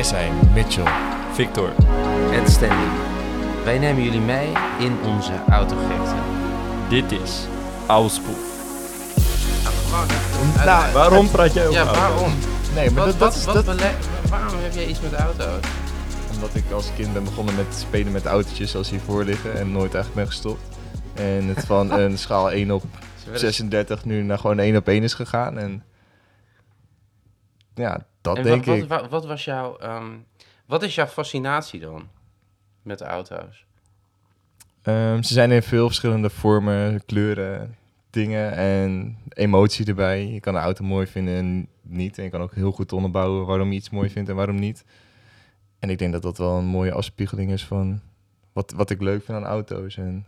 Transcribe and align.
Wij 0.00 0.08
zijn 0.08 0.32
Mitchell. 0.54 0.92
Victor. 1.32 1.72
en 2.32 2.50
Stanley. 2.50 2.88
Wij 3.64 3.78
nemen 3.78 4.02
jullie 4.02 4.20
mee 4.20 4.52
in 4.78 4.98
onze 5.04 5.32
autogekte. 5.48 6.14
Dit 6.88 7.12
is 7.12 7.46
Oudspoel. 7.86 8.36
Nou, 10.64 10.92
Waarom 10.92 11.30
praat 11.30 11.52
jij 11.54 11.66
over 11.66 11.80
Ja, 11.80 11.86
auto's? 11.86 11.98
waarom? 12.02 12.32
Nee, 12.74 12.90
maar 12.90 13.04
Wat, 13.04 13.18
dat, 13.18 13.18
dat 13.18 13.28
wat, 13.28 13.36
is 13.36 13.44
wat 13.44 13.54
dat, 13.54 13.64
bele- 13.76 13.94
waarom 14.30 14.58
heb 14.62 14.72
jij 14.74 14.86
iets 14.86 15.00
met 15.00 15.12
auto's? 15.14 15.64
omdat 16.34 16.54
ik 16.54 16.70
als 16.72 16.90
kind 16.96 17.12
ben 17.12 17.24
begonnen 17.24 17.54
met 17.54 17.66
spelen 17.74 18.12
met 18.12 18.26
autootjes 18.26 18.70
zoals 18.70 18.90
hiervoor 18.90 19.24
liggen 19.24 19.58
en 19.58 19.72
nooit 19.72 19.94
eigenlijk 19.94 20.14
ben 20.14 20.26
gestopt. 20.26 20.76
En 21.14 21.48
het 21.48 21.66
van 21.66 21.92
een 22.00 22.18
schaal 22.18 22.50
1 22.50 22.70
op 22.70 22.82
Ze 23.18 23.24
werden- 23.24 23.40
36 23.40 24.04
nu 24.04 24.22
naar 24.22 24.38
gewoon 24.38 24.58
1 24.58 24.76
op 24.76 24.88
1 24.88 25.02
is 25.02 25.14
gegaan. 25.14 25.58
En 25.58 25.82
ja, 27.74 28.00
dat 28.20 28.36
en 28.36 28.42
denk 28.42 28.64
wat, 28.64 28.76
ik. 28.76 28.88
Wat, 28.88 29.08
wat, 29.08 29.26
was 29.26 29.44
jouw, 29.44 29.76
ehm, 29.76 30.16
wat 30.66 30.82
is 30.82 30.94
jouw 30.94 31.06
fascinatie 31.06 31.80
dan 31.80 32.08
met 32.82 33.00
auto's? 33.00 33.64
Ehm, 34.82 35.22
ze 35.22 35.32
zijn 35.32 35.50
in 35.50 35.62
veel 35.62 35.86
verschillende 35.86 36.30
vormen, 36.30 37.04
kleuren, 37.04 37.76
dingen 38.10 38.52
en 38.52 39.18
emotie 39.28 39.86
erbij. 39.86 40.26
Je 40.26 40.40
kan 40.40 40.54
een 40.54 40.62
auto 40.62 40.84
mooi 40.84 41.06
vinden 41.06 41.34
en 41.36 41.68
niet. 41.82 42.18
En 42.18 42.24
je 42.24 42.30
kan 42.30 42.40
ook 42.40 42.54
heel 42.54 42.72
goed 42.72 42.92
onderbouwen 42.92 43.46
waarom 43.46 43.68
je 43.68 43.78
iets 43.78 43.90
mooi 43.90 44.10
vindt 44.10 44.28
en 44.28 44.36
waarom 44.36 44.58
niet. 44.58 44.84
En 45.78 45.90
ik 45.90 45.98
denk 45.98 46.12
dat 46.12 46.22
dat 46.22 46.38
wel 46.38 46.56
een 46.56 46.64
mooie 46.64 46.92
afspiegeling 46.92 47.50
is 47.52 47.64
van 47.64 48.00
wat, 48.52 48.72
wat 48.76 48.90
ik 48.90 49.00
leuk 49.00 49.24
vind 49.24 49.38
aan 49.38 49.44
auto's. 49.44 49.96
En 49.96 50.26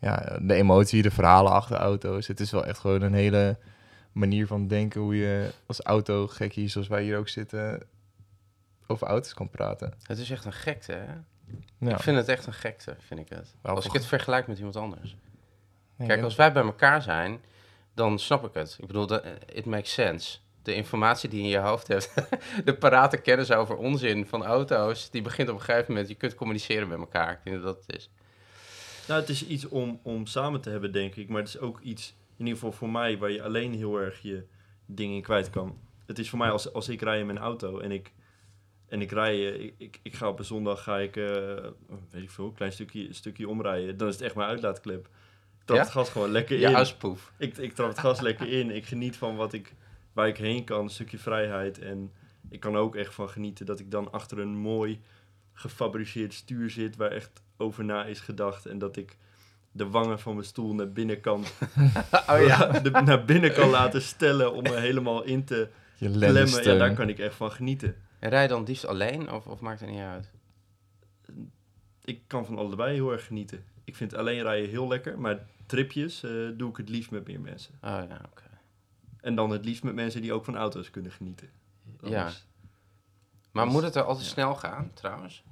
ja, 0.00 0.38
de 0.42 0.54
emotie, 0.54 1.02
de 1.02 1.10
verhalen 1.10 1.52
achter 1.52 1.76
auto's. 1.76 2.26
Het 2.26 2.40
is 2.40 2.50
wel 2.50 2.64
echt 2.64 2.78
gewoon 2.78 3.02
een 3.02 3.14
hele 3.14 3.58
manier 4.14 4.46
van 4.46 4.66
denken 4.66 5.00
hoe 5.00 5.16
je 5.16 5.50
als 5.66 5.80
autogekkie, 5.80 6.68
zoals 6.68 6.88
wij 6.88 7.02
hier 7.02 7.18
ook 7.18 7.28
zitten, 7.28 7.82
over 8.86 9.06
auto's 9.06 9.34
kan 9.34 9.50
praten. 9.50 9.94
Het 10.02 10.18
is 10.18 10.30
echt 10.30 10.44
een 10.44 10.52
gekte, 10.52 10.92
hè? 10.92 11.12
Ja. 11.78 11.94
Ik 11.94 12.00
vind 12.00 12.16
het 12.16 12.28
echt 12.28 12.46
een 12.46 12.52
gekte, 12.52 12.96
vind 12.98 13.20
ik 13.20 13.28
het. 13.28 13.54
Wel 13.62 13.74
als 13.74 13.86
ik 13.86 13.92
het 13.92 14.06
vergelijk 14.06 14.46
met 14.46 14.56
iemand 14.58 14.76
anders. 14.76 15.16
Nee, 15.96 16.08
Kijk, 16.08 16.22
als 16.22 16.34
wij 16.34 16.52
bij 16.52 16.62
elkaar 16.62 17.02
zijn, 17.02 17.40
dan 17.94 18.18
snap 18.18 18.44
ik 18.44 18.54
het. 18.54 18.76
Ik 18.80 18.86
bedoel, 18.86 19.06
dat- 19.06 19.24
it 19.52 19.64
makes 19.64 19.92
sense. 19.92 20.38
De 20.62 20.74
informatie 20.74 21.28
die 21.28 21.38
je 21.38 21.44
in 21.44 21.50
je 21.50 21.58
hoofd 21.58 21.88
hebt, 21.88 22.14
de 22.64 22.74
parate 22.74 23.16
kennis 23.16 23.50
over 23.50 23.76
onzin 23.76 24.26
van 24.26 24.44
auto's, 24.44 25.10
die 25.10 25.22
begint 25.22 25.48
op 25.48 25.54
een 25.54 25.60
gegeven 25.62 25.92
moment, 25.92 26.08
je 26.08 26.14
kunt 26.14 26.34
communiceren 26.34 26.88
met 26.88 26.98
elkaar. 26.98 27.32
Ik 27.32 27.38
denk 27.44 27.56
dat 27.62 27.64
dat 27.74 27.86
het 27.86 27.96
is. 27.96 28.10
Nou, 29.08 29.20
het 29.20 29.28
is 29.28 29.46
iets 29.46 29.68
om, 29.68 30.00
om 30.02 30.26
samen 30.26 30.60
te 30.60 30.70
hebben, 30.70 30.92
denk 30.92 31.14
ik. 31.14 31.28
Maar 31.28 31.40
het 31.40 31.48
is 31.48 31.58
ook 31.58 31.80
iets, 31.80 32.14
in 32.36 32.44
ieder 32.46 32.54
geval 32.54 32.72
voor 32.72 32.90
mij, 32.90 33.18
waar 33.18 33.30
je 33.30 33.42
alleen 33.42 33.74
heel 33.74 33.96
erg 34.00 34.20
je 34.22 34.44
dingen 34.86 35.16
in 35.16 35.22
kwijt 35.22 35.50
kan. 35.50 35.78
Het 36.06 36.18
is 36.18 36.30
voor 36.30 36.38
mij 36.38 36.50
als, 36.50 36.72
als 36.72 36.88
ik 36.88 37.00
rij 37.00 37.18
in 37.20 37.26
mijn 37.26 37.38
auto 37.38 37.78
en 37.78 37.90
ik, 37.92 38.12
en 38.86 39.00
ik 39.00 39.10
rij, 39.10 39.52
eh, 39.52 39.60
ik, 39.64 39.74
ik, 39.78 40.00
ik 40.02 40.14
ga 40.14 40.28
op 40.28 40.38
een 40.38 40.44
zondag, 40.44 40.82
ga 40.82 40.98
ik, 40.98 41.16
eh, 41.16 41.24
weet 42.10 42.22
ik 42.22 42.30
veel, 42.30 42.44
een 42.46 42.54
klein 42.54 42.72
stukje, 42.72 43.12
stukje 43.12 43.48
omrijden. 43.48 43.96
Dan 43.96 44.08
is 44.08 44.14
het 44.14 44.22
echt 44.22 44.34
mijn 44.34 44.48
uitlaatklep. 44.48 45.06
Ik 45.58 45.64
trap 45.64 45.76
Ja? 45.78 45.82
het 45.84 45.92
gas 45.92 46.10
gewoon 46.10 46.30
lekker 46.30 46.58
Je 46.58 46.66
in. 46.66 46.74
auspoef. 46.74 47.32
Ik, 47.38 47.56
ik 47.56 47.72
trap 47.74 47.88
het 47.88 47.98
gas 47.98 48.20
lekker 48.20 48.48
in. 48.48 48.70
Ik 48.70 48.86
geniet 48.86 49.16
van 49.16 49.36
wat 49.36 49.52
ik, 49.52 49.74
waar 50.12 50.28
ik 50.28 50.36
heen 50.36 50.64
kan, 50.64 50.82
een 50.82 50.90
stukje 50.90 51.18
vrijheid. 51.18 51.78
En 51.78 52.12
ik 52.48 52.60
kan 52.60 52.76
ook 52.76 52.96
echt 52.96 53.14
van 53.14 53.28
genieten 53.28 53.66
dat 53.66 53.80
ik 53.80 53.90
dan 53.90 54.12
achter 54.12 54.38
een 54.38 54.56
mooi 54.56 55.00
gefabriceerd 55.52 56.34
stuur 56.34 56.70
zit 56.70 56.96
waar 56.96 57.10
echt 57.10 57.42
over 57.56 57.84
na 57.84 58.04
is 58.04 58.20
gedacht. 58.20 58.66
En 58.66 58.78
dat 58.78 58.96
ik 58.96 59.16
de 59.76 59.86
wangen 59.88 60.20
van 60.20 60.34
mijn 60.34 60.46
stoel 60.46 60.74
naar 60.74 60.92
binnen 60.92 61.20
kan, 61.20 61.44
Oh 62.30 62.40
ja. 62.46 62.66
de- 62.80 62.90
naar 62.90 63.24
binnen 63.24 63.52
kan 63.52 63.68
laten 63.68 64.02
stellen 64.02 64.52
om 64.54 64.62
me 64.62 64.76
helemaal 64.76 65.22
in 65.22 65.44
te 65.44 65.68
Je 65.96 66.10
klemmen. 66.10 66.62
Ja, 66.64 66.78
daar 66.78 66.94
kan 66.94 67.08
ik 67.08 67.18
echt 67.18 67.34
van 67.34 67.50
genieten. 67.52 67.96
En 68.18 68.30
rij 68.30 68.42
je 68.42 68.48
dan 68.48 68.64
liefst 68.64 68.86
alleen 68.86 69.30
of, 69.32 69.46
of 69.46 69.60
maakt 69.60 69.80
het 69.80 69.88
niet 69.90 69.98
uit? 70.00 70.30
Ik 72.04 72.20
kan 72.26 72.46
van 72.46 72.58
allebei 72.58 72.94
heel 72.94 73.12
erg 73.12 73.26
genieten. 73.26 73.64
Ik 73.84 73.96
vind 73.96 74.14
alleen 74.14 74.42
rijden 74.42 74.70
heel 74.70 74.88
lekker, 74.88 75.18
maar 75.18 75.38
tripjes 75.66 76.22
eh, 76.22 76.30
doe 76.56 76.70
ik 76.70 76.76
het 76.76 76.88
liefst 76.88 77.10
met 77.10 77.26
meer 77.26 77.40
mensen. 77.40 77.74
Oh 77.82 77.90
ja, 78.08 78.20
oké. 78.30 78.42
En 79.20 79.34
dan 79.34 79.50
het 79.50 79.64
liefst 79.64 79.82
met 79.82 79.94
mensen 79.94 80.20
die 80.22 80.32
ook 80.32 80.44
van 80.44 80.56
auto's 80.56 80.90
kunnen 80.90 81.12
genieten. 81.12 81.48
Dat 82.00 82.10
Ja. 82.10 82.26
is- 82.26 82.46
Maar 83.52 83.66
moet 83.66 83.82
het 83.82 83.94
er 83.94 84.02
altijd 84.02 84.26
ja. 84.26 84.32
snel 84.32 84.54
gaan, 84.54 84.90
trouwens? 84.94 85.44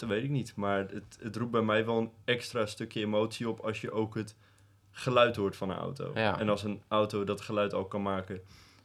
Dat 0.00 0.08
weet 0.08 0.24
ik 0.24 0.30
niet, 0.30 0.52
maar 0.56 0.78
het, 0.78 1.18
het 1.20 1.36
roept 1.36 1.50
bij 1.50 1.62
mij 1.62 1.84
wel 1.84 1.98
een 1.98 2.10
extra 2.24 2.66
stukje 2.66 3.00
emotie 3.00 3.48
op 3.48 3.60
als 3.60 3.80
je 3.80 3.92
ook 3.92 4.14
het 4.14 4.34
geluid 4.90 5.36
hoort 5.36 5.56
van 5.56 5.70
een 5.70 5.76
auto. 5.76 6.10
Ja. 6.14 6.38
En 6.38 6.48
als 6.48 6.62
een 6.62 6.82
auto 6.88 7.24
dat 7.24 7.40
geluid 7.40 7.74
al 7.74 7.84
kan 7.84 8.02
maken 8.02 8.40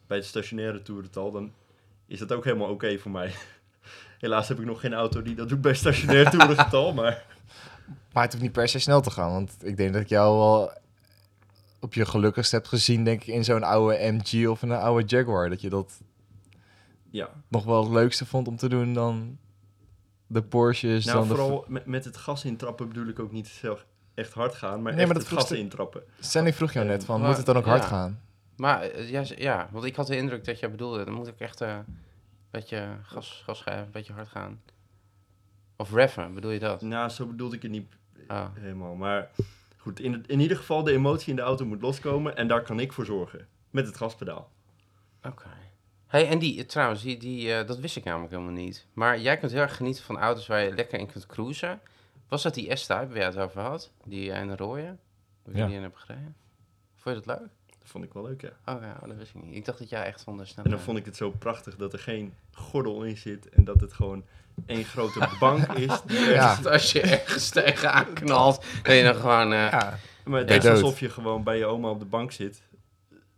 bij 0.07 0.17
het 0.17 0.25
stationaire 0.25 0.81
toerental, 0.81 1.31
dan 1.31 1.53
is 2.05 2.19
dat 2.19 2.31
ook 2.31 2.43
helemaal 2.43 2.69
oké 2.69 2.97
voor 2.97 3.11
mij. 3.11 3.33
Helaas 4.19 4.47
heb 4.47 4.59
ik 4.59 4.65
nog 4.65 4.79
geen 4.79 4.93
auto 4.93 5.21
die 5.21 5.35
dat 5.35 5.49
doet 5.49 5.61
bij 5.61 5.73
stationair 5.73 6.29
toerental, 6.37 6.93
maar 6.93 7.25
Maar 8.13 8.23
het 8.23 8.31
hoeft 8.31 8.43
niet 8.43 8.53
per 8.53 8.67
se 8.67 8.79
snel 8.79 9.01
te 9.01 9.11
gaan. 9.11 9.31
Want 9.31 9.55
ik 9.61 9.77
denk 9.77 9.93
dat 9.93 10.01
ik 10.01 10.09
jou 10.09 10.37
wel 10.37 10.71
op 11.79 11.93
je 11.93 12.05
gelukkigst 12.05 12.51
heb 12.51 12.65
gezien, 12.65 13.03
denk 13.03 13.21
ik, 13.21 13.27
in 13.27 13.43
zo'n 13.43 13.63
oude 13.63 14.11
MG 14.11 14.47
of 14.47 14.61
een 14.61 14.71
oude 14.71 15.05
Jaguar. 15.05 15.49
Dat 15.49 15.61
je 15.61 15.69
dat 15.69 16.01
ja. 17.09 17.29
nog 17.47 17.63
wel 17.63 17.83
het 17.83 17.91
leukste 17.91 18.25
vond 18.25 18.47
om 18.47 18.57
te 18.57 18.69
doen 18.69 18.93
dan 18.93 19.37
de 20.35 20.43
Porsches. 20.43 21.05
Nou, 21.05 21.17
dan 21.17 21.27
de 21.27 21.35
vooral 21.35 21.65
met, 21.67 21.85
met 21.85 22.05
het 22.05 22.17
gas 22.17 22.45
intrappen 22.45 22.87
bedoel 22.87 23.07
ik 23.07 23.19
ook 23.19 23.31
niet 23.31 23.47
zelf 23.47 23.85
echt 24.13 24.33
hard 24.33 24.55
gaan, 24.55 24.81
maar 24.81 24.91
Nee, 24.91 25.01
echt 25.01 25.05
maar 25.13 25.19
dat 25.21 25.29
het 25.29 25.39
gas 25.39 25.51
intrappen. 25.51 26.03
Stanley 26.19 26.53
vroeg 26.53 26.71
jou 26.73 26.85
net 26.85 27.05
van, 27.05 27.19
Maar- 27.19 27.27
moet 27.27 27.37
het 27.37 27.45
dan 27.45 27.57
ook 27.57 27.65
hard 27.65 27.85
gaan? 27.85 28.19
Maar 28.55 28.81
eh, 28.81 29.09
ja, 29.09 29.23
ja, 29.37 29.67
want 29.71 29.85
ik 29.85 29.95
had 29.95 30.07
de 30.07 30.17
indruk 30.17 30.45
dat 30.45 30.59
jij 30.59 30.71
bedoelde, 30.71 31.03
dan 31.05 31.13
moet 31.13 31.27
ik 31.27 31.39
echt 31.39 31.61
eh, 31.61 31.69
een 31.87 31.99
beetje 32.51 32.87
gas, 33.03 33.41
gas 33.45 33.61
geven, 33.61 33.79
een 33.79 33.91
beetje 33.91 34.13
hard 34.13 34.27
gaan. 34.27 34.61
Of 35.77 35.93
reffen, 35.93 36.33
bedoel 36.33 36.51
je 36.51 36.59
dat? 36.59 36.81
Nou, 36.81 37.09
zo 37.09 37.25
bedoelde 37.25 37.55
ik 37.55 37.61
het 37.61 37.71
niet 37.71 37.87
Oh. 38.27 38.45
helemaal. 38.53 38.95
Maar 38.95 39.29
goed, 39.77 39.99
in, 39.99 40.13
het- 40.13 40.27
in 40.27 40.39
ieder 40.39 40.57
geval 40.57 40.83
de 40.83 40.91
emotie 40.91 41.29
in 41.29 41.35
de 41.35 41.41
auto 41.41 41.65
moet 41.65 41.81
loskomen 41.81 42.35
en 42.37 42.47
daar 42.47 42.61
kan 42.61 42.79
ik 42.79 42.93
voor 42.93 43.05
zorgen. 43.05 43.47
Met 43.69 43.85
het 43.85 43.97
gaspedaal. 43.97 44.51
Oké. 45.23 45.47
Hey, 46.07 46.27
en 46.29 46.39
die, 46.39 46.65
trouwens, 46.65 47.01
die, 47.01 47.17
die, 47.17 47.53
eh, 47.53 47.67
dat 47.67 47.79
wist 47.79 47.95
ik 47.95 48.03
namelijk 48.03 48.31
helemaal 48.31 48.53
niet. 48.53 48.85
Maar 48.93 49.19
jij 49.19 49.37
kunt 49.37 49.51
heel 49.51 49.61
erg 49.61 49.75
genieten 49.75 50.03
van 50.03 50.17
auto's 50.19 50.47
waar 50.47 50.63
je 50.63 50.73
lekker 50.73 50.99
in 50.99 51.07
kunt 51.11 51.25
cruisen. 51.25 51.79
Was 52.27 52.43
dat 52.43 52.53
die 52.53 52.75
S-Type 52.75 53.07
waar 53.07 53.17
je 53.17 53.23
het 53.23 53.37
over 53.37 53.61
had? 53.61 53.91
Die 54.05 54.31
eh, 54.31 54.39
ene 54.41 54.55
rode? 54.55 54.81
Waar 55.43 55.53
je 55.55 55.57
Ja. 55.59 55.65
die 55.67 55.75
in 55.75 55.81
hebt 55.81 55.97
gereden? 55.99 56.35
Vond 56.95 57.15
je 57.15 57.21
dat 57.25 57.39
leuk? 57.39 57.47
Dat 57.79 57.87
vond 57.93 58.03
ik 58.03 58.13
wel 58.13 58.23
leuk, 58.23 58.41
ja. 58.41 58.49
Oh 58.73 58.81
ja, 58.81 58.97
dat 59.07 59.17
wist 59.17 59.35
ik 59.35 59.43
niet. 59.43 59.55
Ik 59.55 59.65
dacht 59.65 59.79
dat 59.79 59.89
jij 59.89 60.03
echt 60.05 60.21
van 60.23 60.37
de. 60.37 60.45
En 60.63 60.69
dan 60.69 60.79
vond 60.79 60.97
ik 60.97 61.05
het 61.05 61.15
zo 61.15 61.31
prachtig 61.31 61.75
dat 61.75 61.93
er 61.93 61.99
geen 61.99 62.33
gordel 62.51 63.03
in 63.03 63.17
zit 63.17 63.49
en 63.49 63.63
dat 63.63 63.81
het 63.81 63.93
gewoon 63.93 64.25
één 64.65 64.83
grote 64.85 65.29
bank 65.39 65.67
is. 65.73 66.01
die 66.05 66.19
Ja. 66.19 66.25
ergens- 66.49 66.65
Als 66.67 66.91
je 66.91 67.01
ergens 67.01 67.49
tegenaan 67.49 68.13
knalt, 68.13 68.65
dat 68.83 68.95
je 68.95 69.03
dan 69.03 69.15
gewoon... 69.15 69.53
eh, 69.53 69.71
Ja, 69.71 69.99
Maar 70.23 70.39
het 70.39 70.51
is 70.63 70.65
alsof 70.69 70.99
je 70.99 71.09
gewoon 71.09 71.43
bij 71.43 71.57
je 71.57 71.65
oma 71.65 71.89
op 71.89 71.99
de 71.99 72.05
bank 72.05 72.31
zit. 72.31 72.61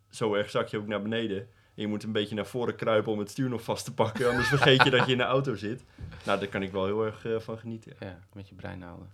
Zo 0.10 0.34
erg 0.34 0.50
zak 0.50 0.68
je 0.68 0.78
ook 0.78 0.88
naar 0.88 1.02
beneden. 1.02 1.48
En 1.78 1.84
je 1.84 1.90
moet 1.90 2.04
een 2.04 2.12
beetje 2.12 2.36
naar 2.36 2.46
voren 2.46 2.76
kruipen 2.76 3.12
om 3.12 3.20
het 3.20 3.30
stuur 3.30 3.50
nog 3.50 3.64
vast 3.64 3.86
te 3.86 3.94
pakken. 3.94 4.30
Anders 4.30 4.48
vergeet 4.48 4.84
je 4.84 4.90
dat 4.90 5.06
je 5.06 5.12
in 5.12 5.18
de 5.18 5.24
auto 5.24 5.56
zit. 5.56 5.84
Nou, 6.26 6.40
daar 6.40 6.48
kan 6.48 6.62
ik 6.62 6.72
wel 6.72 6.86
heel 6.86 7.06
erg 7.06 7.26
eh, 7.26 7.40
van 7.40 7.58
genieten. 7.58 7.94
ja, 8.00 8.20
met 8.34 8.50
je 8.50 8.56
brein 8.56 8.82
houden. 8.82 9.08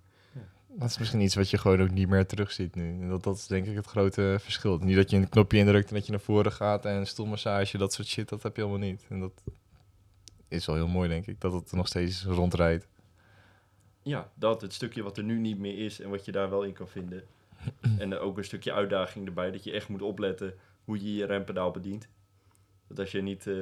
dat 0.68 0.90
is 0.90 0.97
misschien 0.97 1.22
iets 1.22 1.35
wat 1.35 1.50
je 1.50 1.57
gewoon 1.57 1.81
ook 1.81 1.91
niet 1.91 2.09
meer 2.09 2.25
terugziet 2.25 2.75
nu. 2.75 2.90
En 3.01 3.09
Dat, 3.09 3.24
dat 3.24 3.35
is 3.35 3.47
denk 3.47 3.66
ik 3.66 3.75
het 3.75 3.85
grote 3.85 4.38
verschil. 4.40 4.78
Niet 4.78 4.96
dat 4.96 5.09
je 5.09 5.18
een 5.18 5.29
knopje 5.29 5.57
indrukt 5.57 5.90
en 5.90 5.96
dat 5.96 6.06
je 6.06 6.12
naar 6.12 6.22
voren 6.22 6.51
gaat 6.51 6.85
en 6.85 7.07
stoelmassage, 7.07 7.78
dat 7.78 7.94
soort 7.94 8.07
shit, 8.07 8.29
dat 8.29 8.44
heb 8.44 8.56
je 8.56 8.62
helemaal 8.62 8.88
niet. 8.88 9.06
En 9.09 9.19
dat 9.19 9.44
is 10.47 10.66
wel 10.66 10.75
heel 10.75 10.88
mooi, 10.88 11.09
denk 11.09 11.28
ik, 11.28 11.41
dat 11.41 11.53
het 11.53 11.72
nog 11.72 11.88
steeds 11.88 12.24
rondrijdt. 12.24 12.88
Ja, 14.03 14.31
dat 14.34 14.62
het 14.62 14.74
stukje 14.74 15.03
wat 15.03 15.18
er 15.18 15.24
nu 15.24 15.40
niet 15.40 15.59
meer 15.59 15.85
is 15.85 16.00
en 16.00 16.09
wat 16.09 16.25
je 16.25 16.31
daar 16.31 16.50
wel 16.50 16.63
in 16.63 16.74
kan 16.74 16.88
vinden. 16.88 17.24
En 18.00 18.12
er 18.12 18.19
ook 18.19 18.38
een 18.38 18.44
stukje 18.44 18.74
uitdaging 18.74 19.28
erbij, 19.28 19.51
dat 19.51 19.63
je 19.63 19.72
echt 19.72 19.88
moet 19.88 20.01
opletten 20.01 20.53
hoe 20.84 21.03
je 21.03 21.13
je 21.13 21.25
rempedaal 21.25 21.72
bedient. 21.72 22.07
Dat 22.88 22.99
als 22.99 23.11
je 23.11 23.21
niet 23.21 23.47
eh, 23.47 23.55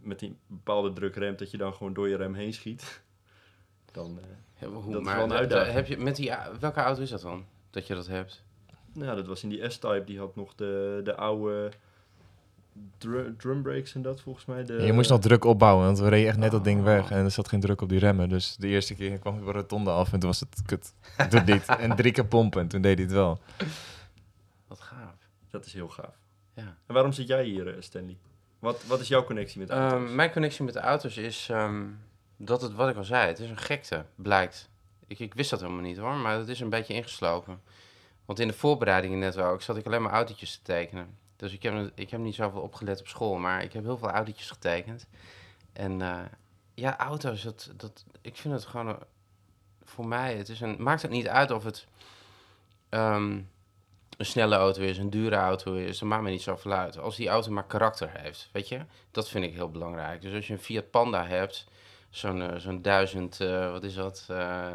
met 0.00 0.18
die 0.18 0.36
bepaalde 0.46 0.92
druk 0.92 1.16
remt, 1.16 1.38
dat 1.38 1.50
je 1.50 1.56
dan 1.56 1.72
gewoon 1.74 1.92
door 1.92 2.08
je 2.08 2.16
rem 2.16 2.34
heen 2.34 2.52
schiet. 2.52 3.02
Dan, 3.92 4.18
eh, 4.18 4.24
Ja, 4.60 4.68
maar 4.68 4.80
hoe, 4.82 4.92
Dat 4.92 5.00
is 5.00 5.06
maar 5.06 5.14
wel 5.16 5.24
een 5.24 5.28
da- 5.30 5.34
da- 5.34 5.40
uitdaging. 5.40 5.74
heb 5.74 5.86
je, 5.86 5.96
met 5.98 6.16
die, 6.16 6.32
welke 6.60 6.80
auto 6.80 7.02
is 7.02 7.10
dat 7.10 7.20
dan? 7.20 7.44
Dat 7.70 7.86
je 7.86 7.94
dat 7.94 8.06
hebt? 8.06 8.42
nou, 8.92 9.16
dat 9.16 9.26
was 9.26 9.42
in 9.42 9.48
die 9.48 9.70
S-Type, 9.70 10.02
die 10.06 10.18
had 10.18 10.36
nog 10.36 10.54
de, 10.54 11.00
de 11.04 11.16
oude 11.16 11.70
dru- 12.98 13.36
drum 13.36 13.62
brakes 13.62 13.94
en 13.94 14.02
dat 14.02 14.20
volgens 14.20 14.44
mij. 14.44 14.64
De, 14.64 14.72
je 14.82 14.92
moest 14.92 15.10
nog 15.10 15.20
druk 15.20 15.44
opbouwen, 15.44 15.84
want 15.84 15.98
we 15.98 16.08
reden 16.08 16.28
echt 16.28 16.38
net 16.38 16.50
dat 16.50 16.64
ding 16.64 16.82
weg 16.82 17.10
en 17.10 17.24
er 17.24 17.30
zat 17.30 17.48
geen 17.48 17.60
druk 17.60 17.80
op 17.80 17.88
die 17.88 17.98
remmen. 17.98 18.28
Dus 18.28 18.56
de 18.56 18.66
eerste 18.68 18.94
keer 18.94 19.18
kwam 19.18 19.38
ik 19.38 19.44
de 19.44 19.52
rotonde 19.52 19.90
af 19.90 20.12
en 20.12 20.18
toen 20.18 20.28
was 20.28 20.40
het 20.40 20.62
kut. 20.66 20.94
Doe 21.30 21.40
niet. 21.40 21.66
En 21.84 21.96
drie 21.96 22.12
keer 22.12 22.26
pompen 22.26 22.60
en 22.60 22.68
toen 22.68 22.80
deed 22.82 22.94
hij 22.96 23.04
het 23.06 23.14
wel. 23.14 23.38
Wat 24.66 24.80
gaaf. 24.80 25.14
Dat 25.50 25.66
is 25.66 25.72
heel 25.72 25.88
gaaf. 25.88 26.14
Ja. 26.54 26.76
En 26.86 26.94
waarom 26.94 27.12
zit 27.12 27.26
jij 27.26 27.44
hier, 27.44 27.68
eh, 27.68 27.80
Stanley? 27.80 28.16
Wat, 28.60 28.84
wat 28.84 29.00
is 29.00 29.08
jouw 29.08 29.24
connectie 29.24 29.60
met 29.60 29.70
auto's? 29.70 29.92
Ehm, 29.92 30.14
mijn 30.14 30.32
connectie 30.32 30.64
met 30.64 30.74
de 30.74 30.80
auto's 30.80 31.16
is 31.16 31.48
ehm, 31.50 31.84
dat 32.36 32.62
het, 32.62 32.72
wat 32.72 32.88
ik 32.88 32.96
al 32.96 33.04
zei, 33.04 33.26
het 33.28 33.38
is 33.38 33.50
een 33.50 33.56
gekte, 33.56 34.04
blijkt. 34.14 34.68
Ik, 35.06 35.18
ik 35.18 35.34
wist 35.34 35.50
dat 35.50 35.60
helemaal 35.60 35.82
niet 35.82 35.98
hoor, 35.98 36.14
maar 36.14 36.38
het 36.38 36.48
is 36.48 36.60
een 36.60 36.68
beetje 36.70 36.94
ingeslopen. 36.94 37.62
Want 38.24 38.38
in 38.38 38.48
de 38.48 38.54
voorbereidingen 38.54 39.18
net 39.18 39.36
ook 39.38 39.62
zat 39.62 39.76
ik 39.76 39.86
alleen 39.86 40.02
maar 40.02 40.12
autootjes 40.12 40.56
te 40.56 40.62
tekenen. 40.62 41.18
Dus 41.36 41.52
ik 41.52 41.62
heb, 41.62 41.90
ik 41.94 42.10
heb 42.10 42.20
niet 42.20 42.34
zoveel 42.34 42.60
opgelet 42.60 43.00
op 43.00 43.08
school, 43.08 43.36
maar 43.38 43.62
ik 43.62 43.72
heb 43.72 43.82
heel 43.84 43.98
veel 43.98 44.10
autootjes 44.10 44.50
getekend. 44.50 45.06
En 45.72 46.02
eh, 46.02 46.18
ja, 46.74 46.98
auto's, 46.98 47.42
dat, 47.42 47.72
dat, 47.76 48.04
ik 48.20 48.36
vind 48.36 48.54
het 48.54 48.64
gewoon... 48.64 48.88
een- 48.88 48.98
voor 49.84 50.06
mij, 50.06 50.36
het 50.36 50.48
is 50.48 50.60
een, 50.60 50.76
maakt 50.82 51.02
het 51.02 51.10
niet 51.10 51.28
uit 51.28 51.50
of 51.50 51.64
het 51.64 51.86
ehm, 52.88 53.40
een 54.20 54.26
snelle 54.26 54.56
auto 54.56 54.82
is, 54.82 54.98
een 54.98 55.10
dure 55.10 55.36
auto 55.36 55.74
is. 55.74 55.98
Dat 55.98 56.08
maakt 56.08 56.22
me 56.22 56.30
niet 56.30 56.42
zoveel 56.42 56.72
uit. 56.72 56.98
Als 56.98 57.16
die 57.16 57.28
auto 57.28 57.50
maar 57.50 57.64
karakter 57.66 58.10
heeft, 58.12 58.48
weet 58.52 58.68
je? 58.68 58.80
Dat 59.10 59.28
vind 59.28 59.44
ik 59.44 59.54
heel 59.54 59.70
belangrijk. 59.70 60.20
Dus 60.20 60.34
als 60.34 60.46
je 60.46 60.52
een 60.52 60.58
Fiat 60.58 60.90
Panda 60.90 61.26
hebt, 61.26 61.66
zo'n 62.10 62.42
eh, 62.42 62.56
zo'n 62.56 62.82
duizend, 62.82 63.40
eh, 63.40 63.70
wat 63.70 63.82
is 63.82 63.94
dat? 63.94 64.26
eh, 64.28 64.66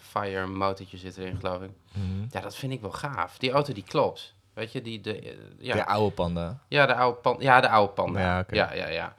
fire 0.00 0.46
motortje 0.46 0.96
zit 0.96 1.16
erin, 1.16 1.36
geloof 1.40 1.62
ik. 1.62 1.70
Mhm. 1.92 2.26
Ja, 2.30 2.40
dat 2.40 2.56
vind 2.56 2.72
ik 2.72 2.80
wel 2.80 2.90
gaaf. 2.90 3.38
Die 3.38 3.50
auto 3.50 3.72
die 3.72 3.84
klopt. 3.84 4.34
Weet 4.54 4.72
je, 4.72 4.82
die, 4.82 5.00
de, 5.00 5.36
ja, 5.58 5.74
De 5.74 5.86
oude 5.86 6.14
panda. 6.14 6.58
ja, 6.68 6.86
de 6.86 6.94
oude 6.94 7.18
panda. 7.18 7.42
Ja, 7.42 7.60
de 7.60 7.68
oude 7.68 7.92
panda. 7.92 8.20
Ja, 8.20 8.44
ja, 8.50 8.72
ja. 8.88 8.88
ja. 8.88 9.14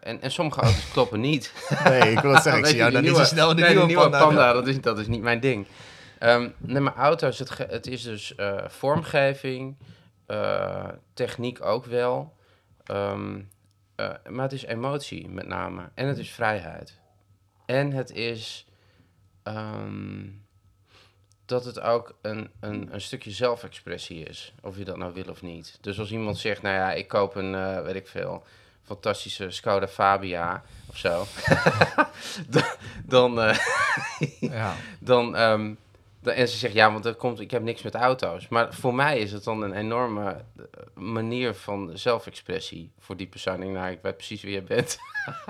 En, 0.00 0.22
en 0.22 0.30
sommige 0.30 0.60
auto's 0.60 0.90
kloppen 0.92 1.20
niet. 1.20 1.52
Nee, 1.84 2.10
ik 2.10 2.18
wil 2.18 2.32
het 2.32 2.42
zeggen. 2.42 2.62
Ik 2.62 2.68
zie 2.74 2.76
jou 2.76 2.92
dan 2.92 3.02
niet 3.02 3.16
zo 3.16 3.24
snel 3.24 3.48
de 3.48 3.54
nee, 3.54 3.70
nieuwe, 3.70 3.86
die 3.86 3.96
nieuwe 3.96 4.10
panda. 4.10 4.26
panda, 4.26 4.52
dat, 4.52 4.66
is, 4.66 4.80
dat 4.80 4.98
is 4.98 5.06
niet 5.06 5.22
mijn 5.22 5.40
ding. 5.40 5.66
Ehm 6.20 6.48
nee, 6.58 6.80
maar 6.80 6.94
auto's, 6.94 7.38
het, 7.38 7.58
het 7.58 7.86
is 7.86 8.02
dus 8.02 8.34
eh, 8.34 8.68
vormgeving, 8.68 9.76
eh, 10.26 10.88
techniek 11.14 11.64
ook 11.64 11.84
wel. 11.84 12.36
Ehm, 12.84 13.40
eh, 13.94 14.10
maar 14.28 14.42
het 14.42 14.52
is 14.52 14.64
emotie 14.64 15.28
met 15.28 15.46
name. 15.46 15.90
En 15.94 16.06
het 16.06 16.18
is 16.18 16.30
vrijheid. 16.30 16.98
En 17.66 17.92
het 17.92 18.10
is 18.10 18.66
ehm, 19.42 20.28
dat 21.46 21.64
het 21.64 21.80
ook 21.80 22.18
een, 22.22 22.50
een, 22.60 22.94
een 22.94 23.00
stukje 23.00 23.30
zelfexpressie 23.30 24.24
is. 24.24 24.54
Of 24.62 24.76
je 24.76 24.84
dat 24.84 24.96
nou 24.96 25.12
wil 25.12 25.28
of 25.28 25.42
niet. 25.42 25.78
Dus 25.80 25.98
als 25.98 26.10
iemand 26.12 26.38
zegt, 26.38 26.62
nou 26.62 26.74
ja, 26.74 26.92
ik 26.92 27.08
koop 27.08 27.34
een, 27.34 27.82
weet 27.82 27.94
ik 27.94 28.08
veel, 28.08 28.44
fantastische 28.82 29.50
Skoda 29.50 29.88
Fabia 29.88 30.62
of 30.88 30.96
zo. 30.96 31.24
dan, 32.54 32.64
dan, 33.34 33.56
Ja. 34.40 34.74
dan, 34.98 35.32
dan, 35.32 35.76
en 36.22 36.48
ze 36.48 36.56
zegt, 36.56 36.74
ja, 36.74 36.92
want 36.92 37.04
dat 37.04 37.16
komt, 37.16 37.40
ik 37.40 37.50
heb 37.50 37.62
niks 37.62 37.82
met 37.82 37.94
auto's. 37.94 38.48
Maar 38.48 38.74
voor 38.74 38.94
mij 38.94 39.18
is 39.18 39.32
het 39.32 39.44
dan 39.44 39.62
een 39.62 39.72
enorme 39.74 40.24
eh, 40.30 40.64
manier 40.94 41.54
van 41.54 41.90
zelfexpressie 41.94 42.92
voor 42.98 43.16
die 43.16 43.26
persoon. 43.26 43.62
Ik 43.62 43.68
nou, 43.68 43.90
ik 43.90 43.98
weet 44.02 44.16
precies 44.16 44.42
wie 44.42 44.52
je 44.52 44.62
bent. 44.62 44.98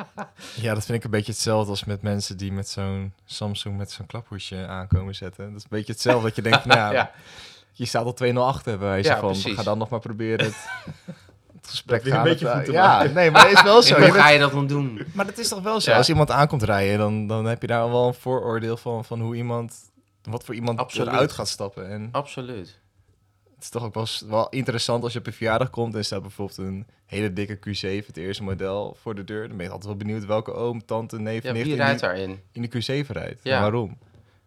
ja, 0.61 0.75
dat 0.75 0.85
vind 0.85 0.99
ik 0.99 1.05
een 1.05 1.11
beetje 1.11 1.33
hetzelfde 1.33 1.71
als 1.71 1.85
met 1.85 2.03
mensen 2.03 2.37
die 2.37 2.53
met 2.53 2.69
zo'n 2.69 3.13
Samsung 3.25 3.77
met 3.77 3.91
zo'n 3.91 4.07
klaphoesje 4.07 4.67
aankomen 4.67 5.15
zetten. 5.15 5.47
Dat 5.49 5.57
is 5.57 5.63
een 5.63 5.69
beetje 5.71 5.93
hetzelfde 5.93 6.27
dat 6.27 6.37
je 6.37 6.43
denkt, 6.43 6.61
van, 6.63 6.71
nou, 6.77 6.95
ja. 6.95 7.11
je 7.73 7.85
staat 7.85 8.21
al 8.21 8.33
2-0 8.33 8.35
achter 8.37 8.79
bij 8.79 8.89
wijze 8.89 9.09
Ja, 9.09 9.19
van, 9.19 9.31
precies. 9.31 9.55
ga 9.55 9.63
dan 9.63 9.79
nog 9.79 9.89
maar 9.89 10.01
proberen 10.01 10.45
het, 10.47 10.57
het 11.61 11.69
gesprek 11.71 12.03
weer 12.03 12.15
een 12.15 12.23
beetje 12.23 12.51
goed 12.51 12.65
te 12.65 12.73
Ja, 12.73 12.87
maken. 12.87 13.15
nee, 13.15 13.31
maar 13.31 13.49
het 13.49 13.53
is 13.57 13.63
wel 13.63 13.83
zo. 13.83 14.01
Hoe 14.01 14.13
ga 14.13 14.29
je 14.29 14.39
dat 14.39 14.53
dan 14.53 14.67
doen? 14.67 15.03
Maar 15.13 15.27
dat 15.27 15.39
is 15.39 15.49
toch 15.49 15.63
wel 15.63 15.81
zo? 15.81 15.91
Ja. 15.91 15.97
Als 15.97 16.09
iemand 16.09 16.31
aankomt 16.31 16.63
rijden, 16.63 16.99
dan, 16.99 17.27
dan 17.27 17.45
heb 17.45 17.61
je 17.61 17.67
daar 17.67 17.91
wel 17.91 18.07
een 18.07 18.15
vooroordeel 18.15 18.77
van, 18.77 19.05
van 19.05 19.21
hoe 19.21 19.35
iemand, 19.37 19.75
wat 20.23 20.45
voor 20.45 20.55
iemand 20.55 20.79
Absoluut. 20.79 21.09
eruit 21.09 21.33
gaat 21.33 21.49
stappen. 21.49 21.89
En 21.89 22.09
Absoluut. 22.13 22.79
het 23.55 23.63
is 23.63 23.69
toch 23.69 23.85
ook 23.85 24.07
wel, 24.29 24.49
interessant 24.49 25.03
als 25.03 25.13
je 25.13 25.19
op 25.19 25.27
een 25.27 25.33
verjaardag 25.33 25.71
komt 25.71 25.95
en 25.95 26.05
staat 26.05 26.23
bijvoorbeeld 26.23 26.59
een 26.59 26.87
hele 27.07 27.33
dikke 27.33 27.57
Q7, 27.57 28.07
het 28.07 28.17
eerste 28.17 28.43
model, 28.43 28.97
voor 29.01 29.15
de 29.15 29.25
deur. 29.25 29.49
Dan 29.49 29.57
ben 29.57 29.67
je 29.67 29.73
altijd 29.73 29.89
wel 29.89 29.99
benieuwd 30.07 30.25
welke 30.27 30.53
oom, 30.53 30.85
tante, 30.85 31.19
neef, 31.21 31.43
Ja, 31.43 31.53
nicht 31.53 31.65
wie 31.65 31.73
in, 31.75 31.79
rijdt 31.81 32.01
die, 32.01 32.09
daarin? 32.09 32.41
in 32.53 32.63
de 32.63 32.69
Q7 33.05 33.07
rijdt. 33.07 33.41
Ja. 33.43 33.55
En 33.57 33.61
waarom? 33.61 33.99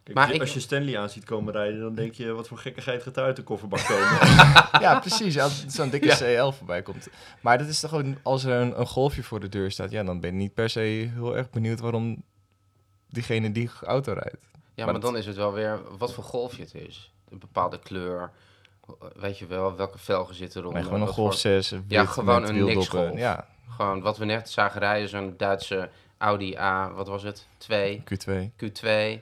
Kijk, 0.04 0.16
Maar 0.18 0.24
als, 0.26 0.34
je, 0.34 0.40
ik- 0.40 0.46
als 0.46 0.54
je 0.54 0.60
Stanley 0.60 0.98
aan 1.00 1.10
ziet 1.10 1.24
komen 1.26 1.54
rijden, 1.54 1.80
dan 1.80 1.96
denk 1.96 2.14
je, 2.14 2.32
wat 2.32 2.48
voor 2.48 2.58
gekkigheid 2.58 3.04
gaat 3.04 3.18
er 3.18 3.24
uit 3.24 3.36
de 3.36 3.44
kofferbak 3.44 3.80
komen? 3.86 4.18
ja, 4.86 5.00
precies. 5.00 5.40
Als 5.40 5.66
zo'n 5.68 5.90
dikke 5.90 6.06
Ja. 6.26 6.46
CL 6.46 6.52
voorbij 6.52 6.82
komt. 6.82 7.08
Maar 7.42 7.58
dat 7.58 7.68
is 7.68 7.80
toch 7.80 7.90
gewoon, 7.90 8.18
als 8.24 8.44
er 8.44 8.52
een, 8.62 8.80
een 8.80 8.88
golfje 8.88 9.24
voor 9.24 9.40
de 9.40 9.50
deur 9.50 9.72
staat, 9.72 9.92
ja, 9.92 10.04
dan 10.04 10.20
ben 10.20 10.32
je 10.32 10.38
niet 10.38 10.54
per 10.54 10.70
se 10.70 10.80
heel 11.14 11.38
erg 11.38 11.50
benieuwd 11.50 11.80
waarom 11.80 12.24
diegene 13.10 13.52
die 13.52 13.70
auto 13.82 14.14
rijdt. 14.14 14.38
Ja, 14.74 14.86
Maar 14.86 15.00
dan 15.00 15.18
is 15.18 15.26
het 15.26 15.36
wel 15.36 15.54
weer 15.54 15.80
wat 15.98 16.14
voor 16.14 16.24
golfje 16.24 16.62
het 16.64 16.74
is. 16.76 17.12
Een 17.30 17.40
bepaalde 17.40 17.80
kleur. 17.80 18.32
Weet 19.16 19.38
je 19.38 19.46
wel, 19.46 19.76
welke 19.76 19.98
velgen 19.98 20.36
zitten 20.36 20.60
eronder. 20.62 20.82
Nee, 20.82 20.90
gewoon 20.92 21.08
een 21.08 21.14
Golf 21.14 21.30
voor- 21.30 21.40
6, 21.40 21.70
wit 21.70 21.82
Ja, 21.88 22.06
gewoon 22.06 22.36
een 22.36 22.42
wieldoppen. 22.54 22.76
niksgolf. 22.76 23.18
Ja, 23.18 23.48
Gewoon 23.70 24.02
wat 24.02 24.18
we 24.18 24.26
net 24.26 24.50
zagen 24.50 24.80
rijden, 24.80 25.10
zo'n 25.10 25.34
Duitse 25.38 25.90
Audi 26.18 26.56
A, 26.56 26.92
wat 26.92 27.08
was 27.08 27.24
het? 27.24 27.48
2, 27.58 28.04
Q2. 28.06 28.52
Q2. 28.66 29.20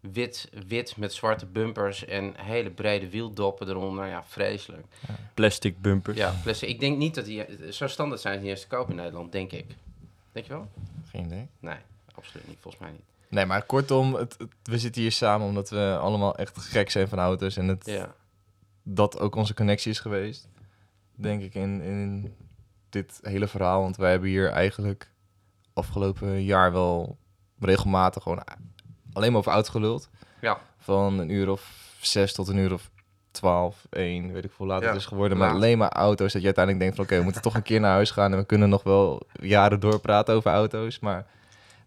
Wit, 0.00 0.50
wit 0.66 0.96
met 0.96 1.12
zwarte 1.12 1.46
bumpers 1.46 2.04
en 2.04 2.34
hele 2.36 2.70
brede 2.70 3.08
wieldoppen 3.10 3.68
eronder. 3.68 4.06
Ja, 4.06 4.24
vreselijk. 4.26 4.86
Plastic 5.34 5.80
bumpers. 5.80 6.16
Ja, 6.16 6.34
plus 6.42 6.62
ik 6.62 6.80
denk 6.80 6.96
niet 6.98 7.14
dat 7.14 7.24
die... 7.24 7.44
Zo 7.72 7.86
standaard 7.86 8.20
zijn 8.20 8.40
die 8.40 8.48
eerst 8.48 8.62
te 8.62 8.76
koop 8.76 8.90
in 8.90 8.96
Nederland, 8.96 9.32
denk 9.32 9.52
ik. 9.52 9.66
Denk 10.32 10.46
je 10.46 10.52
wel? 10.52 10.68
Geen 11.10 11.24
idee. 11.24 11.46
Nee, 11.58 11.76
absoluut 12.14 12.48
niet. 12.48 12.56
Volgens 12.60 12.82
mij 12.82 12.92
niet. 12.92 13.00
Nee, 13.32 13.46
maar 13.46 13.62
kortom, 13.62 14.14
het, 14.14 14.34
het- 14.38 14.52
we 14.62 14.78
zitten 14.78 15.02
hier 15.02 15.12
samen 15.12 15.46
omdat 15.46 15.70
we 15.70 15.98
allemaal 16.00 16.36
echt 16.36 16.58
gek 16.58 16.90
zijn 16.90 17.08
van 17.08 17.18
auto's. 17.18 17.56
En 17.56 17.68
het, 17.68 17.86
Ja. 17.86 18.14
dat 18.82 19.18
ook 19.20 19.34
onze 19.34 19.54
connectie 19.54 19.90
is 19.90 20.00
geweest, 20.00 20.48
denk 21.14 21.42
ik, 21.42 21.54
in, 21.54 21.80
in 21.80 22.34
dit 22.90 23.18
hele 23.22 23.46
verhaal. 23.48 23.80
Want 23.82 23.96
wij 23.96 24.10
hebben 24.10 24.28
hier 24.28 24.48
eigenlijk 24.50 25.10
afgelopen 25.72 26.42
jaar 26.44 26.72
wel 26.72 27.18
regelmatig 27.58 28.22
gewoon 28.22 28.42
alleen 29.12 29.30
maar 29.30 29.40
over 29.40 29.52
auto's 29.52 29.70
geluld. 29.72 30.08
Ja. 30.40 30.58
Van 30.78 31.18
een 31.18 31.28
uur 31.28 31.50
of 31.50 31.70
zes 32.00 32.32
tot 32.32 32.48
een 32.48 32.56
uur 32.56 32.72
of 32.72 32.90
twaalf, 33.30 33.86
één, 33.90 34.32
weet 34.32 34.44
ik 34.44 34.50
hoe 34.56 34.66
laat 34.66 34.82
Ja, 34.82 34.86
het 34.88 34.96
is 34.96 35.06
geworden. 35.06 35.38
Maar 35.38 35.50
alleen 35.50 35.78
maar 35.78 35.88
auto's. 35.92 36.32
Dat 36.32 36.40
je 36.40 36.46
uiteindelijk 36.46 36.84
denkt 36.84 36.96
van 36.96 37.04
oké, 37.04 37.16
we 37.16 37.24
moeten 37.24 37.42
toch 37.42 37.54
een 37.54 37.62
keer 37.62 37.80
naar 37.80 37.92
huis 37.92 38.10
gaan. 38.10 38.32
En 38.32 38.38
we 38.38 38.44
kunnen 38.46 38.68
nog 38.68 38.82
wel 38.82 39.22
jaren 39.40 39.80
doorpraten 39.80 40.34
over 40.34 40.50
auto's. 40.50 40.98
Maar 40.98 41.26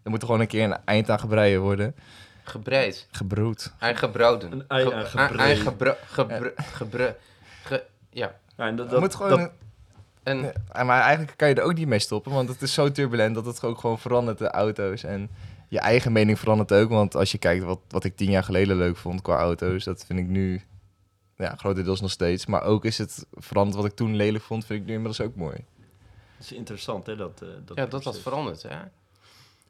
er 0.06 0.12
moet 0.12 0.24
gewoon 0.24 0.40
een 0.40 0.46
keer 0.46 0.64
een 0.64 0.76
eind 0.84 1.10
aan 1.10 1.18
gebreien 1.20 1.60
worden. 1.60 1.94
Gebreid. 2.42 3.08
Gebroed. 3.10 3.72
En 3.78 3.96
gebroden. 3.96 4.52
Een 4.52 4.64
ei 4.68 4.92
aan 4.92 5.06
gebreid. 5.06 5.58
aan 5.58 5.64
gebro- 5.66 5.96
gebro- 6.06 6.52
gebro- 6.56 7.14
ge- 7.62 7.84
Ja. 8.10 8.34
Ja, 8.56 8.66
en 8.66 8.76
dat, 8.76 8.86
Er 8.86 8.92
dat, 8.92 9.00
moet 9.00 9.14
gewoon 9.14 9.30
dat- 9.30 9.38
een- 9.40 9.50
En 10.22 10.40
Nee, 10.40 10.84
maar 10.84 11.00
eigenlijk 11.00 11.36
kan 11.36 11.48
je 11.48 11.54
er 11.54 11.62
ook 11.62 11.74
niet 11.74 11.86
mee 11.86 11.98
stoppen, 11.98 12.32
want 12.32 12.48
het 12.48 12.62
is 12.62 12.72
zo 12.74 12.92
turbulent 12.92 13.34
dat 13.34 13.46
het 13.46 13.64
ook 13.64 13.78
gewoon 13.78 13.98
verandert, 13.98 14.38
de 14.38 14.50
auto's. 14.50 15.04
En 15.04 15.30
je 15.68 15.78
eigen 15.78 16.12
mening 16.12 16.38
verandert 16.38 16.72
ook, 16.72 16.88
want 16.88 17.14
als 17.14 17.32
je 17.32 17.38
kijkt 17.38 17.64
wat, 17.64 17.78
wat 17.88 18.04
ik 18.04 18.16
tien 18.16 18.30
jaar 18.30 18.44
geleden 18.44 18.76
leuk 18.76 18.96
vond 18.96 19.22
qua 19.22 19.36
auto's, 19.38 19.84
dat 19.84 20.04
vind 20.06 20.18
ik 20.18 20.26
nu 20.26 20.62
ja, 21.36 21.54
grotendeels 21.56 22.00
nog 22.00 22.10
steeds. 22.10 22.46
Maar 22.46 22.62
ook 22.62 22.84
is 22.84 22.98
het 22.98 23.26
veranderd 23.32 23.76
wat 23.76 23.86
ik 23.86 23.96
toen 23.96 24.16
lelijk 24.16 24.44
vond, 24.44 24.64
vind 24.66 24.80
ik 24.80 24.86
nu 24.86 24.92
inmiddels 24.92 25.20
ook 25.20 25.34
mooi. 25.36 25.56
is 26.38 26.52
interessant, 26.52 27.06
hè? 27.06 27.16
Dat, 27.16 27.42
eh, 27.42 27.48
dat 27.64 27.76
ja, 27.76 27.82
dat 27.82 27.90
dat 27.90 28.02
proces. 28.02 28.22
verandert, 28.22 28.62
hè? 28.62 28.76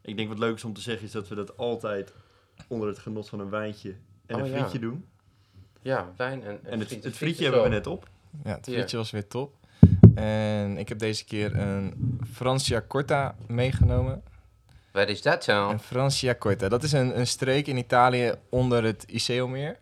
Ik 0.07 0.17
denk 0.17 0.29
wat 0.29 0.39
leuk 0.39 0.55
is 0.55 0.63
om 0.63 0.73
te 0.73 0.81
zeggen, 0.81 1.05
is 1.05 1.11
dat 1.11 1.27
we 1.27 1.35
dat 1.35 1.57
altijd 1.57 2.13
onder 2.67 2.87
het 2.87 2.99
genot 2.99 3.29
van 3.29 3.39
een 3.39 3.49
wijntje 3.49 3.95
en 4.25 4.35
Oh, 4.35 4.41
een 4.41 4.47
ja. 4.51 4.57
frietje 4.57 4.79
doen. 4.79 5.05
Ja, 5.81 6.13
wijn 6.17 6.43
en, 6.43 6.59
En 6.63 6.79
het, 6.79 6.87
friet. 6.87 7.03
het 7.03 7.15
friet 7.15 7.15
frietje 7.15 7.43
hebben 7.43 7.63
we 7.63 7.69
net 7.69 7.87
op. 7.87 8.09
Ja, 8.43 8.55
het 8.55 8.65
frietje 8.69 8.97
was 8.97 9.11
weer 9.11 9.27
top. 9.27 9.55
En 10.15 10.77
ik 10.77 10.89
heb 10.89 10.99
deze 10.99 11.25
keer 11.25 11.55
een 11.59 12.19
Francia 12.33 12.83
Corta 12.87 13.35
meegenomen. 13.47 14.23
Waar 14.91 15.09
is 15.09 15.21
dat 15.21 15.43
zo? 15.43 15.69
Een 15.69 15.79
Francia 15.79 16.35
Corta. 16.35 16.67
Dat 16.69 16.83
is 16.83 16.91
een, 16.91 17.19
een 17.19 17.27
streek 17.27 17.67
in 17.67 17.77
Italië 17.77 18.33
onder 18.49 18.83
het 18.83 19.03
Iseo-meer. 19.03 19.79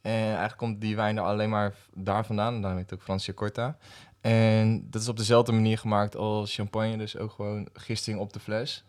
En 0.00 0.12
eigenlijk 0.12 0.56
komt 0.56 0.80
die 0.80 0.96
wijn 0.96 1.16
er 1.16 1.22
alleen 1.22 1.50
maar 1.50 1.74
daar 1.94 2.26
vandaan. 2.26 2.54
En 2.54 2.60
daarom 2.60 2.78
heet 2.78 2.90
het 2.90 2.98
ook 2.98 3.04
Francia 3.04 3.34
Corta. 3.34 3.76
En 4.20 4.86
dat 4.90 5.02
is 5.02 5.08
op 5.08 5.16
dezelfde 5.16 5.52
manier 5.52 5.78
gemaakt 5.78 6.16
als 6.16 6.54
champagne. 6.54 6.96
Dus 6.96 7.16
ook 7.16 7.30
gewoon 7.32 7.68
gisting 7.72 8.18
op 8.18 8.32
de 8.32 8.40
fles. 8.40 8.84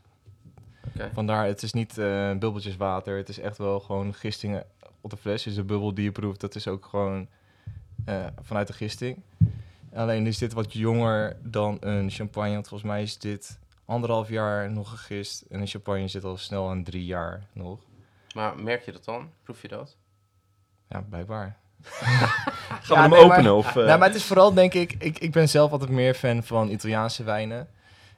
Vandaar, 1.13 1.45
het 1.45 1.63
is 1.63 1.73
niet 1.73 1.97
eh 1.97 2.29
bubbeltjes 2.29 2.77
water. 2.77 3.17
Het 3.17 3.29
is 3.29 3.39
echt 3.39 3.57
wel 3.57 3.79
gewoon 3.79 4.13
gistingen 4.13 4.63
op 5.01 5.09
de 5.09 5.17
fles. 5.17 5.43
Dus 5.43 5.55
de 5.55 5.63
bubbel 5.63 5.93
die 5.93 6.03
je 6.03 6.11
proeft, 6.11 6.39
dat 6.39 6.55
is 6.55 6.67
ook 6.67 6.85
gewoon 6.85 7.27
eh, 8.05 8.25
vanuit 8.41 8.67
de 8.67 8.73
gisting. 8.73 9.21
Alleen 9.93 10.27
is 10.27 10.37
dit 10.37 10.53
wat 10.53 10.73
jonger 10.73 11.37
dan 11.43 11.77
een 11.79 12.09
champagne. 12.09 12.53
Want 12.53 12.67
volgens 12.67 12.89
mij 12.89 13.01
is 13.01 13.17
dit 13.17 13.59
anderhalf 13.85 14.29
jaar 14.29 14.71
nog 14.71 14.89
gegist. 14.89 15.41
En 15.49 15.61
een 15.61 15.67
champagne 15.67 16.07
zit 16.07 16.23
al 16.23 16.37
snel 16.37 16.69
aan 16.69 16.83
drie 16.83 17.05
jaar 17.05 17.43
nog. 17.53 17.79
Maar 18.35 18.59
merk 18.59 18.85
je 18.85 18.91
dat 18.91 19.05
dan? 19.05 19.29
Proef 19.43 19.61
je 19.61 19.67
dat? 19.67 19.95
Ja, 20.89 21.01
blijkbaar. 21.09 21.57
Gaan 21.83 22.87
we 22.87 22.93
Ja, 22.93 23.01
hem 23.01 23.09
nee, 23.09 23.25
maar- 23.25 23.31
openen? 23.37 23.55
of, 23.55 23.67
eh, 23.75 23.85
Nou, 23.85 23.99
maar 23.99 24.07
het 24.07 24.17
is 24.17 24.23
vooral, 24.25 24.53
denk 24.53 24.73
ik, 24.73 24.93
ik, 24.99 25.19
ik 25.19 25.31
ben 25.31 25.49
zelf 25.49 25.71
altijd 25.71 25.89
meer 25.89 26.13
fan 26.13 26.43
van 26.43 26.69
Italiaanse 26.69 27.23
wijnen. 27.23 27.59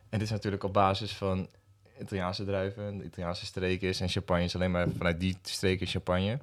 En 0.10 0.20
dit 0.20 0.22
is 0.22 0.30
natuurlijk 0.30 0.64
op 0.64 0.74
basis 0.74 1.14
van 1.16 1.48
Italiaanse 2.02 2.46
druiven, 2.46 3.06
Italiaanse 3.06 3.46
streken 3.46 3.88
is. 3.88 4.02
En 4.02 4.10
champagne 4.10 4.44
is 4.44 4.56
alleen 4.56 4.72
maar 4.72 4.88
vanuit 4.98 5.20
die 5.20 5.38
streken 5.42 5.88
champagne. 5.88 6.40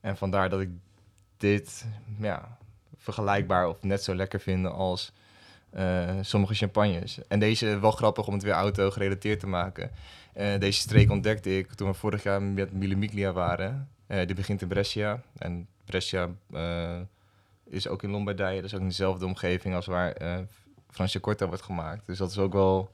En 0.00 0.16
vandaar 0.16 0.48
dat 0.48 0.60
ik 0.60 0.68
dit 1.36 1.86
ja, 2.18 2.58
vergelijkbaar 2.96 3.68
of 3.68 3.82
net 3.82 4.02
zo 4.02 4.14
lekker 4.14 4.40
vind 4.40 4.66
als 4.66 5.12
eh, 5.70 6.16
sommige 6.20 6.54
champagnes. 6.54 7.18
En 7.28 7.38
deze 7.38 7.78
wel 7.78 7.90
grappig 7.90 8.26
om 8.26 8.34
het 8.34 8.42
weer 8.42 8.52
auto 8.52 8.90
gerelateerd 8.90 9.40
te 9.40 9.46
maken. 9.46 9.90
Eh, 10.32 10.58
deze 10.58 10.80
streek 10.80 11.10
ontdekte 11.10 11.58
ik 11.58 11.72
toen 11.72 11.88
we 11.88 11.94
vorig 11.94 12.22
jaar 12.22 12.42
met 12.42 12.72
Mille 12.72 12.96
Miglia 12.96 13.32
waren. 13.32 13.88
Eh, 14.06 14.26
die 14.26 14.34
begint 14.34 14.62
in 14.62 14.68
Brescia. 14.68 15.22
En 15.38 15.66
Brescia 15.84 16.28
is 17.70 17.88
ook 17.88 18.02
in 18.02 18.10
Lombardije. 18.10 18.56
Dat 18.56 18.64
is 18.64 18.74
ook 18.74 18.80
in 18.80 18.88
dezelfde 18.88 19.26
omgeving 19.26 19.74
als 19.74 19.86
waar 19.86 20.12
eh, 20.12 20.38
Franciacorta 20.90 21.46
wordt 21.46 21.62
gemaakt. 21.62 22.06
Dus 22.06 22.18
dat 22.18 22.30
is 22.30 22.38
ook 22.38 22.52
wel 22.52 22.90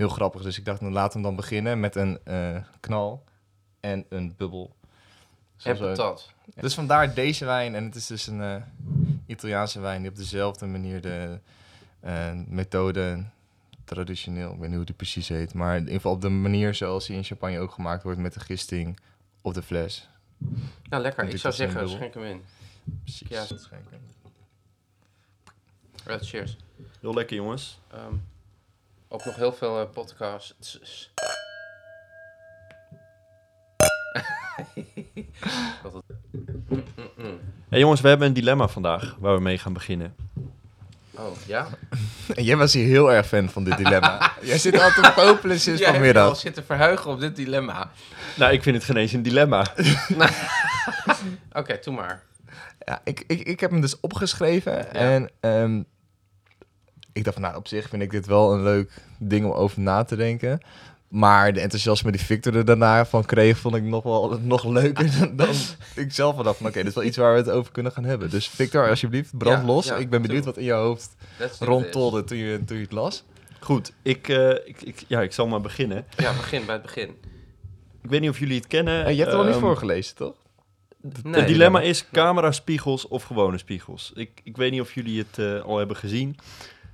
heel 0.00 0.08
grappig. 0.08 0.42
Dus 0.42 0.58
ik 0.58 0.64
dacht, 0.64 0.80
nou, 0.80 0.92
laten 0.92 1.16
we 1.20 1.26
dan 1.26 1.36
beginnen 1.36 1.80
met 1.80 1.96
een 1.96 2.18
eh, 2.24 2.56
knal 2.80 3.24
en 3.80 4.04
een 4.08 4.34
bubbel. 4.36 4.74
Zoals 5.56 5.78
we- 5.78 5.84
patat. 5.86 6.32
dus 6.54 6.74
vandaar 6.74 7.14
deze 7.14 7.44
wijn. 7.44 7.74
En 7.74 7.84
het 7.84 7.94
is 7.94 8.06
dus 8.06 8.26
een 8.26 8.42
eh, 8.42 8.62
Italiaanse 9.26 9.80
wijn 9.80 10.00
die 10.02 10.10
op 10.10 10.16
dezelfde 10.16 10.66
manier 10.66 11.00
de 11.00 11.38
eh, 12.00 12.32
methode 12.46 13.24
traditioneel, 13.84 14.52
ik 14.52 14.58
weet 14.58 14.68
niet 14.68 14.76
hoe 14.76 14.84
die 14.84 14.94
precies 14.94 15.28
heet, 15.28 15.54
maar 15.54 15.74
in 15.74 15.80
ieder 15.80 15.94
geval 15.94 16.12
op 16.12 16.20
de 16.20 16.28
manier 16.28 16.74
zoals 16.74 17.06
die 17.06 17.16
in 17.16 17.24
Champagne 17.24 17.58
ook 17.58 17.72
gemaakt 17.72 18.02
wordt 18.02 18.18
met 18.18 18.34
de 18.34 18.40
gisting 18.40 18.98
op 19.42 19.54
de 19.54 19.62
fles. 19.62 20.08
Nou, 20.88 21.02
lekker. 21.02 21.28
Ik 21.28 21.36
zou 21.36 21.54
zeggen, 21.54 21.88
schenk 21.88 22.14
hem 22.14 22.24
in. 22.24 22.42
Precies. 23.02 23.28
Ja. 23.28 23.44
dat 23.46 23.60
schenken. 23.60 24.00
Uh, 26.08 26.16
cheers. 26.20 26.56
Heel 27.00 27.14
lekker, 27.14 27.36
jongens. 27.36 27.80
Ehm, 27.90 28.14
ook 29.12 29.24
nog 29.24 29.36
heel 29.36 29.52
veel 29.52 29.80
eh, 29.80 29.90
podcasts. 29.90 30.78
Hey, 37.68 37.78
jongens, 37.78 38.00
we 38.00 38.08
hebben 38.08 38.26
een 38.26 38.32
dilemma 38.32 38.68
vandaag 38.68 39.16
waar 39.18 39.34
we 39.34 39.40
mee 39.40 39.58
gaan 39.58 39.72
beginnen. 39.72 40.14
Oh, 41.10 41.36
ja? 41.46 41.66
En 42.34 42.44
jij 42.44 42.56
was 42.56 42.72
hier 42.72 42.86
heel 42.86 43.12
erg 43.12 43.26
fan 43.26 43.48
van 43.48 43.64
dit 43.64 43.76
dilemma. 43.76 44.32
jij 44.42 44.58
zit 44.58 44.80
altijd 44.80 45.06
te 45.06 45.12
popelen 45.12 45.60
sinds 45.60 45.80
Jij 45.80 45.90
hebt 45.90 46.04
je 46.04 46.08
al 46.08 46.14
vanmiddag. 46.14 46.36
zitten 46.36 46.64
verheugen 46.64 47.10
op 47.10 47.20
dit 47.20 47.36
dilemma. 47.36 47.90
Nou, 48.36 48.52
ik 48.52 48.62
vind 48.62 48.76
het 48.76 48.84
geen 48.84 48.96
eens 48.96 49.12
een 49.12 49.22
dilemma. 49.22 49.66
Oké, 51.52 51.78
doe 51.82 51.94
maar. 51.94 52.22
Ja, 52.78 53.00
ik, 53.04 53.24
ik, 53.26 53.40
ik 53.40 53.60
heb 53.60 53.70
hem 53.70 53.80
dus 53.80 54.00
opgeschreven. 54.00 54.94
En 54.94 55.30
ehm, 55.40 55.82
ik 57.20 57.24
dacht 57.24 57.38
van, 57.38 57.44
nou, 57.48 57.56
op 57.56 57.68
zich 57.68 57.88
vind 57.88 58.02
ik 58.02 58.10
dit 58.10 58.26
wel 58.26 58.52
een 58.52 58.62
leuk 58.62 58.92
ding 59.18 59.44
om 59.44 59.52
over 59.52 59.80
na 59.80 60.04
te 60.04 60.16
denken. 60.16 60.60
Maar 61.08 61.52
de 61.52 61.60
enthousiasme 61.60 62.10
die 62.10 62.20
Victor 62.20 62.56
er 62.56 62.64
daarna 62.64 63.06
van 63.06 63.24
kreeg, 63.24 63.58
vond 63.58 63.74
ik 63.74 63.82
nog 63.82 64.02
wel 64.02 64.38
nog 64.42 64.64
leuker 64.64 65.18
dan, 65.18 65.36
dan 65.36 65.54
ik 65.94 66.12
zelf 66.12 66.36
dacht 66.36 66.60
oké, 66.60 66.72
dit 66.72 66.86
is 66.86 66.94
wel 66.94 67.04
iets 67.04 67.16
waar 67.16 67.32
we 67.32 67.38
het 67.38 67.50
over 67.50 67.72
kunnen 67.72 67.92
gaan 67.92 68.04
hebben. 68.04 68.30
Dus 68.30 68.48
Victor, 68.48 68.88
alsjeblieft, 68.88 69.38
brand 69.38 69.60
Ja, 69.60 69.66
los. 69.66 69.86
ja, 69.86 69.96
ik 69.96 70.10
ben 70.10 70.22
benieuwd 70.22 70.44
wat 70.44 70.56
in 70.56 70.64
je 70.64 70.72
hoofd 70.72 71.16
rondtolde 71.58 72.24
toen 72.24 72.38
je, 72.38 72.64
toen 72.64 72.76
je 72.76 72.82
het 72.82 72.92
las. 72.92 73.24
Goed, 73.60 73.92
ik, 74.02 74.28
eh, 74.28 74.50
ik, 74.50 74.82
ik, 74.82 75.04
ja, 75.06 75.20
ik 75.20 75.32
zal 75.32 75.46
maar 75.46 75.60
beginnen. 75.60 76.04
Ja, 76.16 76.32
begin 76.32 76.64
bij 76.64 76.74
het 76.74 76.82
begin. 76.84 77.08
Ik 78.02 78.10
weet 78.10 78.20
niet 78.20 78.30
of 78.30 78.38
jullie 78.38 78.56
het 78.56 78.66
kennen. 78.66 79.04
Eh, 79.04 79.10
je 79.10 79.16
hebt 79.18 79.30
het 79.30 79.38
al 79.40 79.44
niet 79.44 79.54
Ehm, 79.54 79.62
voorgelezen, 79.64 80.16
toch? 80.16 80.34
Nee, 81.22 81.34
het 81.34 81.46
dilemma 81.46 81.80
is 81.80 82.08
camera-spiegels 82.12 83.08
of 83.08 83.22
gewone 83.22 83.58
spiegels. 83.58 84.12
Ik, 84.14 84.40
ik 84.44 84.56
weet 84.56 84.70
niet 84.70 84.80
of 84.80 84.94
jullie 84.94 85.18
het 85.18 85.38
eh, 85.38 85.62
al 85.62 85.78
hebben 85.78 85.96
gezien. 85.96 86.36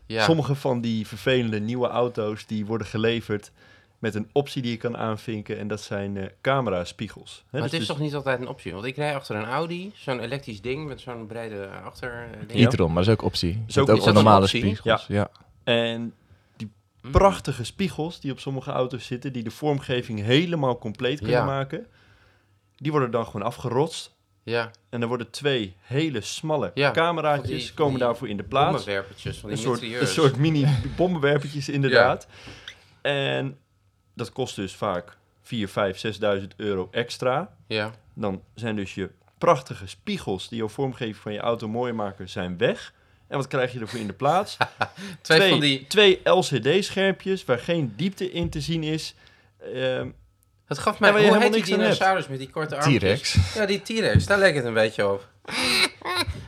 Ja. 0.07 0.25
Sommige 0.25 0.55
van 0.55 0.81
die 0.81 1.07
vervelende 1.07 1.61
nieuwe 1.61 1.89
auto's 1.89 2.47
die 2.47 2.67
worden 2.67 2.87
geleverd 2.87 3.51
met 3.99 4.15
een 4.15 4.29
optie 4.33 4.63
die 4.63 4.71
je 4.71 4.77
kan 4.77 4.97
aanvinken. 4.97 5.59
En 5.59 5.69
dat 5.69 5.81
zijn 5.81 6.17
eh 6.17 6.27
camera-spiegels. 6.41 7.37
Hè, 7.37 7.43
Maar 7.51 7.61
dus 7.61 7.71
het 7.71 7.73
is 7.81 7.87
dus- 7.87 7.97
toch 7.97 8.05
niet 8.05 8.15
altijd 8.15 8.41
een 8.41 8.49
optie? 8.49 8.73
Want 8.73 8.85
ik 8.85 8.97
rij 8.97 9.15
achter 9.15 9.37
een 9.37 9.45
Audi, 9.45 9.93
zo'n 9.95 10.21
elektrisch 10.21 10.61
ding 10.61 10.87
met 10.89 11.01
zo'n 11.01 11.27
brede 11.27 11.69
achter. 11.85 12.13
eh, 12.13 12.39
ding. 12.47 12.61
Ja. 12.61 12.67
e-tron, 12.67 12.87
maar 12.93 13.05
dat 13.05 13.13
is 13.13 13.19
ook 13.21 13.23
optie. 13.27 13.65
Is 13.67 13.79
ook- 13.79 13.89
is 13.89 13.95
ook 13.99 14.05
dat 14.05 14.15
normale 14.15 14.43
optie? 14.43 14.61
spiegels. 14.61 15.07
Ja. 15.07 15.31
En 15.65 16.15
Mm. 17.03 17.13
prachtige 17.13 17.65
spiegels 17.65 18.21
die 18.21 18.33
op 18.33 18.39
sommige 18.41 18.71
auto's 18.71 19.07
zitten, 19.07 19.33
die 19.33 19.43
de 19.43 19.51
vormgeving 19.51 20.21
helemaal 20.23 20.79
compleet 20.79 21.19
kunnen 21.19 21.37
Ja. 21.37 21.45
maken. 21.45 21.87
Die 22.77 22.91
worden 22.91 23.11
dan 23.11 23.25
gewoon 23.27 23.43
afgerotst. 23.47 24.15
Ja, 24.47 24.71
En 24.89 25.03
er 25.03 25.09
worden 25.09 25.31
twee 25.31 25.75
hele 25.81 26.21
smalle 26.21 26.71
Ja, 26.75 26.91
cameraatjes 26.91 27.65
die- 27.65 27.75
komen 27.75 27.95
die 27.95 28.03
daarvoor 28.03 28.29
in 28.29 28.37
de 28.37 28.43
plaats. 28.43 28.71
bommenwerpertjes 28.71 29.39
van 29.39 29.51
Een 29.51 29.57
die 29.57 29.65
soort, 29.65 29.83
een 29.83 30.07
soort 30.07 30.37
mini 30.37 30.67
bommenwerpertjes 30.97 31.69
inderdaad. 31.69 32.27
En 33.03 33.59
dat 34.15 34.33
kost 34.33 34.57
dus 34.57 34.75
vaak 34.75 35.17
4, 35.43 35.69
5, 35.69 35.97
6.000 36.41 36.47
euro 36.57 36.89
extra. 36.91 37.57
Ja, 37.67 37.91
Dan 38.15 38.43
zijn 38.55 38.77
dus 38.77 38.95
je 38.95 39.11
prachtige 39.39 39.87
spiegels 39.87 40.49
die 40.49 40.59
jouw 40.59 40.69
vormgeving 40.69 41.17
van 41.17 41.33
je 41.33 41.39
auto 41.41 41.69
mooi 41.69 41.93
maken, 41.93 42.29
zijn 42.29 42.59
weg. 42.59 42.95
En 43.29 43.37
wat 43.37 43.47
krijg 43.47 43.73
je 43.73 43.81
ervoor 43.81 44.01
in 44.01 44.07
de 44.07 44.13
plaats? 44.13 44.57
twee, 45.23 45.51
van 45.51 45.61
die... 45.61 45.87
twee 45.87 46.21
LCD-schermpjes 46.25 47.45
waar 47.45 47.59
geen 47.59 47.93
diepte 47.97 48.31
in 48.33 48.51
te 48.51 48.61
zien 48.61 48.83
is. 48.83 49.15
Ehm, 49.75 50.09
Het 50.67 50.79
gaf 50.79 50.99
Ja, 50.99 51.13
mij... 51.13 51.23
je 51.23 51.29
hoe 51.29 51.39
heet 51.43 51.53
die 51.53 51.65
dinosaurus 51.65 52.29
met 52.29 52.39
die 52.39 52.51
korte 52.51 52.77
armpjes? 52.77 53.31
T-Rex. 53.33 53.55
Ja, 53.55 53.67
die 53.67 53.83
T-Rex. 53.83 54.27
Daar 54.27 54.39
leek 54.39 54.55
het 54.55 54.65
een 54.65 54.75
beetje 54.75 55.09
op. 55.13 55.29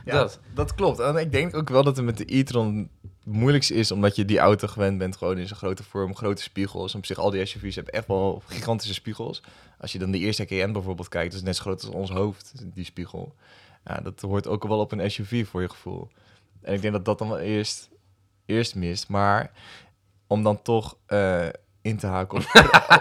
Ja, 0.05 0.13
Dat. 0.13 0.39
dat 0.53 0.75
klopt. 0.75 0.99
En 0.99 1.15
ik 1.15 1.31
denk 1.31 1.55
ook 1.55 1.69
wel 1.69 1.83
dat 1.83 1.95
het 1.95 2.05
met 2.05 2.17
de 2.17 2.35
e-tron 2.37 2.89
het 3.01 3.33
moeilijkste 3.33 3.73
is, 3.73 3.91
omdat 3.91 4.15
je 4.15 4.25
die 4.25 4.39
auto 4.39 4.67
gewend 4.67 4.97
bent, 4.97 5.17
gewoon 5.17 5.37
in 5.37 5.47
zijn 5.47 5.59
grote 5.59 5.83
vorm, 5.83 6.15
grote 6.15 6.41
spiegels. 6.41 6.95
Op 6.95 7.05
zich, 7.05 7.17
al 7.17 7.29
die 7.29 7.45
SUV's 7.45 7.75
hebben 7.75 7.93
echt 7.93 8.07
wel 8.07 8.41
gigantische 8.45 8.93
spiegels. 8.93 9.41
Als 9.79 9.91
je 9.91 9.99
dan 9.99 10.11
de 10.11 10.17
eerste 10.17 10.45
KN 10.45 10.71
bijvoorbeeld 10.71 11.09
kijkt, 11.09 11.31
dat 11.31 11.39
is 11.39 11.45
net 11.45 11.55
zo 11.55 11.61
groot 11.61 11.81
als 11.83 11.93
ons 11.93 12.09
hoofd, 12.09 12.53
die 12.73 12.85
spiegel. 12.85 13.35
Ja, 13.85 13.99
dat 14.01 14.21
hoort 14.21 14.47
ook 14.47 14.67
wel 14.67 14.79
op 14.79 14.91
een 14.91 15.11
SUV 15.11 15.47
voor 15.47 15.61
je 15.61 15.69
gevoel. 15.69 16.09
En 16.61 16.73
ik 16.73 16.81
denk 16.81 16.93
dat 16.93 17.05
dat 17.05 17.17
dan 17.17 17.29
wel 17.29 17.39
eerst, 17.39 17.89
eerst 18.45 18.75
mist. 18.75 19.07
Maar 19.07 19.51
om 20.27 20.43
dan 20.43 20.61
toch 20.61 20.97
eh, 21.05 21.47
in 21.81 21.97
te 21.97 22.07
haken 22.07 22.41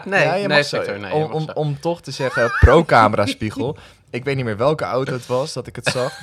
Nee, 0.05 0.25
ja, 0.25 0.35
je 0.35 0.47
nee, 0.47 0.57
mag 0.57 0.67
zo. 0.67 0.83
Nee, 0.83 0.99
je 0.99 1.15
om, 1.15 1.21
mag 1.21 1.33
om, 1.33 1.43
zo. 1.45 1.53
om 1.53 1.81
toch 1.81 2.01
te 2.01 2.11
zeggen, 2.11 2.51
pro-camera 2.65 3.27
spiegel. 3.27 3.77
ik 4.11 4.25
weet 4.25 4.37
niet 4.37 4.45
meer 4.45 4.57
welke 4.57 4.85
auto 4.85 5.13
het 5.13 5.27
was 5.27 5.53
dat 5.53 5.67
ik 5.67 5.77
het 5.77 5.87
zag. 5.87 6.19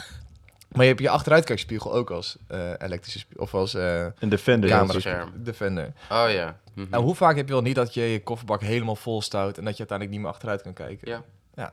Maar 0.67 0.83
je 0.83 0.89
hebt 0.89 1.01
je 1.01 1.09
achteruitkijkspiegel 1.09 1.93
ook 1.93 2.12
als 2.12 2.38
eh, 2.47 2.59
elektrische 2.77 3.19
spiegel. 3.19 3.43
Of 3.43 3.53
als 3.53 3.74
eh 3.74 4.05
een 4.19 4.29
Defender. 4.29 4.69
Ja, 4.69 4.77
camera 4.77 5.00
scherm. 5.00 5.31
Defender. 5.35 5.93
Oh 6.12 6.25
ja. 6.27 6.57
Mhm. 6.74 6.93
En 6.93 7.01
hoe 7.01 7.15
vaak 7.15 7.35
heb 7.35 7.47
je 7.47 7.53
wel 7.53 7.62
niet 7.62 7.75
dat 7.75 7.93
je 7.93 8.01
je 8.01 8.24
kofferbak 8.24 8.62
helemaal 8.62 8.95
vol 8.95 9.21
stout... 9.21 9.57
en 9.57 9.63
dat 9.65 9.74
je 9.74 9.79
uiteindelijk 9.79 10.09
niet 10.09 10.19
meer 10.19 10.29
achteruit 10.29 10.62
kan 10.62 10.74
kijken? 10.74 11.24
Ja. 11.55 11.71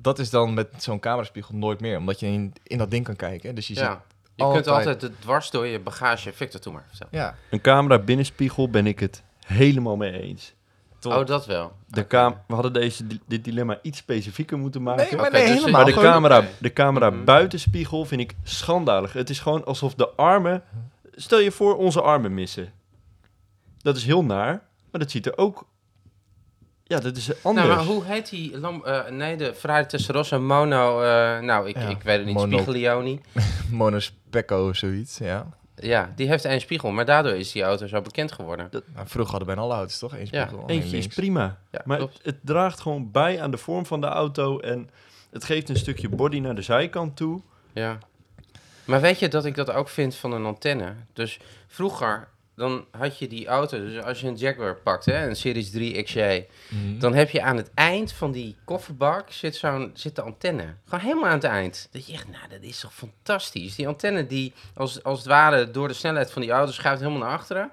Dat 0.00 0.18
is 0.18 0.30
dan 0.30 0.54
met 0.54 0.68
zo'n 0.76 1.00
cameraspiegel 1.00 1.54
nooit 1.56 1.80
meer. 1.80 1.98
Omdat 1.98 2.20
je 2.20 2.26
in, 2.26 2.54
in 2.62 2.78
dat 2.78 2.90
ding 2.90 3.04
kan 3.04 3.16
kijken. 3.16 3.54
Dus 3.54 3.66
je 3.66 3.74
ziet... 3.74 3.82
ja. 3.82 4.02
Je 4.34 4.44
kunt 4.44 4.66
altijd- 4.66 4.76
altijd 4.76 5.00
de 5.00 5.10
dwars 5.18 5.50
door 5.50 5.66
je 5.66 5.78
bagage... 5.78 6.32
Victor, 6.32 6.60
doe 6.60 6.72
maar. 6.72 6.84
Vertel. 6.88 7.08
Ja, 7.10 7.34
Een 7.50 7.60
camera 7.60 7.98
binnenspiegel 7.98 8.70
ben 8.70 8.86
ik 8.86 9.00
het 9.00 9.22
helemaal 9.44 9.96
mee 9.96 10.20
eens. 10.20 10.54
top. 10.98 11.12
Oh, 11.12 11.26
dat 11.26 11.46
wel. 11.46 11.72
De 11.86 12.00
Oké. 12.00 12.08
cam 12.08 12.34
we 12.46 12.54
hadden 12.54 12.72
deze, 12.72 13.06
di- 13.06 13.20
dit 13.26 13.44
dilemma 13.44 13.78
iets 13.82 13.98
specifieker 13.98 14.58
moeten 14.58 14.82
maken. 14.82 15.02
Nee, 15.04 15.16
maar 15.16 15.26
Oké, 15.26 15.36
nee, 15.36 15.46
dus- 15.46 15.54
helemaal. 15.58 15.82
Maar 15.84 15.92
de 15.94 16.00
camera, 16.00 16.44
de 16.58 16.72
camera 16.72 17.10
Mhm. 17.10 17.24
buitenspiegel 17.24 18.04
vind 18.04 18.20
ik 18.20 18.34
schandalig. 18.42 19.12
Het 19.12 19.30
is 19.30 19.38
gewoon 19.40 19.64
alsof 19.64 19.94
de 19.94 20.08
armen... 20.08 20.62
Stel 21.16 21.38
je 21.38 21.50
voor 21.52 21.76
onze 21.76 22.02
armen 22.02 22.34
missen. 22.34 22.72
Dat 23.78 23.96
is 23.96 24.04
heel 24.04 24.24
naar, 24.24 24.62
maar 24.90 25.00
dat 25.00 25.10
ziet 25.10 25.26
er 25.26 25.36
ook... 25.38 25.66
Ja, 26.84 27.00
dat 27.00 27.16
is 27.16 27.44
anders. 27.44 27.66
Nou, 27.66 27.78
maar 27.78 27.86
hoe 27.86 28.04
heet 28.04 28.30
die 28.30 28.58
lamp? 28.58 28.84
eh, 28.84 29.08
nee, 29.08 29.36
de 29.36 29.54
Ferrari 29.54 29.86
Testarossa 29.86 30.38
Mono. 30.38 31.00
eh, 31.02 31.38
nou, 31.40 31.68
ik, 31.68 31.76
Ja, 31.76 31.88
ik 31.88 32.02
weet 32.02 32.16
het 32.16 32.26
niet. 32.26 32.34
mono-. 32.34 33.18
Monospecco 33.70 34.68
of 34.68 34.76
zoiets, 34.76 35.18
ja. 35.18 35.46
Ja, 35.76 36.12
die 36.16 36.28
heeft 36.28 36.44
één 36.44 36.60
spiegel. 36.60 36.90
Maar 36.90 37.04
daardoor 37.04 37.32
is 37.32 37.52
die 37.52 37.62
auto 37.62 37.86
zo 37.86 38.00
bekend 38.00 38.32
geworden. 38.32 38.68
Nou, 38.70 38.82
vroeger 39.08 39.30
hadden 39.30 39.46
bijna 39.46 39.62
alle 39.62 39.74
auto's 39.74 39.98
toch 39.98 40.14
één 40.14 40.26
Ja, 40.30 40.42
spiegel? 40.44 40.62
alleen 40.64 40.80
Eentje 40.80 40.96
is 40.96 41.06
prima. 41.06 41.58
Ja, 41.70 41.80
maar 41.84 42.00
het, 42.00 42.20
het 42.22 42.36
draagt 42.42 42.80
gewoon 42.80 43.10
bij 43.10 43.42
aan 43.42 43.50
de 43.50 43.56
vorm 43.56 43.86
van 43.86 44.00
de 44.00 44.06
auto. 44.06 44.58
En 44.58 44.90
het 45.30 45.44
geeft 45.44 45.68
een 45.68 45.76
stukje 45.76 46.08
body 46.08 46.38
naar 46.38 46.54
de 46.54 46.62
zijkant 46.62 47.16
toe. 47.16 47.40
Ja. 47.72 47.98
Maar 48.84 49.00
weet 49.00 49.18
je 49.18 49.28
dat 49.28 49.44
ik 49.44 49.54
dat 49.54 49.70
ook 49.70 49.88
vind 49.88 50.14
van 50.14 50.32
een 50.32 50.44
antenne? 50.44 50.94
Dus 51.12 51.38
vroeger, 51.66 52.28
dan 52.56 52.84
had 52.90 53.18
je 53.18 53.26
die 53.26 53.46
auto, 53.46 53.78
dus 53.78 54.02
als 54.02 54.20
je 54.20 54.26
een 54.26 54.34
Jaguar 54.36 54.76
pakt, 54.76 55.04
hè, 55.04 55.26
een 55.28 55.36
Series 55.36 55.70
3 55.70 56.02
XJ, 56.02 56.46
Mhm. 56.68 56.98
dan 56.98 57.14
heb 57.14 57.30
je 57.30 57.42
aan 57.42 57.56
het 57.56 57.70
eind 57.74 58.12
van 58.12 58.32
die 58.32 58.56
kofferbak 58.64 59.30
zit, 59.32 59.56
zo'n, 59.56 59.90
zit 59.94 60.16
de 60.16 60.22
antenne. 60.22 60.74
Gewoon 60.84 61.04
helemaal 61.04 61.24
aan 61.28 61.34
het 61.34 61.44
eind. 61.44 61.88
Dat 61.90 62.06
je 62.06 62.12
echt, 62.12 62.28
nou, 62.30 62.48
dat 62.50 62.62
is 62.62 62.80
toch 62.80 62.94
fantastisch. 62.94 63.74
Die 63.74 63.88
antenne 63.88 64.26
die 64.26 64.52
als, 64.74 65.02
als 65.02 65.18
het 65.18 65.28
ware 65.28 65.70
door 65.70 65.88
de 65.88 65.94
snelheid 65.94 66.30
van 66.30 66.42
die 66.42 66.50
auto 66.50 66.72
schuift 66.72 67.00
helemaal 67.00 67.22
naar 67.28 67.38
achteren. 67.38 67.70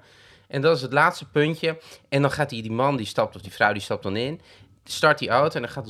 En 0.48 0.60
dat 0.60 0.76
is 0.76 0.82
het 0.82 0.92
laatste 0.92 1.28
puntje. 1.30 1.78
En 2.08 2.22
dan 2.22 2.30
gaat 2.30 2.50
die, 2.50 2.62
die 2.62 2.70
man 2.72 2.96
die 2.96 3.06
stapt, 3.06 3.36
of 3.36 3.42
die 3.42 3.52
vrouw 3.52 3.72
die 3.72 3.82
stapt 3.82 4.02
dan 4.02 4.16
in. 4.16 4.40
Start 4.84 5.18
die 5.18 5.28
auto 5.28 5.54
en 5.56 5.62
dan 5.62 5.70
gaat 5.70 5.88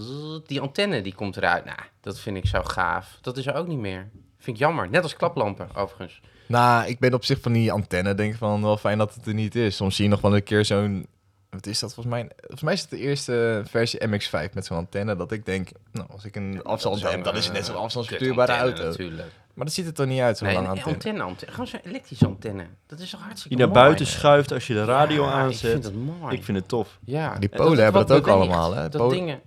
die 0.49 0.61
antenne 0.61 1.01
die 1.01 1.15
komt 1.15 1.37
eruit. 1.37 1.65
Nou, 1.65 1.79
dat 2.01 2.19
vind 2.21 2.37
ik 2.37 2.47
zo 2.47 2.63
gaaf. 2.63 3.19
Dat 3.21 3.37
is 3.37 3.47
er 3.47 3.55
ook 3.55 3.67
niet 3.67 3.79
meer. 3.79 4.11
Vind 4.39 4.57
ik 4.57 4.63
jammer. 4.63 4.89
Net 4.91 5.03
als 5.03 5.17
klaplampen, 5.17 5.69
overigens. 5.75 6.21
Nou, 6.53 6.87
ik 6.89 6.99
ben 6.99 7.15
op 7.15 7.25
zich 7.25 7.41
van 7.41 7.53
die 7.53 7.73
antenne, 7.73 8.15
denk 8.15 8.33
ik 8.33 8.39
van 8.39 8.63
wel 8.63 8.77
fijn 8.77 8.99
dat 8.99 9.15
het 9.15 9.27
er 9.27 9.35
niet 9.35 9.55
is. 9.55 9.77
Soms 9.77 9.97
zie 9.97 10.05
je 10.05 10.11
nog 10.11 10.21
wel 10.21 10.35
een 10.37 10.43
keer 10.43 10.65
zo'n, 10.65 11.07
wat 11.51 11.67
is 11.67 11.79
dat 11.79 11.95
volgens 11.95 12.15
mij? 12.15 12.29
Volgens 12.37 12.63
mij 12.63 12.73
is 12.73 12.81
het 12.81 12.91
de 12.91 12.99
eerste 12.99 13.63
versie 13.67 14.01
MX-5 14.09 14.53
met 14.55 14.67
zo'n 14.67 14.77
antenne, 14.77 15.17
dat 15.17 15.33
ik 15.33 15.47
denk, 15.47 15.69
nou, 15.93 16.07
als 16.11 16.25
ik 16.25 16.37
een 16.37 16.63
afstand 16.63 17.01
Dat 17.01 17.11
is 17.11 17.15
heb, 17.17 17.25
dan 17.25 17.37
is 17.37 17.45
het 17.45 17.55
net 17.55 17.67
zo'n 17.67 17.77
afstandsverstuurbare 17.77 18.53
kutantenne 18.53 18.83
auto. 18.85 18.99
Natuurlijk. 19.03 19.29
Maar 19.55 19.65
dat 19.65 19.75
ziet 19.75 19.87
er 19.87 19.93
toch 19.95 20.07
niet 20.07 20.21
uit, 20.21 20.39
zo'n 20.39 20.47
Nee, 20.47 20.57
lange 20.57 20.69
een 20.69 20.73
antenne. 20.75 20.95
antenne, 20.97 21.23
antenne. 21.23 21.53
Gewoon 21.53 21.67
zo'n 21.67 21.81
elektrische 21.85 22.27
antenne. 22.27 22.67
Dat 22.87 22.99
is 23.01 23.11
toch 23.11 23.21
hartstikke 23.21 23.57
Die 23.57 23.67
naar 23.67 23.75
mooi? 23.75 23.85
buiten 23.85 24.07
schuift 24.07 24.53
als 24.53 24.67
je 24.67 24.75
de 24.75 24.85
radio 24.85 25.23
Ja, 25.25 25.29
Ik 25.31 25.35
aanzet. 25.35 25.71
vind 25.71 25.83
dat 25.83 25.93
mooi. 25.93 26.37
Ik 26.37 26.45
vind 26.45 26.59
het 26.59 26.69
tof. 26.69 26.99
ja. 27.05 27.35
Die 27.39 27.51
En 27.51 27.57
Polen 27.57 27.73
het 27.73 27.81
hebben 27.81 28.07
dat 28.07 28.19
ook 28.19 28.27
allemaal, 28.27 28.75
hè? 28.75 28.89
Dat 28.89 29.01
Polen- 29.01 29.17
dingen 29.19 29.41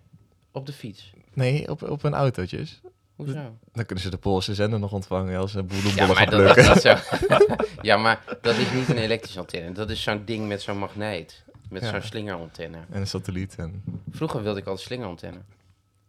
op 0.51 0.65
de 0.65 0.73
fiets. 0.73 1.13
Nee, 1.33 1.69
op, 1.69 1.89
op 1.89 2.01
hun 2.01 2.13
autootjes. 2.13 2.81
Hoezo? 3.15 3.57
Dan 3.73 3.85
kunnen 3.85 4.03
ze 4.03 4.09
de 4.09 4.17
Poolse 4.17 4.53
zender 4.55 4.79
nog 4.79 4.91
ontvangen 4.91 5.39
als 5.39 5.51
ze 5.51 5.57
Ja 5.57 5.63
bloembollen 5.63 6.07
maar, 6.07 6.15
gaan 6.15 6.29
dat, 6.29 6.39
plukken. 6.53 6.65
dat, 6.65 6.81
zo, 6.81 6.95
ja, 7.81 7.97
maar 7.97 8.23
dat 8.41 8.55
is 8.57 8.71
niet 8.71 8.89
een 8.89 8.97
elektrische 8.97 9.39
antenne. 9.39 9.71
Dat 9.71 9.89
is 9.89 10.03
zo'n 10.03 10.21
ding 10.25 10.47
met 10.47 10.61
zo'n 10.61 10.77
magneet. 10.77 11.43
Met 11.69 11.81
Ja. 11.81 11.89
zo'n 11.89 12.01
slingerantenne. 12.01 12.77
En 12.91 12.99
een 12.99 13.07
satelliet. 13.07 13.55
En... 13.57 13.83
Vroeger 14.11 14.43
wilde 14.43 14.59
ik 14.59 14.65
altijd 14.65 14.85
slingerantenne. 14.87 15.37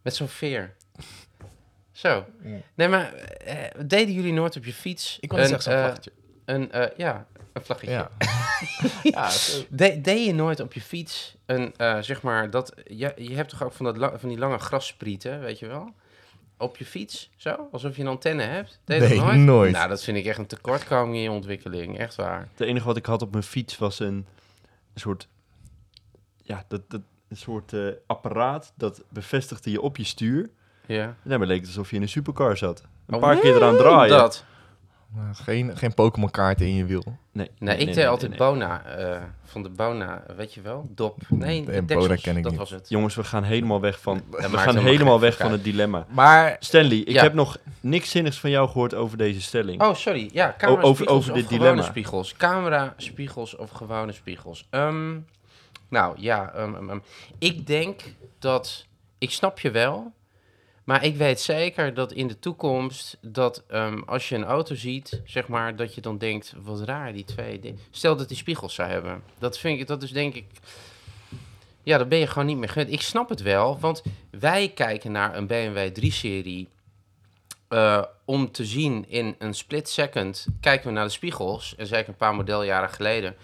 Met 0.03 0.15
zo'n 0.15 0.29
veer. 0.29 0.75
Zo. 1.93 2.25
Ja. 2.43 2.57
Nee, 2.75 2.89
maar 2.89 3.13
eh, 3.15 3.57
deden 3.87 4.15
jullie 4.15 4.33
nooit 4.33 4.57
op 4.57 4.65
je 4.65 4.73
fiets... 4.73 5.19
Ik 5.21 5.33
een, 5.33 5.39
zeggen 5.47 5.63
zo'n 5.63 5.73
eh, 5.73 5.81
vlaggetje. 5.83 6.13
Een, 6.45 6.73
eh, 6.73 6.97
ja, 6.97 7.27
een 7.53 7.63
vlaggetje. 7.65 7.93
Ja. 7.95 8.11
ja. 9.03 9.31
De, 9.69 10.01
deed 10.01 10.27
je 10.27 10.35
nooit 10.35 10.61
op 10.61 10.73
je 10.73 10.81
fiets 10.81 11.37
een, 11.47 11.75
eh, 11.77 11.99
zeg 12.01 12.23
maar, 12.23 12.51
dat... 12.51 12.73
Je, 12.85 13.13
je 13.17 13.35
hebt 13.35 13.49
toch 13.49 13.63
ook 13.63 13.73
van, 13.73 13.85
dat 13.85 13.97
la- 13.97 14.19
van 14.19 14.29
die 14.29 14.39
lange 14.39 14.59
grassprieten, 14.59 15.41
weet 15.41 15.59
je 15.59 15.67
wel? 15.67 15.95
Op 16.59 16.77
je 16.77 16.85
fiets, 16.85 17.31
zo? 17.37 17.69
Alsof 17.73 17.97
je 17.97 18.03
een 18.03 18.09
antenne 18.09 18.43
hebt? 18.43 18.81
Deed 18.85 19.01
Nee, 19.01 19.19
nooit? 19.21 19.39
nooit. 19.39 19.73
Nou, 19.73 19.89
dat 19.89 20.03
vind 20.03 20.17
ik 20.17 20.25
echt 20.27 20.39
een 20.39 20.47
tekortkoming 20.47 21.15
in 21.17 21.23
je 21.23 21.31
ontwikkeling. 21.31 21.99
Echt 21.99 22.15
waar. 22.15 22.49
Het 22.51 22.61
enige 22.61 22.87
wat 22.87 22.97
ik 22.97 23.07
had 23.07 23.23
op 23.23 23.31
mijn 23.33 23.43
fiets 23.45 23.79
was 23.79 23.99
een, 24.01 24.07
een 24.95 25.01
soort, 25.01 25.29
ja, 26.43 26.65
dat, 26.69 26.91
dat, 26.91 27.01
een 27.29 27.37
soort 27.37 27.73
eh, 27.73 27.87
apparaat 28.07 28.73
dat 28.77 29.03
bevestigde 29.09 29.71
je 29.71 29.81
op 29.81 29.97
je 29.97 30.05
stuur. 30.05 30.51
Ja. 30.87 31.03
En 31.05 31.17
daarmee 31.31 31.49
leek 31.49 31.59
het 31.59 31.67
alsof 31.67 31.91
je 31.91 31.97
in 31.97 32.03
een 32.03 32.09
supercar 32.09 32.57
zat. 32.57 32.83
Een 33.07 33.15
Oh, 33.15 33.21
paar 33.21 33.37
keer 33.39 33.55
eraan 33.57 33.77
draaien. 33.77 34.17
Dat. 34.19 34.45
Nou, 35.17 35.35
geen, 35.35 35.77
geen 35.77 35.95
Pokémon 35.95 36.31
kaarten 36.31 36.67
in 36.67 36.75
je 36.75 36.85
wiel. 36.85 37.03
Nee, 37.33 37.51
Nee, 37.59 37.77
ik 37.77 37.95
deed 37.95 38.07
altijd 38.07 38.37
Bona, 38.37 38.85
eh, 38.85 39.23
van 39.45 39.63
de 39.63 39.69
Bona, 39.69 40.23
weet 40.37 40.55
je 40.55 40.61
wel? 40.61 40.87
Dop. 40.95 41.17
Nee, 41.29 41.65
de 41.65 41.71
Nee, 41.71 41.81
deksels, 41.85 42.07
Bona 42.07 42.21
ken 42.23 42.37
ik 42.37 42.43
dat 42.43 42.51
niet. 42.53 42.61
was 42.61 42.71
het. 42.71 42.89
Jongens, 42.89 43.15
we 43.15 43.25
gaan 43.25 43.43
helemaal 43.43 43.81
weg 43.81 44.01
van, 44.01 44.17
we 44.31 44.37
maakt 44.41 44.43
gaan 44.53 44.59
helemaal 44.61 44.85
helemaal 44.85 45.13
geen 45.19 45.21
weg 45.29 45.37
van 45.37 45.51
het 45.53 45.65
dilemma. 45.65 46.07
Maar 46.11 46.57
Stanley, 46.61 46.97
ik 46.99 47.09
Ja. 47.09 47.23
heb 47.23 47.35
nog 47.35 47.57
niks 47.81 48.11
zinnigs 48.11 48.39
van 48.41 48.51
jou 48.51 48.69
gehoord 48.69 48.95
over 48.95 49.19
deze 49.19 49.41
stelling. 49.43 49.83
Oh, 49.83 49.95
sorry. 49.95 50.29
Ja, 50.33 50.55
camera 50.59 50.83
over- 50.83 50.95
spiegels 50.95 51.17
over 51.19 51.31
of 51.33 51.37
dit 51.39 51.47
gewone 51.47 51.63
dilemma. 51.65 51.83
spiegels. 51.91 52.37
Camera 52.37 52.95
spiegels 52.97 53.57
of 53.57 53.71
gewone 53.71 54.13
spiegels. 54.13 54.67
Ehm, 54.71 55.19
nou, 55.89 56.15
ja. 56.21 56.53
ehm, 56.55 56.75
ehm, 56.75 56.91
ehm. 56.91 56.99
ik 57.39 57.67
denk 57.67 58.01
dat... 58.39 58.87
Ik 59.19 59.31
snap 59.31 59.61
je 59.61 59.71
wel. 59.71 60.13
Maar 60.87 61.05
ik 61.05 61.17
weet 61.17 61.41
zeker 61.41 61.95
dat 61.95 62.13
in 62.13 62.27
de 62.27 62.39
toekomst... 62.39 63.17
dat 63.21 63.65
ehm, 63.69 64.01
als 64.07 64.29
je 64.29 64.35
een 64.35 64.45
auto 64.45 64.75
ziet, 64.75 65.21
zeg 65.25 65.49
maar... 65.49 65.77
dat 65.77 65.95
je 65.95 66.01
dan 66.01 66.19
denkt, 66.19 66.55
wat 66.63 66.81
raar 66.81 67.13
die 67.13 67.25
twee. 67.25 67.61
di- 67.61 67.75
Stel 67.91 68.17
dat 68.17 68.29
die 68.29 68.37
spiegels 68.37 68.75
zou 68.75 68.89
hebben. 68.89 69.23
Dat 69.39 69.59
vind 69.59 69.81
ik... 69.81 69.87
Dat 69.87 70.03
is 70.03 70.11
denk 70.11 70.35
ik... 70.35 70.45
Ja, 71.83 71.99
dan 71.99 72.09
ben 72.09 72.19
je 72.19 72.27
gewoon 72.27 72.47
niet 72.47 72.57
meer 72.57 72.69
gewend. 72.69 72.93
Ik 72.93 73.01
snap 73.01 73.29
het 73.29 73.43
wel, 73.43 73.79
want 73.79 74.03
wij 74.31 74.69
kijken 74.69 75.13
naar 75.13 75.37
een 75.37 75.47
BMW 75.47 76.05
3-serie... 76.05 76.69
Eh, 77.69 78.03
om 78.25 78.53
te 78.53 78.65
zien 78.65 79.05
in 79.09 79.35
een 79.39 79.55
split 79.55 79.89
second 79.89 80.47
kijken 80.61 80.87
we 80.87 80.93
naar 80.93 81.05
de 81.05 81.11
spiegels, 81.11 81.75
en 81.77 81.87
zeker 81.87 82.09
een 82.09 82.17
paar 82.17 82.35
modeljaren 82.35 82.91
geleden, 82.91 83.37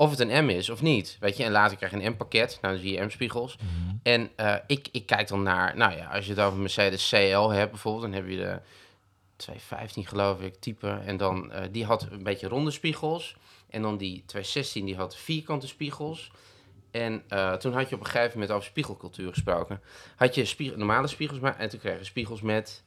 of 0.00 0.10
het 0.10 0.20
een 0.20 0.44
M 0.44 0.48
is 0.48 0.70
of 0.70 0.82
niet. 0.82 1.16
Weet 1.20 1.36
je, 1.36 1.44
en 1.44 1.50
later 1.50 1.76
krijg 1.76 1.92
je 1.92 2.02
een 2.02 2.12
M-pakket, 2.12 2.58
nou 2.60 2.74
dan 2.74 2.82
zie 2.82 2.92
je 2.92 3.04
M-spiegels. 3.04 3.56
En 4.02 4.30
eh, 4.36 4.54
ik, 4.66 4.88
ik 4.92 5.06
kijk 5.06 5.28
dan 5.28 5.42
naar, 5.42 5.76
nou 5.76 5.96
ja, 5.96 6.06
als 6.06 6.24
je 6.24 6.30
het 6.30 6.40
over 6.40 6.58
Mercedes 6.58 7.08
CL 7.08 7.48
hebt 7.48 7.70
bijvoorbeeld, 7.70 8.02
dan 8.02 8.12
heb 8.12 8.28
je 8.28 8.36
de 8.36 8.60
215 9.36 10.06
geloof 10.06 10.40
ik, 10.40 10.54
type. 10.54 11.00
En 11.04 11.16
dan, 11.16 11.52
eh, 11.52 11.62
die 11.70 11.84
had 11.84 12.06
een 12.10 12.22
beetje 12.22 12.48
ronde 12.48 12.70
spiegels. 12.70 13.36
En 13.70 13.82
dan 13.82 13.96
die 13.96 14.22
216, 14.26 14.84
die 14.84 14.96
had 14.96 15.16
vierkante 15.16 15.66
spiegels. 15.66 16.30
En 16.90 17.22
eh, 17.28 17.52
toen 17.52 17.72
had 17.72 17.88
je 17.88 17.94
op 17.94 18.00
een 18.00 18.06
gegeven 18.10 18.32
moment 18.32 18.50
over 18.50 18.68
spiegelcultuur 18.68 19.28
gesproken. 19.28 19.80
Had 20.16 20.34
je 20.34 20.44
spie- 20.44 20.76
normale 20.76 21.06
spiegels, 21.06 21.40
maar 21.40 21.58
en 21.58 21.68
toen 21.68 21.78
kreeg 21.78 21.98
je 21.98 22.04
spiegels 22.04 22.40
met 22.40 22.84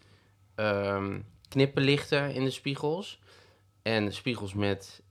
ehm, 0.56 1.20
knipperlichten 1.50 2.34
in 2.34 2.44
de 2.44 2.52
spiegels. 2.52 3.20
En 3.82 4.14
spiegels 4.14 4.54
met 4.54 5.03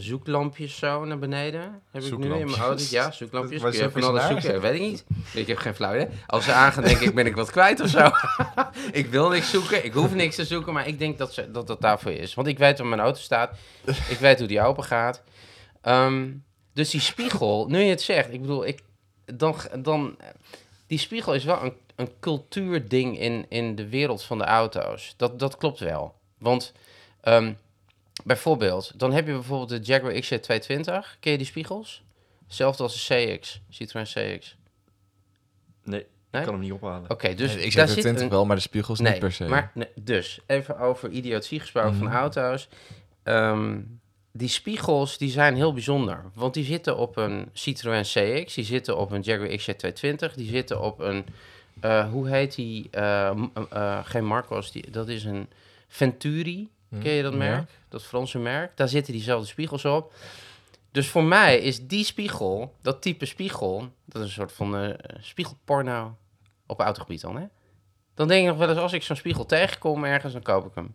zoeklampjes 0.00 0.76
zo 0.76 1.04
naar 1.04 1.18
beneden. 1.18 1.82
Heb 1.90 2.02
ik 2.02 2.18
nu 2.18 2.34
in 2.34 2.46
mijn 2.50 2.60
auto. 2.60 2.84
Ja, 2.90 3.10
zoeklampjes. 3.20 3.62
Kun 3.62 3.72
je 3.72 3.90
van 3.90 4.02
alles 4.02 4.26
zoeken? 4.26 4.60
Weet 4.60 4.74
ik 4.74 4.80
niet. 4.80 5.04
Ik 5.34 5.46
heb 5.46 5.56
geen 5.56 5.74
flauw 5.74 5.94
idee. 5.94 6.08
Als 6.26 6.44
ze 6.44 6.52
aangaan, 6.52 6.84
denk 6.84 7.00
ik, 7.00 7.14
ben 7.14 7.26
ik 7.26 7.34
wat 7.34 7.50
kwijt 7.50 7.80
of 7.80 7.88
zo. 7.88 8.10
ik 9.00 9.06
wil 9.06 9.28
niks 9.28 9.50
zoeken. 9.50 9.84
Ik 9.84 9.92
hoef 9.92 10.14
niks 10.14 10.34
te 10.34 10.44
zoeken. 10.44 10.72
Maar 10.72 10.88
ik 10.88 10.98
denk 10.98 11.18
dat 11.18 11.34
ze, 11.34 11.50
dat, 11.50 11.66
dat 11.66 11.80
daarvoor 11.80 12.12
is. 12.12 12.34
Want 12.34 12.48
ik 12.48 12.58
weet 12.58 12.78
waar 12.78 12.86
mijn 12.86 13.00
auto 13.00 13.20
staat. 13.20 13.58
Ik 14.08 14.18
weet 14.18 14.38
hoe 14.38 14.48
die 14.48 14.60
open 14.60 14.84
gaat. 14.84 15.22
Ehm, 15.80 16.28
dus 16.72 16.90
die 16.90 17.00
spiegel, 17.00 17.66
nu 17.68 17.78
je 17.78 17.90
het 17.90 18.02
zegt, 18.02 18.32
ik 18.32 18.40
bedoel, 18.40 18.66
ik, 18.66 18.80
dan, 19.24 19.56
dan, 19.78 20.16
die 20.86 20.98
spiegel 20.98 21.34
is 21.34 21.44
wel 21.44 21.62
een, 21.62 21.72
een 21.94 22.10
cultuurding 22.20 23.18
in, 23.18 23.46
in 23.48 23.74
de 23.74 23.88
wereld 23.88 24.22
van 24.22 24.38
de 24.38 24.44
auto's. 24.44 25.14
Dat, 25.16 25.38
dat 25.38 25.56
klopt 25.56 25.78
wel. 25.78 26.14
Want 26.38 26.72
ehm, 27.20 27.52
bijvoorbeeld, 28.24 28.92
dan 28.98 29.12
heb 29.12 29.26
je 29.26 29.32
bijvoorbeeld 29.32 29.68
de 29.68 29.92
Jaguar 29.92 30.12
XJ220. 30.12 31.18
Ken 31.20 31.32
je 31.32 31.38
die 31.38 31.46
spiegels? 31.46 32.02
Hetzelfde 32.46 32.82
als 32.82 33.06
de 33.08 33.14
CX, 33.36 33.60
Citroën 33.70 34.04
CX. 34.04 34.56
Nee, 35.84 36.06
Nee? 36.30 36.40
ik 36.44 36.48
kan 36.48 36.52
hem 36.60 36.62
niet 36.70 36.72
ophalen. 36.72 37.10
Oké, 37.10 37.34
dus 37.34 37.54
ik 37.54 37.72
zeg 37.72 37.88
zit 37.88 38.00
20 38.00 38.22
een, 38.22 38.28
wel, 38.28 38.44
maar 38.46 38.56
de 38.56 38.62
spiegels 38.62 38.98
nee, 39.00 39.10
niet 39.10 39.20
per 39.20 39.32
se. 39.32 39.44
Maar, 39.44 39.70
nee, 39.74 39.88
dus, 39.94 40.40
even 40.46 40.78
over 40.78 41.10
idiotie 41.10 41.60
gesproken 41.60 41.94
van 41.94 42.06
Mhm. 42.06 42.16
auto's. 42.16 42.68
Ehm, 43.22 43.80
die 44.32 44.48
spiegels 44.48 45.18
die 45.18 45.30
zijn 45.30 45.54
heel 45.54 45.72
bijzonder. 45.72 46.24
Want 46.34 46.54
die 46.54 46.64
zitten 46.64 46.96
op 46.96 47.16
een 47.16 47.48
Citroën 47.52 48.02
CX, 48.02 48.54
die 48.54 48.64
zitten 48.64 48.96
op 48.96 49.10
een 49.10 49.20
Jaguar 49.20 49.48
XJ220, 49.58 50.34
die 50.34 50.48
zitten 50.48 50.80
op 50.80 50.98
een, 51.00 51.26
eh, 51.80 52.10
hoe 52.10 52.28
heet 52.28 52.54
die, 52.54 52.88
Eh, 52.90 53.30
eh, 53.70 53.98
geen 54.04 54.24
Marcos, 54.24 54.72
die, 54.72 54.90
dat 54.90 55.08
is 55.08 55.24
een 55.24 55.48
Venturi. 55.88 56.68
Hm, 56.88 57.00
Ken 57.00 57.12
je 57.12 57.22
dat 57.22 57.32
ja. 57.32 57.38
merk? 57.38 57.70
Dat 57.88 58.04
Franse 58.04 58.38
merk. 58.38 58.76
Daar 58.76 58.88
zitten 58.88 59.12
diezelfde 59.12 59.46
spiegels 59.46 59.84
op. 59.84 60.14
Dus 60.90 61.08
voor 61.08 61.24
mij 61.24 61.58
is 61.58 61.86
die 61.86 62.04
spiegel, 62.04 62.74
dat 62.82 63.02
type 63.02 63.24
spiegel, 63.26 63.92
dat 64.04 64.22
is 64.22 64.28
een 64.28 64.34
soort 64.34 64.52
van 64.52 64.76
eh, 64.76 64.94
spiegelporno 65.20 66.16
op 66.66 66.80
autogebied 66.80 67.20
dan, 67.20 67.36
hè? 67.36 67.46
Dan 68.14 68.28
denk 68.28 68.42
ik 68.42 68.48
nog 68.48 68.58
wel 68.58 68.68
eens, 68.68 68.78
als 68.78 68.92
ik 68.92 69.02
zo'n 69.02 69.16
spiegel 69.16 69.46
tegenkom 69.46 70.04
ergens, 70.04 70.32
dan 70.32 70.42
koop 70.42 70.66
ik 70.66 70.74
hem. 70.74 70.94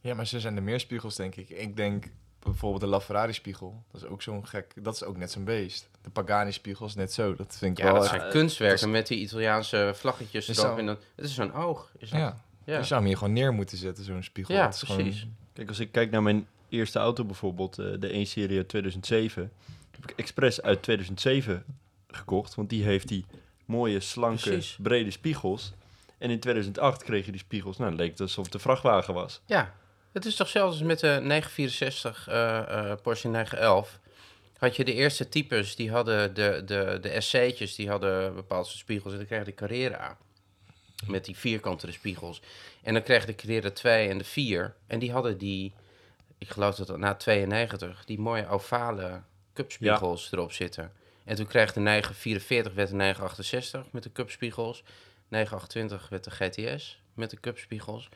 Ja, 0.00 0.14
maar 0.14 0.26
ze 0.26 0.40
zijn 0.40 0.56
er 0.56 0.62
meer 0.62 0.80
spiegels, 0.80 1.16
denk 1.16 1.34
ik. 1.36 1.48
Ik 1.50 1.76
denk 1.76 2.04
bijvoorbeeld 2.38 2.80
de 2.80 2.86
LaFerrari-spiegel. 2.86 3.82
Dat 3.92 4.02
is 4.02 4.08
ook 4.08 4.22
zo'n 4.22 4.46
gek... 4.46 4.72
Dat 4.84 4.94
is 4.94 5.04
ook 5.04 5.16
net 5.16 5.30
zo'n 5.30 5.44
beest. 5.44 5.88
De 6.02 6.10
Pagani-spiegel 6.10 6.86
is 6.86 6.94
net 6.94 7.12
zo. 7.12 7.34
Dat 7.34 7.56
vind 7.58 7.78
ik 7.78 7.84
Ja, 7.84 7.92
wel... 7.92 8.00
dat 8.02 8.10
echt- 8.10 8.20
zijn 8.20 8.30
kunstwerken 8.32 8.90
met 8.90 9.06
die 9.06 9.18
Italiaanse 9.18 9.92
vlaggetjes 9.94 10.48
erop. 10.48 10.78
zo- 10.78 10.84
dan, 10.84 10.86
het 11.14 11.24
is 11.24 11.34
zo'n 11.34 11.54
oog. 11.54 11.90
Is 11.98 12.10
dat? 12.10 12.20
Ja, 12.20 12.40
ja. 12.70 12.78
je 12.78 12.84
zou 12.84 13.00
hem 13.00 13.08
hier 13.08 13.18
gewoon 13.18 13.32
neer 13.32 13.52
moeten 13.52 13.76
zetten, 13.78 14.04
zo'n 14.04 14.22
spiegel. 14.22 14.54
Ja, 14.54 14.70
gewoon- 14.70 14.96
precies. 14.96 15.26
Kijk, 15.52 15.68
als 15.68 15.78
ik 15.78 15.92
kijk 15.92 16.10
naar 16.10 16.22
mijn 16.22 16.46
eerste 16.68 16.98
auto 16.98 17.24
bijvoorbeeld, 17.24 17.78
eh, 17.78 17.86
de 17.98 18.12
1-serie 18.14 18.56
uit 18.56 18.68
2007, 18.68 19.52
heb 19.90 20.10
ik 20.10 20.18
expres 20.18 20.62
uit 20.62 20.82
2007 20.82 21.64
gekocht, 22.08 22.54
want 22.54 22.68
die 22.70 22.82
heeft 22.84 23.08
die 23.08 23.24
mooie, 23.64 24.00
slanke, 24.00 24.42
Precies. 24.42 24.76
brede 24.82 25.10
spiegels. 25.10 25.72
En 26.18 26.30
in 26.30 26.40
2008 26.40 27.02
kreeg 27.04 27.24
je 27.24 27.30
die 27.30 27.40
spiegels, 27.40 27.76
nou, 27.76 27.90
dan 27.90 27.98
leek 28.00 28.10
het 28.10 28.20
alsof 28.20 28.44
het 28.44 28.54
een 28.54 28.60
vrachtwagen 28.60 29.14
was. 29.14 29.40
Ja, 29.46 29.74
het 30.12 30.24
is 30.24 30.36
toch 30.36 30.48
zelfs 30.48 30.82
met 30.82 30.98
de 31.00 31.18
964 31.22 32.28
eh, 32.28 32.58
eh, 32.90 32.96
Porsche 33.02 33.28
911. 33.28 33.98
Had 34.58 34.76
je 34.76 34.84
de 34.84 34.94
eerste 34.94 35.28
types, 35.28 35.76
die 35.76 35.90
hadden 35.90 36.34
de, 36.34 36.62
de, 36.66 36.98
de 37.00 37.20
SC'tjes, 37.20 37.74
die 37.74 37.88
hadden 37.88 38.34
bepaalde 38.34 38.68
spiegels. 38.68 39.12
En 39.12 39.18
dan 39.18 39.26
kreeg 39.26 39.38
je 39.38 39.44
de 39.44 39.54
Carrera 39.54 40.16
met 41.06 41.24
die 41.24 41.36
vierkantere 41.36 41.92
spiegels. 41.92 42.42
En 42.82 42.92
dan 42.92 43.02
kreeg 43.02 43.24
de 43.24 43.34
Carrera 43.34 43.70
2 43.70 44.08
en 44.08 44.18
de 44.18 44.24
4. 44.24 44.74
En 44.86 44.98
die 44.98 45.12
hadden 45.12 45.38
die, 45.38 45.72
ik 46.38 46.48
geloof 46.48 46.74
dat 46.74 46.86
dat 46.86 46.98
na 46.98 47.14
92, 47.14 48.04
die 48.04 48.18
mooie 48.18 48.48
ovale 48.48 49.22
cupspiegels 49.52 50.32
erop 50.32 50.52
zitten. 50.52 50.92
En 51.24 51.36
toen 51.36 51.46
kreeg 51.46 51.72
de 51.72 51.80
944 51.80 52.74
werd 52.74 52.88
de 52.88 52.94
968 52.94 53.86
met 53.90 54.02
de 54.02 54.12
cupspiegels. 54.12 54.82
928 55.28 56.08
werd 56.08 56.24
de 56.24 56.30
GTS 56.30 57.02
met 57.14 57.30
de 57.30 57.40
cupspiegels. 57.40 58.08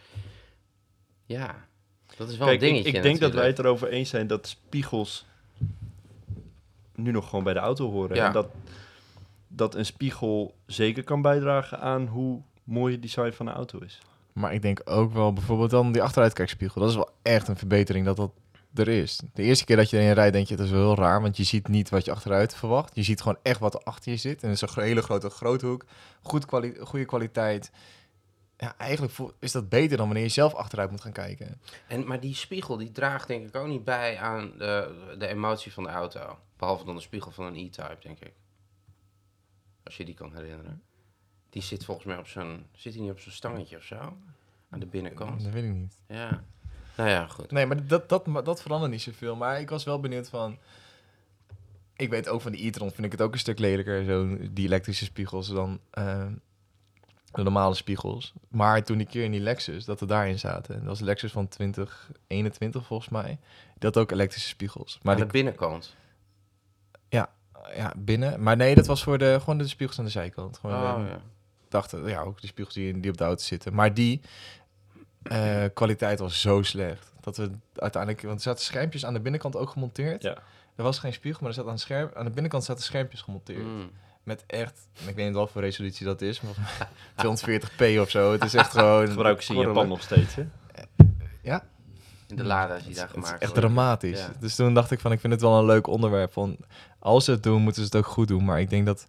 Ja, 1.26 1.68
dat 2.16 2.28
is 2.28 2.36
wel 2.36 2.46
Kijk, 2.46 2.60
een 2.60 2.66
ik, 2.68 2.72
dingetje 2.72 2.96
ik 2.96 3.02
denk 3.02 3.20
dat 3.20 3.32
wij 3.32 3.46
het 3.46 3.58
erover 3.58 3.88
eens 3.88 4.10
zijn 4.10 4.26
dat 4.26 4.46
spiegels 4.46 5.26
nu 6.94 7.10
nog 7.10 7.28
gewoon 7.28 7.44
bij 7.44 7.52
de 7.52 7.58
auto 7.58 7.90
horen. 7.90 8.16
Ja. 8.16 8.26
En 8.26 8.32
dat, 8.32 8.48
dat 9.48 9.74
een 9.74 9.86
spiegel 9.86 10.54
zeker 10.66 11.04
kan 11.04 11.22
bijdragen 11.22 11.80
aan 11.80 12.06
hoe 12.06 12.42
mooi 12.64 12.92
het 12.92 13.02
design 13.02 13.32
van 13.32 13.46
een 13.46 13.54
auto 13.54 13.78
is. 13.78 14.00
Maar 14.32 14.54
ik 14.54 14.62
denk 14.62 14.80
ook 14.84 15.12
wel 15.12 15.32
bijvoorbeeld 15.32 15.70
dan 15.70 15.92
die 15.92 16.02
achteruitkijkspiegel. 16.02 16.80
Dat 16.80 16.90
is 16.90 16.96
wel 16.96 17.10
echt 17.22 17.48
een 17.48 17.56
verbetering 17.56 18.06
dat 18.06 18.16
dat 18.16 18.32
er 18.74 18.88
is. 18.88 19.20
De 19.32 19.42
eerste 19.42 19.64
keer 19.64 19.76
dat 19.76 19.90
je 19.90 19.98
erin 19.98 20.12
rijdt, 20.12 20.32
denk 20.32 20.46
je, 20.46 20.56
dat 20.56 20.66
is 20.66 20.72
wel 20.72 20.80
heel 20.80 21.04
raar. 21.04 21.20
Want 21.20 21.36
je 21.36 21.44
ziet 21.44 21.68
niet 21.68 21.88
wat 21.88 22.04
je 22.04 22.10
achteruit 22.10 22.54
verwacht. 22.54 22.94
Je 22.94 23.02
ziet 23.02 23.20
gewoon 23.20 23.38
echt 23.42 23.60
wat 23.60 23.74
er 23.74 23.80
achter 23.80 24.12
je 24.12 24.18
zit. 24.18 24.42
En 24.42 24.48
het 24.48 24.62
is 24.62 24.76
een 24.76 24.82
hele 24.82 25.02
grote 25.02 25.30
groothoek. 25.30 25.84
Goed 26.22 26.46
kwali 26.46 26.74
goede 26.80 27.04
kwaliteit. 27.04 27.70
Ja, 28.56 28.74
eigenlijk 28.78 29.14
is 29.38 29.52
dat 29.52 29.68
beter 29.68 29.96
dan 29.96 30.06
wanneer 30.06 30.24
je 30.24 30.30
zelf 30.30 30.54
achteruit 30.54 30.90
moet 30.90 31.00
gaan 31.00 31.12
kijken. 31.12 31.60
En, 31.88 32.06
maar 32.06 32.20
die 32.20 32.34
spiegel 32.34 32.76
die 32.76 32.92
draagt 32.92 33.28
denk 33.28 33.48
ik 33.48 33.56
ook 33.56 33.66
niet 33.66 33.84
bij 33.84 34.18
aan 34.18 34.52
de, 34.58 35.14
de 35.18 35.26
emotie 35.26 35.72
van 35.72 35.82
de 35.82 35.88
auto. 35.88 36.38
Behalve 36.56 36.84
dan 36.84 36.94
de 36.94 37.00
spiegel 37.00 37.30
van 37.30 37.44
een 37.44 37.56
E-Type, 37.56 37.98
denk 38.00 38.20
ik. 38.20 38.32
Als 39.84 39.96
je 39.96 40.04
die 40.04 40.14
kan 40.14 40.34
herinneren. 40.34 40.82
Die 41.54 41.62
zit 41.62 41.84
volgens 41.84 42.06
mij 42.06 42.18
op 42.18 42.26
zo'n... 42.26 42.66
Zit 42.72 42.92
hij 42.94 43.02
niet 43.02 43.10
op 43.10 43.18
zo'n 43.20 43.32
stangetje 43.32 43.76
of 43.76 43.82
zo? 43.82 44.16
Aan 44.70 44.80
de 44.80 44.86
binnenkant. 44.86 45.42
Dat 45.44 45.52
weet 45.52 45.64
ik 45.64 45.70
niet. 45.72 45.98
Ja. 46.08 46.44
Nou 46.96 47.08
ja, 47.08 47.26
goed. 47.26 47.50
Nee, 47.50 47.66
maar 47.66 47.86
dat, 47.86 48.08
dat, 48.08 48.24
dat 48.44 48.62
verandert 48.62 48.92
niet 48.92 49.02
zoveel. 49.02 49.36
Maar 49.36 49.60
ik 49.60 49.70
was 49.70 49.84
wel 49.84 50.00
benieuwd 50.00 50.28
van... 50.28 50.58
Ik 51.96 52.10
weet 52.10 52.28
ook 52.28 52.40
van 52.40 52.52
de 52.52 52.66
e-tron 52.66 52.90
vind 52.90 53.04
ik 53.06 53.12
het 53.12 53.20
ook 53.20 53.32
een 53.32 53.38
stuk 53.38 53.58
lelijker, 53.58 54.04
zo 54.04 54.36
die 54.50 54.66
elektrische 54.66 55.04
spiegels, 55.04 55.48
dan 55.48 55.80
eh, 55.90 56.26
de 57.32 57.42
normale 57.42 57.74
spiegels. 57.74 58.32
Maar 58.48 58.82
toen 58.84 58.98
die 58.98 59.06
keer 59.06 59.24
in 59.24 59.30
die 59.30 59.40
Lexus, 59.40 59.84
dat 59.84 60.00
we 60.00 60.06
daarin 60.06 60.38
zaten. 60.38 60.74
Dat 60.78 60.84
was 60.86 61.00
Lexus 61.00 61.32
van 61.32 61.48
2021 61.48 62.86
volgens 62.86 63.08
mij. 63.08 63.38
Had 63.78 63.96
ook 63.98 64.10
elektrische 64.10 64.48
spiegels. 64.48 64.98
Maar 65.02 65.12
Aan 65.12 65.18
die, 65.20 65.26
de 65.26 65.32
binnenkant. 65.32 65.94
ja, 67.76 67.92
binnen. 67.96 68.42
Maar 68.42 68.56
nee, 68.56 68.74
dat 68.74 68.86
was 68.86 69.02
voor 69.02 69.18
de, 69.18 69.36
gewoon 69.38 69.58
de 69.58 69.66
spiegels 69.68 69.98
aan 69.98 70.04
de 70.04 70.10
zijkant. 70.10 70.58
Gewoon 70.58 70.76
Oh, 70.82 70.96
de- 70.96 71.08
ja. 71.10 71.20
Dachten, 71.74 72.08
ja, 72.08 72.20
ook 72.20 72.40
de 72.40 72.46
spiegels 72.46 72.74
die, 72.74 73.00
die 73.00 73.10
op 73.10 73.16
de 73.16 73.24
auto 73.24 73.42
zitten. 73.42 73.74
Maar 73.74 73.94
die 73.94 74.20
eh, 75.22 75.64
kwaliteit 75.74 76.18
was 76.18 76.40
zo 76.40 76.62
slecht. 76.62 77.12
Dat 77.20 77.36
we 77.36 77.50
uiteindelijk, 77.74 78.22
want 78.22 78.36
er 78.36 78.42
zaten 78.42 78.64
schermpjes 78.64 79.04
aan 79.06 79.12
de 79.14 79.20
binnenkant 79.20 79.56
ook 79.56 79.70
gemonteerd. 79.70 80.22
Ja. 80.22 80.36
Er 80.76 80.82
was 80.84 80.98
geen 80.98 81.12
spiegel, 81.12 81.40
maar 81.40 81.48
er 81.50 81.54
zat 81.56 81.66
aan, 81.68 81.78
scherm, 81.78 82.10
aan 82.14 82.24
de 82.24 82.30
binnenkant 82.30 82.64
zaten 82.64 82.82
schermpjes 82.84 83.20
gemonteerd. 83.20 83.62
Mm. 83.64 83.90
Met 84.22 84.44
echt, 84.46 84.88
ik 85.06 85.14
weet 85.14 85.26
niet 85.26 85.34
wat 85.34 85.50
voor 85.50 85.60
resolutie 85.62 86.06
dat 86.06 86.20
is, 86.22 86.40
maar 86.40 86.88
240p 87.26 88.00
of 88.00 88.10
zo. 88.10 88.32
Het 88.32 88.44
is 88.44 88.54
echt 88.54 88.70
gewoon... 88.78 89.08
Gebruiken 89.08 89.44
ze 89.44 89.54
in. 89.54 89.60
Japan 89.60 89.88
nog 89.88 90.02
steeds, 90.02 90.34
hè? 90.34 90.44
Ja, 91.42 91.64
In 92.26 92.36
de 92.36 92.44
lada's 92.44 92.82
die 92.84 92.88
het, 92.88 92.96
daar 92.98 93.06
is- 93.08 93.12
het 93.14 93.22
is 93.22 93.24
gemaakt 93.24 93.42
echt 93.42 93.54
dramatisch. 93.54 94.18
Ja. 94.20 94.32
Dus 94.40 94.54
toen 94.54 94.74
dacht 94.74 94.90
ik 94.90 95.00
van, 95.00 95.12
ik 95.12 95.20
vind 95.20 95.32
het 95.32 95.42
wel 95.42 95.58
een 95.58 95.64
leuk 95.64 95.86
onderwerp. 95.86 96.32
Van, 96.32 96.56
als 96.98 97.24
ze 97.24 97.30
het 97.30 97.42
doen, 97.42 97.62
moeten 97.62 97.82
ze 97.82 97.96
het 97.96 97.96
ook 98.06 98.12
goed 98.12 98.28
doen. 98.28 98.44
Maar 98.44 98.60
ik 98.60 98.70
denk 98.70 98.86
dat 98.86 99.06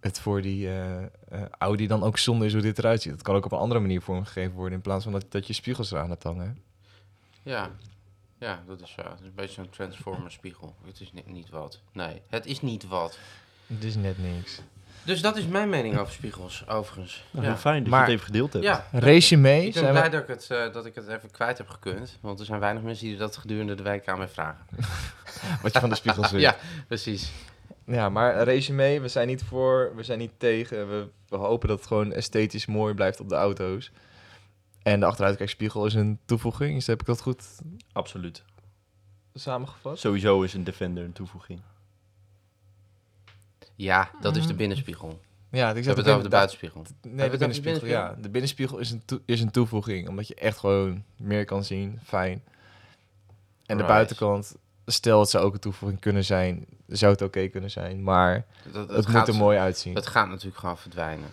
het 0.00 0.20
voor 0.20 0.42
die 0.42 0.68
eh, 0.68 1.02
eh, 1.02 1.08
Audi 1.58 1.86
dan 1.86 2.02
ook 2.02 2.18
zonde 2.18 2.46
is 2.46 2.52
hoe 2.52 2.62
dit 2.62 2.78
eruit 2.78 3.02
ziet. 3.02 3.12
Het 3.12 3.22
kan 3.22 3.34
ook 3.34 3.44
op 3.44 3.52
een 3.52 3.58
andere 3.58 3.80
manier 3.80 4.02
vormgegeven 4.02 4.52
worden... 4.52 4.74
in 4.74 4.80
plaats 4.80 5.04
van 5.04 5.12
dat, 5.12 5.24
dat 5.28 5.46
je 5.46 5.52
spiegels 5.52 5.90
eraan 5.90 6.10
hebt 6.10 6.22
hangen. 6.22 6.62
Ja. 7.42 7.70
ja, 8.38 8.62
dat 8.66 8.80
is 8.80 8.90
zo. 8.90 9.02
Het 9.02 9.20
is 9.20 9.26
een 9.26 9.32
beetje 9.34 9.54
zo'n 9.54 9.70
Transformer 9.70 10.30
spiegel. 10.32 10.74
Het 10.86 11.00
is 11.00 11.12
ni- 11.12 11.22
niet 11.26 11.50
wat. 11.50 11.80
Nee, 11.92 12.22
het 12.28 12.46
is 12.46 12.60
niet 12.60 12.86
wat. 12.88 13.18
Het 13.66 13.84
is 13.84 13.94
net 13.96 14.18
niks. 14.18 14.60
Dus 15.04 15.20
dat 15.20 15.36
is 15.36 15.46
mijn 15.46 15.68
mening 15.68 15.98
over 15.98 16.12
spiegels, 16.12 16.64
overigens. 16.68 17.24
Nou, 17.30 17.44
ja. 17.44 17.50
heel 17.50 17.60
fijn 17.60 17.82
dat 17.82 17.90
Maar- 17.90 17.98
je 18.00 18.04
het 18.04 18.14
even 18.14 18.26
gedeeld 18.26 18.52
hebt. 18.52 18.64
Ja, 18.64 18.86
Resume, 18.92 19.56
ik 19.56 19.62
ben 19.62 19.72
zijn 19.72 19.90
blij 19.92 20.02
we... 20.04 20.10
dat 20.10 20.20
ik, 20.22 20.28
het, 20.28 20.50
eh, 20.50 20.72
dat 20.72 20.86
ik 20.86 20.94
het 20.94 21.08
even 21.08 21.30
kwijt 21.30 21.58
heb 21.58 21.68
gekund. 21.68 22.18
Want 22.20 22.38
er 22.40 22.44
zijn 22.46 22.60
weinig 22.60 22.82
mensen 22.82 23.06
die 23.06 23.16
dat 23.16 23.36
gedurende 23.36 23.74
de 23.74 23.82
week 23.82 24.08
aan 24.08 24.18
mij 24.18 24.28
vragen. 24.28 24.66
wat 25.62 25.72
je 25.72 25.80
van 25.80 25.88
de 25.88 25.94
spiegels 25.94 26.30
weet. 26.32 26.40
Ja, 26.40 26.56
precies. 26.86 27.30
Ja, 27.90 28.08
maar 28.08 28.42
resume, 28.42 29.00
we 29.00 29.08
zijn 29.08 29.26
niet 29.26 29.42
voor, 29.42 29.92
we 29.96 30.02
zijn 30.02 30.18
niet 30.18 30.32
tegen. 30.36 30.88
We, 30.88 31.08
we 31.28 31.36
hopen 31.36 31.68
dat 31.68 31.78
het 31.78 31.86
gewoon 31.86 32.12
esthetisch 32.12 32.66
mooi 32.66 32.94
blijft 32.94 33.20
op 33.20 33.28
de 33.28 33.34
auto's. 33.34 33.90
En 34.82 35.00
de 35.00 35.06
achteruitkijkspiegel 35.06 35.86
is 35.86 35.94
een 35.94 36.18
toevoeging. 36.24 36.74
Dus 36.74 36.86
heb 36.86 37.00
ik 37.00 37.06
dat 37.06 37.20
goed 37.20 37.44
Absoluut. 37.92 38.44
samengevat? 39.34 39.98
Sowieso 39.98 40.42
is 40.42 40.54
een 40.54 40.64
Defender 40.64 41.04
een 41.04 41.12
toevoeging. 41.12 41.60
Ja, 43.74 44.10
dat 44.20 44.36
is 44.36 44.46
de 44.46 44.54
binnenspiegel. 44.54 45.20
Ja, 45.50 45.68
ik 45.68 45.74
We 45.74 45.80
hebben 45.82 46.04
het 46.04 46.12
over 46.12 46.22
de 46.24 46.28
buitenspiegel. 46.30 46.80
Nee, 46.82 46.90
Hebben 47.02 47.10
de 47.10 47.16
we 47.16 47.22
het 47.22 47.42
over 47.42 47.54
de 47.54 47.60
binnenspiegel, 47.60 47.80
binnenspiegel? 47.80 48.16
ja. 48.16 48.22
De 48.22 48.28
binnenspiegel 48.30 48.78
is 48.78 48.90
een, 48.90 49.04
toe- 49.04 49.20
is 49.24 49.40
een 49.40 49.50
toevoeging, 49.50 50.08
omdat 50.08 50.28
je 50.28 50.34
echt 50.34 50.58
gewoon 50.58 51.04
meer 51.16 51.44
kan 51.44 51.64
zien. 51.64 51.98
Fijn. 52.04 52.42
En 53.66 53.76
de 53.76 53.84
buitenkant, 53.84 54.56
stel 54.92 55.20
het 55.20 55.28
zou 55.30 55.44
ook 55.44 55.54
een 55.54 55.60
toevoeging 55.60 56.00
kunnen 56.00 56.24
zijn, 56.24 56.66
zou 56.86 57.12
het 57.12 57.22
oké 57.22 57.46
kunnen 57.48 57.70
zijn, 57.70 58.02
maar 58.02 58.46
Dat, 58.72 58.88
dat 58.88 58.96
het 58.96 59.06
gaat, 59.06 59.26
moet 59.26 59.34
er 59.36 59.40
mooi 59.42 59.58
uitzien. 59.58 59.94
Dat 59.94 60.06
gaat 60.06 60.28
natuurlijk 60.28 60.56
gewoon 60.58 60.78
verdwijnen. 60.78 61.28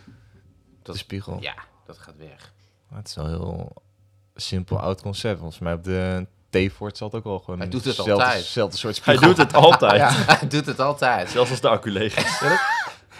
de 0.83 0.97
spiegel. 0.97 1.37
Ja, 1.41 1.55
dat 1.85 1.97
gaat 1.97 2.17
weg. 2.17 2.53
Maar 2.89 2.99
Het 2.99 3.07
is 3.07 3.15
wel 3.15 3.25
een 3.25 3.31
heel 3.31 3.73
simpel 4.35 4.79
oud 4.79 5.01
concept. 5.01 5.37
Volgens 5.39 5.59
mij 5.59 5.73
op 5.73 5.83
de 5.83 6.27
T-Ford 6.49 6.97
zal 6.97 7.07
het 7.07 7.15
ook 7.17 7.23
wel 7.23 7.39
gewoon 7.39 7.59
Hij 7.59 7.69
doet 7.69 7.83
het 7.83 7.97
hetzelfde- 7.97 8.23
altijd. 8.25 8.43
soort 8.43 8.81
Hij 8.81 8.93
spiegel. 8.93 9.27
doet 9.27 9.37
het 9.37 9.53
altijd. 9.53 9.95
Ja. 10.01 10.11
Hij 10.11 10.47
doet 10.47 10.65
het 10.65 10.79
altijd. 10.79 11.29
Zelfs 11.29 11.49
als 11.51 11.61
de 11.61 11.69
accu 11.69 11.91
leeg 11.91 12.17
is. 12.17 12.39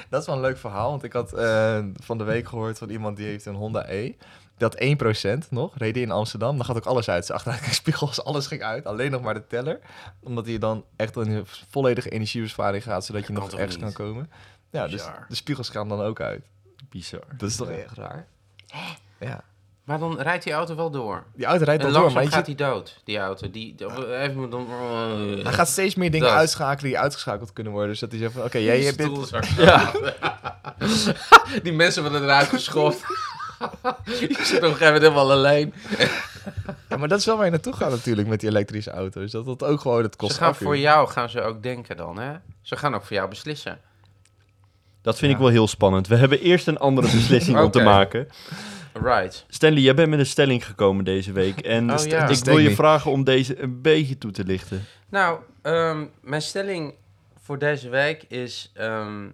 Dat 0.10 0.22
is 0.22 0.28
wel 0.28 0.36
een 0.36 0.42
leuk 0.42 0.58
verhaal, 0.58 0.90
want 0.90 1.04
ik 1.04 1.14
had 1.14 1.34
eh, 1.34 1.80
van 2.04 2.18
de 2.18 2.24
week 2.24 2.48
gehoord 2.48 2.78
van 2.78 2.90
iemand 2.90 3.18
die 3.18 3.26
heeft 3.26 3.46
een 3.46 3.56
Honda 3.56 3.90
E. 3.90 4.14
Die 4.58 4.68
had 4.68 5.46
1% 5.46 5.50
nog, 5.50 5.74
reed 5.78 5.94
die 5.94 6.04
in 6.04 6.12
Amsterdam. 6.12 6.56
Dan 6.58 6.66
gaat 6.66 6.76
ook 6.76 6.86
alles 6.86 7.10
uit. 7.10 7.26
Zijn 7.26 7.38
achteruitkijkspiegels, 7.38 8.24
alles 8.24 8.48
ging 8.48 8.64
uit. 8.64 8.86
Alleen 8.86 9.12
nog 9.12 9.22
maar 9.22 9.34
de 9.34 9.48
teller. 9.48 9.80
Omdat 10.20 10.46
hij 10.46 10.58
dan 10.58 10.86
echt 10.96 11.16
een 11.16 11.46
volledige 11.70 12.10
energiebesparing 12.10 12.84
gaat, 12.84 13.06
zodat 13.06 13.28
je 13.28 13.34
Dat 13.34 13.44
nog 13.52 13.60
ergens 13.60 13.78
kan 13.78 13.94
komen. 13.94 14.32
Ja, 14.72 14.84
dus 14.84 14.92
Bizar. 14.92 15.26
de 15.30 15.36
spiegels 15.36 15.70
gaan 15.70 15.90
dan 15.90 16.02
ook 16.02 16.22
uit. 16.22 16.42
Bizar. 16.90 17.24
Dat 17.38 17.50
is 17.50 17.56
toch 17.56 17.70
echt 17.70 17.98
raar? 17.98 18.28
Ja. 19.20 19.44
Maar 19.84 20.00
dan 20.00 20.20
rijdt 20.22 20.44
die 20.44 20.54
auto 20.54 20.76
wel 20.76 20.92
door. 20.92 21.24
Die 21.36 21.46
auto 21.46 21.64
rijdt 21.64 21.84
En 21.84 21.92
dan 21.92 22.02
door, 22.02 22.12
maar 22.12 22.24
je 22.24 22.30
gaat 22.30 22.46
hij 22.46 22.56
dood, 22.56 23.02
die 23.04 23.18
auto. 23.18 23.50
Die, 23.52 23.76
die- 23.76 24.16
even 24.18 24.50
dan... 24.50 24.68
hij 25.44 25.54
gaat 25.54 25.68
steeds 25.68 25.96
meer 25.96 26.12
dingen 26.12 26.28
Dat. 26.28 26.38
uitschakelen 26.38 26.92
die 26.92 27.00
uitgeschakeld 27.00 27.54
kunnen 27.54 27.74
worden. 27.74 27.92
Dus 27.92 28.00
dat 28.00 28.12
hij 28.12 28.20
zegt 28.20 28.34
van, 28.34 28.44
oké, 28.44 28.58
jij 28.58 28.82
hebt 28.84 28.98
dit... 28.98 29.08
Stoelzak. 29.08 29.44
Ja. 29.58 29.92
Die 31.64 31.74
mensen 31.74 32.02
worden 32.04 32.24
eruit 32.24 32.48
geschopt. 32.48 33.04
Je 34.20 34.28
zit 34.42 34.58
op 34.58 34.64
een 34.64 34.76
gegeven 34.76 34.86
moment 34.86 35.02
helemaal 35.02 35.32
alleen. 35.32 35.74
Ja, 36.90 36.98
maar 36.98 37.08
dat 37.08 37.20
is 37.20 37.26
wel 37.26 37.36
waar 37.36 37.46
je 37.46 37.52
naartoe 37.52 37.74
gaat 37.74 37.90
natuurlijk 37.92 38.28
met 38.28 38.40
die 38.40 38.50
elektrische 38.50 38.92
auto's. 38.92 39.32
Dat 39.32 39.46
dat 39.46 39.64
ook 39.64 39.80
gewoon, 39.82 40.04
het 40.04 40.16
kost 40.16 40.34
Ze 40.34 40.38
gaan 40.40 40.50
accu. 40.52 40.64
voor 40.64 40.78
jou 40.78 41.08
gaan 41.10 41.30
ze 41.30 41.42
ook 41.42 41.64
denken 41.64 41.98
dan, 41.98 42.20
hè? 42.20 42.34
Ze 42.62 42.76
gaan 42.76 42.96
ook 42.96 43.04
voor 43.06 43.16
jou 43.16 43.30
beslissen. 43.30 43.80
Dat 45.02 45.18
vind 45.18 45.32
ik 45.34 45.38
wel 45.38 45.48
heel 45.48 45.68
spannend. 45.68 46.08
We 46.08 46.16
hebben 46.16 46.40
eerst 46.42 46.68
een 46.68 46.78
andere 46.78 47.08
beslissing 47.12 47.60
om 47.60 47.72
te 47.72 47.82
maken. 47.94 48.28
Right. 49.04 49.46
Stanley, 49.50 49.82
jij 49.82 49.94
bent 49.94 50.10
met 50.10 50.20
een 50.20 50.26
stelling 50.26 50.66
gekomen 50.66 51.04
deze 51.06 51.32
week. 51.32 51.60
En 51.60 51.92
Oh, 51.94 52.06
ja. 52.06 52.28
ik 52.28 52.44
wil 52.44 52.58
je 52.58 52.76
vragen 52.76 53.12
om 53.12 53.24
deze 53.24 53.62
een 53.62 53.82
beetje 53.82 54.18
toe 54.18 54.32
te 54.32 54.44
lichten. 54.44 54.86
Nou, 55.10 55.40
ehm, 55.62 56.06
mijn 56.22 56.42
stelling 56.42 56.94
voor 57.44 57.60
deze 57.60 57.90
week 57.90 58.24
is 58.28 58.72
ehm, 58.74 59.26
eh, 59.26 59.30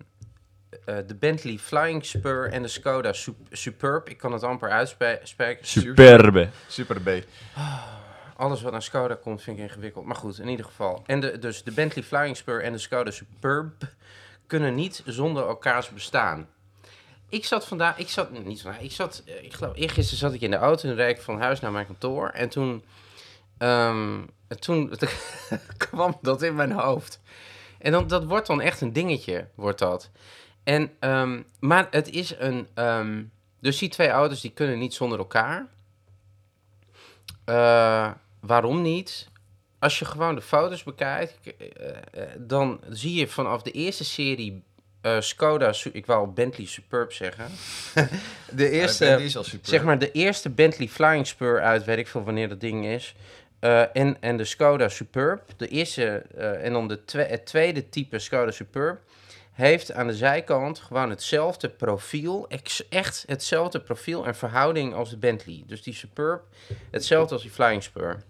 de 0.85 1.15
Bentley 1.19 1.57
Flying 1.57 2.05
Spur 2.05 2.49
en 2.51 2.61
de 2.61 2.67
Skoda 2.67 3.13
Sup- 3.13 3.35
Superb. 3.51 4.09
Ik 4.09 4.17
kan 4.17 4.31
het 4.33 4.43
amper 4.43 4.69
uitspreken. 4.69 5.67
Superbe. 5.67 6.49
Super 6.67 7.01
B. 7.01 7.09
Alles 8.35 8.61
wat 8.61 8.71
naar 8.71 8.81
Skoda 8.81 9.15
komt 9.15 9.41
vind 9.41 9.57
ik 9.57 9.63
ingewikkeld. 9.63 10.05
Maar 10.05 10.15
goed, 10.15 10.39
in 10.39 10.47
ieder 10.47 10.65
geval. 10.65 11.03
En 11.05 11.19
de, 11.19 11.39
dus 11.39 11.63
de 11.63 11.71
Bentley 11.71 12.03
Flying 12.03 12.37
Spur 12.37 12.63
en 12.63 12.71
de 12.71 12.77
Skoda 12.77 13.11
Superb 13.11 13.73
kunnen 14.47 14.75
niet 14.75 15.01
zonder 15.05 15.47
elkaars 15.47 15.89
bestaan. 15.89 16.47
Ik 17.29 17.45
zat 17.45 17.67
vandaag, 17.67 17.97
ik 17.97 18.09
zat 18.09 18.31
niet 18.31 18.61
vandaag, 18.61 18.81
ik 18.81 18.91
zat, 18.91 19.23
eh, 19.25 19.43
ik 19.43 19.53
geloof, 19.53 19.75
eergisteren 19.75 20.19
zat 20.19 20.33
ik 20.33 20.41
in 20.41 20.51
de 20.51 20.57
auto 20.57 20.89
en 20.89 20.95
reed 20.95 21.17
ik 21.17 21.21
van 21.23 21.39
huis 21.41 21.59
naar 21.59 21.71
mijn 21.71 21.85
kantoor. 21.85 22.29
En 22.29 22.49
toen, 22.49 22.83
ehm, 23.57 24.19
toen 24.59 24.91
kwam 25.77 26.17
dat 26.21 26.41
in 26.41 26.55
mijn 26.55 26.71
hoofd. 26.71 27.19
En 27.79 27.91
dan, 27.91 28.07
dat 28.07 28.25
wordt 28.25 28.47
dan 28.47 28.61
echt 28.61 28.81
een 28.81 28.93
dingetje, 28.93 29.47
wordt 29.55 29.79
dat. 29.79 30.09
En, 30.63 30.91
ehm, 30.99 31.41
maar 31.59 31.87
het 31.91 32.09
is 32.09 32.35
een, 32.37 32.67
ehm, 32.73 33.23
dus 33.59 33.77
die 33.77 33.89
twee 33.89 34.09
auto's 34.09 34.41
die 34.41 34.51
kunnen 34.51 34.79
niet 34.79 34.93
zonder 34.93 35.17
elkaar. 35.17 35.67
Eh, 37.45 38.11
waarom 38.39 38.81
niet? 38.81 39.27
Als 39.79 39.99
je 39.99 40.05
gewoon 40.05 40.35
de 40.35 40.41
foto's 40.41 40.83
bekijkt, 40.83 41.39
eh, 41.57 41.89
eh, 41.89 42.29
dan 42.37 42.79
zie 42.89 43.13
je 43.13 43.27
vanaf 43.27 43.61
de 43.61 43.71
eerste 43.71 44.03
serie 44.03 44.63
eh, 45.01 45.19
Skoda, 45.19 45.73
ik 45.91 46.05
wou 46.05 46.27
Bentley 46.27 46.67
Superb 46.67 47.11
zeggen. 47.11 47.45
de 48.51 48.69
eerste, 48.69 49.05
is 49.05 49.37
al 49.37 49.43
super. 49.43 49.69
zeg 49.69 49.83
maar 49.83 49.99
de 49.99 50.11
eerste 50.11 50.49
Bentley 50.49 50.87
Flying 50.87 51.27
Spur 51.27 51.61
uit, 51.61 51.85
weet 51.85 51.97
ik 51.97 52.07
veel 52.07 52.23
wanneer 52.23 52.49
dat 52.49 52.61
ding 52.61 52.85
is. 52.85 53.15
En, 53.93 54.17
en 54.19 54.37
de 54.37 54.45
Skoda 54.45 54.89
Superb, 54.89 55.41
de 55.57 55.67
eerste 55.67 56.05
en 56.37 56.73
dan 56.73 56.87
de 56.87 57.05
twe- 57.05 57.27
het 57.29 57.45
tweede 57.45 57.89
type 57.89 58.19
Skoda 58.19 58.51
Superb, 58.51 58.99
heeft 59.53 59.91
aan 59.91 60.07
de 60.07 60.15
zijkant 60.15 60.79
gewoon 60.79 61.09
hetzelfde 61.09 61.69
profiel, 61.69 62.47
echt 62.89 63.23
hetzelfde 63.27 63.79
profiel 63.79 64.25
en 64.25 64.35
verhouding 64.35 64.93
als 64.93 65.09
de 65.09 65.17
Bentley. 65.17 65.63
Dus 65.67 65.83
die 65.83 65.93
Superb, 65.93 66.43
hetzelfde 66.91 67.33
als 67.33 67.43
die 67.43 67.51
Flying 67.51 67.83
Spur. 67.83 68.23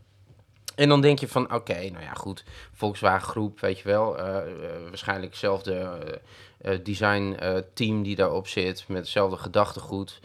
En 0.76 0.90
dan 0.90 1.02
denk 1.02 1.20
je 1.20 1.28
van, 1.28 1.54
oké, 1.54 1.90
nou 1.90 2.04
ja, 2.04 2.14
goed, 2.14 2.44
Volkswagen 2.74 3.28
Groep, 3.28 3.60
weet 3.60 3.80
je 3.80 3.84
wel, 3.84 4.18
eh, 4.18 4.38
eh, 4.38 4.44
waarschijnlijk 4.88 5.32
hetzelfde 5.32 5.74
eh, 5.74 6.74
eh, 6.74 6.80
design 6.84 7.38
team 7.74 8.04
die 8.04 8.16
daarop 8.16 8.48
zit, 8.48 8.86
met 8.88 8.98
hetzelfde 8.98 9.38
gedachtegoed. 9.38 10.20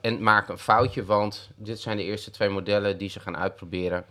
En 0.00 0.22
maak 0.22 0.48
een 0.48 0.58
foutje, 0.58 1.04
want 1.04 1.50
dit 1.56 1.80
zijn 1.80 1.96
de 1.96 2.02
eerste 2.02 2.30
twee 2.30 2.48
modellen 2.48 2.98
die 2.98 3.08
ze 3.08 3.20
gaan 3.20 3.36
uitproberen. 3.36 4.04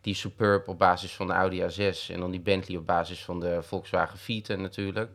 Die 0.00 0.14
Superb 0.14 0.68
op 0.68 0.78
basis 0.78 1.12
van 1.12 1.26
de 1.26 1.32
Audi 1.32 1.62
A6 1.62 2.12
en 2.12 2.20
dan 2.20 2.30
die 2.30 2.40
Bentley 2.40 2.78
op 2.78 2.86
basis 2.86 3.24
van 3.24 3.40
de 3.40 3.62
Volkswagen 3.62 4.18
Phaeton 4.18 4.60
natuurlijk. 4.60 5.10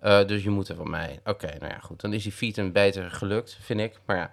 Eh, 0.00 0.26
dus 0.26 0.42
je 0.42 0.50
moet 0.50 0.68
er 0.68 0.76
wel 0.76 0.84
mee. 0.84 1.20
Oké, 1.24 1.46
nou 1.58 1.72
ja, 1.72 1.78
goed. 1.78 2.00
Dan 2.00 2.12
is 2.12 2.22
die 2.22 2.32
Phaeton 2.32 2.72
beter 2.72 3.10
gelukt, 3.10 3.58
vind 3.60 3.80
ik. 3.80 4.00
Maar 4.04 4.16
ja. 4.16 4.30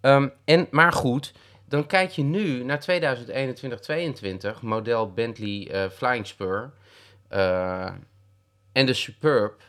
Ehm, 0.00 0.28
en, 0.44 0.66
maar 0.70 0.92
goed, 0.92 1.32
dan 1.68 1.86
kijk 1.86 2.10
je 2.10 2.22
nu 2.22 2.64
naar 2.64 2.80
2021-22, 4.58 4.60
model 4.60 5.12
Bentley 5.12 5.68
eh, 5.70 5.90
Flying 5.90 6.26
Spur 6.26 6.72
eh, 7.28 7.92
en 8.72 8.86
de 8.86 8.94
Superb. 8.94 9.62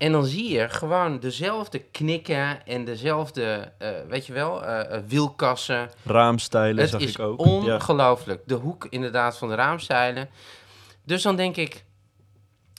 En 0.00 0.12
dan 0.12 0.24
zie 0.24 0.50
je 0.50 0.68
gewoon 0.68 1.18
dezelfde 1.18 1.78
knikken 1.78 2.66
en 2.66 2.84
dezelfde, 2.84 3.72
eh, 3.78 3.90
weet 4.08 4.26
je 4.26 4.32
wel, 4.32 4.64
eh, 4.64 4.96
eh, 4.96 5.02
wielkassen. 5.06 5.90
Raamstijlen 6.04 6.80
Het 6.80 6.90
zag 6.90 7.00
is 7.00 7.10
ik 7.10 7.18
ook. 7.18 7.40
Ja. 7.40 7.74
ongelooflijk. 7.74 8.42
De 8.46 8.54
hoek 8.54 8.86
inderdaad 8.90 9.38
van 9.38 9.48
de 9.48 9.54
raamstijlen. 9.54 10.28
Dus 11.04 11.22
dan 11.22 11.36
denk 11.36 11.56
ik, 11.56 11.84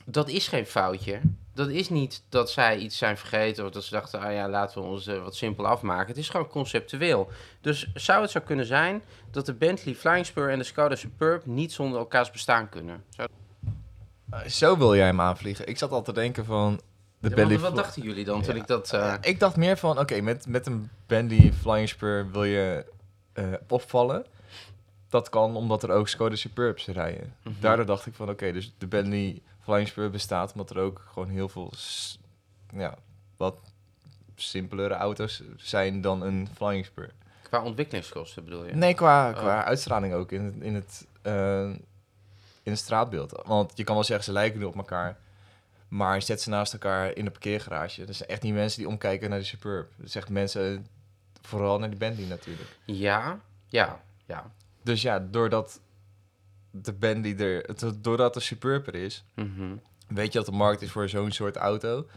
dat 0.06 0.30
is 0.30 0.48
geen 0.48 0.66
foutje. 0.66 1.20
Dat 1.54 1.70
is 1.70 1.90
niet 1.90 2.24
dat 2.30 2.52
zij 2.52 2.78
iets 2.78 2.98
zijn 2.98 3.18
vergeten 3.18 3.66
of 3.66 3.72
dat 3.72 3.84
ze 3.84 3.92
dachten, 3.92 4.20
ah 4.20 4.34
ja, 4.34 4.50
laten 4.50 4.82
we 4.82 4.88
ons 4.88 5.06
wat 5.06 5.36
simpel 5.36 5.68
afmaken. 5.68 6.08
Het 6.08 6.18
is 6.18 6.30
gewoon 6.30 6.48
conceptueel. 6.48 7.30
Dus 7.62 7.92
zou 7.94 8.22
het 8.22 8.32
zo 8.32 8.40
kunnen 8.40 8.66
zijn 8.66 9.04
dat 9.32 9.46
de 9.46 9.54
Bentley 9.54 9.96
Flying 9.96 10.26
Spur 10.26 10.50
en 10.50 10.58
de 10.58 10.64
Skoda 10.64 10.96
Superb 10.96 11.46
niet 11.46 11.72
zonder 11.74 12.00
elkaars 12.00 12.32
bestaan 12.32 12.70
kunnen? 12.70 13.04
Zou... 13.10 13.30
Zo 14.48 14.78
wil 14.78 14.96
jij 14.96 15.06
hem 15.06 15.22
aanvliegen. 15.22 15.68
Ik 15.68 15.78
zat 15.78 15.92
al 15.92 16.02
te 16.02 16.14
denken 16.14 16.46
van... 16.46 16.80
De 17.22 17.36
Ja, 17.48 17.58
wat, 17.58 17.76
dachten 17.76 18.02
jullie 18.02 18.26
dan 18.26 18.42
toen 18.42 18.56
Ja. 18.56 18.62
ik 18.62 18.68
dat... 18.68 18.94
eh, 18.94 19.14
Eh, 19.14 19.18
ik 19.22 19.40
dacht 19.40 19.56
meer 19.56 19.78
van, 19.78 20.00
oké, 20.00 20.22
met, 20.22 20.48
met 20.48 20.66
een 20.68 20.90
Bentley 21.08 21.54
Flying 21.54 21.90
Spur 21.90 22.32
wil 22.32 22.44
je 22.44 22.86
eh, 23.34 23.46
opvallen. 23.68 24.26
Dat 25.10 25.30
kan 25.30 25.56
omdat 25.56 25.84
er 25.84 25.92
ook 25.92 26.08
Skoda 26.08 26.36
Superbs 26.36 26.86
rijden. 26.88 27.36
mhm. 27.44 27.54
Daardoor 27.60 27.86
dacht 27.86 28.06
ik 28.06 28.14
van, 28.14 28.30
oké, 28.30 28.52
dus 28.52 28.74
de 28.78 28.88
Bentley 28.88 29.42
Flying 29.64 29.88
Spur 29.88 30.10
bestaat 30.10 30.52
omdat 30.52 30.70
er 30.70 30.78
ook 30.78 31.02
gewoon 31.14 31.30
heel 31.30 31.50
veel, 31.50 31.74
ja, 32.74 32.96
wat 33.38 33.60
simpelere 34.36 34.94
auto's 34.94 35.42
zijn 35.58 36.02
dan 36.02 36.22
een 36.22 36.48
Flying 36.56 36.86
Spur. 36.86 37.12
Qua 37.42 37.64
ontwikkelingskosten 37.64 38.44
bedoel 38.44 38.66
je? 38.66 38.76
Nee, 38.76 38.94
qua, 38.94 39.30
Oh. 39.30 39.38
qua 39.38 39.64
uitstraling 39.64 40.14
ook 40.14 40.32
in, 40.32 40.62
in, 40.62 40.76
het, 40.76 41.08
in 42.64 42.72
het 42.72 42.78
straatbeeld. 42.80 43.42
Want 43.46 43.72
je 43.76 43.84
kan 43.84 43.96
wel 43.96 44.04
zeggen, 44.04 44.26
ze 44.26 44.32
lijken 44.32 44.60
nu 44.60 44.66
op 44.66 44.76
elkaar. 44.76 45.18
Maar 45.92 46.22
zet 46.22 46.42
ze 46.42 46.50
naast 46.50 46.74
elkaar 46.74 47.16
in 47.16 47.26
de 47.26 47.32
parkeergarage. 47.32 48.06
Dat 48.06 48.16
zijn 48.16 48.30
echt 48.30 48.42
niet 48.42 48.54
mensen 48.54 48.80
die 48.80 48.88
omkijken 48.88 49.30
naar 49.30 49.40
de 49.40 49.46
Superb. 49.46 49.92
Dat 49.98 50.16
echt 50.16 50.30
mensen, 50.30 50.88
vooral 51.42 51.80
naar 51.80 51.90
die 51.90 51.98
Bentley 52.00 52.28
natuurlijk. 52.28 52.78
Ja, 52.86 53.40
ja, 53.68 54.02
ja. 54.26 54.52
Dus 54.84 55.02
ja, 55.02 55.20
doordat 55.20 55.80
de 56.72 56.94
Bentley 56.94 57.38
er, 57.38 57.66
doordat 58.02 58.34
de 58.34 58.40
Superb 58.40 58.88
er 58.88 58.96
is, 58.96 59.24
Mhm. 59.36 59.76
weet 60.08 60.32
je 60.34 60.38
dat 60.38 60.48
de 60.48 60.52
markt 60.56 60.82
is 60.82 60.92
voor 60.92 61.10
zo'n 61.10 61.32
soort 61.32 61.56
auto. 61.56 62.08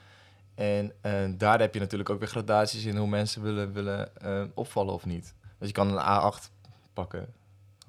En 0.54 0.92
eh, 1.00 1.24
daar 1.36 1.60
heb 1.60 1.74
je 1.74 1.80
natuurlijk 1.80 2.10
ook 2.10 2.18
weer 2.18 2.28
gradaties 2.28 2.84
in 2.84 2.96
hoe 2.96 3.08
mensen 3.08 3.42
willen, 3.42 3.72
willen 3.72 4.16
eh, 4.16 4.44
opvallen 4.54 4.94
of 4.94 5.04
niet. 5.06 5.34
Dus 5.58 5.68
je 5.68 5.74
kan 5.74 5.88
een 5.98 6.04
A8 6.32 6.50
pakken. 6.92 7.34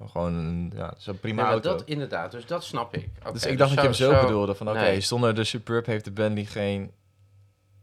Gewoon 0.04 0.34
een, 0.34 0.72
ja, 0.74 0.94
zo'n 0.98 1.18
prima 1.20 1.34
Nee, 1.34 1.44
maar 1.44 1.52
auto. 1.52 1.70
dat 1.78 1.88
inderdaad, 1.88 2.30
dus 2.30 2.46
dat 2.46 2.64
snap 2.64 2.94
ik. 2.94 3.08
Dus 3.32 3.46
ik 3.46 3.58
dacht 3.58 3.70
dat 3.74 3.78
je 3.96 4.04
hem 4.06 4.14
zo, 4.14 4.20
bedoelde. 4.26 4.54
Van 4.54 4.68
oké, 4.68 4.78
nee. 4.78 5.00
zonder 5.00 5.34
de 5.34 5.44
Superb 5.44 5.86
heeft 5.86 6.04
de 6.04 6.10
Bentley 6.10 6.44
geen, 6.44 6.92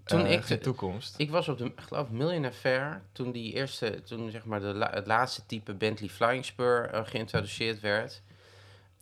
Toen 0.03 0.25
eh, 0.25 0.31
ik 0.31 0.43
geen 0.43 0.59
toekomst. 0.59 1.13
Ik 1.17 1.29
was 1.31 1.47
op 1.49 1.57
de, 1.57 1.71
geloof, 1.75 2.09
Millionaire 2.09 2.55
Fair, 2.57 3.01
toen 3.11 3.31
die 3.31 3.53
eerste, 3.53 4.01
toen 4.03 4.31
zeg 4.31 4.45
maar 4.45 4.59
de 4.59 4.73
la- 4.73 4.91
het 4.93 5.07
laatste 5.07 5.45
type 5.45 5.73
Bentley 5.73 6.09
Flying 6.09 6.45
Spur 6.45 6.89
eh, 6.89 7.01
geïntroduceerd 7.05 7.79
werd. 7.79 8.21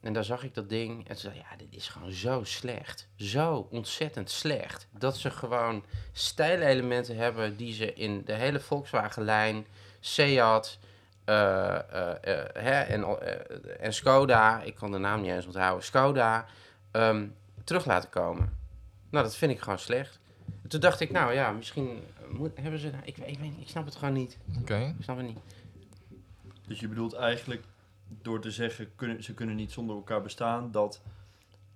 En 0.01 0.13
daar 0.13 0.23
zag 0.23 0.43
ik 0.43 0.53
dat 0.53 0.69
ding 0.69 1.07
en 1.07 1.15
toen 1.17 1.31
dacht 1.31 1.37
ja, 1.49 1.55
dit 1.57 1.67
is 1.75 1.87
gewoon 1.87 2.11
zo 2.11 2.43
slecht. 2.43 3.07
Zo 3.15 3.67
ontzettend 3.71 4.29
slecht. 4.29 4.87
Dat 4.97 5.17
ze 5.17 5.29
gewoon 5.29 5.83
stijlelementen 6.11 7.15
hebben 7.15 7.57
die 7.57 7.73
ze 7.73 7.93
in 7.93 8.21
de 8.25 8.33
hele 8.33 8.59
Volkswagen-lijn, 8.59 9.65
Seat 9.99 10.77
hè, 11.25 12.79
en, 12.81 13.03
eh, 13.03 13.85
en 13.85 13.93
Skoda, 13.93 14.61
ik 14.61 14.75
kan 14.75 14.91
de 14.91 14.97
naam 14.97 15.21
niet 15.21 15.31
eens 15.31 15.45
onthouden, 15.45 15.83
Skoda, 15.85 16.45
ehm, 16.91 17.27
terug 17.63 17.85
laten 17.85 18.09
komen. 18.09 18.57
Nou, 19.09 19.23
dat 19.23 19.35
vind 19.35 19.51
ik 19.51 19.59
gewoon 19.59 19.79
slecht. 19.79 20.19
Toen 20.67 20.79
dacht 20.79 20.99
ik, 20.99 21.11
nou 21.11 21.33
ja, 21.33 21.51
misschien 21.51 22.03
moet, 22.29 22.51
hebben 22.61 22.79
ze... 22.79 22.91
Ik, 23.03 23.17
weet- 23.17 23.27
ik, 23.27 23.39
weet, 23.39 23.53
ik 23.59 23.67
snap 23.67 23.85
het 23.85 23.95
gewoon 23.95 24.13
niet. 24.13 24.37
Oké. 24.61 24.77
Ik 24.97 25.03
snap 25.03 25.17
het 25.17 25.25
niet. 25.25 25.37
Dus 26.67 26.79
je 26.79 26.87
bedoelt 26.87 27.13
eigenlijk 27.13 27.63
door 28.21 28.41
te 28.41 28.51
zeggen 28.51 28.95
kunnen, 28.95 29.23
ze 29.23 29.33
kunnen 29.33 29.55
niet 29.55 29.71
zonder 29.71 29.95
elkaar 29.95 30.21
bestaan, 30.21 30.71
dat 30.71 31.01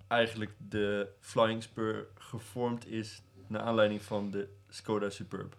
eigenlijk 0.08 0.50
de 0.58 1.08
Flying 1.20 1.62
Spur 1.62 2.06
gevormd 2.18 2.86
is 2.86 3.22
naar 3.46 3.60
aanleiding 3.62 4.02
van 4.02 4.30
de 4.30 4.48
Skoda 4.68 5.10
Superb. 5.10 5.56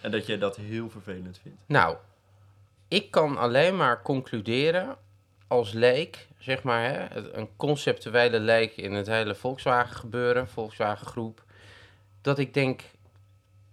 En 0.00 0.10
dat 0.10 0.26
jij 0.26 0.38
dat 0.38 0.56
heel 0.56 0.90
vervelend 0.90 1.38
vindt. 1.42 1.58
Nou, 1.66 1.96
ik 2.94 3.10
kan 3.10 3.36
alleen 3.36 3.76
maar 3.76 4.02
concluderen 4.02 4.96
als 5.46 5.72
leek, 5.72 6.28
zeg 6.38 6.62
maar, 6.62 6.82
hè, 6.82 7.20
een 7.32 7.48
conceptuele 7.56 8.40
leek 8.40 8.76
in 8.76 8.92
het 8.92 9.06
hele 9.06 9.34
Volkswagen 9.34 9.96
gebeuren, 9.96 10.48
Volkswagen 10.48 11.06
groep, 11.06 11.44
dat 12.20 12.38
ik 12.38 12.54
denk, 12.54 12.82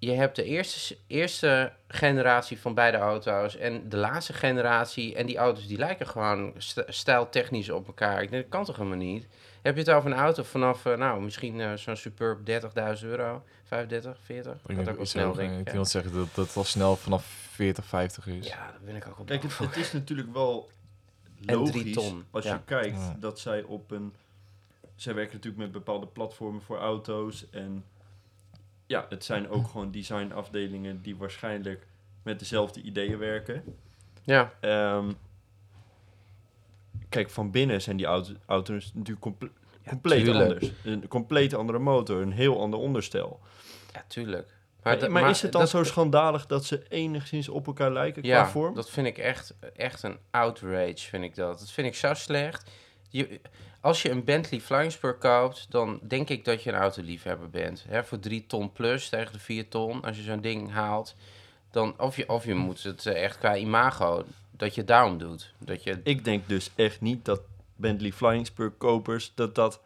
je 0.04 0.12
hebt 0.12 0.36
de 0.36 0.44
eerste, 0.44 0.98
eerste 1.08 1.72
generatie 1.88 2.60
van 2.60 2.74
beide 2.74 2.98
auto's 2.98 3.56
en 3.56 3.90
de 3.90 3.98
laatste 3.98 4.34
generatie 4.34 5.16
en 5.16 5.26
die 5.26 5.38
auto's 5.38 5.68
die 5.68 5.78
lijken 5.78 6.08
gewoon 6.08 6.54
st- 6.58 6.84
stijltechnisch 6.88 7.70
op 7.70 7.88
elkaar. 7.88 8.22
Ik 8.22 8.30
denk, 8.30 8.42
dat 8.44 8.52
kan 8.52 8.66
toch 8.66 8.76
helemaal 8.78 8.98
niet? 8.98 9.28
Heb 9.62 9.74
je 9.74 9.80
het 9.80 9.90
over 9.90 10.12
een 10.12 10.18
auto 10.18 10.44
vanaf, 10.44 10.86
eh, 10.86 10.98
nou, 10.98 11.22
misschien 11.22 11.60
eh, 11.62 11.74
zo'n 11.74 11.96
Superb 11.96 12.40
30.000 13.02 13.08
euro, 13.08 13.44
35, 13.64 14.18
40? 14.24 14.54
Ik 14.54 14.76
denk 14.76 14.80
ook 14.80 14.86
wel 14.86 15.04
ik 15.04 15.08
snel, 15.10 15.34
denk 15.34 15.52
ik 15.52 15.60
ik. 15.60 15.70
wil 15.74 15.82
ja. 15.82 15.88
zeggen 15.88 16.14
dat 16.14 16.28
dat 16.36 16.56
al 16.56 16.64
snel 16.64 16.96
vanaf 16.96 17.26
40, 17.52 17.86
50 17.86 18.28
is. 18.28 18.48
Ja, 18.48 18.72
dat 18.72 18.86
ben 18.86 18.96
ik 18.96 19.08
ook 19.08 19.20
op. 19.20 19.28
Kijk, 19.28 19.44
het, 19.44 19.58
het 19.58 19.78
is 19.78 19.92
natuurlijk 19.92 20.34
wel 20.34 20.70
logisch 21.40 21.94
ton, 21.94 22.26
als 22.32 22.46
ja. 22.46 22.54
je 22.54 22.60
kijkt 22.66 22.98
Ja. 22.98 23.16
dat 23.20 23.40
zij 23.40 23.64
op 23.64 23.92
een... 23.92 24.14
Zij 24.96 25.14
werken 25.14 25.34
natuurlijk 25.36 25.64
met 25.64 25.72
bepaalde 25.72 26.08
platformen 26.08 26.62
voor 26.62 26.78
auto's 26.78 27.50
en 27.50 27.84
ja, 28.91 29.06
het 29.10 29.23
zijn 29.25 29.49
ook 29.49 29.67
gewoon 29.67 29.91
designafdelingen 29.91 31.01
die 31.01 31.15
waarschijnlijk 31.15 31.88
met 32.23 32.39
dezelfde 32.39 32.82
ideeën 32.82 33.17
werken. 33.17 33.63
Ja, 34.23 34.54
Ehm, 34.60 35.12
kijk, 37.10 37.30
van 37.30 37.51
binnen 37.51 37.82
zijn 37.82 37.97
die 37.97 38.06
auto, 38.06 38.34
auto's 38.45 38.91
natuurlijk 38.93 39.21
comple- 39.21 39.51
compleet 39.88 40.23
tuurlijk. 40.23 40.51
anders. 40.51 40.71
Een 40.84 41.08
compleet 41.08 41.54
andere 41.54 41.80
motor, 41.80 42.21
een 42.21 42.32
heel 42.32 42.60
ander 42.62 42.80
onderstel. 42.80 43.39
ja, 43.93 44.04
tuurlijk. 44.08 44.60
Maar, 45.10 45.30
is 45.30 45.41
het 45.41 45.51
dan 45.51 45.62
dat- 45.62 45.69
zo 45.69 45.84
schandalig 45.84 46.45
dat 46.45 46.65
ze 46.65 46.88
enigszins 46.89 47.49
op 47.49 47.67
elkaar 47.67 47.91
lijken 47.91 48.21
qua 48.21 48.32
Ja, 48.32 48.47
vorm? 48.47 48.75
dat 48.75 48.89
vind 48.89 49.08
ik 49.08 49.17
echt, 49.17 49.54
echt 49.75 50.04
een 50.04 50.17
outrage, 50.32 50.97
vind 50.97 51.23
ik 51.23 51.36
dat. 51.36 51.60
Dat 51.60 51.71
vind 51.71 51.88
ik 51.88 51.95
zo 51.95 52.13
slecht. 52.13 52.71
Je, 53.10 53.41
als 53.82 54.02
je 54.02 54.10
een 54.10 54.24
Bentley 54.24 54.60
Flying 54.60 54.91
Spur 54.91 55.13
koopt, 55.13 55.65
dan 55.70 56.00
denk 56.04 56.30
ik 56.30 56.46
dat 56.46 56.63
je 56.63 56.72
een 56.72 56.80
autoliefhebber 56.80 57.50
bent. 57.50 57.86
Hè, 57.88 58.04
voor 58.04 58.20
3 58.20 58.46
ton 58.48 58.72
plus 58.72 59.10
tegen 59.10 59.34
de 59.34 59.39
4 59.39 59.67
ton, 59.67 60.02
als 60.02 60.17
je 60.17 60.24
zo'n 60.24 60.41
ding 60.41 60.72
haalt. 60.72 61.15
Dan, 61.72 62.00
of, 62.00 62.15
je, 62.15 62.30
of 62.30 62.46
je 62.46 62.54
moet 62.54 62.84
het 62.84 63.06
eh, 63.06 63.24
echt 63.24 63.38
qua 63.38 63.56
imago, 63.56 64.26
dat 64.52 64.76
je 64.76 64.84
daarom 64.84 65.17
doet. 65.17 65.54
Dat 65.58 65.84
je 65.84 66.00
Ik 66.04 66.24
denk 66.26 66.48
dus 66.48 66.72
echt 66.76 67.02
niet 67.02 67.26
dat 67.26 67.41
Bentley 67.76 68.12
Flying 68.12 68.46
Spur 68.46 68.70
kopers, 68.70 69.32
dat 69.36 69.56
dat 69.56 69.82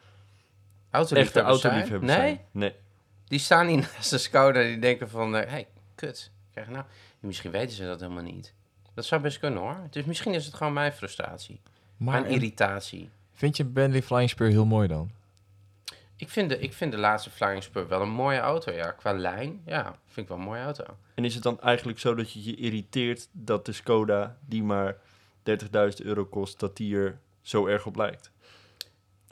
echte 0.91 1.41
autoliefhebbers 1.41 2.11
zijn. 2.11 2.21
Nee, 2.21 2.33
zijn. 2.33 2.39
Nee. 2.51 2.73
die 3.27 3.39
staan 3.39 3.67
niet 3.67 3.81
naast 3.95 4.09
de 4.09 4.17
Skoda 4.17 4.61
die 4.61 4.79
denken 4.79 5.09
van, 5.09 5.33
hé, 5.33 5.45
hey, 5.45 5.67
kut. 5.95 6.31
Krijg 6.51 6.69
nou, 6.69 6.85
misschien 7.19 7.51
weten 7.51 7.75
ze 7.75 7.85
dat 7.85 7.99
helemaal 7.99 8.23
niet. 8.23 8.53
Dat 8.93 9.05
zou 9.05 9.21
best 9.21 9.39
kunnen 9.39 9.59
hoor. 9.59 9.87
Dus 9.89 10.05
misschien 10.05 10.33
is 10.33 10.45
het 10.45 10.53
gewoon 10.53 10.73
mijn 10.73 10.93
frustratie. 10.93 11.61
Maar 11.97 12.21
mijn 12.21 12.33
irritatie. 12.33 13.09
Vind 13.35 13.57
je 13.57 13.65
Bentley 13.65 14.01
Flying 14.01 14.29
Spur 14.29 14.47
heel 14.47 14.65
mooi 14.65 14.87
dan? 14.87 15.11
Ik 16.17 16.29
vind, 16.29 16.49
de, 16.49 16.59
ik 16.59 16.73
vind 16.73 16.91
de 16.91 16.97
laatste 16.97 17.29
Flying 17.29 17.63
Spur 17.63 17.87
wel 17.87 18.01
een 18.01 18.09
mooie 18.09 18.39
auto, 18.39 18.71
ja. 18.71 18.91
Qua 18.91 19.13
lijn, 19.13 19.61
ja, 19.65 19.99
vind 20.05 20.17
ik 20.17 20.27
wel 20.27 20.37
een 20.37 20.43
mooie 20.43 20.61
auto. 20.61 20.83
En 21.15 21.25
is 21.25 21.33
het 21.33 21.43
dan 21.43 21.61
eigenlijk 21.61 21.99
zo 21.99 22.15
dat 22.15 22.31
je 22.31 22.43
je 22.43 22.55
irriteert 22.55 23.27
dat 23.31 23.65
de 23.65 23.71
Skoda, 23.71 24.37
die 24.45 24.63
maar 24.63 24.97
30.000 25.49 25.67
euro 26.03 26.25
kost, 26.25 26.59
dat 26.59 26.77
die 26.77 26.97
er 26.97 27.19
zo 27.41 27.67
erg 27.67 27.85
op 27.85 27.95
lijkt? 27.95 28.31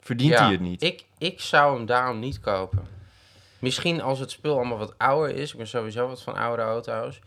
Verdient 0.00 0.32
ja, 0.32 0.42
hij 0.42 0.52
het 0.52 0.60
niet? 0.60 0.82
Ik, 0.82 1.04
ik 1.18 1.40
zou 1.40 1.76
hem 1.76 1.86
daarom 1.86 2.18
niet 2.18 2.40
kopen. 2.40 2.86
Misschien 3.58 4.00
als 4.00 4.18
het 4.18 4.30
spul 4.30 4.56
allemaal 4.56 4.78
wat 4.78 4.98
ouder 4.98 5.36
is, 5.36 5.50
ik 5.50 5.56
ben 5.56 5.66
sowieso 5.66 6.08
wat 6.08 6.22
van 6.22 6.34
oude 6.34 6.62
auto's, 6.62 7.20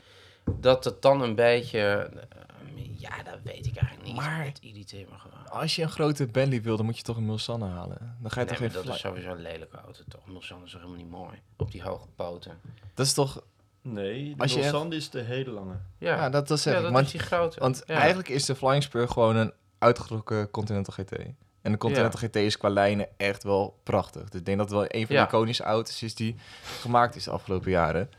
dat 0.59 0.83
het 0.83 1.01
dan 1.01 1.21
een 1.21 1.35
beetje, 1.35 2.09
ja, 2.99 3.23
dat 3.23 3.39
weet 3.43 3.65
ik 3.65 3.75
eigenlijk 3.75 4.07
niet. 4.07 4.15
Maar- 4.15 4.45
Het 4.45 4.59
irriteert 4.61 5.09
me 5.09 5.17
gewoon. 5.17 5.49
Als 5.49 5.75
je 5.75 5.81
een 5.81 5.89
grote 5.89 6.25
Bentley 6.27 6.61
wil, 6.61 6.77
dan 6.77 6.85
moet 6.85 6.97
je 6.97 7.03
toch 7.03 7.17
een 7.17 7.25
Mulsanne 7.25 7.65
halen. 7.67 8.17
Dan 8.21 8.31
ga 8.31 8.39
je 8.39 8.45
Nee, 8.45 8.55
toch 8.55 8.71
geen 8.71 8.83
dat 8.83 8.93
is 8.95 8.99
sowieso 9.01 9.29
een 9.31 9.41
lelijke 9.41 9.77
auto, 9.77 10.01
toch? 10.07 10.21
Mulsanne 10.27 10.65
is 10.65 10.71
toch 10.71 10.81
helemaal 10.81 11.01
niet 11.03 11.11
mooi? 11.11 11.37
Op 11.57 11.71
die 11.71 11.81
hoge 11.83 12.07
poten. 12.15 12.59
Dat 12.93 13.05
is 13.05 13.13
toch... 13.13 13.43
Nee, 13.81 14.35
de 14.35 14.41
Als 14.41 14.53
je 14.53 14.59
Mulsanne 14.59 14.95
is 14.95 15.09
de 15.09 15.21
hele 15.21 15.51
lange. 15.51 15.75
Ja, 15.97 16.15
Ja, 16.15 16.29
dat, 16.29 16.47
dat 16.47 16.59
zeg 16.59 16.73
ja 16.73 16.79
ik. 16.79 16.85
dat 16.85 16.93
Want, 16.93 17.05
is 17.05 17.11
die 17.11 17.21
grote. 17.21 17.59
want 17.59 17.83
ja. 17.85 17.95
eigenlijk 17.95 18.29
is 18.29 18.45
de 18.45 18.55
Flying 18.55 18.83
Spur 18.83 19.09
gewoon 19.09 19.35
een 19.35 19.53
uitgetrokken 19.77 20.51
Continental 20.51 20.93
GT. 20.93 21.11
En 21.61 21.71
de 21.71 21.77
Continental 21.77 22.19
GT 22.19 22.35
is 22.35 22.57
qua 22.57 22.69
lijnen 22.69 23.07
echt 23.17 23.43
wel 23.43 23.79
prachtig. 23.83 24.29
Dus 24.29 24.39
ik 24.39 24.45
denk 24.45 24.57
dat 24.57 24.69
het 24.69 24.77
wel 24.79 24.85
een 24.87 25.05
van 25.07 25.15
Ja. 25.15 25.21
de 25.21 25.27
iconische 25.27 25.63
auto's 25.63 26.01
is 26.01 26.15
die 26.15 26.35
gemaakt 26.79 27.15
is 27.15 27.23
de 27.23 27.31
afgelopen 27.31 27.71
jaren. 27.71 28.09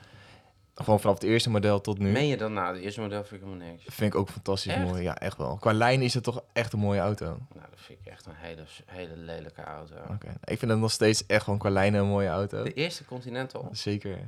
Gewoon 0.85 1.01
vanaf 1.01 1.15
het 1.15 1.25
eerste 1.25 1.51
model 1.51 1.81
tot 1.81 1.99
nu. 1.99 2.11
Meen 2.11 2.27
je 2.27 2.37
dan 2.37 2.53
nou? 2.53 2.75
De 2.75 2.81
eerste 2.81 3.01
model 3.01 3.25
vind 3.25 3.41
ik 3.43 3.47
helemaal 3.47 3.67
niks. 3.69 3.85
Vind 3.87 4.13
ik 4.15 4.19
ook 4.21 4.29
fantastisch 4.29 4.73
Echt? 4.73 4.85
mooi. 4.85 5.03
Ja, 5.03 5.17
echt 5.19 5.37
wel. 5.37 5.57
Qua 5.57 5.73
lijn 5.73 6.03
is 6.03 6.15
het 6.15 6.25
toch 6.25 6.43
echt 6.53 6.73
een 6.73 6.79
mooie 6.79 7.01
auto. 7.01 7.25
Nou, 7.25 7.39
dat 7.71 7.81
vind 7.81 7.99
ik 8.01 8.07
echt 8.07 8.27
een 8.27 8.33
hele, 8.37 8.63
hele 8.87 9.17
lelijke 9.17 9.63
auto. 9.63 9.95
Oké. 10.11 10.29
Ik 10.45 10.59
vind 10.59 10.71
het 10.71 10.81
nog 10.81 10.91
steeds 10.91 11.27
echt 11.27 11.45
gewoon 11.45 11.59
qua 11.59 11.71
lijnen 11.71 12.01
een 12.01 12.07
mooie 12.07 12.29
auto. 12.29 12.63
De 12.63 12.73
eerste 12.73 13.05
Continental. 13.05 13.69
Zeker. 13.73 14.19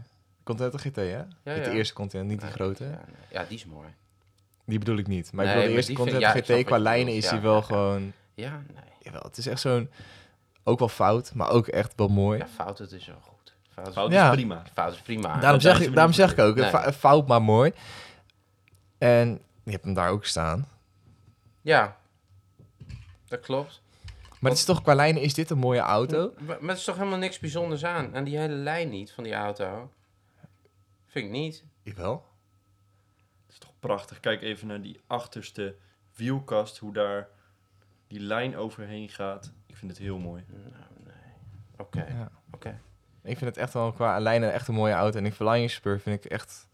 Continental 0.45 0.81
GT, 0.81 0.97
hè? 0.97 1.17
Ja, 1.55 1.65
de 1.65 1.71
eerste 1.71 1.95
Continental, 1.95 2.33
niet 2.37 2.41
die 2.41 2.51
grote. 2.51 2.85
Ja, 2.85 2.91
nee. 2.91 2.99
ja, 3.31 3.45
die 3.45 3.57
is 3.57 3.65
mooi. 3.65 3.89
Die 4.65 4.79
bedoel 4.79 4.97
ik 4.97 5.07
niet. 5.07 5.33
Maar 5.33 5.45
ik 5.45 5.51
Nee, 5.51 5.61
bedoel, 5.61 5.71
de 5.71 5.77
eerste 5.77 5.93
vind- 5.95 6.05
Continental 6.11 6.57
ik 6.59 6.61
GT 6.63 6.67
qua 6.67 6.79
lijnen 6.79 7.15
is 7.15 7.29
die 7.29 7.39
wel 7.41 7.63
gewoon... 7.63 8.13
Ja, 8.35 8.63
nee. 8.75 8.85
Jawel, 9.01 9.23
het 9.23 9.37
is 9.37 9.47
echt 9.47 9.61
zo'n... 9.61 9.91
Ook 10.65 10.79
wel 10.79 10.89
fout, 10.89 11.35
maar 11.35 11.51
ook 11.51 11.67
echt 11.67 11.93
wel 11.97 12.09
mooi. 12.09 12.39
Ja, 12.39 12.47
fout, 12.47 12.79
het 12.79 12.93
is 12.93 13.07
wel 13.07 13.21
goed. 13.21 13.39
Fout 13.83 13.89
is, 13.89 13.95
Fout 13.95 14.13
Ja. 14.13 14.29
is 14.31 14.35
prima. 14.37 14.63
fout 14.73 14.93
is 14.93 15.01
prima. 15.01 15.23
daarom 15.41 15.61
daar 15.61 15.61
zeg, 15.77 15.81
ik, 15.81 15.95
daarom 15.95 16.13
zeg 16.13 16.33
ik 16.33 16.39
ook, 16.39 16.57
Nee. 16.57 16.93
fout 16.93 17.27
maar 17.29 17.43
mooi. 17.43 17.73
En 18.99 19.29
je 19.65 19.71
hebt 19.71 19.85
hem 19.85 19.95
daar 19.95 20.11
ook 20.11 20.25
staan. 20.25 20.69
Ja, 21.61 21.97
dat 23.29 23.41
klopt. 23.41 23.83
Maar 24.39 24.51
het 24.51 24.61
is 24.61 24.67
toch, 24.67 24.83
qua 24.83 24.95
lijnen 24.95 25.23
is 25.23 25.35
dit 25.35 25.51
een 25.51 25.59
mooie 25.59 25.81
auto? 25.81 26.33
Maar, 26.39 26.57
maar 26.61 26.71
er 26.71 26.77
is 26.77 26.85
toch 26.85 26.97
helemaal 26.97 27.19
niks 27.19 27.39
bijzonders 27.39 27.85
aan? 27.85 28.17
Aan 28.17 28.25
die 28.25 28.39
hele 28.39 28.55
lijn 28.55 28.89
niet 28.89 29.13
van 29.13 29.25
die 29.25 29.33
auto? 29.35 29.91
Vind 31.07 31.25
ik 31.25 31.31
niet. 31.31 31.65
Jawel. 31.83 32.27
Het 33.43 33.53
is 33.53 33.59
toch 33.59 33.73
prachtig. 33.79 34.21
Kijk 34.21 34.43
even 34.43 34.67
naar 34.67 34.83
die 34.83 35.01
achterste 35.07 35.77
wielkast, 36.17 36.79
hoe 36.79 36.93
daar 36.93 37.29
die 38.07 38.21
lijn 38.21 38.57
overheen 38.57 39.09
gaat. 39.09 39.53
Ik 39.67 39.77
vind 39.77 39.91
het 39.91 40.01
heel 40.01 40.19
mooi. 40.19 40.45
Nou, 40.49 40.85
nee. 41.05 41.15
Oké, 41.77 42.07
Ja. 42.09 42.31
oké. 42.51 42.81
Ik 43.23 43.39
vind 43.39 43.51
het 43.51 43.57
echt 43.57 43.73
wel 43.73 43.93
qua 43.93 44.19
lijnen 44.19 44.53
echt 44.53 44.69
een 44.69 44.75
mooie 44.75 44.93
auto. 44.93 45.19
En 45.19 45.25
die 45.25 45.33
Flying 45.33 45.71
Spur 45.71 46.01
vind 46.01 46.25
ik 46.25 46.31
echt... 46.31 46.69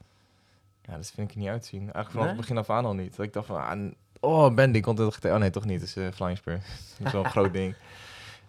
Ja, 0.82 0.96
dat 0.96 1.10
vind 1.14 1.30
ik 1.30 1.36
niet 1.36 1.48
uitzien. 1.48 1.80
Eigenlijk 1.80 2.10
vanaf 2.10 2.24
Nee? 2.24 2.34
het 2.34 2.40
begin 2.40 2.58
af 2.58 2.70
aan 2.70 2.84
al 2.84 2.94
niet. 2.94 3.16
Dat 3.16 3.26
ik 3.26 3.32
dacht 3.32 3.46
van... 3.46 3.56
Ah, 3.56 3.90
oh, 4.20 4.54
Bendy 4.54 4.80
komt 4.80 4.98
het. 4.98 5.24
Oh 5.24 5.36
nee, 5.36 5.50
toch 5.50 5.64
niet. 5.64 5.80
Het 5.80 5.88
is 5.88 5.96
uh, 5.96 6.08
Flying 6.14 6.38
Spur. 6.38 6.52
dat 6.98 7.06
is 7.06 7.12
wel 7.12 7.24
een 7.24 7.30
groot 7.30 7.52
ding. 7.52 7.74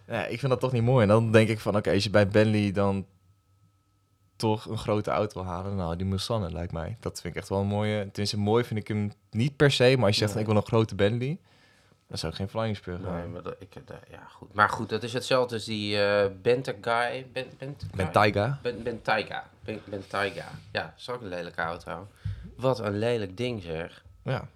Ja, 0.07 0.25
ik 0.25 0.39
vind 0.39 0.51
dat 0.51 0.59
toch 0.59 0.71
niet 0.71 0.83
mooi. 0.83 1.01
En 1.01 1.07
dan 1.07 1.31
denk 1.31 1.49
ik 1.49 1.59
van... 1.59 1.75
Oké, 1.75 1.91
als 1.91 2.03
je 2.03 2.09
bij 2.09 2.27
Bentley 2.27 2.71
dan 2.71 3.05
toch 4.35 4.65
een 4.65 4.77
grote 4.77 5.11
auto 5.11 5.41
wil 5.43 5.51
halen... 5.51 5.75
Nou, 5.75 5.95
die 5.95 6.05
Mulsanne 6.05 6.51
lijkt 6.51 6.71
mij. 6.71 6.97
Dat 6.99 7.21
vind 7.21 7.33
ik 7.35 7.39
echt 7.39 7.49
wel 7.49 7.59
een 7.59 7.67
mooie... 7.67 7.99
Tenminste, 7.99 8.37
mooi 8.37 8.63
vind 8.63 8.79
ik 8.79 8.87
hem 8.87 9.11
niet 9.31 9.55
per 9.55 9.71
se. 9.71 9.95
Maar 9.97 10.05
als 10.07 10.17
je 10.17 10.25
zegt, 10.27 10.39
ik 10.39 10.45
wil 10.45 10.55
een 10.55 10.65
grote 10.65 10.95
Bentley... 10.95 11.39
Dan 12.07 12.17
zou 12.17 12.31
ik 12.31 12.37
geen 12.37 12.49
Flying 12.49 12.75
Spur 12.75 12.99
gaan. 13.03 13.15
Nee, 13.15 13.27
maar 13.27 13.41
dat, 13.41 13.55
ik, 13.59 13.73
dat- 13.85 13.97
ja, 14.09 14.23
goed. 14.29 14.53
maar 14.53 14.69
goed, 14.69 14.89
dat 14.89 15.03
is 15.03 15.13
hetzelfde 15.13 15.55
als 15.55 15.65
die 15.65 16.01
eh 16.01 16.31
Benta 16.41 16.73
Guy. 16.81 17.27
Ben, 17.33 17.45
Bent, 17.57 17.85
Met 17.95 18.13
Taiga. 18.13 18.59
Ben, 18.61 18.83
Bentayga. 18.83 19.49
Ben, 19.63 19.79
Bentayga. 19.85 20.45
Ja, 20.71 20.81
dat 20.83 20.93
is 20.97 21.09
ook 21.09 21.21
een 21.21 21.27
lelijke 21.27 21.61
auto. 21.61 22.07
Wat 22.55 22.79
een 22.79 22.97
lelijk 22.97 23.37
ding 23.37 23.63
zeg. 23.63 24.03
Ja, 24.23 24.47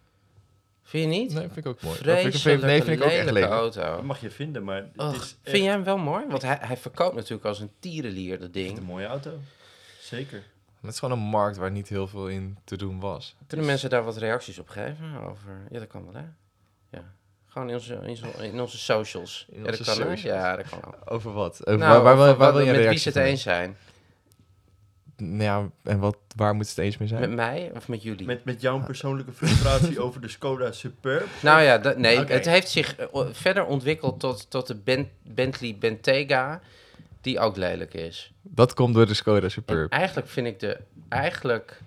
Vind 0.83 1.13
je 1.13 1.19
niet? 1.19 1.33
nee, 1.33 1.43
vind 1.43 1.57
ik 1.57 1.65
ook 1.65 1.81
mooi. 1.81 1.95
Dat 2.03 2.19
Vreselijke, 2.19 2.65
nee, 2.65 2.83
vind 2.83 2.97
ik 2.99 3.03
ook 3.05 3.11
echt 3.11 3.25
lelijke 3.25 3.33
lelijk. 3.49 3.73
Dat 3.73 3.77
auto. 3.77 4.03
mag 4.03 4.21
je 4.21 4.31
vinden, 4.31 4.63
maar 4.63 4.75
het 4.75 4.91
Och, 4.95 5.11
is 5.13 5.19
echt 5.21 5.37
vind 5.43 5.63
jij 5.63 5.71
hem 5.73 5.83
wel 5.83 5.97
mooi? 5.97 6.25
Want 6.27 6.41
hij, 6.41 6.57
hij 6.61 6.77
verkoopt 6.77 7.15
natuurlijk 7.15 7.45
als 7.45 7.59
een 7.59 7.71
tierenlier, 7.79 8.35
dat 8.37 8.45
een 8.45 8.51
ding. 8.51 8.79
mooie 8.81 9.05
auto. 9.05 9.31
Zeker. 9.99 10.43
Het 10.81 10.91
is 10.91 10.99
gewoon 10.99 11.17
een 11.19 11.23
markt 11.25 11.57
waar 11.57 11.71
niet 11.71 11.87
heel 11.89 12.07
veel 12.07 12.27
in 12.27 12.57
te 12.63 12.75
doen 12.75 12.99
was. 12.99 13.35
Kunnen 13.47 13.65
mensen 13.65 13.89
daar 13.89 14.03
wat 14.03 14.17
reacties 14.17 14.59
op 14.59 14.69
geven? 14.69 15.21
Over... 15.21 15.61
Ja, 15.69 15.79
dat 15.79 15.87
kan 15.87 16.03
wel, 16.03 16.13
hè? 16.13 16.25
Ja. 16.97 17.03
Gewoon 17.51 17.67
in 17.69 17.73
onze, 17.75 17.93
in 17.93 18.09
onze, 18.09 18.27
in 18.47 18.61
onze 18.61 18.77
socials. 18.77 19.45
In 19.49 19.59
ja, 19.63 19.69
dat 19.69 19.79
onze 19.79 19.83
kan, 19.99 20.07
hè? 20.09 20.15
socials. 20.15 20.41
Ja, 20.41 20.55
dat 20.55 20.69
kan 20.69 20.79
wel. 20.81 20.95
Over 21.13 21.31
wat? 21.33 21.67
Over 21.67 21.79
Nou, 21.79 22.03
waar, 22.03 22.15
waar, 22.15 22.37
wil- 22.37 22.51
waar 22.53 22.63
je 22.63 22.71
met 22.71 22.87
wie 22.89 22.97
ze 22.97 23.07
het 23.07 23.17
eens 23.17 23.41
zijn. 23.41 23.77
Nou 25.17 25.43
ja, 25.43 25.69
en 25.91 25.99
wat, 25.99 26.17
waar 26.35 26.55
moet 26.55 26.69
het 26.69 26.77
eens 26.77 26.97
mee 26.97 27.07
zijn? 27.07 27.19
Met 27.21 27.31
mij 27.31 27.71
of 27.75 27.87
met 27.87 28.03
jullie? 28.03 28.25
Met, 28.25 28.45
met 28.45 28.61
jouw 28.61 28.83
persoonlijke 28.83 29.31
frustratie 29.31 29.99
over 29.99 30.21
de 30.21 30.27
Skoda 30.27 30.71
Superb. 30.71 31.27
Nou 31.41 31.61
ja, 31.61 31.77
dat, 31.77 31.97
nee, 31.97 32.17
het 32.25 32.45
heeft 32.45 32.69
zich 32.69 32.95
eh, 32.95 33.07
verder 33.31 33.65
ontwikkeld 33.65 34.19
tot, 34.19 34.49
tot 34.49 34.67
de 34.67 34.75
Ben- 34.75 35.09
Bentley 35.23 35.75
Bentayga, 35.79 36.61
die 37.21 37.39
ook 37.39 37.55
lelijk 37.57 37.93
is. 37.93 38.31
Dat 38.41 38.73
komt 38.73 38.93
door 38.93 39.05
de 39.05 39.13
Skoda 39.13 39.41
En 39.45 39.51
Superb. 39.51 39.91
eigenlijk 39.91 40.27
vind 40.27 40.47
ik 40.47 40.59
de... 40.59 40.79
Eigenlijk... 41.09 41.79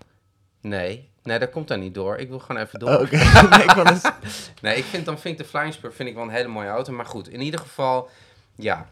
Nee, 0.60 1.10
nee, 1.24 1.38
dat 1.38 1.50
komt 1.50 1.68
daar 1.68 1.78
niet 1.78 1.94
door. 1.94 2.16
Ik 2.16 2.28
wil 2.28 2.38
gewoon 2.38 2.62
even 2.62 2.78
door. 2.78 2.88
Oh, 2.88 3.00
Oké, 3.00 3.16
nee, 3.56 3.62
ik 3.64 3.74
net- 3.84 4.12
Nee, 4.62 4.76
ik 4.76 4.84
vind, 4.84 5.04
dan 5.04 5.18
vind 5.18 5.38
ik 5.38 5.44
de 5.44 5.50
Flying 5.50 5.74
Spur 5.74 5.92
vind 5.92 6.08
ik 6.08 6.14
wel 6.14 6.24
een 6.24 6.30
hele 6.30 6.48
mooie 6.48 6.68
auto. 6.68 6.92
Maar 6.92 7.06
goed, 7.06 7.28
in 7.28 7.40
ieder 7.40 7.60
geval, 7.60 8.08
ja. 8.56 8.88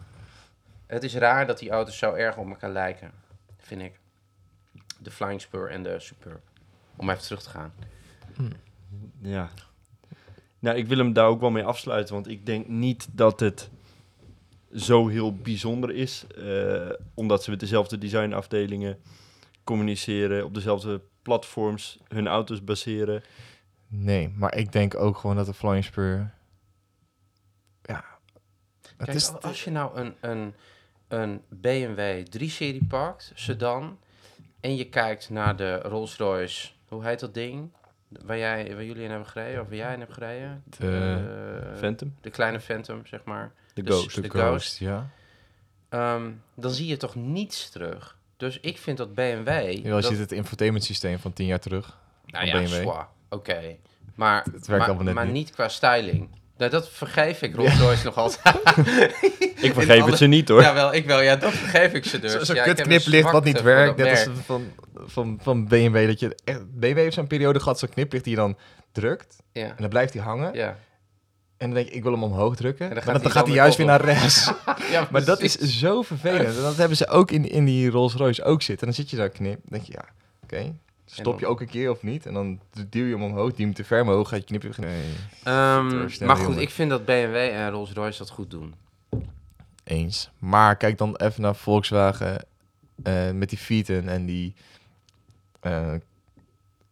Het 0.87 1.03
is 1.03 1.15
raar 1.15 1.47
dat 1.47 1.59
die 1.59 1.69
auto's 1.69 1.97
zo 1.97 2.13
erg 2.13 2.37
op 2.37 2.47
elkaar 2.49 2.71
lijken, 2.71 3.11
vind 3.57 3.81
ik. 3.81 3.99
De 4.99 5.11
Flying 5.11 5.41
Spur 5.41 5.69
en 5.69 5.83
de 5.83 5.99
Superb. 5.99 6.41
Om 6.95 7.09
even 7.09 7.23
terug 7.23 7.41
te 7.43 7.49
gaan. 7.49 7.73
Ja. 9.21 9.49
Nou, 10.59 10.77
ik 10.77 10.87
wil 10.87 10.97
hem 10.97 11.13
daar 11.13 11.27
ook 11.27 11.39
wel 11.41 11.49
mee 11.51 11.63
afsluiten, 11.63 12.13
want 12.13 12.27
ik 12.27 12.45
denk 12.45 12.67
niet 12.67 13.07
dat 13.11 13.39
het 13.39 13.69
zo 14.75 15.07
heel 15.07 15.35
bijzonder 15.35 15.91
is, 15.91 16.25
eh, 16.37 16.89
omdat 17.13 17.43
ze 17.43 17.49
met 17.49 17.59
dezelfde 17.59 17.97
designafdelingen 17.97 18.99
communiceren, 19.63 20.45
op 20.45 20.53
dezelfde 20.53 21.01
platforms 21.23 21.99
hun 22.07 22.27
auto's 22.27 22.63
baseren. 22.63 23.23
Nee, 23.87 24.29
maar 24.35 24.55
ik 24.55 24.71
denk 24.71 24.95
ook 24.95 25.17
gewoon 25.17 25.35
dat 25.35 25.45
de 25.45 25.53
Flying 25.53 25.83
Spur... 25.83 26.33
Ja, 27.81 28.03
het 28.81 28.93
Kijk, 28.97 29.13
is... 29.13 29.29
al- 29.31 29.41
als 29.41 29.63
je 29.63 29.71
nou 29.71 29.97
een, 29.99 30.15
een, 30.21 30.53
een 31.07 31.41
BMW 31.49 32.25
3-serie 32.37 32.85
pakt, 32.87 33.31
sedan, 33.35 33.99
en 34.59 34.75
je 34.75 34.89
kijkt 34.89 35.29
naar 35.29 35.55
de 35.55 35.75
Rolls-Royce, 35.79 36.69
hoe 36.87 37.05
heet 37.05 37.19
dat 37.19 37.33
ding? 37.33 37.71
Waar, 38.25 38.37
jij, 38.37 38.73
waar 38.75 38.83
jullie 38.83 39.03
in 39.03 39.09
hebben 39.09 39.27
gereden, 39.27 39.61
of 39.61 39.67
waar 39.67 39.75
jij 39.77 39.93
in 39.93 39.99
hebt 39.99 40.13
gereden? 40.13 40.63
De 40.65 41.67
Eh, 41.73 41.77
Phantom, 41.79 42.15
de 42.21 42.29
kleine 42.29 42.59
Phantom, 42.59 43.05
zeg 43.05 43.23
maar. 43.23 43.51
de 43.73 43.81
de 43.83 43.91
Ghost. 43.91 44.21
de 44.21 44.29
Ghost. 44.29 44.77
ja. 44.77 45.09
Ehm, 45.89 46.31
dan 46.55 46.71
zie 46.71 46.87
je 46.87 46.97
toch 46.97 47.15
niets 47.15 47.69
terug. 47.69 48.17
Dus 48.43 48.59
ik 48.61 48.77
vind 48.77 48.97
dat 48.97 49.13
BMW... 49.15 49.71
Je 49.71 49.81
dat, 49.89 50.05
ziet 50.05 50.17
het 50.17 50.31
infotainment 50.31 50.83
systeem 50.85 51.19
van 51.19 51.33
tien 51.33 51.45
jaar 51.45 51.59
terug. 51.59 51.97
nou 52.25 52.49
van 52.49 52.61
ja, 52.61 52.67
BMW. 52.81 52.89
oké. 53.29 53.61
Maar, 54.15 54.43
Het 54.43 54.51
werkt 54.51 54.67
maar, 54.67 54.81
allemaal 54.81 55.03
net 55.03 55.13
maar 55.13 55.25
niet. 55.25 55.33
niet 55.33 55.51
qua 55.51 55.69
styling. 55.69 56.29
Nou, 56.57 56.71
dat 56.71 56.89
vergeef 56.89 57.41
ik 57.41 57.55
Rolls-Royce 57.55 58.05
nog 58.05 58.17
altijd. 58.17 58.55
Ik 59.61 59.73
vergeef 59.73 60.01
alle- 60.01 60.09
het 60.09 60.17
ze 60.17 60.25
niet 60.25 60.47
hoor. 60.49 60.61
Jawel, 60.61 60.93
ik 60.93 61.05
wel. 61.05 61.21
Ja, 61.21 61.35
dat 61.35 61.51
vergeef 61.53 61.93
ik 61.93 62.05
ze 62.05 62.19
dus. 62.19 62.31
Zo'n 62.31 62.55
ja, 62.55 62.61
ik 62.61 62.67
heb 62.67 62.79
een 62.79 62.85
kutkniplicht 62.85 63.31
wat 63.31 63.43
niet 63.43 63.61
werkt. 63.61 63.97
dat 63.97 64.07
Net 64.07 64.17
als 64.17 64.25
merk. 64.27 64.37
van, 64.45 64.71
van, 65.05 65.39
van 65.41 65.67
BMW. 65.67 66.07
Dat 66.07 66.19
je 66.19 66.35
echt, 66.43 66.79
BMW 66.79 66.97
heeft 66.97 67.13
zo'n 67.13 67.27
periode 67.27 67.59
gehad, 67.59 67.79
zo'n 67.79 67.89
kniplicht 67.89 68.23
die 68.23 68.33
je 68.33 68.39
dan 68.39 68.57
drukt. 68.91 69.35
Ja, 69.51 69.63
En 69.67 69.75
dan 69.77 69.89
blijft 69.89 70.13
hij 70.13 70.23
hangen. 70.23 70.53
ja. 70.53 70.77
En 71.63 71.69
dan 71.69 71.77
denk 71.77 71.87
ik, 71.87 71.93
ik 71.93 72.03
wil 72.03 72.11
hem 72.11 72.23
omhoog 72.23 72.55
drukken. 72.55 72.89
En 72.89 72.95
dan 72.95 73.03
maar 73.05 73.13
gaat 73.13 73.23
dan 73.23 73.31
hij 73.31 73.31
gaat 73.31 73.47
hij 73.47 73.55
dan 73.55 73.63
juist 73.63 73.77
weer 73.77 73.85
naar 73.85 74.01
rechts. 74.01 74.51
ja 74.91 75.07
maar 75.11 75.25
dat 75.25 75.41
is 75.41 75.57
zo 75.57 76.01
vervelend. 76.01 76.55
En 76.55 76.61
dat 76.61 76.75
hebben 76.75 76.97
ze 76.97 77.07
ook 77.07 77.31
in, 77.31 77.49
in 77.49 77.65
die 77.65 77.89
Rolls 77.89 78.13
Royce 78.13 78.43
ook 78.43 78.61
zitten. 78.61 78.87
En 78.87 78.93
dan 78.93 79.03
zit 79.03 79.09
je 79.09 79.17
daar 79.17 79.29
knip. 79.29 79.59
Dan 79.61 79.79
denk 79.79 79.83
je, 79.83 79.91
ja, 79.91 80.05
oké. 80.43 80.75
Stop 81.05 81.39
je 81.39 81.47
ook 81.47 81.61
een 81.61 81.67
keer 81.67 81.89
of 81.89 82.03
niet? 82.03 82.25
En 82.25 82.33
dan 82.33 82.59
duw 82.89 83.05
je 83.05 83.13
hem 83.13 83.23
omhoog, 83.23 83.57
je 83.57 83.63
hem 83.63 83.73
te 83.73 83.83
ver 83.83 84.01
omhoog, 84.01 84.29
gaat 84.29 84.39
je 84.39 84.45
knippen. 84.45 84.73
Nee. 84.77 85.03
Ehm, 85.43 86.25
maar 86.25 86.35
goed, 86.35 86.57
ik 86.57 86.69
vind 86.69 86.89
dat 86.89 87.05
BMW 87.05 87.35
en 87.35 87.69
Rolls-Royce 87.69 88.17
dat 88.17 88.29
goed 88.29 88.51
doen. 88.51 88.73
Eens. 89.83 90.29
Maar 90.39 90.75
kijk 90.75 90.97
dan 90.97 91.15
even 91.15 91.41
naar 91.41 91.55
Volkswagen 91.55 92.45
eh, 93.03 93.31
met 93.31 93.49
die 93.49 93.57
Fieten 93.57 94.09
en 94.09 94.25
die 94.25 94.53
eh 95.59 95.93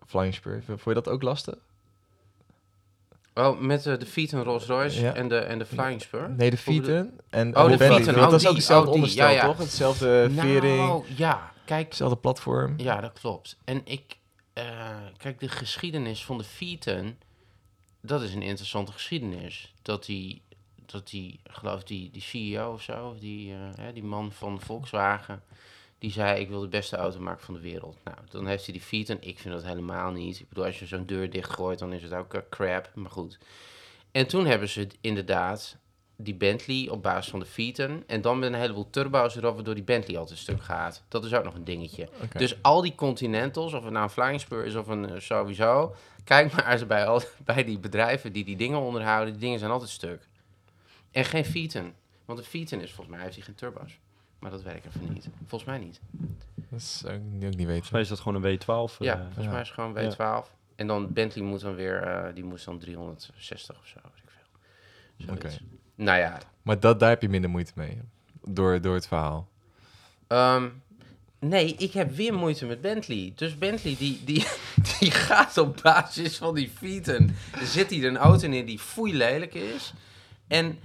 Flying 0.08 0.34
Spur. 0.34 0.64
Vond 0.66 0.84
je 0.84 0.94
dat 0.94 1.08
ook 1.08 1.22
lastig? 1.22 1.56
Oh, 3.34 3.60
met 3.60 3.86
eh, 3.86 3.98
de 3.98 4.06
Fiat 4.06 4.32
en 4.32 4.44
Rolls-Royce 4.44 5.02
Ja. 5.02 5.14
en, 5.14 5.28
de, 5.28 5.38
en 5.38 5.60
de 5.60 5.66
Flying 5.66 6.02
Spur? 6.02 6.30
Nee, 6.30 6.50
de 6.50 6.58
Fieten 6.58 7.20
en 7.30 7.58
Oh, 7.58 7.64
en 7.72 7.78
de. 7.78 7.86
Fieten, 7.86 8.16
oh, 8.16 8.22
dat 8.30 8.34
is 8.34 8.46
ook 8.46 8.48
die, 8.48 8.58
hetzelfde 8.58 8.90
oh, 8.90 8.94
onderstel, 8.96 9.28
ja, 9.28 9.32
ja. 9.32 9.46
toch? 9.46 9.58
Hetzelfde 9.58 10.30
vering, 10.36 10.78
Nou, 10.78 11.04
ja. 11.16 11.52
Kijk, 11.66 11.86
hetzelfde 11.86 12.18
platform. 12.18 12.74
Ja, 12.78 13.02
dat 13.02 13.20
klopt. 13.20 13.58
En 13.64 13.82
ik, 13.84 14.18
eh, 14.54 14.66
kijk, 15.18 15.40
de 15.40 15.50
geschiedenis 15.50 16.26
van 16.26 16.38
de 16.38 16.44
Fieten, 16.44 17.18
dat 18.02 18.22
is 18.22 18.34
een 18.34 18.42
interessante 18.42 18.92
geschiedenis. 18.92 19.74
Dat 19.82 20.06
die, 20.06 20.42
dat 20.86 21.10
die 21.10 21.40
geloof 21.44 21.84
die, 21.84 22.10
die 22.12 22.22
CEO 22.22 22.74
of 22.74 22.82
zo, 22.82 23.10
of 23.10 23.20
die, 23.20 23.54
eh, 23.54 23.86
die 23.94 24.04
man 24.04 24.32
van 24.32 24.62
Volkswagen, 24.62 25.44
die 26.02 26.12
zei: 26.12 26.40
Ik 26.40 26.50
wil 26.50 26.60
de 26.60 26.68
beste 26.68 26.96
auto 26.96 27.20
maken 27.20 27.44
van 27.44 27.54
de 27.54 27.60
wereld. 27.60 27.98
Nou, 28.04 28.18
dan 28.30 28.48
heeft 28.48 28.66
hij 28.66 28.74
die 28.74 28.84
Fieten. 28.84 29.18
Ik 29.22 29.40
vind 29.40 29.54
dat 29.54 29.64
helemaal 29.64 30.12
niet. 30.12 30.40
Ik 30.40 30.50
bedoel, 30.50 30.66
als 30.66 30.80
je 30.80 30.86
zo'n 30.86 31.06
deur 31.06 31.30
dichtgooit, 31.30 31.80
dan 31.80 31.94
is 31.94 32.04
het 32.04 32.14
ook 32.14 32.34
eh, 32.34 32.42
crap. 32.50 32.92
Maar 32.96 33.12
goed. 33.12 33.38
En 34.12 34.28
toen 34.28 34.46
hebben 34.46 34.70
ze 34.70 34.88
inderdaad 35.02 35.78
die 36.16 36.36
Bentley 36.36 36.90
op 36.90 37.04
basis 37.04 37.32
van 37.32 37.40
de 37.40 37.46
Fieten. 37.46 38.04
En 38.08 38.22
dan 38.22 38.40
met 38.40 38.54
een 38.54 38.60
heleboel 38.60 38.90
turbo's 38.90 39.36
erop, 39.36 39.56
waardoor 39.56 39.74
die 39.74 39.84
Bentley 39.84 40.18
altijd 40.18 40.40
stuk 40.40 40.64
gaat. 40.64 41.04
Dat 41.08 41.26
is 41.26 41.34
ook 41.34 41.44
nog 41.44 41.56
een 41.56 41.64
dingetje. 41.64 42.10
Dus 42.34 42.64
al 42.64 42.82
die 42.82 42.96
Continentals, 42.96 43.74
of 43.74 43.84
het 43.84 43.94
nou 43.94 44.04
een 44.04 44.10
Flying 44.10 44.40
Spur 44.40 44.66
is 44.66 44.76
of 44.76 44.88
een 44.88 45.10
eh, 45.10 45.20
sowieso. 45.20 45.96
Kijk 46.24 46.52
maar 46.54 46.72
eens 46.72 46.88
bij, 46.88 47.06
al, 47.06 47.22
bij 47.46 47.64
die 47.64 47.80
bedrijven 47.80 48.34
die 48.34 48.44
die 48.44 48.58
dingen 48.58 48.80
onderhouden. 48.80 49.34
Die 49.34 49.42
dingen 49.42 49.60
zijn 49.60 49.72
altijd 49.72 49.90
stuk. 49.90 50.28
En 51.12 51.26
geen 51.26 51.46
Fieten. 51.46 51.94
Want 52.26 52.40
de 52.40 52.46
Fieten 52.46 52.82
is 52.82 52.92
volgens 52.92 53.16
mij, 53.16 53.24
heeft 53.24 53.36
hij 53.36 53.46
geen 53.46 53.56
turbo's. 53.56 54.00
Maar 54.42 54.52
dat 54.52 54.60
ik 54.66 54.86
even 54.86 55.14
niet. 55.14 55.28
Volgens 55.48 55.64
mij 55.70 55.78
niet. 55.80 56.00
Dat 56.70 56.80
is 56.80 57.04
ook, 57.06 57.20
niet- 57.32 57.46
ook 57.46 57.56
niet 57.56 57.68
weten. 57.68 57.68
Volgens 57.68 57.92
mij 57.92 58.02
is 58.02 58.08
dat 58.08 58.20
gewoon 58.20 58.44
een 58.44 58.60
W12. 58.60 58.98
Ja, 59.00 59.14
eh. 59.14 59.22
volgens 59.24 59.46
ja. 59.46 59.52
mij 59.52 59.62
is 59.62 59.68
het 59.68 59.78
gewoon 59.80 60.04
Ja. 60.04 60.44
W12. 60.46 60.60
En 60.76 60.88
dan 60.88 61.14
Bentley 61.14 61.46
moet 61.46 61.62
dan 61.62 61.76
weer, 61.76 62.02
eh, 62.04 62.34
die 62.34 62.44
moest 62.44 62.66
dan 62.66 62.80
360 62.80 63.80
of 63.80 63.88
zo, 63.88 64.00
weet 64.04 64.24
ik 64.24 64.30
veel. 65.18 65.34
Oké. 65.34 65.50
Nou 65.96 66.20
ja, 66.20 66.38
Maar 66.62 66.80
dat, 66.80 67.00
daar 67.00 67.10
heb 67.10 67.22
je 67.22 67.30
minder 67.30 67.50
moeite 67.50 67.72
mee. 67.76 68.00
Door, 68.44 68.82
door 68.82 68.94
het 68.94 69.08
verhaal. 69.08 69.48
Ehm, 70.28 70.68
nee, 71.40 71.76
ik 71.76 71.92
heb 71.94 72.12
weer 72.12 72.34
moeite 72.34 72.66
met 72.66 72.82
Bentley. 72.82 73.34
Dus 73.36 73.58
Bentley, 73.58 73.96
die, 73.98 74.22
die, 74.24 74.46
die 75.00 75.12
gaat 75.12 75.58
op 75.58 75.80
basis 75.84 76.38
van 76.38 76.56
die 76.56 76.70
Fieten. 76.70 77.36
Zit 77.64 77.90
hij 77.90 78.00
er 78.00 78.08
een 78.08 78.18
auto 78.18 78.50
in 78.50 78.66
die 78.66 78.80
foei 78.80 79.16
lelijk 79.16 79.54
is. 79.54 79.94
En 80.48 80.80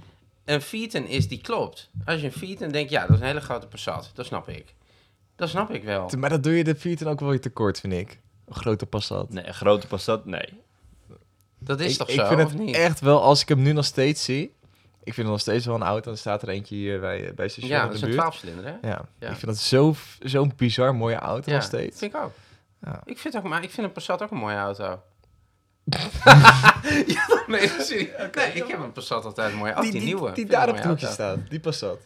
een 0.47 0.61
Fieten 0.61 1.07
is 1.07 1.27
die 1.27 1.41
klopt. 1.41 1.89
Als 2.05 2.19
je 2.19 2.25
een 2.25 2.31
Fieten 2.33 2.71
denkt, 2.71 2.89
ja, 2.91 3.01
dat 3.01 3.09
is 3.09 3.19
een 3.19 3.25
hele 3.27 3.41
grote 3.41 3.67
Passat. 3.67 4.11
Dat 4.13 4.25
snap 4.25 4.49
ik. 4.49 4.73
Dat 5.35 5.49
snap 5.49 5.69
ik 5.71 5.83
wel. 5.83 6.11
Maar 6.17 6.29
dat 6.29 6.43
doe 6.43 6.53
je 6.57 6.63
de 6.63 6.75
Fiat 6.75 7.05
ook 7.05 7.19
wel 7.19 7.29
weer 7.29 7.41
tekort, 7.41 7.79
vind 7.79 7.93
ik. 7.93 8.19
Een 8.45 8.55
grote 8.55 8.85
Passat. 8.85 9.29
Nee, 9.33 9.47
een 9.47 9.53
grote 9.53 9.87
Passat, 9.87 10.25
nee. 10.25 10.61
Dat 11.59 11.79
is 11.79 11.91
ik, 11.91 11.97
toch 11.97 12.09
ik 12.09 12.15
zo, 12.19 12.27
vind 12.27 12.41
of 12.43 12.49
het 12.51 12.59
niet? 12.59 12.75
echt 12.75 12.99
wel, 12.99 13.21
als 13.21 13.41
ik 13.41 13.47
hem 13.47 13.61
nu 13.61 13.71
nog 13.71 13.85
steeds 13.85 14.23
zie... 14.23 14.55
Ik 15.03 15.13
vind 15.13 15.27
het 15.27 15.35
nog 15.35 15.39
steeds 15.45 15.65
wel 15.65 15.75
een 15.75 15.81
auto. 15.83 16.11
Er 16.11 16.17
staat 16.17 16.41
er 16.41 16.49
eentje 16.49 16.75
hier 16.75 16.99
bij, 16.99 17.33
bij 17.35 17.47
station 17.47 17.71
ja, 17.71 17.81
in 17.81 17.85
dat 17.85 17.93
is 17.95 17.99
de 18.01 18.05
een 18.07 18.15
buurt. 18.15 18.35
12-cilinder, 18.35 18.63
hè? 18.81 18.87
Ja. 18.89 19.05
Ja. 19.19 19.29
ik 19.29 19.35
vind 19.35 19.45
dat 19.45 19.57
zo- 19.57 19.95
zo'n 20.19 20.51
bizar 20.55 20.95
mooie 20.95 21.15
auto 21.15 21.51
nog 21.51 21.63
steeds. 21.63 21.97
vind 21.99 22.13
ik 22.13 22.21
ook. 22.21 22.31
Ja. 22.81 23.01
Ik 23.05 23.17
vind, 23.17 23.37
ook, 23.37 23.43
maar 23.43 23.63
ik 23.63 23.69
vind 23.69 23.87
een 23.87 23.93
Passat 23.93 24.21
ook 24.23 24.31
een 24.31 24.37
mooie 24.37 24.55
auto. 24.55 25.01
ja, 27.15 27.43
nee, 27.47 27.67
serieus. 27.79 28.07
nee, 28.35 28.51
ik 28.53 28.67
heb 28.67 28.79
een 28.79 28.91
Passat 28.91 29.25
altijd 29.25 29.53
auto. 29.53 29.81
Die, 29.81 30.01
nieuwe. 30.01 30.31
Die 30.31 30.43
ik 30.45 30.51
daar 30.51 30.69
op 30.69 30.75
het 30.75 30.85
hoekje 30.85 31.07
staat. 31.07 31.37
Die 31.49 31.59
Passat. 31.59 31.99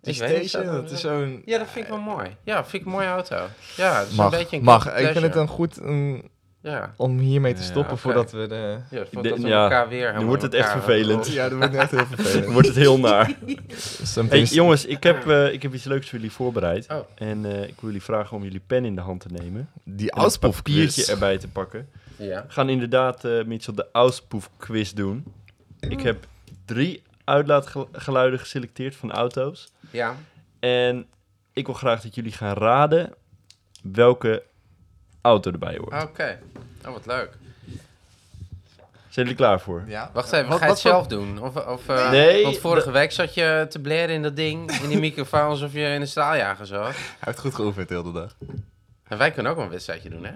Die 0.00 0.14
Ik 0.14 0.20
weet 0.20 0.40
niet, 0.40 0.48
station, 0.48 0.74
zo- 0.74 0.80
dat 0.82 0.90
is 0.90 1.00
zo'n... 1.00 1.42
Ja, 1.44 1.58
dat 1.58 1.66
vind 1.70 1.84
ik 1.84 1.90
wel 1.90 2.00
mooi. 2.00 2.36
Ja, 2.44 2.64
vind 2.64 2.82
ik 2.82 2.84
een 2.88 2.92
mooie 2.94 3.06
auto. 3.06 3.46
Ja, 3.76 3.98
dat 3.98 4.08
is 4.08 4.14
Mag, 4.14 4.32
een 4.32 4.38
beetje 4.38 4.56
een 4.56 4.62
mag. 4.62 4.98
Ik 4.98 5.06
vind 5.08 5.24
het 5.24 5.34
een 5.36 5.48
goed 5.48 5.76
um, 5.80 6.22
Ja, 6.60 6.94
om 6.96 7.18
hiermee 7.18 7.52
te 7.54 7.60
Ja, 7.60 7.66
stoppen 7.66 7.98
voordat 7.98 8.30
we 8.32 8.46
de... 8.46 8.78
ja 8.90 9.00
de- 9.00 9.06
voordat 9.12 9.38
we 9.38 9.48
ja, 9.48 9.62
elkaar 9.62 9.88
weer 9.88 10.18
nu 10.18 10.24
wordt 10.24 10.42
het 10.42 10.54
echt 10.54 10.70
vervelend. 10.70 11.26
Ja, 11.32 11.48
dat 11.48 11.58
wordt 11.58 11.74
echt 11.74 11.90
heel 11.90 11.98
Dan 11.98 12.08
vervelend. 12.16 12.52
wordt 12.52 12.66
het 12.66 12.76
heel 12.76 12.98
naar. 12.98 13.32
Hey, 14.28 14.42
jongens, 14.42 14.84
ik 14.86 15.02
heb, 15.02 15.28
eh, 15.28 15.52
ik 15.52 15.62
heb 15.62 15.74
iets 15.74 15.84
leuks 15.84 16.08
voor 16.08 16.18
jullie 16.18 16.32
voorbereid. 16.34 16.86
Oh. 16.90 16.96
En 17.14 17.44
eh, 17.44 17.62
ik 17.62 17.74
wil 17.80 17.90
jullie 17.90 18.02
vragen 18.02 18.36
om 18.36 18.42
jullie 18.42 18.62
pen 18.66 18.84
in 18.84 18.94
de 18.94 19.00
hand 19.00 19.20
te 19.20 19.28
nemen. 19.30 19.70
die 19.84 20.10
En 20.10 20.22
een 20.22 20.38
papiertje 20.38 21.06
erbij 21.06 21.38
te 21.38 21.48
pakken. 21.48 21.88
Ja. 22.18 22.44
We 22.46 22.52
gaan 22.52 22.68
inderdaad, 22.68 23.24
eh 23.24 23.44
Mitchell, 23.44 23.74
de 23.74 23.86
Auspuff-quiz 23.92 24.92
doen. 24.92 25.24
Ik 25.80 26.00
heb 26.00 26.26
drie 26.64 27.02
uitlaatgeluiden 27.24 28.38
geselecteerd 28.38 28.96
van 28.96 29.12
auto's. 29.12 29.68
Ja. 29.90 30.16
En 30.60 31.06
ik 31.52 31.66
wil 31.66 31.74
graag 31.74 32.00
dat 32.02 32.14
jullie 32.14 32.32
gaan 32.32 32.54
raden 32.56 33.14
welke 33.82 34.42
auto 35.20 35.50
erbij 35.52 35.76
hoort. 35.76 36.02
Oké. 36.02 36.38
Oh, 36.86 36.92
wat 36.92 37.06
leuk. 37.06 37.30
Zijn 39.08 39.26
jullie 39.30 39.34
klaar 39.34 39.60
voor? 39.60 39.84
Ja. 39.86 40.10
Wacht 40.12 40.32
even, 40.32 40.48
Wat- 40.48 40.58
ga 40.58 40.64
je 40.64 40.70
het 40.70 40.80
zelf 40.80 41.06
doen? 41.06 41.42
Of, 41.42 41.66
of, 41.66 41.88
eh, 41.88 42.10
Nee, 42.10 42.42
Want 42.42 42.58
vorige 42.58 42.90
week 42.90 43.12
zat 43.12 43.34
je 43.34 43.66
te 43.68 43.78
blaren 43.78 44.08
in 44.14 44.22
dat 44.22 44.36
ding, 44.36 44.72
in 44.82 44.88
die 44.88 44.98
microfoon, 45.08 45.40
alsof 45.40 45.72
je 45.72 45.80
in 45.80 46.00
een 46.00 46.06
straaljager 46.08 46.66
zat. 46.66 46.84
Hij 46.94 46.94
heeft 47.20 47.38
goed 47.38 47.54
geoefend 47.54 47.88
de 47.88 47.94
hele 47.94 48.12
dag. 48.12 48.36
En 49.08 49.18
wij 49.18 49.30
kunnen 49.30 49.50
ook 49.52 49.56
wel 49.58 49.66
een 49.66 49.72
wedstrijdje 49.72 50.08
doen, 50.08 50.24
hè? 50.24 50.32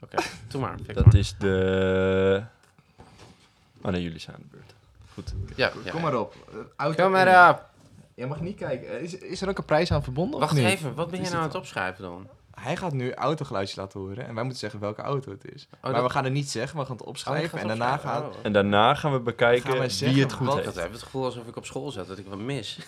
Oké, 0.00 0.16
doe 0.48 0.60
maar. 0.60 0.76
Dat 0.94 1.04
maar. 1.04 1.14
is 1.16 1.34
de... 1.38 2.42
Oh 3.82 3.90
nee, 3.92 4.02
jullie 4.02 4.18
zijn 4.18 4.36
aan 4.36 4.42
de 4.42 4.48
beurt. 4.56 4.74
Goed. 5.14 5.34
Ja, 5.56 5.70
ja. 5.84 5.90
Kom 5.90 6.00
maar 6.02 6.14
op. 6.18 6.34
Eh, 6.50 6.56
auto 6.76 7.02
Kom 7.02 7.12
maar 7.12 7.50
op. 7.50 7.64
Je 8.14 8.26
mag 8.26 8.40
niet 8.40 8.56
kijken. 8.56 8.88
Eh, 8.88 9.02
Is, 9.02 9.14
is 9.18 9.42
er 9.42 9.48
ook 9.48 9.58
een 9.58 9.64
prijs 9.64 9.92
aan 9.92 10.02
verbonden? 10.02 10.40
Wacht 10.40 10.52
of 10.52 10.58
niet? 10.58 10.66
even, 10.66 10.94
wat 10.94 11.10
ben 11.10 11.18
je 11.22 11.24
nou 11.26 11.36
aan 11.36 11.42
het 11.42 11.54
opschrijven 11.54 12.02
dan? 12.02 12.28
Hij 12.60 12.76
gaat 12.76 12.92
nu 12.92 13.12
autogeluidjes 13.14 13.76
laten 13.76 14.00
horen 14.00 14.26
en 14.26 14.34
wij 14.34 14.42
moeten 14.42 14.58
zeggen 14.60 14.80
welke 14.80 15.02
auto 15.02 15.30
het 15.30 15.54
is. 15.54 15.68
maar 15.82 15.92
dat- 15.92 16.02
we 16.02 16.10
gaan 16.10 16.24
het 16.24 16.32
niet 16.32 16.50
zeggen, 16.50 16.78
we 16.78 16.84
gaan 16.84 16.92
het 16.94 17.02
Oh, 17.02 17.08
opschrijven 17.08 17.50
gaat 17.50 17.60
en 17.60 17.66
daarna 17.68 17.96
gaat... 17.96 18.22
Oh. 18.22 18.34
En 18.42 18.52
daarna 18.52 18.94
gaan 18.94 19.12
we 19.12 19.20
bekijken 19.20 19.62
Gaan 19.72 20.10
wie 20.12 20.22
het 20.22 20.32
goed 20.32 20.46
wat- 20.46 20.56
Ik 20.58 20.64
heeft. 20.64 20.74
had 20.76 20.84
even 20.84 20.92
het 20.96 21.02
gevoel 21.02 21.24
alsof 21.24 21.46
ik 21.46 21.56
op 21.56 21.66
school 21.66 21.90
zat, 21.90 22.06
dat 22.08 22.18
ik 22.18 22.26
wat 22.26 22.38
mis. 22.38 22.78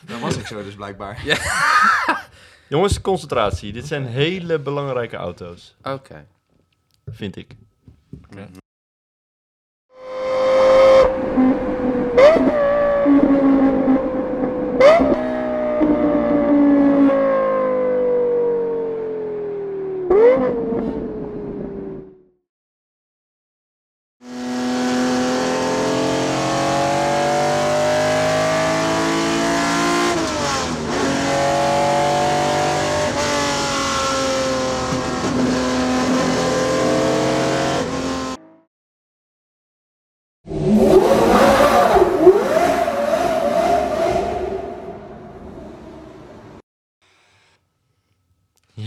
Dat 0.00 0.20
was 0.20 0.36
ik 0.36 0.46
zo 0.46 0.62
dus 0.62 0.74
blijkbaar. 0.74 1.22
Jongens, 2.68 3.00
concentratie. 3.00 3.72
Dit 3.72 3.86
zijn 3.86 4.06
hele 4.06 4.58
belangrijke 4.58 5.16
auto's, 5.16 5.76
Oké. 5.82 6.26
vind 7.06 7.36
ik. 7.36 7.56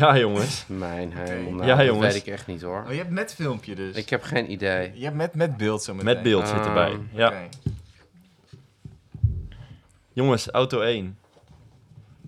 Ja, 0.02 0.18
jongens. 0.18 0.64
Mijn 0.68 1.12
hemel, 1.14 1.52
nou, 1.52 1.66
Ja, 1.68 1.76
dat 1.76 1.86
jongens. 1.86 2.14
weet 2.14 2.26
ik 2.26 2.34
echt 2.34 2.48
niet 2.48 2.62
hoor. 2.62 2.84
Oh, 2.86 2.92
je 2.92 2.98
hebt 2.98 3.10
met 3.10 3.34
filmpje 3.34 3.76
dus. 3.76 3.96
Ik 3.96 4.10
heb 4.10 4.24
geen 4.24 4.52
idee. 4.52 4.92
Je 4.96 5.04
hebt 5.04 5.16
met, 5.16 5.34
met 5.36 5.58
beeld 5.58 5.84
zo 5.84 5.94
meteen. 5.94 6.14
Met 6.14 6.24
beeld 6.24 6.48
zit 6.48 6.66
erbij. 6.66 6.92
Ehm, 6.92 7.02
Ja. 7.14 7.28
Oké. 7.28 7.50
Jongens, 10.14 10.48
auto 10.50 10.82
1. 10.82 11.18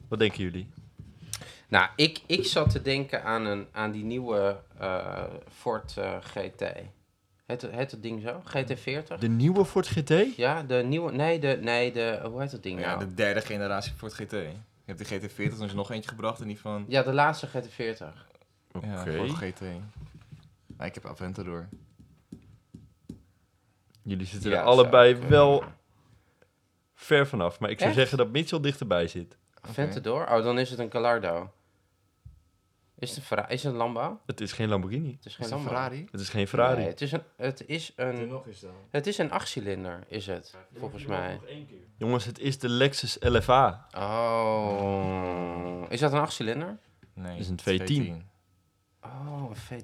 Wat 0.07 0.19
denken 0.19 0.43
jullie? 0.43 0.67
Nou, 1.67 1.87
ik, 1.95 2.21
ik 2.25 2.45
zat 2.45 2.69
te 2.69 2.81
denken 2.81 3.23
aan, 3.23 3.45
een, 3.45 3.67
aan 3.71 3.91
die 3.91 4.03
nieuwe 4.03 4.57
eh, 4.79 5.23
Ford 5.57 5.97
eh, 5.97 6.11
GT. 6.21 6.61
Heet, 7.45 7.61
het- 7.61 7.71
heet 7.71 7.91
het 7.91 8.01
ding 8.01 8.21
zo? 8.21 8.41
GT40? 8.47 9.19
De 9.19 9.27
nieuwe 9.29 9.65
Ford 9.65 9.87
GT? 9.87 10.35
Ja, 10.35 10.63
de 10.63 10.75
nieuwe... 10.75 11.11
Nee, 11.11 11.39
de, 11.39 11.57
nee 11.61 11.91
de, 11.91 12.19
hoe 12.23 12.41
heet 12.41 12.51
dat 12.51 12.63
ding 12.63 12.79
Ja, 12.79 12.85
nou? 12.85 12.99
de 12.99 13.13
derde 13.13 13.41
generatie 13.41 13.93
Ford 13.97 14.13
GT. 14.13 14.35
Je 14.85 14.93
hebt 14.93 15.09
de 15.09 15.29
GT40, 15.29 15.35
dan 15.35 15.63
is 15.63 15.69
er 15.69 15.75
nog 15.75 15.91
eentje 15.91 16.09
gebracht 16.09 16.41
en 16.41 16.47
die 16.47 16.59
van... 16.59 16.85
Ja, 16.87 17.03
de 17.03 17.13
laatste 17.13 17.47
GT40. 17.47 18.17
Oké. 18.71 18.85
Ja, 18.85 19.05
Ford 19.05 19.31
GT. 19.31 19.61
Ah, 20.77 20.85
ik 20.85 20.93
heb 20.93 21.05
Aventador. 21.05 21.67
Jullie 24.01 24.25
zitten 24.25 24.49
Ja, 24.51 24.57
er 24.57 24.63
allebei 24.63 25.15
zou 25.15 25.27
wel 25.27 25.63
ver 26.93 27.27
vanaf. 27.27 27.59
Maar 27.59 27.69
ik 27.69 27.77
zou 27.77 27.89
Echt? 27.89 27.99
zeggen 27.99 28.17
dat 28.17 28.29
Mitchell 28.29 28.59
dichterbij 28.59 29.07
zit. 29.07 29.37
Aventador? 29.61 30.21
Oh, 30.21 30.43
dan 30.43 30.59
is 30.59 30.69
het 30.69 30.79
een 30.79 30.91
Gallardo. 30.91 31.51
Is 33.03 33.15
het 33.15 33.29
een, 33.31 33.47
is 33.49 33.63
het 33.63 33.71
een 33.71 33.77
Landbouw? 33.77 34.19
Het 34.25 34.41
is 34.41 34.51
geen 34.51 34.69
Lamborghini. 34.69 35.11
Het 35.11 35.25
is 35.25 35.37
Is 35.37 35.47
geen 35.47 35.57
het. 35.57 35.67
Ferrari? 35.67 36.07
Het 36.11 36.21
is 36.21 36.29
geen 36.29 36.47
Ferrari. 36.47 36.77
Nee, 36.79 36.87
het 36.87 37.01
is 37.01 37.11
een, 37.11 37.23
het 37.35 37.63
is 37.67 37.93
een, 37.95 38.27
nog 38.27 38.45
is 38.47 38.59
dan. 38.59 38.71
het 38.89 39.07
is 39.07 39.17
een 39.17 39.31
achtcilinder, 39.31 40.03
is 40.07 40.27
het, 40.27 40.55
volgens 40.77 41.05
mij. 41.05 41.39
Jongens, 41.97 42.25
het 42.25 42.39
is 42.39 42.59
de 42.59 42.69
Lexus 42.69 43.17
LFA. 43.19 43.87
Oh, 43.97 45.83
is 45.89 45.99
dat 45.99 46.13
een 46.13 46.19
achtcilinder? 46.19 46.77
Nee, 47.13 47.37
is 47.39 47.47
een 47.49 47.59
het 47.63 47.91
V10. 47.91 48.11
Oh, 49.01 49.51
een 49.69 49.81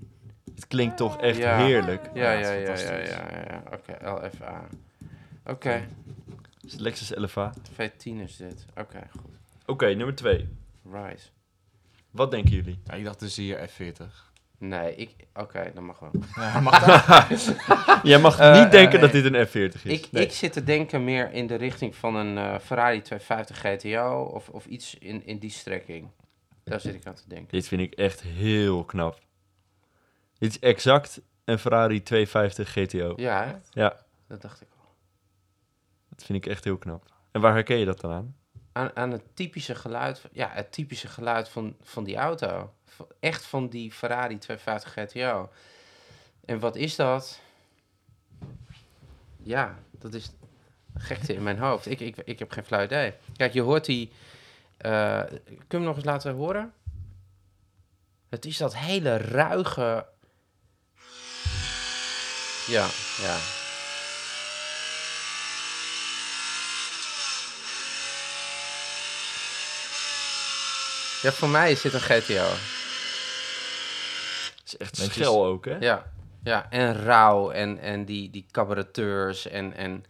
V10. 0.00 0.06
Het 0.54 0.66
klinkt 0.66 0.96
toch 0.96 1.20
echt 1.20 1.36
Ja. 1.38 1.56
heerlijk. 1.64 2.10
Ja, 2.14 2.32
Ja, 2.32 2.50
ja, 2.52 2.70
het 2.70 2.80
ja, 2.80 2.92
ja, 2.92 3.30
ja, 3.30 3.44
ja. 3.50 3.62
Oké, 3.72 4.10
LFA. 4.26 4.64
Oké, 5.46 5.88
Het 6.60 6.80
Lexus 6.80 7.10
LFA. 7.16 7.52
V10 7.72 8.02
is 8.22 8.36
dit. 8.36 8.66
Oké, 8.76 9.00
goed. 9.10 9.30
Oké, 9.66 9.86
nummer 9.86 10.14
2. 10.14 10.48
Right. 10.92 11.32
Wat 12.14 12.30
denken 12.30 12.52
jullie? 12.54 12.78
Ja, 12.84 12.92
ik 12.94 13.04
dacht 13.04 13.20
dus 13.20 13.36
hier 13.36 13.68
F40. 13.70 14.04
Nee, 14.58 14.94
ik... 14.94 15.10
Oké, 15.34 15.70
dan 15.74 15.84
mag 15.84 15.98
wel. 15.98 16.10
Ja, 16.36 16.60
mag 16.60 16.84
dat? 16.84 17.54
Jij 18.02 18.18
mag 18.18 18.38
Eh, 18.38 18.62
niet 18.62 18.70
denken 18.70 19.00
nee. 19.00 19.10
dat 19.10 19.22
dit 19.22 19.24
een 19.34 19.46
F40 19.72 19.74
is. 19.82 19.84
Ik, 19.84 20.06
ik 20.06 20.32
zit 20.32 20.52
te 20.52 20.64
denken 20.64 21.04
meer 21.04 21.32
in 21.32 21.46
de 21.46 21.54
richting 21.54 21.96
van 21.96 22.14
een 22.14 22.38
eh, 22.38 22.58
Ferrari 22.58 23.02
250 23.02 23.58
GTO 23.58 24.22
of, 24.22 24.48
of 24.48 24.66
iets 24.66 24.98
in, 24.98 25.26
in 25.26 25.38
die 25.38 25.50
strekking. 25.50 26.08
Daar 26.64 26.80
zit 26.80 26.94
ik 26.94 27.06
aan 27.06 27.14
te 27.14 27.22
denken. 27.28 27.48
Dit 27.50 27.68
vind 27.68 27.80
ik 27.80 27.92
echt 27.94 28.22
heel 28.22 28.84
knap. 28.84 29.18
Dit 30.38 30.50
is 30.50 30.58
exact 30.58 31.20
een 31.44 31.58
Ferrari 31.58 32.02
250 32.02 32.72
GTO. 32.72 33.12
Ja, 33.16 33.44
hè? 33.44 33.80
Ja, 33.82 33.96
dat 34.28 34.42
dacht 34.42 34.60
ik 34.60 34.68
al. 34.80 34.86
dat 36.08 36.24
vind 36.24 36.44
ik 36.44 36.50
echt 36.50 36.64
heel 36.64 36.76
knap. 36.78 37.12
En 37.32 37.40
waar 37.40 37.52
herken 37.52 37.76
je 37.76 37.84
dat 37.84 38.00
dan 38.00 38.12
aan? 38.12 38.36
Aan, 38.76 38.90
aan 38.94 39.10
het 39.10 39.22
typische 39.34 39.74
geluid, 39.74 40.22
ja, 40.32 40.50
het 40.52 40.72
typische 40.72 41.08
geluid 41.08 41.48
van, 41.48 41.76
van 41.82 42.04
die 42.04 42.16
auto. 42.16 42.72
Echt 43.20 43.44
van 43.44 43.68
die 43.68 43.92
Ferrari 43.92 44.38
250 44.38 44.92
GTO. 44.92 45.50
En 46.44 46.58
wat 46.58 46.76
is 46.76 46.96
dat? 46.96 47.40
Ja, 49.42 49.78
dat 49.90 50.14
is 50.14 50.30
gekte 50.96 51.34
in 51.34 51.42
mijn 51.42 51.58
hoofd. 51.58 51.86
Ik, 51.86 52.00
ik, 52.00 52.16
ik 52.16 52.38
heb 52.38 52.50
geen 52.50 52.64
flauw 52.64 52.84
idee. 52.84 53.14
Kijk, 53.36 53.52
je 53.52 53.60
hoort 53.60 53.84
die, 53.84 54.12
Eh, 54.76 55.22
kun 55.66 55.80
je 55.80 55.86
nog 55.86 55.96
eens 55.96 56.04
laten 56.04 56.34
horen? 56.34 56.72
Het 58.28 58.44
is 58.44 58.56
dat 58.56 58.76
hele 58.76 59.16
ruige... 59.16 60.06
Ja, 62.66 62.88
ja. 63.22 63.63
Ja, 71.24 71.32
voor 71.32 71.48
mij 71.48 71.70
is 71.70 71.80
dit 71.80 71.92
een 71.92 72.00
GTO. 72.00 72.46
is 74.64 74.76
echt 74.76 74.98
Netjes. 74.98 75.14
schel 75.14 75.44
ook, 75.44 75.64
hè? 75.64 75.76
Ja, 75.78 76.12
ja. 76.42 76.70
en 76.70 76.94
rauw 77.02 77.50
en, 77.50 77.78
en 77.78 78.04
die, 78.04 78.30
die 78.30 78.46
cabareteurs 78.50 79.46
en, 79.48 79.74
en 79.74 80.04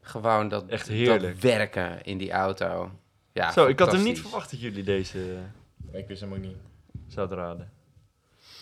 gewoon 0.00 0.48
dat, 0.48 0.66
Echt 0.66 0.88
heerlijk. 0.88 1.22
dat 1.42 1.42
werken 1.50 2.04
in 2.04 2.18
die 2.18 2.30
auto. 2.32 2.90
Ja, 3.32 3.52
Zo, 3.52 3.66
ik 3.66 3.78
had 3.78 3.92
hem 3.92 4.02
niet 4.02 4.20
verwacht 4.20 4.50
dat 4.50 4.60
jullie 4.60 4.84
deze 4.84 5.36
Ik 5.92 6.06
wist 6.08 6.20
hem 6.20 6.32
ook 6.32 6.38
niet. 6.38 6.56
zouden 7.08 7.38
raden. 7.38 7.72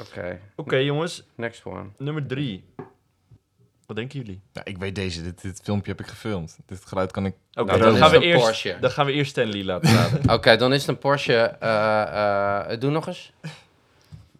Oké, 0.00 0.40
Oké, 0.56 0.76
jongens. 0.76 1.22
next 1.34 1.64
one. 1.64 1.88
Nummer 1.98 2.26
drie. 2.26 2.64
Wat 3.92 4.00
denken 4.00 4.18
jullie? 4.20 4.42
Ja, 4.52 4.64
ik 4.64 4.78
weet 4.78 4.94
deze. 4.94 5.22
Dit, 5.22 5.42
dit 5.42 5.60
filmpje 5.62 5.90
heb 5.90 6.00
ik 6.00 6.06
gefilmd. 6.06 6.58
Dit 6.66 6.84
geluid 6.84 7.10
kan 7.10 7.26
ik... 7.26 7.34
Oké, 7.54 7.64
Nou, 7.70 7.78
dan, 7.80 7.88
dan 7.88 7.96
gaan 8.00 8.10
we 8.10 8.20
eerst, 8.24 8.44
Porsche. 8.44 8.76
dan 8.80 8.90
gaan 8.90 9.06
we 9.06 9.12
eerst 9.12 9.30
Stanley 9.30 9.64
laten 9.64 9.94
raden. 9.94 10.30
Oké, 10.36 10.56
dan 10.56 10.72
is 10.72 10.80
het 10.80 10.88
een 10.88 10.98
Porsche. 10.98 11.34
eh, 11.36 12.70
eh, 12.72 12.80
doe 12.80 12.90
nog 12.90 13.06
eens. 13.06 13.32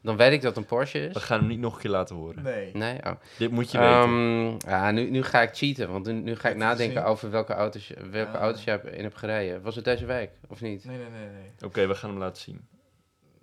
Dan 0.02 0.16
weet 0.16 0.32
ik 0.32 0.42
dat 0.42 0.54
het 0.54 0.64
een 0.64 0.68
Porsche 0.76 0.98
we 0.98 1.06
is. 1.08 1.22
gaan 1.22 1.38
hem 1.38 1.48
niet 1.48 1.58
nog 1.58 1.74
een 1.74 1.80
keer 1.80 1.90
laten 1.90 2.16
horen. 2.16 2.42
Nee. 2.42 2.70
Nee? 2.72 2.98
Oh. 3.04 3.12
Dit 3.38 3.50
moet 3.50 3.70
je 3.70 3.78
weten. 3.78 3.94
Ehm, 3.94 4.70
ja, 4.70 4.90
nu, 4.90 5.10
nu 5.10 5.22
ga 5.22 5.40
ik 5.42 5.56
cheaten, 5.56 5.90
want 5.92 6.06
nu, 6.06 6.12
nu 6.12 6.36
ga 6.36 6.48
ik 6.48 6.56
nadenken 6.56 7.04
over 7.04 7.30
welke 7.30 7.52
auto's, 7.52 7.88
je- 7.88 8.08
welke 8.10 8.32
Ja. 8.32 8.38
auto's 8.38 8.64
je 8.64 8.70
hebt- 8.70 8.86
in 8.92 9.02
hebt 9.02 9.18
gereden. 9.18 9.62
Was 9.62 9.74
het 9.76 9.84
deze 9.84 10.04
week, 10.06 10.30
of 10.48 10.60
niet? 10.60 10.84
Nee, 10.84 10.96
nee, 10.96 11.08
nee, 11.10 11.28
nee. 11.28 11.50
Oké, 11.64 11.86
we 11.86 11.94
gaan 11.94 12.10
hem 12.10 12.18
laten 12.18 12.42
zien. 12.42 12.68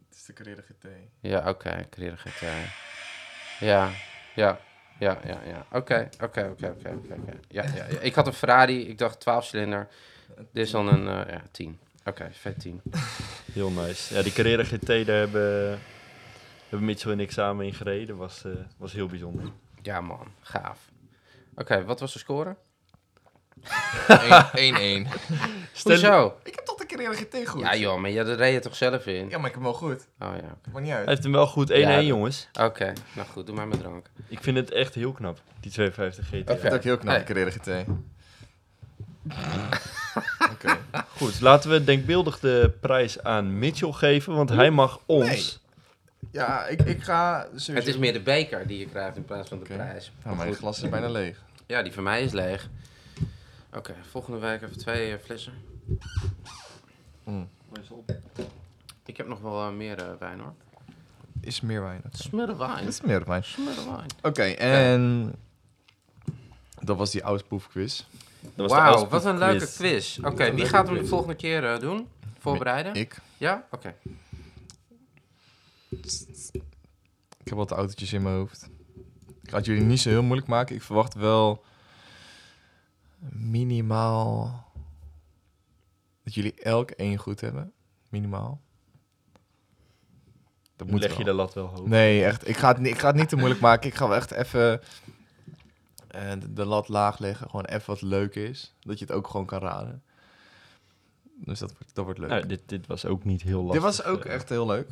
Het 0.10 0.18
is 0.18 0.26
de 0.26 0.34
Carrera 0.34 0.62
GT. 0.62 0.88
Ja, 1.22 1.50
oké, 1.50 1.86
Carrera 1.90 2.16
GT. 2.16 2.44
Ja, 3.60 3.90
ja, 4.36 4.60
ja, 5.00 5.20
ja, 5.26 5.40
ja. 5.46 5.66
Oké, 5.72 6.10
oké, 6.22 6.50
oké, 6.52 6.68
oké, 6.68 6.70
oké. 6.70 7.14
oké. 7.14 7.38
Ja, 7.48 7.64
ja, 7.64 7.86
ja. 7.90 8.00
Ik 8.00 8.16
had 8.16 8.28
een 8.28 8.34
Ferrari, 8.34 8.88
ik 8.88 8.98
dacht 8.98 9.20
12 9.20 9.46
cilinder. 9.46 9.88
Dit 10.52 10.66
is 10.66 10.72
dan 10.72 10.88
een 10.88 11.26
eh, 11.26 11.34
ja, 11.34 11.42
10. 11.52 11.80
Oké, 12.06 12.30
vet 12.32 12.60
10. 12.60 12.82
Heel 13.54 13.70
nice. 13.70 14.14
Ja, 14.14 14.22
die 14.22 14.32
Carrera 14.32 14.64
GT, 14.64 14.88
daar 14.88 15.18
hebben, 15.18 15.80
hebben 16.70 16.88
Mitchell 16.88 17.12
en 17.12 17.20
ik 17.20 17.32
samen 17.32 17.66
in 17.66 17.74
gereden. 17.74 18.18
Was, 18.18 18.44
eh, 18.46 18.52
was 18.78 18.94
heel 18.94 19.08
bijzonder. 19.08 19.52
Ja, 19.82 20.02
man, 20.02 20.28
gaaf. 20.42 20.80
Oké, 21.56 21.84
wat 21.84 22.00
was 22.00 22.14
de 22.14 22.20
score? 22.20 22.56
1-1. 23.66 25.08
Hoezo? 25.84 26.38
Ik 26.44 26.56
heb 26.56 26.66
toch 26.66 26.78
Carrera 26.90 27.14
GT 27.14 27.48
goed? 27.48 27.62
Ja, 27.62 27.76
joh, 27.76 28.00
maar 28.00 28.10
ja, 28.10 28.24
dat 28.24 28.38
reed 28.38 28.54
je 28.54 28.60
toch 28.60 28.76
zelf 28.76 29.06
in? 29.06 29.30
Ja, 29.30 29.38
maar 29.38 29.48
ik 29.50 29.54
heb 29.54 29.54
hem 29.54 29.64
wel 29.64 29.74
goed. 29.74 30.08
Oh 30.20 30.34
ja, 30.42 30.58
Maakt 30.72 30.80
niet 30.80 30.88
Hij 30.90 30.98
uit. 30.98 31.08
heeft 31.08 31.24
hem 31.24 31.32
wel 31.32 31.48
goed 31.48 31.70
1-1, 31.72 31.74
Ja, 31.74 31.96
dat- 31.96 32.06
jongens. 32.06 32.48
oké. 32.62 32.94
Nou 33.16 33.28
goed, 33.28 33.46
doe 33.46 33.56
maar 33.56 33.68
met 33.68 33.80
drank. 33.80 34.06
Ik 34.28 34.44
vind 34.44 34.58
het 34.58 34.72
echt 34.72 34.96
heel 34.96 35.12
knap, 35.12 35.42
die 35.60 35.72
250 35.72 36.26
GT. 36.28 36.34
Ik 36.34 36.48
vind 36.48 36.62
het 36.62 36.74
ook 36.74 36.84
heel 36.84 36.98
knap, 36.98 37.16
Hey. 37.16 37.26
de 37.26 37.34
Carrera 37.34 37.50
GT. 37.52 37.86
Oké. 40.54 40.78
Goed, 41.18 41.42
laten 41.42 41.70
we 41.70 41.84
denkbeeldig 41.84 42.40
de 42.40 42.72
prijs 42.82 43.24
aan 43.24 43.60
Mitchell 43.60 43.92
geven, 43.92 44.36
want 44.36 44.50
hij 44.50 44.72
mag 44.72 45.00
ons... 45.06 45.60
Ja, 46.32 46.66
ik, 46.68 46.82
ik 46.82 47.04
ga 47.04 47.44
sowieso... 47.44 47.74
Het 47.74 47.88
is 47.88 47.98
meer 47.98 48.14
de 48.14 48.22
beker 48.22 48.68
die 48.68 48.80
je 48.80 48.86
krijgt 48.86 49.16
in 49.18 49.26
plaats 49.26 49.50
van 49.50 49.58
de 49.58 49.64
Oké. 49.64 49.74
prijs. 49.74 50.12
Nou, 50.24 50.36
mijn 50.36 50.48
Goed. 50.50 50.58
glas 50.58 50.84
is 50.84 50.90
bijna 50.90 51.10
leeg. 51.10 51.42
Ja, 51.68 51.82
die 51.84 51.94
van 51.94 52.04
mij 52.04 52.22
is 52.24 52.32
leeg. 52.32 52.70
Oké, 53.74 53.96
volgende 54.10 54.40
week 54.40 54.62
even 54.62 54.78
twee 54.78 55.12
eh, 55.14 55.18
flessen. 55.24 55.54
Mm. 57.30 57.50
Ik 59.06 59.18
heb 59.18 59.28
nog 59.28 59.40
wel 59.40 59.68
eh, 59.68 59.74
meer 59.74 59.98
eh, 60.00 60.14
wijn 60.20 60.40
hoor. 60.40 60.54
Is 61.42 61.62
meer 61.62 61.82
wijn. 61.82 62.02
oké. 62.06 62.18
Smurre 62.18 62.58
wijn. 62.58 62.78
Het 62.78 62.88
is 62.88 63.02
meer 63.02 63.26
wijn. 63.26 63.44
Smurre 63.44 63.86
wijn. 63.86 64.08
Oké, 64.22 64.44
en... 64.44 65.34
Dat 66.82 66.98
was 66.98 67.12
die 67.12 67.22
Auspoef 67.22 67.68
quiz. 67.68 68.04
Dat 68.42 68.52
was 68.56 68.72
de 68.72 68.76
Wauw, 68.78 69.08
wat 69.08 69.26
een 69.26 69.38
leuke 69.38 69.66
quiz. 69.66 69.76
quiz. 69.76 70.18
Oké, 70.18 70.28
een 70.30 70.36
wie 70.38 70.46
leuke 70.46 70.66
gaat 70.70 70.86
hem 70.86 70.94
de 70.94 71.00
quiz. 71.00 71.10
volgende 71.10 71.36
keer 71.36 71.74
eh, 71.74 71.80
doen? 71.80 72.08
Voorbereiden? 72.40 72.94
Ik. 72.94 73.22
Ja? 73.38 73.68
Oké. 73.72 73.96
Ik 75.90 77.56
heb 77.56 77.58
wat 77.58 77.72
autootjes 77.72 78.14
in 78.14 78.22
mijn 78.22 78.36
hoofd. 78.36 78.70
Ik 79.44 79.50
ga 79.50 79.58
het 79.58 79.66
jullie 79.66 79.84
niet 79.84 80.00
zo 80.00 80.10
heel 80.10 80.24
moeilijk 80.24 80.48
maken. 80.48 80.76
Ik 80.76 80.82
verwacht 80.82 81.14
wel 81.14 81.64
minimaal 83.30 84.69
dat 86.34 86.44
jullie 86.44 86.62
elk 86.64 86.92
één 86.92 87.18
goed 87.18 87.42
hebben. 87.42 87.72
Minimaal. 88.10 88.62
Dat 90.76 90.88
moet 90.90 91.00
Leg 91.00 91.10
wel. 91.10 91.18
je 91.20 91.24
de 91.24 91.34
lat 91.34 91.54
wel 91.54 91.66
hoog. 91.66 91.86
Nee, 91.86 92.24
echt. 92.24 92.48
Ik 92.48 92.58
ga, 92.58 92.68
het, 92.68 92.78
niet- 92.78 92.94
ik 92.94 93.00
ga 93.00 93.08
het 93.08 93.16
niet 93.16 93.30
te 93.30 93.36
moeilijk 93.36 93.62
maken. 93.62 93.90
Ik 93.90 93.96
ga 93.96 94.08
wel 94.08 94.16
echt 94.18 94.32
even 94.32 94.82
eh, 96.08 96.32
de, 96.40 96.54
de 96.54 96.66
lat 96.66 96.88
laag 96.88 97.20
leggen. 97.20 97.50
Gewoon 97.50 97.66
even 97.66 97.86
wat 97.86 98.02
leuk 98.02 98.36
is. 98.36 98.74
Dat 98.80 99.00
je 99.00 99.06
het 99.06 99.14
ook 99.14 99.28
gewoon 99.28 99.46
kan 99.46 99.60
raden. 99.60 100.04
Dus 101.36 101.60
dat 101.60 101.72
wordt, 101.72 101.96
dat 101.96 102.04
wordt 102.06 102.20
leuk. 102.20 102.30
Nou, 102.30 102.46
dit, 102.48 102.62
dit 102.66 102.88
was 102.88 103.06
ook 103.06 103.24
niet 103.24 103.42
heel 103.42 103.64
lastig. 103.64 103.74
Dit 103.74 103.98
was 103.98 104.04
ook 104.04 104.26
eh. 104.26 104.34
echt 104.34 104.50
heel 104.50 104.66
leuk. 104.66 104.88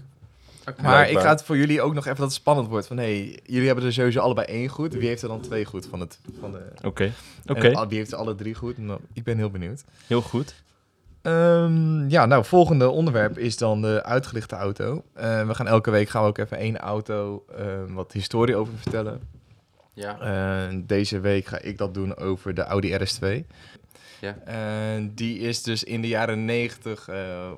Oké. 0.69 0.81
Maar 0.81 1.09
ik 1.09 1.17
ga 1.19 1.29
het 1.29 1.43
voor 1.43 1.57
jullie 1.57 1.81
ook 1.81 1.93
nog 1.93 2.03
even 2.05 2.17
dat 2.17 2.25
het 2.25 2.35
spannend 2.35 2.67
wordt. 2.67 2.88
Van 2.88 2.97
hey, 2.97 3.39
jullie 3.43 3.65
hebben 3.67 3.85
er 3.85 3.93
sowieso 3.93 4.19
allebei 4.19 4.47
één 4.47 4.67
goed. 4.69 4.93
Wie 4.93 5.07
heeft 5.07 5.21
er 5.21 5.27
dan 5.27 5.41
twee 5.41 5.65
goed 5.65 5.85
van 5.85 5.99
het? 5.99 6.19
Van 6.39 6.51
de, 6.51 6.71
Oké, 6.83 7.11
oké. 7.45 7.73
Al- 7.75 7.88
wie 7.88 7.97
heeft 7.97 8.11
er 8.11 8.17
alle 8.17 8.35
drie 8.35 8.55
goed? 8.55 8.77
Nou, 8.77 8.99
ik 9.13 9.23
ben 9.23 9.38
heel 9.38 9.49
benieuwd. 9.49 9.83
heel 10.07 10.21
goed. 10.21 10.55
Ehm, 11.28 12.09
ja, 12.09 12.25
nou, 12.25 12.45
volgende 12.45 12.89
onderwerp 12.89 13.38
is 13.38 13.57
dan 13.57 13.82
de 13.82 14.03
uitgelichte 14.03 14.55
auto. 14.55 15.03
Eh, 15.13 15.47
we 15.47 15.55
gaan 15.55 15.67
elke 15.67 15.91
week 15.91 16.09
gaan 16.09 16.21
we 16.21 16.28
ook 16.28 16.38
even 16.38 16.57
één 16.57 16.78
auto 16.78 17.45
ehm, 17.57 17.93
wat 17.93 18.11
historie 18.11 18.55
over 18.55 18.73
vertellen. 18.78 19.21
Ja. 19.93 20.19
Eh, 20.19 20.78
deze 20.84 21.19
week 21.19 21.45
ga 21.45 21.59
ik 21.59 21.78
dat 21.78 21.93
doen 21.93 22.17
over 22.17 22.53
de 22.53 22.63
Audi 22.63 22.93
RS2. 22.93 23.45
Ja. 24.19 24.38
En 24.45 25.15
die 25.15 25.39
is 25.39 25.63
dus 25.63 25.84
in 25.84 26.01
de 26.01 26.07
jaren 26.07 26.45
90 26.45 27.07
eh, 27.07 27.51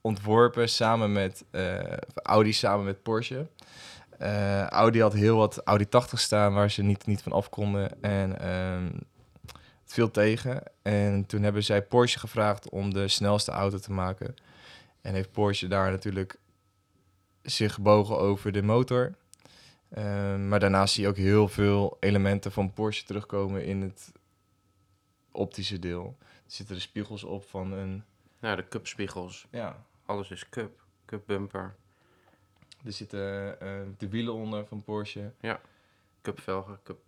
ontworpen 0.00 0.68
samen 0.68 1.12
met 1.12 1.44
uh, 1.50 1.78
Audi, 2.14 2.52
samen 2.52 2.84
met 2.84 3.02
Porsche. 3.02 3.46
Uh, 4.22 4.66
Audi 4.66 5.00
had 5.00 5.12
heel 5.12 5.36
wat 5.36 5.60
Audi 5.64 5.88
80 5.88 6.20
staan 6.20 6.54
waar 6.54 6.70
ze 6.70 6.82
niet, 6.82 7.06
niet 7.06 7.22
van 7.22 7.32
af 7.32 7.48
konden. 7.48 8.02
En 8.02 8.48
um, 8.50 9.00
het 9.90 9.98
viel 9.98 10.10
tegen. 10.10 10.62
En 10.82 11.26
toen 11.26 11.42
hebben 11.42 11.64
zij 11.64 11.82
Porsche 11.82 12.18
gevraagd 12.18 12.68
om 12.68 12.92
de 12.92 13.08
snelste 13.08 13.50
auto 13.50 13.78
te 13.78 13.92
maken. 13.92 14.34
En 15.00 15.14
heeft 15.14 15.32
Porsche 15.32 15.68
daar 15.68 15.90
natuurlijk 15.90 16.38
zich 17.42 17.74
gebogen 17.74 18.18
over 18.18 18.52
de 18.52 18.62
motor. 18.62 19.14
Uh, 19.98 20.36
maar 20.36 20.60
daarnaast 20.60 20.94
zie 20.94 21.02
je 21.02 21.08
ook 21.08 21.16
heel 21.16 21.48
veel 21.48 21.96
elementen 22.00 22.52
van 22.52 22.72
Porsche 22.72 23.04
terugkomen 23.04 23.64
in 23.64 23.80
het 23.80 24.12
optische 25.32 25.78
deel. 25.78 26.16
Er 26.20 26.26
zitten 26.46 26.74
de 26.74 26.80
spiegels 26.80 27.24
op 27.24 27.44
van 27.44 27.72
een... 27.72 28.04
Ja, 28.40 28.56
de 28.56 28.68
cupspiegels. 28.68 29.46
Ja. 29.50 29.84
Alles 30.06 30.30
is 30.30 30.48
cup. 30.48 30.84
Cup 31.04 31.26
bumper. 31.26 31.74
Er 32.84 32.92
zitten 32.92 33.56
uh, 33.62 33.80
de 33.98 34.08
wielen 34.08 34.34
onder 34.34 34.66
van 34.66 34.82
Porsche. 34.82 35.32
Ja. 35.40 35.60
Cup 36.22 36.40
velgen, 36.40 36.78
cup... 36.82 36.98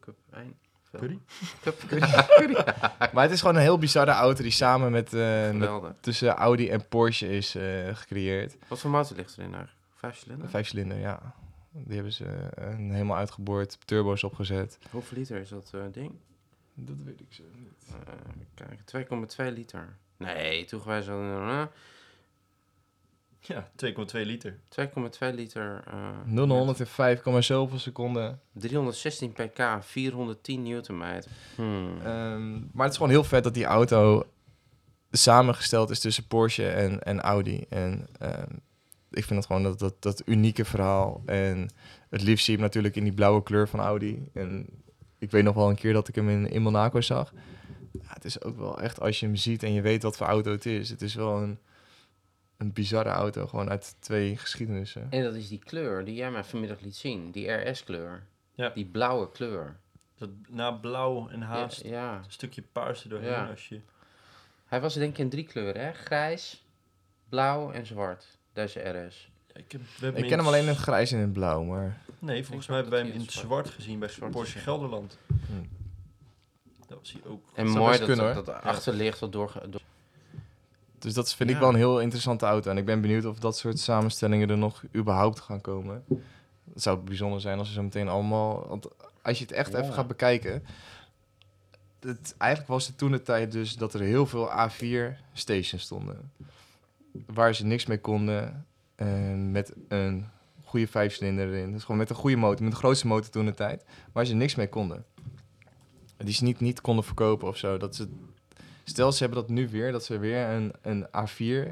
Cup 0.00 0.16
1. 0.32 0.58
Curry? 0.98 1.18
Cup, 1.62 1.82
curry. 1.88 2.54
maar 3.12 3.22
het 3.22 3.30
is 3.30 3.40
gewoon 3.40 3.56
een 3.56 3.62
heel 3.62 3.78
bizarre 3.78 4.10
auto 4.10 4.42
die 4.42 4.52
samen 4.52 4.92
met, 4.92 5.14
uh, 5.14 5.50
met 5.50 5.70
tussen 6.00 6.28
Audi 6.28 6.68
en 6.68 6.88
Porsche 6.88 7.36
is 7.36 7.56
uh, 7.56 7.96
gecreëerd. 7.96 8.56
Wat 8.68 8.78
voor 8.80 8.90
motor 8.90 9.16
ligt 9.16 9.38
erin 9.38 9.54
eigenlijk? 9.54 9.84
Vijf 9.94 10.16
cilinder? 10.16 10.48
Vijf 10.48 10.66
cilinder, 10.66 10.98
ja. 10.98 11.34
Die 11.70 11.94
hebben 11.94 12.12
ze 12.12 12.24
uh, 12.24 12.64
helemaal 12.76 13.16
uitgeboord, 13.16 13.78
turbo's 13.84 14.22
opgezet. 14.22 14.78
Hoeveel 14.90 15.18
liter 15.18 15.40
is 15.40 15.48
dat 15.48 15.72
uh, 15.74 15.82
ding? 15.92 16.12
Dat 16.74 16.96
weet 17.04 17.20
ik 17.20 17.32
zo 17.32 17.42
niet. 17.54 17.94
Uh, 18.54 18.66
kijk, 18.84 19.08
2,2 19.48 19.52
liter. 19.54 19.96
Nee, 20.16 20.64
toegewijs 20.64 21.08
al. 21.08 21.68
Ja, 23.46 23.70
2,2 23.84 24.20
liter. 24.20 24.58
2,2 24.80 25.34
liter. 25.34 25.84
Uh, 25.88 26.08
0 26.24 26.46
naar 26.46 26.56
105, 26.56 27.20
zoveel 27.38 27.78
seconden. 27.78 28.40
316 28.52 29.32
pk, 29.32 29.78
410 29.80 30.62
newtonmeter. 30.62 31.30
Hmm. 31.54 32.06
Um, 32.06 32.70
maar 32.72 32.82
het 32.84 32.90
is 32.90 32.96
gewoon 32.96 33.12
heel 33.12 33.24
vet 33.24 33.44
dat 33.44 33.54
die 33.54 33.64
auto 33.64 34.26
samengesteld 35.10 35.90
is 35.90 36.00
tussen 36.00 36.26
Porsche 36.26 36.68
en, 36.68 37.02
en 37.02 37.20
Audi. 37.20 37.64
En 37.68 38.06
um, 38.22 38.60
ik 39.10 39.24
vind 39.24 39.38
het 39.38 39.46
gewoon 39.46 39.62
dat, 39.62 39.78
dat, 39.78 40.02
dat 40.02 40.22
unieke 40.24 40.64
verhaal. 40.64 41.22
En 41.26 41.70
het 42.10 42.22
liefst 42.22 42.44
zie 42.44 42.52
je 42.52 42.58
hem 42.58 42.68
natuurlijk 42.68 42.96
in 42.96 43.04
die 43.04 43.12
blauwe 43.12 43.42
kleur 43.42 43.68
van 43.68 43.80
Audi. 43.80 44.28
En 44.32 44.66
ik 45.18 45.30
weet 45.30 45.44
nog 45.44 45.54
wel 45.54 45.68
een 45.68 45.76
keer 45.76 45.92
dat 45.92 46.08
ik 46.08 46.14
hem 46.14 46.28
in, 46.28 46.50
in 46.50 46.62
Monaco 46.62 47.00
zag. 47.00 47.32
Ja, 47.92 48.12
het 48.12 48.24
is 48.24 48.42
ook 48.42 48.56
wel 48.56 48.80
echt, 48.80 49.00
als 49.00 49.20
je 49.20 49.26
hem 49.26 49.36
ziet 49.36 49.62
en 49.62 49.72
je 49.72 49.80
weet 49.80 50.02
wat 50.02 50.16
voor 50.16 50.26
auto 50.26 50.50
het 50.50 50.66
is. 50.66 50.90
Het 50.90 51.02
is 51.02 51.14
wel 51.14 51.42
een, 51.42 51.58
een 52.56 52.72
bizarre 52.72 53.08
auto, 53.08 53.46
gewoon 53.46 53.70
uit 53.70 53.96
twee 53.98 54.36
geschiedenissen. 54.36 55.06
En 55.10 55.22
dat 55.22 55.34
is 55.34 55.48
die 55.48 55.58
kleur 55.58 56.04
die 56.04 56.14
jij 56.14 56.30
mij 56.30 56.44
vanmiddag 56.44 56.80
liet 56.80 56.96
zien. 56.96 57.30
Die 57.30 57.52
RS-kleur. 57.52 58.22
Ja. 58.54 58.68
Die 58.68 58.84
blauwe 58.84 59.30
kleur. 59.30 59.76
Dat 60.18 60.30
na 60.48 60.72
blauw 60.72 61.28
en 61.28 61.42
haast 61.42 61.82
Ja, 61.82 61.90
ja. 61.90 62.16
een 62.16 62.24
stukje 62.28 62.62
paars 62.72 63.02
er 63.02 63.08
doorheen 63.08 63.30
Ja. 63.30 63.46
als 63.46 63.68
je... 63.68 63.80
Hij 64.66 64.80
was 64.80 64.94
denk 64.94 65.12
ik 65.12 65.18
in 65.18 65.28
drie 65.28 65.44
kleuren, 65.44 65.84
hè? 65.84 65.92
Grijs, 65.92 66.64
blauw 67.28 67.72
en 67.72 67.86
zwart. 67.86 68.38
Deze 68.52 68.80
RS. 68.80 69.30
Ja, 69.46 69.60
ik, 69.60 69.72
heb, 69.72 69.80
we 69.80 70.04
hebben 70.04 70.22
Ik 70.22 70.28
ken 70.28 70.38
hem 70.38 70.46
alleen 70.46 70.62
in 70.62 70.68
het 70.68 70.76
grijs 70.76 71.10
en 71.12 71.16
in 71.16 71.24
het 71.24 71.32
blauw, 71.32 71.62
maar... 71.62 72.00
Nee, 72.18 72.44
volgens 72.44 72.66
Ik 72.66 72.72
mij 72.72 72.80
hebben 72.80 72.98
wij 72.98 73.08
hem 73.08 73.18
in 73.18 73.20
het 73.20 73.32
zwart 73.32 73.70
gezien 73.70 73.98
bij 73.98 74.08
Zwart 74.08 74.32
Porsche. 74.32 74.58
Gelderland. 74.58 75.18
Hm. 75.26 75.34
Dat 76.86 76.98
was 76.98 77.12
hij 77.12 77.30
ook. 77.30 77.44
En 77.54 77.68
mooi 77.68 77.98
dat, 77.98 78.06
kunnen, 78.06 78.34
dat, 78.34 78.48
achterlicht 78.48 79.18
wat 79.18 79.32
door, 79.32 79.52
door... 79.68 79.80
Dus 80.98 81.14
dat 81.14 81.34
vind 81.34 81.50
ik 81.50 81.56
wel 81.56 81.68
een 81.68 81.74
heel 81.74 82.00
interessante 82.00 82.46
auto. 82.46 82.70
En 82.70 82.76
ik 82.76 82.84
ben 82.84 83.00
benieuwd 83.00 83.24
of 83.24 83.38
dat 83.38 83.56
soort 83.56 83.78
samenstellingen 83.78 84.50
er 84.50 84.58
nog 84.58 84.82
überhaupt 84.94 85.40
gaan 85.40 85.60
komen. 85.60 86.04
Het 86.72 86.82
zou 86.82 86.98
bijzonder 86.98 87.40
zijn 87.40 87.58
als 87.58 87.68
ze 87.68 87.74
zo 87.74 87.82
meteen 87.82 88.08
allemaal... 88.08 88.66
Want 88.68 88.88
als 89.22 89.38
je 89.38 89.44
het 89.44 89.52
echt 89.52 89.72
Ja. 89.72 89.78
even 89.78 89.94
gaat 89.94 90.06
bekijken... 90.06 90.64
Het, 92.00 92.34
eigenlijk 92.38 92.70
was 92.70 92.86
het 92.86 92.98
toen 92.98 93.10
de 93.10 93.22
tijd 93.22 93.52
dus 93.52 93.76
dat 93.76 93.94
er 93.94 94.00
heel 94.00 94.26
veel 94.26 94.50
A4 94.50 95.16
stations 95.32 95.82
stonden. 95.82 96.32
Waar 97.26 97.54
ze 97.54 97.64
niks 97.64 97.86
mee 97.86 98.00
konden. 98.00 98.66
En 98.94 99.50
met 99.50 99.72
een 99.88 100.26
goede 100.64 100.86
vijfcilinder 100.86 101.48
erin. 101.48 101.72
Dus 101.72 101.82
gewoon 101.82 101.96
met 101.96 102.10
een 102.10 102.16
goede 102.16 102.36
motor. 102.36 102.62
Met 102.62 102.72
de 102.72 102.78
grootste 102.78 103.06
motor 103.06 103.30
toen 103.30 103.46
de 103.46 103.54
tijd. 103.54 103.84
Waar 104.12 104.24
ze 104.24 104.34
niks 104.34 104.54
mee 104.54 104.68
konden. 104.68 105.04
Die 106.16 106.34
ze 106.34 106.44
niet, 106.44 106.60
niet 106.60 106.80
konden 106.80 107.04
verkopen 107.04 107.48
of 107.48 107.56
zo. 107.56 107.76
Dat 107.76 107.96
ze 107.96 108.08
Stel, 108.88 109.12
ze 109.12 109.18
hebben 109.18 109.40
dat 109.40 109.48
nu 109.48 109.68
weer, 109.68 109.92
dat 109.92 110.04
ze 110.04 110.18
weer 110.18 110.46
een, 110.48 110.72
een 110.82 111.06
A4, 111.06 111.70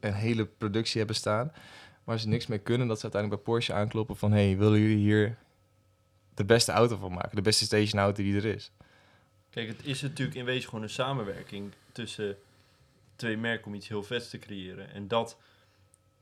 een 0.00 0.14
hele 0.14 0.46
productie 0.46 0.98
hebben 0.98 1.16
staan, 1.16 1.52
waar 2.04 2.18
ze 2.18 2.28
niks 2.28 2.46
mee 2.46 2.58
kunnen, 2.58 2.88
dat 2.88 2.96
ze 2.96 3.02
uiteindelijk 3.02 3.42
bij 3.42 3.52
Porsche 3.52 3.72
aankloppen 3.72 4.16
van, 4.16 4.32
hey, 4.32 4.56
willen 4.56 4.80
jullie 4.80 4.96
hier 4.96 5.36
de 6.34 6.44
beste 6.44 6.72
auto 6.72 6.96
van 6.96 7.12
maken? 7.12 7.36
De 7.36 7.42
beste 7.42 7.64
station 7.64 8.00
auto 8.00 8.22
die 8.22 8.36
er 8.36 8.44
is. 8.44 8.70
Kijk, 9.50 9.68
het 9.68 9.86
is 9.86 10.02
natuurlijk 10.02 10.36
in 10.36 10.44
wezen 10.44 10.68
gewoon 10.68 10.84
een 10.84 10.90
samenwerking 10.90 11.72
tussen 11.92 12.36
twee 13.16 13.36
merken 13.36 13.66
om 13.66 13.74
iets 13.74 13.88
heel 13.88 14.02
vets 14.02 14.30
te 14.30 14.38
creëren. 14.38 14.92
En 14.94 15.08
dat 15.08 15.36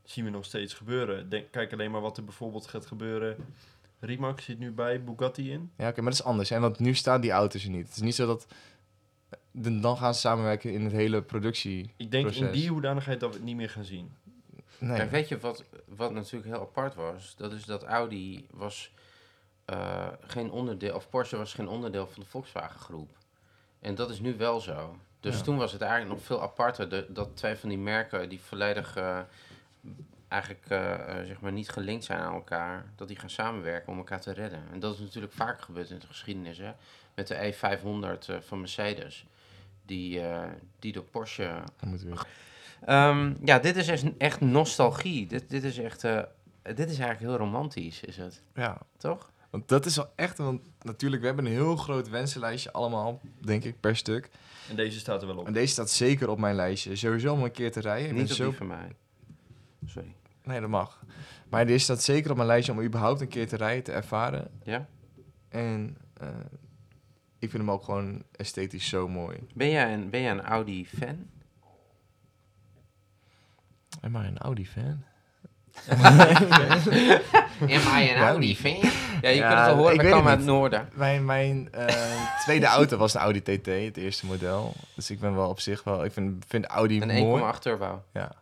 zien 0.05 0.25
we 0.25 0.31
nog 0.31 0.45
steeds 0.45 0.75
gebeuren. 0.75 1.29
Denk, 1.29 1.51
kijk 1.51 1.73
alleen 1.73 1.91
maar 1.91 2.01
wat 2.01 2.17
er 2.17 2.25
bijvoorbeeld 2.25 2.67
gaat 2.67 2.87
gebeuren. 2.87 3.37
Rimac 4.01 4.41
zit 4.41 4.59
nu 4.59 4.73
bij 4.73 5.05
Bugatti 5.05 5.53
in. 5.53 5.71
Ja, 5.77 5.89
oké, 5.89 6.01
maar 6.01 6.11
dat 6.11 6.21
is 6.21 6.27
anders. 6.27 6.51
En 6.51 6.61
want 6.61 6.79
nu 6.79 6.95
staan 6.95 7.21
die 7.21 7.31
auto's 7.31 7.64
er 7.64 7.71
niet. 7.71 7.87
Het 7.87 7.97
is 7.97 8.03
niet 8.03 8.14
zo 8.14 8.27
dat, 8.27 8.47
dan 9.53 9.97
gaan 9.97 10.14
ze 10.14 10.20
samenwerken 10.20 10.72
in 10.72 10.85
het 10.85 10.93
hele 10.93 11.22
productie. 11.22 11.93
Ik 11.97 12.11
denk 12.11 12.31
in 12.31 12.51
die 12.51 12.68
hoedanigheid 12.68 13.20
dat 13.20 13.31
we 13.31 13.37
het 13.37 13.45
niet 13.45 13.57
meer 13.57 13.70
gaan 13.70 13.85
zien. 13.85 14.12
Nee. 14.79 14.97
Kijk, 14.97 15.11
weet 15.11 15.29
je 15.29 15.39
wat, 15.39 15.64
wat 15.85 16.12
natuurlijk 16.12 16.51
heel 16.53 16.61
apart 16.61 16.95
was? 16.95 17.35
Dat 17.37 17.53
is 17.53 17.64
dat 17.64 17.83
Audi 17.85 18.47
was 18.51 18.91
eh, 19.64 20.07
geen 20.20 20.51
onderdeel, 20.51 20.95
of 20.95 21.09
Porsche 21.09 21.37
was 21.37 21.55
geen 21.55 21.68
onderdeel 21.68 22.07
van 22.07 22.22
de 22.22 22.29
Volkswagen 22.29 22.81
groep. 22.81 23.11
En 23.81 23.95
dat 23.95 24.11
is 24.11 24.20
nu 24.20 24.37
wel 24.37 24.61
zo. 24.61 24.97
Dus 25.20 25.37
Ja. 25.37 25.43
toen 25.43 25.57
was 25.57 25.72
het 25.72 25.81
eigenlijk 25.81 26.12
nog 26.12 26.22
veel 26.27 26.43
aparter 26.43 26.89
de- 26.89 27.07
dat 27.09 27.37
twee 27.37 27.57
van 27.57 27.68
die 27.68 27.79
merken 27.79 28.29
die 28.29 28.41
volledig 28.41 28.97
eh, 28.97 29.20
eigenlijk 30.29 30.64
eh, 30.68 31.20
eh, 31.20 31.27
zeg 31.27 31.41
maar 31.41 31.53
niet 31.53 31.68
gelinkt 31.68 32.05
zijn 32.05 32.18
aan 32.18 32.35
elkaar, 32.35 32.85
dat 32.97 33.09
die 33.09 33.18
gaan 33.18 33.31
samenwerken 33.31 33.93
om 33.93 33.99
elkaar 33.99 34.20
te 34.20 34.33
redden. 34.33 34.62
En 34.72 34.81
dat 34.81 34.95
is 34.95 35.01
natuurlijk 35.01 35.33
vaker 35.33 35.62
gebeurd 35.62 35.91
in 35.91 35.99
de 35.99 36.07
geschiedenis, 36.07 36.59
hè? 36.59 36.72
Met 37.14 37.27
de 37.27 37.53
E500 37.53 38.29
eh, 38.29 38.37
van 38.41 38.61
Mercedes, 38.61 39.27
die, 39.85 40.20
eh, 40.20 40.43
die 40.79 40.93
door 40.93 41.05
Porsche 41.05 41.62
Ehm, 42.85 43.35
ja, 43.45 43.59
dit 43.59 43.77
is 43.77 43.89
echt, 43.89 44.05
echt 44.18 44.41
nostalgie. 44.41 45.27
Dit, 45.27 45.51
dit 45.51 45.64
is 45.64 45.79
echt, 45.79 46.05
eh, 46.05 46.22
dit 46.62 46.91
is 46.91 46.99
eigenlijk 46.99 47.20
heel 47.20 47.37
romantisch, 47.37 48.01
is 48.01 48.16
het, 48.16 48.43
Ja, 48.55 48.79
toch? 48.97 49.31
want 49.51 49.68
dat 49.68 49.87
is 49.87 49.97
wel 49.97 50.12
echt, 50.14 50.39
want 50.39 50.61
natuurlijk, 50.83 51.20
we 51.20 51.27
hebben 51.27 51.47
een 51.47 51.53
heel 51.53 51.77
groot 51.77 52.09
wensenlijstje 52.09 52.72
allemaal, 52.72 53.20
denk 53.41 53.64
ik, 53.64 53.81
per 53.81 53.97
stuk. 53.97 54.31
En 54.68 54.77
deze 54.77 54.99
staat 54.99 55.20
er 55.20 55.27
wel 55.27 55.37
op. 55.37 55.47
En 55.47 55.53
deze 55.53 55.72
staat 55.72 55.91
zeker 55.91 56.29
op 56.29 56.39
mijn 56.39 56.55
lijstje. 56.55 56.97
Sowieso 56.97 57.33
om 57.33 57.43
een 57.43 57.51
keer 57.51 57.72
te 57.72 57.81
rijden. 57.81 58.09
Ik 58.09 58.12
ben 58.12 58.22
Niet 58.22 58.31
op 58.31 58.37
zo 58.37 58.49
die 58.49 58.57
van 58.57 58.66
mij. 58.66 58.93
Sorry. 59.87 60.14
Nee, 60.47 60.61
dat 60.61 60.69
mag. 60.71 61.05
Maar 61.49 61.67
deze 61.67 61.85
staat 61.85 62.03
zeker 62.03 62.31
op 62.31 62.37
mijn 62.37 62.49
lijstje 62.49 62.73
om 62.73 62.83
überhaupt 62.83 63.21
een 63.21 63.29
keer 63.29 63.49
te 63.49 63.57
rijden, 63.57 63.85
te 63.85 63.93
ervaren. 63.93 64.51
Ja? 64.63 64.87
En 65.49 65.97
eh, 66.21 66.29
ik 67.39 67.51
vind 67.51 67.63
hem 67.63 67.71
ook 67.71 67.85
gewoon 67.85 68.23
esthetisch 68.33 68.89
zo 68.89 69.09
mooi. 69.09 69.39
Ben 69.55 69.71
jij 69.71 69.93
een, 69.93 70.11
ben 70.11 70.21
jij 70.23 70.31
een 70.31 70.43
Audi-fan? 70.43 71.27
En 74.01 74.11
maar 74.11 74.25
een 74.25 74.39
Audi-fan. 74.39 75.03
Am 77.61 77.99
I 77.99 78.05
Ja. 78.07 78.29
Audi-fan? 78.29 78.79
Ja, 79.23 79.29
je 79.29 79.37
Ja, 79.39 79.49
kunt 79.49 79.61
het 79.61 79.69
al 79.69 79.77
horen, 79.77 79.95
ik 79.95 80.01
het 80.01 80.13
uit 80.13 80.25
het 80.25 80.45
noorden. 80.45 80.89
Mijn, 80.95 81.25
mijn 81.25 81.73
eh, 81.73 82.37
tweede 82.45 82.67
auto 82.67 82.97
was 82.97 83.15
een 83.15 83.21
Audi 83.21 83.43
TT, 83.43 83.67
het 83.67 83.97
eerste 83.97 84.27
model. 84.27 84.75
Dus 84.95 85.11
ik 85.11 85.21
ben 85.21 85.35
wel 85.35 85.49
op 85.49 85.61
zich 85.61 85.85
wel... 85.85 86.05
Ik 86.05 86.13
vind, 86.13 86.45
vind 86.49 86.65
Audi 86.65 87.01
Een 87.01 87.23
mooi. 87.25 87.43
1,8 87.55 87.59
turbo. 87.59 88.03
Ja. 88.13 88.33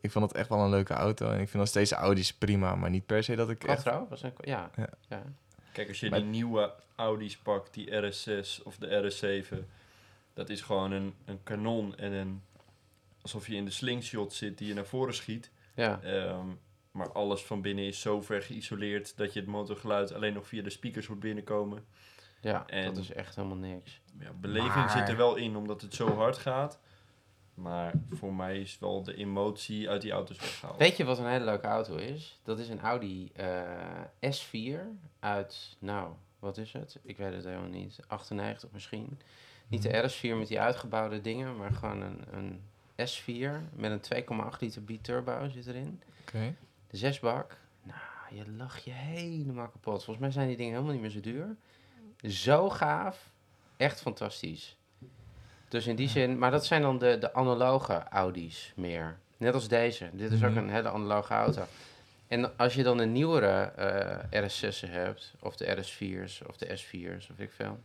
Ik 0.00 0.10
vond 0.10 0.24
het 0.28 0.34
echt 0.38 0.48
wel 0.48 0.58
een 0.58 0.70
leuke 0.70 0.94
auto. 0.94 1.26
En 1.26 1.32
ik 1.40 1.48
vind 1.48 1.52
nog 1.52 1.68
steeds 1.68 1.92
Audi's 1.92 2.34
prima, 2.34 2.74
maar 2.74 2.90
niet 2.90 3.06
per 3.06 3.22
se 3.24 3.34
dat 3.36 3.50
ik 3.50 3.64
echt... 3.64 3.82
Quattro? 3.82 4.06
Was 4.08 4.22
een, 4.22 4.32
ja. 4.40 4.70
Ja. 4.76 4.88
ja. 5.08 5.22
Kijk, 5.72 5.88
als 5.88 6.00
je 6.00 6.10
Maar- 6.10 6.18
die 6.20 6.28
nieuwe 6.28 6.74
Audi's 6.96 7.36
pakt, 7.36 7.74
die 7.74 7.90
RS6 7.90 8.62
of 8.62 8.76
de 8.76 9.12
RS7, 9.52 9.56
dat 10.34 10.48
is 10.48 10.60
gewoon 10.62 10.92
een, 10.92 11.14
een 11.24 11.42
kanon 11.42 11.96
en 11.96 12.12
een... 12.12 12.42
Alsof 13.22 13.46
je 13.46 13.54
in 13.54 13.64
de 13.64 13.70
slingshot 13.70 14.32
zit 14.32 14.58
die 14.58 14.68
je 14.68 14.74
naar 14.74 14.86
voren 14.86 15.14
schiet. 15.14 15.50
ja. 15.74 16.00
Ehm, 16.02 16.46
maar 16.90 17.12
alles 17.12 17.42
van 17.44 17.60
binnen 17.62 17.84
is 17.84 18.00
zo 18.00 18.22
ver 18.22 18.42
geïsoleerd 18.42 19.16
dat 19.16 19.32
je 19.32 19.40
het 19.40 19.48
motorgeluid 19.48 20.12
alleen 20.12 20.32
nog 20.34 20.46
via 20.46 20.62
de 20.62 20.70
speakers 20.70 21.06
hoort 21.06 21.20
binnenkomen. 21.20 21.84
Ja, 22.40 22.66
En- 22.66 22.84
dat 22.84 22.96
is 22.96 23.12
echt 23.12 23.34
helemaal 23.36 23.56
niks. 23.56 24.00
Ja, 24.18 24.30
beleving 24.40 24.74
Maar- 24.74 24.90
zit 24.90 25.08
er 25.08 25.16
wel 25.16 25.36
in 25.36 25.56
omdat 25.56 25.80
het 25.80 25.94
zo 25.94 26.14
hard 26.14 26.38
gaat. 26.38 26.78
Maar 27.62 27.92
voor 28.10 28.34
mij 28.34 28.60
is 28.60 28.78
wel 28.78 29.02
de 29.02 29.14
emotie 29.14 29.88
uit 29.88 30.02
die 30.02 30.12
auto's 30.12 30.38
weggehaald. 30.38 30.78
Weet 30.78 30.96
je 30.96 31.04
wat 31.04 31.18
een 31.18 31.26
hele 31.26 31.44
leuke 31.44 31.66
auto 31.66 31.96
is? 31.96 32.40
Dat 32.42 32.58
is 32.58 32.68
een 32.68 32.80
Audi 32.80 33.30
eh, 33.32 34.34
S4 34.36 34.78
uit, 35.20 35.76
nou, 35.78 36.12
wat 36.38 36.56
is 36.56 36.72
het? 36.72 36.98
Ik 37.02 37.16
weet 37.16 37.34
het 37.34 37.44
helemaal 37.44 37.68
niet. 37.68 37.98
98 38.06 38.70
misschien. 38.72 39.20
Niet 39.68 39.82
de 39.82 40.10
RS4 40.10 40.38
met 40.38 40.48
die 40.48 40.60
uitgebouwde 40.60 41.20
dingen, 41.20 41.56
maar 41.56 41.72
gewoon 41.72 42.00
een, 42.00 42.24
een 42.30 42.60
S4 43.08 43.74
met 43.74 44.10
een 44.10 44.24
2,8 44.52 44.58
liter 44.60 44.84
biturbo 44.84 45.48
zit 45.48 45.66
erin. 45.66 46.02
Oké. 46.20 46.54
De 46.90 46.96
zesbak. 46.96 47.58
Nou, 47.82 47.98
je 48.30 48.50
lacht 48.50 48.84
je 48.84 48.90
helemaal 48.90 49.68
kapot. 49.68 50.04
Volgens 50.04 50.18
mij 50.18 50.30
zijn 50.30 50.48
die 50.48 50.56
dingen 50.56 50.72
helemaal 50.72 50.92
niet 50.92 51.02
meer 51.02 51.10
zo 51.10 51.20
duur. 51.20 51.56
Zo 52.22 52.70
gaaf. 52.70 53.30
Echt 53.76 54.00
fantastisch. 54.00 54.77
Dus 55.68 55.86
in 55.86 55.96
die 55.96 56.08
zin, 56.08 56.38
maar 56.38 56.50
dat 56.50 56.66
zijn 56.66 56.82
dan 56.82 56.98
de, 56.98 57.18
de 57.18 57.34
analoge 57.34 58.02
Audi's 58.10 58.72
meer. 58.76 59.18
Net 59.36 59.54
als 59.54 59.68
deze. 59.68 60.10
Dit 60.12 60.32
is 60.32 60.42
ook 60.44 60.50
Mhm. 60.50 60.58
een 60.58 60.70
hele 60.70 60.88
analoge 60.90 61.32
auto. 61.34 61.62
En 62.28 62.56
als 62.56 62.74
je 62.74 62.82
dan 62.82 62.98
een 62.98 63.12
nieuwere 63.12 63.60
eh 64.30 64.42
RS6'en 64.42 64.90
hebt, 64.90 65.34
of 65.40 65.56
de 65.56 65.76
RS4's, 65.76 66.42
of 66.46 66.56
de 66.56 66.66
S4's, 66.78 67.30
of 67.30 67.38
ik 67.38 67.52
veel. 67.52 67.78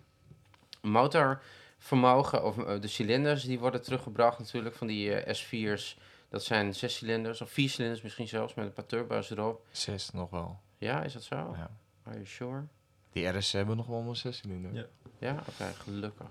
Motorvermogen, 0.82 2.44
of 2.44 2.58
eh, 2.58 2.82
de 2.82 2.88
cilinders, 2.88 3.44
die 3.44 3.60
worden 3.60 3.82
teruggebracht 3.82 4.40
natuurlijk 4.40 4.76
van 4.76 4.88
die 4.88 5.14
eh, 5.16 5.36
S4's. 5.44 5.98
Dat 6.30 6.44
zijn 6.44 6.76
zes 6.76 6.96
cilinders, 6.96 7.42
of 7.42 7.50
vier 7.52 7.70
cilinders 7.70 8.02
misschien 8.02 8.28
zelfs, 8.28 8.54
met 8.54 8.66
een 8.66 8.74
paar 8.74 8.86
turbo's 8.86 9.30
erop. 9.30 9.66
Zes 9.72 10.12
nog 10.12 10.30
wel. 10.30 10.60
Ja, 10.78 11.04
is 11.04 11.14
dat 11.14 11.24
zo? 11.24 11.36
Ja. 11.36 11.70
Are 12.04 12.16
you 12.16 12.26
sure? 12.26 12.64
Die 13.12 13.28
RS 13.28 13.52
hebben 13.52 13.78
nog 13.78 13.86
wel 13.88 14.00
een 14.08 14.16
zes 14.16 14.38
cilinder. 14.38 14.74
Ja. 14.74 14.86
Ja, 15.20 15.32
oké, 15.50 15.74
gelukkig. 15.84 16.28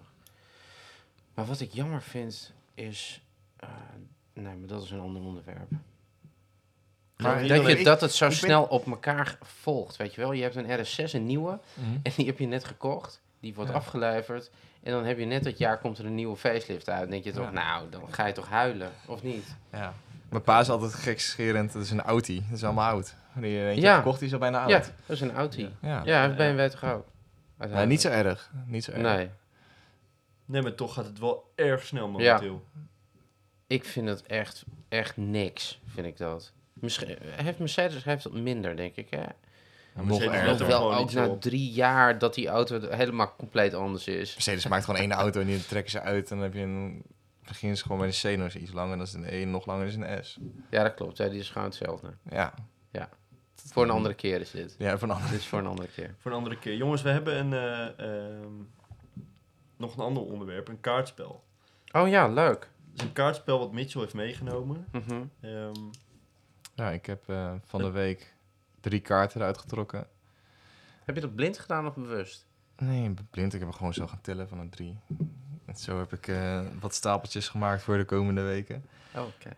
Maar 1.34 1.44
wat 1.44 1.60
ik 1.60 1.72
jammer 1.72 2.02
vind 2.02 2.52
is. 2.74 3.22
eh, 3.56 3.68
nee, 4.32 4.56
maar 4.56 4.68
dat 4.68 4.82
is 4.82 4.90
een 4.90 5.00
ander 5.00 5.22
onderwerp. 5.22 5.70
Maar 7.16 7.48
dat, 7.48 7.66
je, 7.78 7.84
dat 7.84 8.00
het 8.00 8.12
zo 8.14 8.30
snel 8.30 8.62
op 8.64 8.86
elkaar 8.86 9.38
volgt, 9.42 9.96
weet 9.96 10.14
je 10.14 10.20
wel. 10.20 10.32
Je 10.32 10.42
hebt 10.42 10.56
een 10.56 10.66
RS6, 10.86 11.12
een 11.14 11.26
nieuwe, 11.26 11.58
Mhm. 11.74 11.90
en 12.02 12.12
die 12.16 12.26
heb 12.26 12.38
je 12.38 12.46
net 12.46 12.64
gekocht. 12.64 13.20
Die 13.40 13.54
wordt 13.54 13.70
Ja. 13.70 13.76
afgeleverd. 13.76 14.50
En 14.82 14.92
dan 14.92 15.04
heb 15.04 15.18
je 15.18 15.24
net 15.24 15.44
dat 15.44 15.58
jaar 15.58 15.78
komt 15.78 15.98
er 15.98 16.06
een 16.06 16.14
nieuwe 16.14 16.36
facelift 16.36 16.88
uit. 16.88 17.00
Dan 17.00 17.10
denk 17.10 17.24
je 17.24 17.32
toch, 17.32 17.44
Ja. 17.44 17.50
nou, 17.50 17.90
dan 17.90 18.02
ga 18.12 18.26
je 18.26 18.32
toch 18.32 18.48
huilen, 18.48 18.90
of 19.06 19.22
niet? 19.22 19.54
Ja. 19.72 19.92
Mijn 20.28 20.42
pa 20.42 20.60
is 20.60 20.70
altijd 20.70 20.94
gekscherend. 20.94 21.72
Dat 21.72 21.82
is 21.82 21.90
een 21.90 22.00
Audi. 22.02 22.44
Dat 22.48 22.56
is 22.58 22.64
allemaal 22.64 22.90
oud. 22.90 23.14
Wanneer 23.32 23.60
je 23.62 23.68
eentje 23.68 23.82
Ja. 23.82 23.96
gekocht, 23.96 24.18
die 24.18 24.26
is 24.28 24.34
al 24.34 24.40
bijna 24.40 24.60
oud. 24.60 24.70
Ja, 24.70 24.78
dat 24.78 25.16
is 25.16 25.20
een 25.20 25.32
Audi. 25.34 25.62
Ja. 25.80 26.02
Ja, 26.04 26.24
Ja. 26.24 26.34
BMW 26.34 26.70
toch 26.70 26.84
ook? 26.84 27.06
Nee, 27.58 27.86
niet 27.86 28.00
zo 28.00 28.08
erg. 28.08 28.50
Niet 28.66 28.84
zo 28.84 28.90
erg. 28.92 29.02
Nee, 29.02 29.28
Nee, 30.52 30.62
maar 30.62 30.74
toch 30.74 30.94
gaat 30.94 31.04
het 31.04 31.18
wel 31.18 31.52
erg 31.54 31.86
snel 31.86 32.08
momenteel. 32.08 32.64
ik 33.66 33.84
vind 33.84 34.08
het 34.08 34.22
echt, 34.22 34.64
echt 34.88 35.16
niks, 35.16 35.80
vind 35.86 36.06
ik 36.06 36.16
dat. 36.16 36.52
Misschien 36.72 37.16
heeft 37.20 37.58
Mercedes 37.58 38.04
heeft 38.04 38.22
dat 38.22 38.32
minder, 38.32 38.76
denk 38.76 38.96
ik, 38.96 39.10
hè? 39.10 39.24
Mercedes 40.02 40.46
Nog 40.46 40.60
er 40.60 40.66
wel 40.66 40.94
ook 40.94 41.12
na 41.12 41.26
op. 41.28 41.40
drie 41.40 41.70
jaar 41.70 42.18
dat 42.18 42.34
die 42.34 42.48
auto 42.48 42.80
helemaal 42.90 43.34
compleet 43.36 43.74
anders 43.74 44.06
is. 44.06 44.32
Mercedes 44.34 44.66
maakt 44.66 44.84
gewoon 44.84 45.00
één 45.00 45.12
auto 45.12 45.40
en 45.40 45.46
die 45.46 45.66
trekken 45.66 45.90
ze 45.90 46.00
uit. 46.00 46.30
En 46.30 46.36
dan 46.36 46.44
heb 46.44 46.54
je 46.54 46.60
een... 46.60 47.02
Begin 47.46 47.76
ze 47.76 47.82
gewoon 47.82 47.98
met 47.98 48.22
een 48.22 48.34
C 48.34 48.36
nog 48.36 48.44
eens 48.44 48.56
iets 48.56 48.72
langer. 48.72 48.96
Dan 48.96 49.06
is 49.06 49.12
een 49.12 49.24
E 49.28 49.44
nog 49.44 49.66
langer 49.66 49.86
is 49.86 49.96
een 49.96 50.24
S. 50.24 50.38
Ja, 50.70 50.82
dat 50.82 50.94
klopt. 50.94 51.16
Ja, 51.16 51.28
die 51.28 51.40
is 51.40 51.50
gewoon 51.50 51.68
hetzelfde. 51.68 52.14
Ja. 52.30 52.54
Ja. 52.92 53.08
Voor 53.54 53.82
een 53.82 53.90
andere 53.90 54.14
keer 54.14 54.40
is 54.40 54.50
dit. 54.50 54.74
Ja, 54.78 54.98
van 54.98 55.10
andere. 55.10 55.30
Dit 55.30 55.40
is 55.40 55.46
voor 55.46 55.58
een 55.58 55.66
andere 55.66 55.88
keer. 55.88 56.14
Voor 56.18 56.30
een 56.30 56.36
andere 56.36 56.58
keer. 56.58 56.74
Jongens, 56.74 57.02
we 57.02 57.08
hebben 57.08 57.38
een, 57.38 57.52
eh, 57.52 58.06
ehm, 58.06 58.52
nog 59.82 59.96
een 59.96 60.04
ander 60.04 60.22
onderwerp, 60.22 60.68
een 60.68 60.80
kaartspel. 60.80 61.42
Oh 61.92 62.08
ja, 62.08 62.28
leuk. 62.28 62.70
Het 62.92 63.00
is 63.00 63.06
een 63.06 63.12
kaartspel 63.12 63.58
wat 63.58 63.72
Mitchell 63.72 64.00
heeft 64.00 64.14
meegenomen. 64.14 64.86
Ja, 66.74 66.90
ik 66.90 67.06
heb 67.06 67.28
eh, 67.28 67.52
van 67.64 67.82
de 67.82 67.90
week 67.90 68.34
drie 68.80 69.00
kaarten 69.00 69.40
eruit 69.40 69.58
getrokken. 69.58 70.06
Heb 71.04 71.14
je 71.14 71.20
dat 71.20 71.34
blind 71.34 71.58
gedaan 71.58 71.86
of 71.86 71.94
bewust? 71.94 72.46
Nee, 72.76 73.14
blind. 73.30 73.54
Ik 73.54 73.60
heb 73.60 73.68
er 73.68 73.74
gewoon 73.74 73.94
zo 73.94 74.06
gaan 74.06 74.20
tellen 74.20 74.48
van 74.48 74.58
een 74.58 74.70
drie. 74.70 74.98
En 75.64 75.76
zo 75.76 75.98
heb 75.98 76.12
ik 76.12 76.28
eh, 76.28 76.60
wat 76.80 76.94
stapeltjes 76.94 77.48
gemaakt 77.48 77.82
voor 77.82 77.96
de 77.96 78.04
komende 78.04 78.42
weken. 78.42 78.84
Oh, 79.14 79.22
oké. 79.26 79.56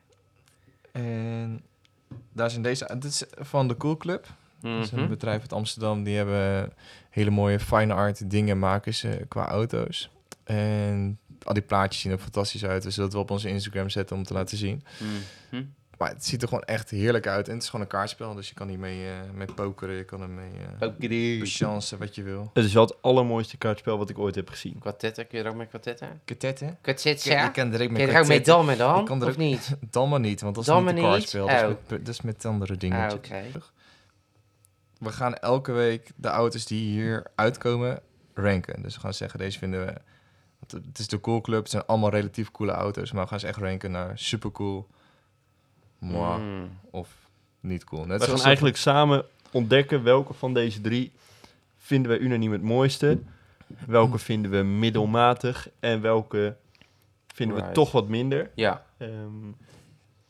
En 0.92 1.62
daar 2.32 2.50
zijn 2.50 2.62
deze... 2.62 2.86
Dit 2.86 3.04
is 3.04 3.24
van 3.30 3.68
de 3.68 3.76
Cool 3.76 3.96
Club. 3.96 4.26
Dat 4.60 4.84
is 4.84 4.90
een 4.92 4.98
Mhm. 5.00 5.08
bedrijf 5.08 5.40
uit 5.40 5.52
Amsterdam. 5.52 6.02
Die 6.02 6.16
hebben 6.16 6.72
hele 7.10 7.30
mooie 7.30 7.60
fine 7.60 7.94
art 7.94 8.30
dingen 8.30 8.58
maken 8.58 8.94
ze 8.94 9.24
qua 9.28 9.46
auto's. 9.48 10.10
En 10.44 11.18
al 11.42 11.54
die 11.54 11.62
plaatjes 11.62 12.02
zien 12.02 12.12
er 12.12 12.18
fantastisch 12.18 12.64
uit. 12.64 12.84
We 12.84 12.90
zullen 12.90 13.04
het 13.04 13.12
wel 13.12 13.22
op 13.22 13.30
onze 13.30 13.48
Instagram 13.48 13.88
zetten 13.88 14.16
om 14.16 14.22
te 14.24 14.32
laten 14.32 14.56
zien. 14.56 14.84
Mhm. 15.50 15.62
Maar 15.98 16.08
het 16.08 16.24
ziet 16.26 16.42
er 16.42 16.48
gewoon 16.48 16.62
echt 16.62 16.90
heerlijk 16.90 17.26
uit. 17.26 17.48
En 17.48 17.54
het 17.54 17.62
is 17.62 17.68
gewoon 17.68 17.84
een 17.84 17.90
kaartspel. 17.92 18.34
Dus 18.34 18.48
je 18.48 18.54
kan 18.54 18.68
hiermee 18.68 19.06
eh 19.06 19.12
mee 19.34 19.46
pokeren. 19.54 19.94
Je 19.96 20.04
kan 20.04 20.22
ermee 20.22 20.50
eh 20.80 20.88
Oké. 20.88 21.46
chancen 21.46 21.98
wat 21.98 22.14
je 22.14 22.22
wil. 22.22 22.50
het 22.54 22.64
is 22.64 22.72
wel 22.72 22.82
het 22.84 23.02
allermooiste 23.02 23.56
kaartspel 23.56 23.98
wat 23.98 24.10
ik 24.10 24.18
ooit 24.18 24.34
heb 24.34 24.48
gezien. 24.48 24.78
Kwartetten, 24.78 25.26
kun 25.26 25.38
je 25.38 25.44
er 25.44 25.50
ook 25.50 25.56
met 25.56 25.68
kwartetten? 25.68 26.20
Katetten? 26.24 26.66
Je 26.66 26.74
Kwartetten? 26.80 27.52
kan 27.52 27.70
direct 27.70 27.78
Kun 27.78 27.92
met 27.92 28.00
je 28.00 28.06
er 28.16 28.20
ook 28.20 28.26
mee 28.28 28.40
kwartetten. 28.40 28.52
dammen 28.54 28.78
dan? 28.78 28.98
Ik 29.00 29.06
kan 29.06 29.20
er 29.20 29.26
Of 29.26 29.32
ook- 29.32 29.38
niet? 29.38 29.76
Dan 29.90 30.08
maar 30.08 30.20
niet, 30.20 30.40
want 30.40 30.54
dat 30.54 30.68
is 30.68 30.74
niet 30.74 30.86
een 30.88 30.94
kaartspel. 31.02 31.46
Dat, 31.46 31.56
is 31.56 31.62
Oh. 31.62 31.68
met, 31.68 31.88
dat 32.04 32.08
is 32.14 32.20
met 32.20 32.44
andere 32.44 32.72
Ah, 32.72 32.78
dingetjes. 32.78 33.14
oké. 33.14 33.42
We 34.98 35.12
gaan 35.12 35.34
elke 35.34 35.72
week 35.72 36.10
de 36.16 36.28
auto's 36.28 36.64
die 36.66 36.90
hier 36.90 37.26
uitkomen 37.34 38.00
ranken. 38.34 38.82
Dus 38.82 38.94
we 38.94 39.00
gaan 39.00 39.14
zeggen, 39.14 39.38
deze 39.38 39.58
vinden 39.58 39.86
we... 39.86 39.92
Want 40.68 40.84
het 40.86 40.98
is 40.98 41.08
de 41.08 41.20
cool 41.20 41.40
club, 41.40 41.62
het 41.62 41.70
zijn 41.70 41.86
allemaal 41.86 42.10
relatief 42.10 42.50
coole 42.50 42.72
auto's. 42.72 43.12
Maar 43.12 43.22
we 43.22 43.28
gaan 43.28 43.40
ze 43.40 43.46
echt 43.46 43.58
ranken 43.58 43.90
naar 43.90 44.18
super 44.18 44.52
cool, 44.52 44.86
moi 45.98 46.40
Mm. 46.40 46.78
of 46.90 47.08
niet 47.60 47.84
cool. 47.84 48.04
Net 48.04 48.20
We 48.26 48.30
gaan 48.36 48.44
eigenlijk 48.44 48.76
samen 48.76 49.24
ontdekken 49.50 50.02
welke 50.02 50.34
van 50.34 50.54
deze 50.54 50.80
drie 50.80 51.12
vinden 51.78 52.10
we 52.10 52.18
unaniem 52.18 52.52
het 52.52 52.62
mooiste. 52.62 53.18
Welke 53.86 54.18
vinden 54.18 54.50
we 54.50 54.62
middelmatig 54.62 55.68
en 55.80 56.00
welke 56.00 56.56
vinden 57.26 57.56
we 57.56 57.72
toch 57.72 57.92
wat 57.92 58.08
minder. 58.08 58.50
Ja. 58.54 58.84
Ehm, 58.96 59.10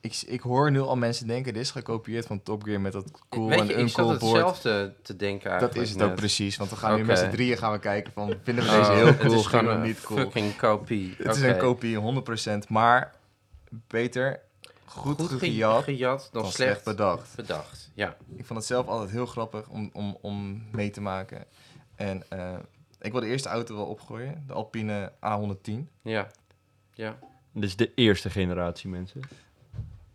ik, 0.05 0.23
ik 0.27 0.41
hoor 0.41 0.71
nu 0.71 0.81
al 0.81 0.97
mensen 0.97 1.27
denken, 1.27 1.53
dit 1.53 1.63
is 1.63 1.71
gekopieerd 1.71 2.27
van 2.27 2.43
Top 2.43 2.63
Gear 2.63 2.81
met 2.81 2.93
dat 2.93 3.11
cool 3.29 3.49
Weet 3.49 3.59
en 3.61 3.67
je, 3.67 3.73
ik 3.73 3.79
uncool 3.79 4.07
board. 4.07 4.21
hetzelfde 4.23 4.95
te 5.03 5.17
denken 5.17 5.51
Dat 5.51 5.61
eigenlijk 5.61 5.89
is 5.89 5.91
het 5.95 6.03
ook 6.03 6.15
precies, 6.15 6.57
want 6.57 6.71
we 6.71 6.77
gaan 6.77 6.97
nu 6.97 7.05
met 7.05 7.19
z'n 7.19 7.31
drieën 7.31 7.57
gaan 7.59 7.73
we 7.73 7.79
kijken 7.79 8.13
van, 8.13 8.35
vinden 8.45 8.65
we 8.65 8.71
Oh, 8.71 8.77
deze 8.79 8.93
heel 8.93 9.07
Het 9.07 9.19
cool 9.19 9.33
is 9.33 9.39
of 9.39 9.49
vinden 9.51 9.69
gewoon 9.69 9.81
een 9.83 9.87
niet 9.89 10.01
cool. 10.01 10.19
fucking 10.21 10.57
kopie. 10.57 11.15
Het 11.19 11.37
is 11.37 11.43
een 11.43 11.59
kopie, 11.59 11.99
100%. 12.65 12.69
Maar 12.69 13.15
beter 13.71 14.41
goed, 14.85 15.21
Goed 15.21 15.29
ge- 15.31 15.39
gejat 15.39 15.85
gejat 15.85 16.29
dan 16.33 16.43
dan 16.43 16.53
slecht 16.53 16.71
slecht 16.71 16.85
bedacht. 16.85 17.37
bedacht. 17.37 17.91
Ja. 17.95 18.17
Ik 18.37 18.45
vond 18.47 18.59
het 18.59 18.69
zelf 18.69 18.87
altijd 18.87 19.11
heel 19.11 19.27
grappig 19.27 19.69
om, 19.69 19.91
om, 19.93 20.19
om 20.21 20.63
mee 20.73 20.91
te 20.91 21.01
maken. 21.01 21.45
En 21.97 22.23
eh, 22.31 22.55
ik 23.01 23.13
wil 23.13 23.21
de 23.21 23.27
eerste 23.27 23.49
auto 23.49 23.77
wel 23.77 23.87
opgooien. 23.87 24.45
De 24.47 24.53
Alpine 24.53 25.13
A110. 25.13 25.73
Ja. 26.03 26.27
Ja. 26.95 27.19
dit 27.53 27.65
is 27.65 27.77
de 27.77 27.95
eerste 27.95 28.31
generatie 28.31 28.91
mensen. 28.91 29.21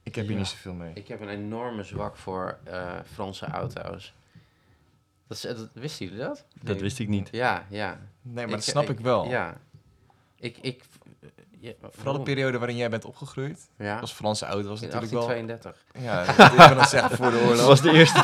Ik 0.10 0.16
heb 0.16 0.28
hier 0.28 0.38
niet 0.38 0.48
zoveel 0.48 0.74
mee. 0.74 0.92
Ik 0.94 1.08
heb 1.08 1.22
een 1.22 1.30
enorme 1.30 1.84
zwak 1.84 2.18
voor 2.18 2.58
eh, 2.64 2.94
Franse 3.14 3.46
auto's. 3.46 4.14
Dat, 5.28 5.38
is, 5.38 5.42
dat, 5.44 5.70
wisten 5.74 6.06
jullie 6.06 6.22
dat? 6.22 6.46
Dat 6.62 6.74
Nee. 6.74 6.84
wist 6.84 7.00
ik 7.00 7.08
niet. 7.08 7.30
Ja, 7.32 7.66
ja. 7.70 8.00
Nee, 8.22 8.46
maar 8.46 8.56
dat 8.56 8.64
snap 8.64 8.90
ik, 8.90 9.00
wel. 9.00 9.26
Ja. 9.30 9.58
Ik, 10.40 10.58
ik... 10.62 10.84
ja, 11.60 11.72
Vooral 11.90 12.14
de 12.14 12.20
periode 12.24 12.58
waarin 12.58 12.76
jij 12.78 12.90
bent 12.90 13.06
opgegroeid. 13.06 13.70
Ja. 13.78 14.00
Als 14.00 14.12
Franse 14.12 14.46
auto 14.46 14.68
was 14.70 14.82
In 14.82 14.88
natuurlijk 14.88 15.12
wel... 15.14 15.28
1832. 15.28 16.04
Ja, 16.04 16.22
ik 16.52 16.58
wil 16.68 16.76
dan 16.76 16.86
zeggen 16.86 17.18
voor 17.18 17.32
de 17.32 17.38
Dat 17.40 17.50
oorlog. 17.50 17.66
was 17.66 17.82
de 17.82 17.92
eerste. 17.92 18.24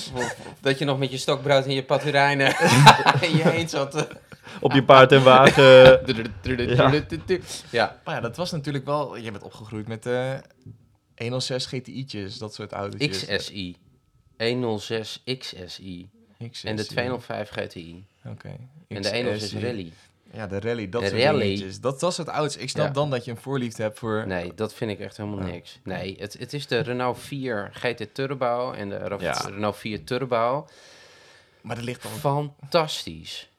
Dat 0.60 0.78
je 0.78 0.84
nog 0.84 0.98
met 0.98 1.10
je 1.10 1.18
stokbrood 1.18 1.64
en 1.64 1.72
je 1.74 1.84
paturijnen 1.84 2.46
in 3.28 3.36
je 3.36 3.42
heen 3.48 3.68
zat. 3.68 3.94
eh. 3.94 4.02
Op 4.60 4.72
je 4.72 4.84
paard 4.84 5.12
en 5.12 5.22
wagen. 5.22 6.00
Ja. 7.70 7.96
Maar 8.04 8.14
ja, 8.14 8.20
dat 8.20 8.36
was 8.36 8.50
natuurlijk 8.50 8.84
wel... 8.84 9.18
Jij 9.18 9.32
bent 9.32 9.44
opgegroeid 9.44 9.88
met 9.88 10.06
106 11.22 11.66
GTI'tjes, 11.66 12.38
dat 12.38 12.54
soort 12.54 12.72
autootjes. 12.72 13.24
XSI. 13.26 13.76
106 14.38 15.22
XSI. 15.38 16.08
XSI. 16.50 16.66
En 16.66 16.76
de 16.76 16.86
205 16.86 17.48
GTI. 17.50 18.04
Oké. 18.24 18.56
En 18.88 19.02
de 19.02 19.08
106 19.16 19.42
XSI. 19.48 19.58
Rally. 19.60 19.92
Ja, 20.32 20.46
de 20.46 20.60
rally, 20.60 20.88
dat 20.88 21.02
De 21.02 21.08
soort 21.08 21.20
rally. 21.22 21.40
dingetjes. 21.40 21.80
Dat, 21.80 22.00
dat 22.00 22.14
soort 22.14 22.28
auto's. 22.28 22.56
Ik 22.56 22.68
snap 22.68 22.86
Ja. 22.86 22.92
dan 22.92 23.10
dat 23.10 23.24
je 23.24 23.30
een 23.30 23.36
voorliefde 23.36 23.82
hebt 23.82 23.98
voor... 23.98 24.26
Nee, 24.26 24.54
dat 24.54 24.74
vind 24.74 24.90
ik 24.90 24.98
echt 25.00 25.16
helemaal 25.16 25.38
Oh. 25.38 25.44
niks. 25.44 25.78
Nee, 25.84 26.16
het, 26.18 26.38
het 26.38 26.52
is 26.52 26.66
de 26.66 26.78
Renault 26.78 27.18
4 27.18 27.70
GT 27.72 28.14
Turbo 28.14 28.72
en 28.72 28.88
de 28.88 29.16
Ja. 29.20 29.32
Renault 29.32 29.76
4 29.76 30.04
Turbo. 30.04 30.68
Maar 31.60 31.76
dat 31.76 31.84
ligt, 31.84 32.02
dan, 32.22 32.52
Fantastisch. 32.60 33.50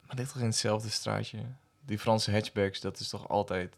maar 0.00 0.08
dat 0.08 0.18
ligt 0.18 0.32
toch 0.32 0.40
in 0.42 0.48
hetzelfde 0.48 0.90
straatje? 0.90 1.38
Die 1.86 1.98
Franse 1.98 2.30
hatchbacks, 2.32 2.80
dat 2.80 3.00
is 3.00 3.08
toch 3.08 3.28
altijd 3.28 3.74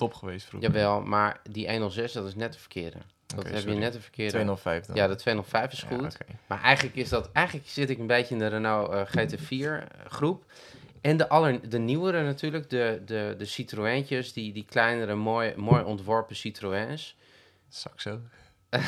top 0.00 0.14
geweest 0.14 0.46
vroeger? 0.46 0.70
Jawel, 0.70 1.00
maar 1.00 1.40
die 1.50 1.70
106, 1.70 2.12
dat 2.12 2.26
is 2.26 2.34
net 2.34 2.52
de 2.52 2.58
verkeerde. 2.58 2.98
Dat 3.26 3.48
heb 3.48 3.62
je 3.62 3.74
net 3.74 3.92
de 3.92 4.00
verkeerde. 4.00 4.30
205 4.30 4.86
dan? 4.86 4.96
Ja, 4.96 5.08
de 5.08 5.14
205 5.14 5.72
is 5.72 5.80
Ja, 5.80 5.96
goed. 5.96 6.16
Maar 6.46 6.62
eigenlijk 6.62 6.96
is 6.96 7.08
dat... 7.08 7.30
Eigenlijk 7.32 7.68
zit 7.68 7.90
ik 7.90 7.98
een 7.98 8.06
beetje 8.06 8.34
in 8.34 8.40
de 8.40 8.46
Renault 8.46 8.90
eh, 8.90 9.06
GT4 9.06 9.86
groep. 10.08 10.44
En 11.00 11.16
de, 11.16 11.28
aller, 11.28 11.68
de 11.68 11.78
nieuwere 11.78 12.22
natuurlijk, 12.22 12.70
de, 12.70 13.02
de, 13.04 13.34
de 13.38 13.44
Citroëntjes, 13.44 14.32
die, 14.32 14.52
die 14.52 14.64
kleinere, 14.68 15.14
mooi, 15.14 15.52
mooi 15.56 15.82
ontworpen 15.82 16.36
Citroëns. 16.36 17.16
Saxo. 17.68 18.20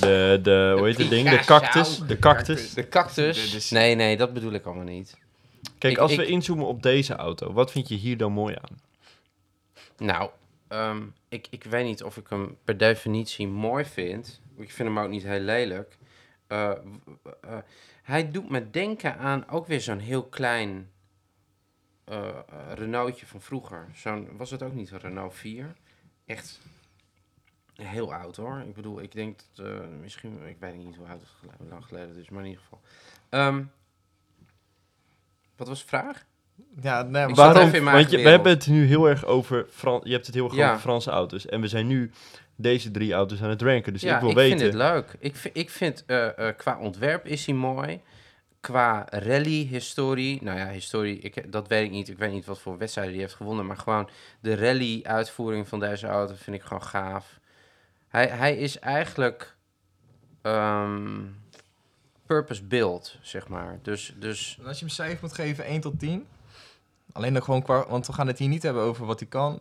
De, 0.00 0.38
de, 0.42 0.74
hoe 0.78 0.86
heet 0.86 0.98
het 0.98 1.10
ding? 1.10 1.30
De 1.30 1.38
cactus. 1.38 1.98
De 2.06 2.18
cactus. 2.18 2.74
De 2.74 2.88
cactus. 2.88 3.70
Nee, 3.70 3.94
nee, 3.94 4.16
dat 4.16 4.32
bedoel 4.32 4.52
ik 4.52 4.64
allemaal 4.64 4.84
niet. 4.84 5.16
Kijk, 5.84 5.96
Ik- 5.96 6.02
als 6.02 6.12
ik- 6.12 6.18
we 6.18 6.26
inzoomen 6.26 6.66
op 6.66 6.82
deze 6.82 7.14
auto, 7.14 7.52
wat 7.52 7.70
vind 7.70 7.88
je 7.88 7.94
hier 7.94 8.16
dan 8.16 8.32
mooi 8.32 8.56
aan? 8.60 8.78
Nou, 9.96 10.30
ehm, 10.68 11.02
ik, 11.28 11.46
ik 11.50 11.64
weet 11.64 11.84
niet 11.84 12.02
of 12.02 12.16
ik 12.16 12.28
hem 12.28 12.56
per 12.64 12.76
definitie 12.76 13.48
mooi 13.48 13.84
vind. 13.84 14.40
Ik 14.56 14.70
vind 14.72 14.88
hem 14.88 14.98
ook 14.98 15.08
niet 15.10 15.22
heel 15.22 15.40
lelijk. 15.40 15.98
Eh, 16.46 16.70
eh, 16.70 17.58
hij 18.02 18.30
doet 18.30 18.50
me 18.50 18.70
denken 18.70 19.18
aan 19.18 19.48
ook 19.48 19.66
weer 19.66 19.80
zo'n 19.80 19.98
heel 19.98 20.24
klein 20.24 20.90
eh, 22.04 22.38
Renaultje 22.74 23.26
van 23.26 23.40
vroeger. 23.40 23.86
Zo'n, 23.94 24.36
was 24.36 24.50
het 24.50 24.62
ook 24.62 24.74
niet 24.74 24.90
een 24.90 24.98
Renault 25.00 25.34
4? 25.34 25.72
Echt 26.26 26.60
heel 27.74 28.14
oud 28.14 28.36
hoor. 28.36 28.58
Ik 28.66 28.74
bedoel, 28.74 29.00
ik 29.00 29.12
denk 29.12 29.40
dat 29.52 29.88
misschien, 30.00 30.46
ik 30.46 30.56
weet 30.58 30.76
niet 30.76 30.96
hoe 30.96 31.06
oud 31.06 31.20
het 31.20 31.68
lang 31.70 31.84
geleden 31.84 32.16
is, 32.16 32.28
maar 32.28 32.42
in 32.42 32.48
ieder 32.48 32.62
geval. 32.62 32.80
Ehm, 33.28 33.62
wat 35.56 35.68
was 35.68 35.80
de 35.80 35.86
vraag? 35.88 36.24
Ja, 36.80 37.02
nee, 37.02 37.08
Ik 37.22 37.26
maar 37.26 37.28
zat 37.28 37.36
Waarom? 37.36 37.62
even 37.62 37.78
in 37.78 37.84
mijn 37.84 37.96
Want 37.96 38.10
je, 38.10 38.16
we 38.16 38.28
hebben 38.28 38.52
het 38.52 38.66
nu 38.66 38.86
heel 38.86 39.08
erg 39.08 39.24
over... 39.24 39.66
Fran 39.70 40.00
je 40.04 40.12
hebt 40.12 40.26
het 40.26 40.34
heel 40.34 40.44
erg 40.44 40.54
Ja. 40.54 40.68
over 40.68 40.80
Franse 40.80 41.10
auto's. 41.10 41.46
En 41.46 41.60
we 41.60 41.68
zijn 41.68 41.86
nu 41.86 42.10
deze 42.56 42.90
drie 42.90 43.12
auto's 43.12 43.42
aan 43.42 43.48
het 43.50 43.62
ranken. 43.62 43.92
Dus 43.92 44.02
ja, 44.02 44.14
ik 44.14 44.20
wil 44.20 44.30
ik 44.30 44.36
weten... 44.36 44.58
vind 44.58 44.72
het 44.72 44.82
leuk. 44.82 45.16
Ik, 45.18 45.36
vind- 45.36 45.56
ik 45.56 45.70
vind 45.70 46.04
eh, 46.06 46.48
eh, 46.48 46.56
qua 46.56 46.78
ontwerp 46.78 47.26
is 47.26 47.46
hij 47.46 47.54
mooi. 47.54 48.00
Qua 48.60 49.06
rally-historie, 49.10 50.38
nou 50.42 50.58
ja, 50.58 50.68
historie, 50.70 51.18
ik, 51.18 51.52
dat 51.52 51.68
weet 51.68 51.84
ik 51.84 51.90
niet. 51.90 52.08
Ik 52.08 52.18
weet 52.18 52.32
niet 52.32 52.44
wat 52.44 52.58
voor 52.60 52.78
wedstrijden 52.78 53.12
hij 53.14 53.22
heeft 53.22 53.34
gewonnen. 53.34 53.66
Maar 53.66 53.76
gewoon 53.76 54.08
de 54.40 54.56
rally-uitvoering 54.56 55.68
van 55.68 55.80
deze 55.80 56.06
auto 56.06 56.34
vind 56.36 56.56
ik 56.56 56.62
gewoon 56.62 56.82
gaaf. 56.82 57.38
Hij, 58.08 58.26
hij 58.26 58.56
is 58.56 58.78
eigenlijk 58.78 59.56
ehm, 60.42 61.20
purpose-built, 62.26 63.16
zeg 63.22 63.48
maar. 63.48 63.78
Dus, 63.82 64.14
dus 64.18 64.58
als 64.66 64.78
je 64.78 64.84
hem 64.84 64.94
cijfer 64.94 65.18
moet 65.20 65.32
geven, 65.34 65.64
1 65.64 65.80
tot 65.80 65.98
10. 65.98 66.26
Alleen 67.12 67.32
dan 67.32 67.42
gewoon 67.42 67.62
qua... 67.62 67.86
Want 67.88 68.06
we 68.06 68.12
gaan 68.12 68.26
het 68.26 68.38
hier 68.38 68.48
niet 68.48 68.62
hebben 68.62 68.82
over 68.82 69.06
wat 69.06 69.18
hij 69.20 69.28
kan. 69.28 69.52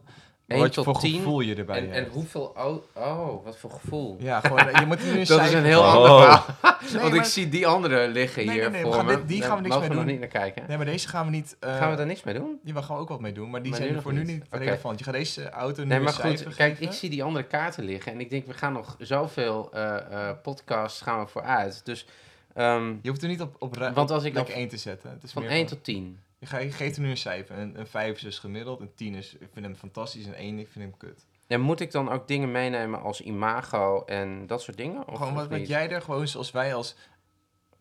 Maar 0.47 0.57
1 0.57 0.59
wat 0.65 0.73
tot 0.73 0.83
voor 0.83 0.99
10. 0.99 1.15
gevoel 1.15 1.39
je 1.39 1.55
erbij 1.55 1.77
En, 1.77 1.87
en 1.87 1.93
hebt. 1.93 2.13
hoeveel... 2.13 2.51
au- 2.55 2.83
Oh, 2.93 3.43
wat 3.45 3.57
voor 3.57 3.71
gevoel. 3.71 4.17
Ja, 4.19 4.39
gewoon, 4.39 4.67
je 4.79 4.85
moet 4.85 4.99
hier 4.99 5.13
nu 5.13 5.19
een 5.19 5.25
Dat 5.25 5.41
is 5.41 5.53
een 5.53 5.63
heel 5.63 5.83
ander 5.85 6.11
Oh. 6.11 6.19
verhaal. 6.21 6.45
Nee, 6.93 7.01
Want 7.01 7.13
ik 7.13 7.23
zie 7.23 7.49
die 7.49 7.67
andere 7.67 8.07
liggen 8.07 8.45
Nee, 8.45 8.53
hier 8.53 8.61
nee, 8.63 8.71
nee, 8.71 8.81
we 8.81 8.87
voor 8.87 8.95
gaan 8.95 9.05
me. 9.05 9.15
dit- 9.15 9.27
die 9.27 9.39
Daar 9.39 9.47
gaan 9.49 9.57
we 9.57 9.63
niks 9.63 9.79
mee 9.79 9.89
we 9.89 9.95
doen. 9.95 10.05
niet 10.05 10.19
naar 10.19 10.27
kijken. 10.27 10.63
Nee, 10.67 10.77
maar 10.77 10.85
deze 10.85 11.07
gaan 11.07 11.25
we 11.25 11.31
niet... 11.31 11.55
eh, 11.59 11.77
Gaan 11.77 11.89
we 11.89 11.95
daar 11.95 12.05
niks 12.05 12.23
mee 12.23 12.33
doen? 12.33 12.59
Die 12.63 12.73
gaan 12.75 12.95
we 12.95 13.01
ook 13.01 13.09
wat 13.09 13.19
mee 13.19 13.31
doen, 13.33 13.49
maar 13.49 13.61
die 13.61 13.71
Maar 13.71 13.79
zijn 13.81 13.93
nu 13.93 14.01
voor 14.01 14.13
nu 14.13 14.23
niet. 14.23 14.43
Oké. 14.45 14.57
relevant. 14.57 14.99
Je 14.99 15.05
gaat 15.05 15.13
deze 15.13 15.49
auto 15.49 15.81
nu 15.81 15.87
Nee, 15.87 15.99
maar 15.99 16.13
goed, 16.13 16.43
kijk, 16.43 16.53
geven. 16.55 16.83
ik 16.85 16.91
zie 16.91 17.09
die 17.09 17.23
andere 17.23 17.45
kaarten 17.45 17.83
liggen 17.83 18.11
en 18.11 18.19
ik 18.19 18.29
denk, 18.29 18.45
we 18.47 18.53
gaan 18.53 18.73
nog 18.73 18.95
zoveel 18.99 19.69
eh, 19.73 19.95
eh, 20.29 20.35
podcasts 20.41 21.01
gaan 21.01 21.19
we 21.19 21.27
vooruit. 21.27 21.81
Dus 21.85 22.05
ehm, 22.53 22.95
Je 23.01 23.09
hoeft 23.09 23.21
er 23.21 23.27
niet 23.27 23.41
op, 23.41 23.55
op, 23.59 23.75
Want 23.77 23.97
op 23.97 24.09
als 24.09 24.23
ik 24.23 24.33
dan- 24.33 24.45
1 24.47 24.67
te 24.67 24.77
zetten. 24.77 25.09
Het 25.09 25.23
is 25.23 25.31
van 25.31 25.41
meer 25.41 25.51
1 25.51 25.65
tot 25.65 25.83
10. 25.83 26.19
Je, 26.39 26.47
je 26.63 26.71
geeft 26.71 26.95
hem 26.95 27.05
nu 27.05 27.11
een 27.11 27.17
cijfer. 27.17 27.57
Een, 27.57 27.79
een 27.79 27.87
5 27.87 28.15
is 28.15 28.21
dus 28.21 28.39
gemiddeld, 28.39 28.79
een 28.79 28.93
10 28.95 29.15
is... 29.15 29.33
Ik 29.33 29.49
vind 29.53 29.65
hem 29.65 29.75
fantastisch 29.75 30.25
en 30.25 30.33
1 30.35 30.59
ik 30.59 30.67
vind 30.67 30.85
hem 30.85 30.97
kut. 30.97 31.25
En 31.47 31.61
moet 31.61 31.79
ik 31.79 31.91
dan 31.91 32.09
ook 32.09 32.27
dingen 32.27 32.51
meenemen 32.51 33.01
als 33.01 33.21
imago 33.21 34.03
en 34.05 34.47
dat 34.47 34.61
soort 34.61 34.77
dingen? 34.77 35.07
Of, 35.07 35.17
gewoon 35.17 35.49
wat, 35.49 35.67
jij 35.67 35.89
er 35.89 36.01
gewoon 36.01 36.27
zoals 36.27 36.51
wij 36.51 36.75
als 36.75 36.95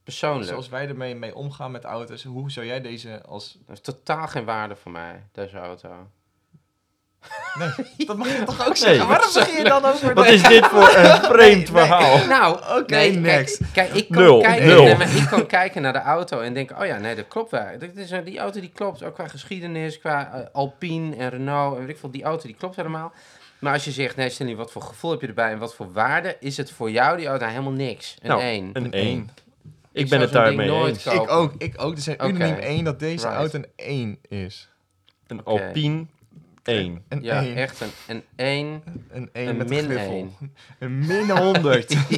Persoonlijk. 0.02 0.48
zoals 0.48 0.68
wij 0.68 0.88
ermee 0.88 1.14
mee 1.14 1.34
omgaan 1.34 1.70
met 1.70 1.84
auto's, 1.84 2.24
hoe 2.24 2.50
zou 2.50 2.66
jij 2.66 2.80
deze 2.80 3.22
als... 3.22 3.58
Dat 3.66 3.76
is 3.76 3.80
totaal 3.82 4.26
geen 4.26 4.44
waarde 4.44 4.76
voor 4.76 4.92
mij, 4.92 5.26
deze 5.32 5.58
auto. 5.58 6.10
Dat 8.06 8.16
mag 8.16 8.28
je 8.28 8.42
toch 8.44 8.68
ook 8.68 8.76
zeggen? 8.76 9.08
Waarom 9.08 9.30
begin 9.34 9.56
je 9.56 9.64
dan 9.64 9.84
over 9.84 10.14
Wat 10.14 10.26
is 10.26 10.42
dit 10.42 10.66
voor 10.66 10.94
een 10.96 11.22
vreemd 11.22 11.68
verhaal? 11.70 12.26
Nou, 12.26 12.58
Oké, 12.80 12.94
nee, 12.94 13.12
next. 13.12 13.56
Kijk, 13.58 13.72
kijk, 13.72 13.94
ik, 13.94 14.08
kan 14.10 14.22
Nul, 14.22 14.40
kijken, 14.40 14.66
nul. 14.66 14.82
nee, 14.84 14.96
maar 14.96 15.16
ik 15.16 15.26
kan 15.30 15.46
kijken 15.46 15.82
naar 15.82 15.92
de 15.92 15.98
auto 16.00 16.40
en 16.40 16.54
denken, 16.54 16.78
oh 16.80 16.86
ja, 16.86 16.98
nee, 16.98 17.14
dat 17.14 17.28
klopt 17.28 17.50
wel. 17.50 17.64
Dat 17.78 17.88
is, 17.94 18.10
eh, 18.10 18.24
die 18.24 18.38
auto 18.38 18.60
die 18.60 18.70
klopt, 18.74 19.02
ook 19.04 19.14
qua 19.14 19.28
geschiedenis, 19.28 19.98
qua 19.98 20.32
eh, 20.34 20.40
Alpine 20.52 21.16
en 21.16 21.28
Renault 21.30 21.74
en 21.74 21.80
weet 21.80 21.88
ik 21.94 21.98
veel, 21.98 22.10
die 22.10 22.22
auto 22.24 22.46
die 22.46 22.56
klopt 22.56 22.76
helemaal. 22.76 23.12
Maar 23.58 23.72
als 23.72 23.84
je 23.84 23.90
zegt, 23.90 24.16
nee, 24.16 24.28
Stanley, 24.30 24.56
wat 24.56 24.70
voor 24.72 24.82
gevoel 24.82 25.10
heb 25.10 25.20
je 25.20 25.26
erbij 25.26 25.50
en 25.50 25.58
wat 25.58 25.74
voor 25.74 25.92
waarde, 25.92 26.36
is 26.40 26.56
het 26.56 26.70
voor 26.70 26.90
jou 26.90 27.16
die 27.16 27.26
auto 27.26 27.44
Nou, 27.44 27.56
helemaal 27.58 27.76
niks. 27.86 28.16
Een 28.22 28.28
Nou, 28.28 28.40
1. 28.42 28.70
Een 28.72 28.84
Een 28.84 28.92
1. 28.92 29.02
één. 29.06 29.30
Ik 29.92 30.08
ben 30.08 30.20
het 30.20 30.32
daarmee 30.32 30.66
nooit 30.68 30.94
eens. 30.94 31.02
kopen. 31.04 31.22
Ik 31.22 31.30
ook, 31.30 31.52
ik 31.58 31.74
ook. 31.82 31.94
Er 31.94 32.00
zijn 32.02 32.16
unaniem 32.26 32.54
één 32.58 32.84
dat 32.84 32.98
deze 32.98 33.26
Right. 33.26 33.38
auto 33.40 33.58
een 33.58 33.66
1 33.76 34.18
is. 34.28 34.68
Een. 35.26 35.44
Alpine 35.44 36.06
1. 36.62 37.04
Een 37.08 37.22
Ja, 37.22 37.42
1. 37.42 37.54
echt 37.56 37.80
een, 37.80 37.90
een 38.08 38.22
1. 38.36 38.82
Een 39.10 39.28
1 39.32 39.48
Een 39.48 39.56
met 39.56 39.68
min 39.68 39.78
een 39.78 39.84
griffel. 39.84 40.10
één. 40.12 40.32
Een 40.78 40.98
min 41.06 41.30
100. 41.30 41.88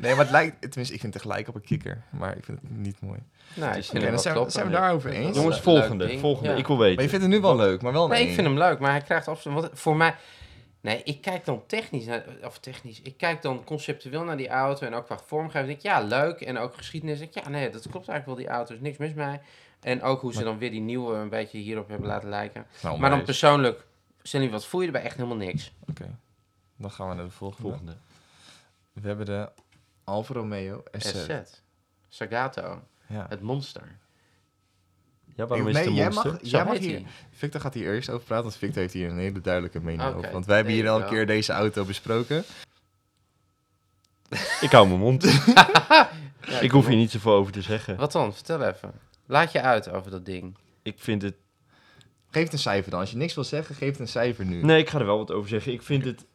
nee, 0.00 0.14
maar 0.14 0.16
het 0.16 0.30
lijkt... 0.30 0.60
Tenminste, 0.60 0.94
ik 0.94 1.00
vind 1.00 1.12
het 1.14 1.22
gelijk 1.22 1.48
op 1.48 1.54
een 1.54 1.60
kikker. 1.60 2.02
Maar 2.10 2.36
ik 2.36 2.44
vind 2.44 2.58
het 2.60 2.70
niet 2.70 3.00
mooi. 3.00 3.18
Nou, 3.54 3.72
dan 3.92 4.00
wel 4.02 4.18
zijn 4.18 4.18
we, 4.18 4.30
kloppen. 4.30 4.52
zijn 4.52 4.66
we 4.66 4.72
daarover 4.72 5.10
eens. 5.10 5.36
Jongens, 5.36 5.60
volgende. 5.60 6.18
volgende. 6.18 6.50
Ja. 6.50 6.56
Ik 6.56 6.66
wil 6.66 6.76
Maar 6.76 6.88
je 6.88 6.96
weten. 6.96 7.10
vindt 7.10 7.24
het 7.24 7.34
nu 7.34 7.40
wel 7.40 7.56
leuk, 7.56 7.82
maar 7.82 7.92
wel 7.92 8.04
een 8.04 8.10
Nee, 8.10 8.20
ik 8.20 8.26
1. 8.26 8.34
vind 8.34 8.46
hem 8.46 8.58
leuk, 8.58 8.78
maar 8.78 8.90
hij 8.90 9.00
krijgt 9.00 9.28
absoluut... 9.28 9.60
Want 9.60 9.70
voor 9.78 9.96
mij... 9.96 10.14
Nee, 10.82 11.00
ik 11.04 11.20
kijk 11.20 11.44
dan 11.44 11.62
technisch 11.66 12.04
naar... 12.06 12.24
Of 12.44 12.58
technisch. 12.58 13.00
Ik 13.02 13.16
kijk 13.16 13.42
dan 13.42 13.64
conceptueel 13.64 14.24
naar 14.24 14.36
die 14.36 14.48
auto 14.48 14.86
en 14.86 14.94
ook 14.94 15.04
qua 15.06 15.18
vormgeving. 15.26 15.66
denk 15.66 15.78
ik, 15.78 15.84
ja, 15.84 16.00
leuk. 16.00 16.40
En 16.40 16.58
ook 16.58 16.76
geschiedenis. 16.76 17.18
denk 17.18 17.34
ik, 17.34 17.42
ja, 17.44 17.48
nee, 17.50 17.70
dat 17.70 17.80
klopt 17.90 18.08
eigenlijk 18.08 18.26
wel, 18.26 18.34
die 18.36 18.46
auto. 18.56 18.74
is 18.74 18.80
niks 18.80 18.96
mis 18.98 19.14
mee. 19.14 19.38
En 19.80 20.02
ook 20.02 20.20
hoe 20.20 20.32
ze 20.32 20.42
dan 20.44 20.58
weer 20.58 20.70
die 20.70 20.80
nieuwe 20.80 21.14
een 21.14 21.28
beetje 21.28 21.58
hierop 21.58 21.88
hebben 21.88 22.08
laten 22.08 22.28
lijken. 22.28 22.66
Nou, 22.82 22.98
Maar 22.98 23.10
dan 23.10 23.22
persoonlijk... 23.22 23.86
Stanley, 24.22 24.50
wat 24.50 24.66
voel 24.66 24.80
je 24.80 24.86
erbij? 24.86 25.02
Echt 25.02 25.16
helemaal 25.16 25.36
niks. 25.36 25.72
Oké, 25.88 26.16
dan 26.76 26.90
gaan 26.90 27.08
we 27.08 27.14
naar 27.14 27.24
de 27.24 27.30
volgende. 27.30 27.68
Volgende. 27.68 27.96
We 28.92 29.08
hebben 29.08 29.26
de 29.26 29.48
Alfa 30.04 30.34
Romeo 30.34 30.82
SZ. 30.92 31.06
SZ. 31.08 31.30
Sagato. 32.08 32.82
Ja. 33.06 33.26
Het 33.28 33.40
monster. 33.40 33.98
Ja, 35.34 35.46
waarom 35.46 35.68
is 35.68 35.74
Nee, 35.74 35.82
het 35.82 35.90
een 35.92 35.96
jij 35.98 36.08
monster? 36.10 36.32
mag, 36.32 36.40
jij 36.42 36.64
mag 36.64 36.78
hier... 36.78 37.02
Victor 37.30 37.60
gaat 37.60 37.74
hier 37.74 37.86
eerst 37.94 38.10
over 38.10 38.26
praten, 38.26 38.44
want 38.44 38.56
Victor 38.56 38.80
heeft 38.80 38.94
hier 38.94 39.08
een 39.10 39.18
hele 39.18 39.40
duidelijke 39.40 39.80
mening 39.80 40.14
over. 40.14 40.32
Want 40.32 40.46
wij 40.46 40.56
hebben 40.56 40.74
hier 40.74 40.88
al 40.88 41.00
een 41.00 41.08
keer 41.08 41.26
deze 41.26 41.52
auto 41.52 41.84
besproken. 41.84 42.44
Ik 44.60 44.70
hou 44.70 44.86
mijn 44.88 45.00
mond. 45.00 45.24
Ja, 46.46 46.60
ik 46.60 46.70
hoef 46.70 46.86
hier 46.86 46.96
niet 46.96 47.10
zoveel 47.10 47.32
over 47.32 47.52
te 47.52 47.62
zeggen. 47.62 47.96
Wat 47.96 48.12
dan? 48.12 48.34
Vertel 48.34 48.62
even. 48.62 48.92
Laat 49.30 49.52
je 49.52 49.60
uit 49.60 49.90
over 49.90 50.10
dat 50.10 50.24
ding. 50.24 50.56
Ik 50.82 50.98
vind 50.98 51.22
het... 51.22 51.34
Geef 52.30 52.42
het 52.44 52.52
een 52.52 52.58
cijfer 52.58 52.90
dan. 52.90 53.00
Als 53.00 53.10
je 53.10 53.16
niks 53.16 53.34
wil 53.34 53.44
zeggen, 53.44 53.74
geef 53.74 53.90
het 53.90 53.98
een 54.00 54.08
cijfer 54.08 54.44
nu. 54.44 54.62
Nee, 54.62 54.78
ik 54.78 54.88
ga 54.88 54.98
er 54.98 55.06
wel 55.06 55.18
wat 55.18 55.30
over 55.32 55.48
zeggen. 55.48 55.72
Ik 55.72 55.82
vind 55.82 56.04
het 56.04 56.26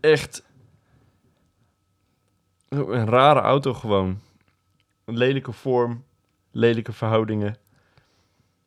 echt 0.00 0.42
een 2.68 3.06
rare 3.06 3.40
auto 3.40 3.74
gewoon. 3.74 4.20
Een 5.04 5.16
lelijke 5.16 5.52
vorm, 5.52 6.04
lelijke 6.50 6.92
verhoudingen. 6.92 7.56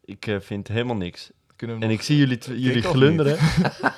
Ik 0.05 0.27
eh, 0.27 0.39
vind 0.39 0.67
helemaal 0.67 0.95
niks. 0.95 1.31
Kunnen 1.55 1.75
we 1.77 1.81
En 1.83 1.89
nog- 1.89 1.97
ik 1.99 2.05
zie 2.05 2.17
jullie, 2.17 2.59
jullie 2.61 2.81
glunderen. 2.83 3.37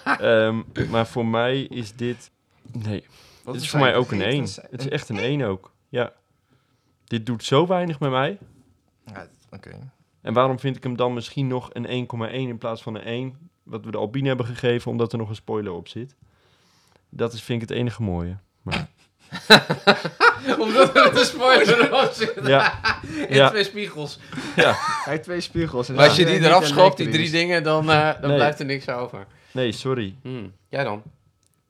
Ehm, 0.04 0.62
maar 0.90 1.08
voor 1.08 1.26
mij 1.26 1.62
is 1.62 1.96
dit... 1.96 2.32
Nee, 2.72 3.06
Wat 3.44 3.54
dit 3.54 3.64
is 3.64 3.72
een 3.74 3.80
voor 3.80 3.88
mij 3.88 3.96
ook 3.96 4.12
een 4.12 4.20
Geef 4.20 4.34
1. 4.34 4.48
cij- 4.48 4.68
Het 4.72 4.80
is 4.80 4.90
echt 4.90 5.10
een 5.10 5.20
1 5.20 5.42
ook. 5.42 5.72
Ja. 5.90 6.14
Dit 7.04 7.26
doet 7.26 7.44
zo 7.44 7.68
weinig 7.68 8.00
met 8.00 8.12
mij. 8.12 8.38
Ja, 9.06 9.28
Oké. 9.52 9.92
En 10.22 10.34
waarom 10.34 10.60
vind 10.60 10.76
ik 10.76 10.84
hem 10.84 10.96
dan 10.96 11.14
misschien 11.14 11.48
nog 11.48 11.70
een 11.74 12.08
1,1 12.30 12.32
in 12.34 12.58
plaats 12.58 12.82
van 12.84 12.96
een 12.96 13.04
1? 13.04 13.50
Wat 13.64 13.86
we 13.86 13.92
de 13.92 13.98
Albine 13.98 14.28
hebben 14.28 14.46
gegeven, 14.46 14.92
omdat 14.92 15.12
er 15.12 15.18
nog 15.18 15.30
een 15.30 15.36
spoiler 15.36 15.72
op 15.72 15.88
zit. 15.88 16.16
Dat 17.10 17.34
is, 17.34 17.42
vind 17.44 17.62
ik 17.62 17.70
het 17.70 17.78
enige 17.78 18.02
mooie. 18.02 18.38
Maar, 18.62 18.88
Omdat 20.60 20.96
er 20.96 21.18
een 21.20 21.26
spoiler 21.26 21.86
erop 21.92 22.12
zit. 22.14 22.40
ja, 22.44 22.80
In 23.28 23.36
Ja. 23.36 23.50
twee 23.50 23.64
spiegels. 23.64 24.20
ja, 24.56 24.72
Hij 25.04 25.14
heeft 25.14 25.24
twee 25.24 25.42
spiegels. 25.42 25.90
en 25.90 25.96
Maar 25.96 26.08
als 26.08 26.16
je 26.18 26.26
die 26.26 26.40
eraf 26.40 26.66
schopt, 26.66 26.98
die 26.98 27.10
drie 27.10 27.32
dingen, 27.32 27.64
dan, 27.64 27.90
eh, 27.92 28.12
dan 28.22 28.30
Nee. 28.30 28.38
blijft 28.38 28.60
er 28.60 28.66
niks 28.66 28.90
over. 28.90 29.28
nee, 29.52 29.72
sorry. 29.72 30.16
Hmm. 30.22 30.54
Jij 30.70 30.84
dan? 30.84 31.04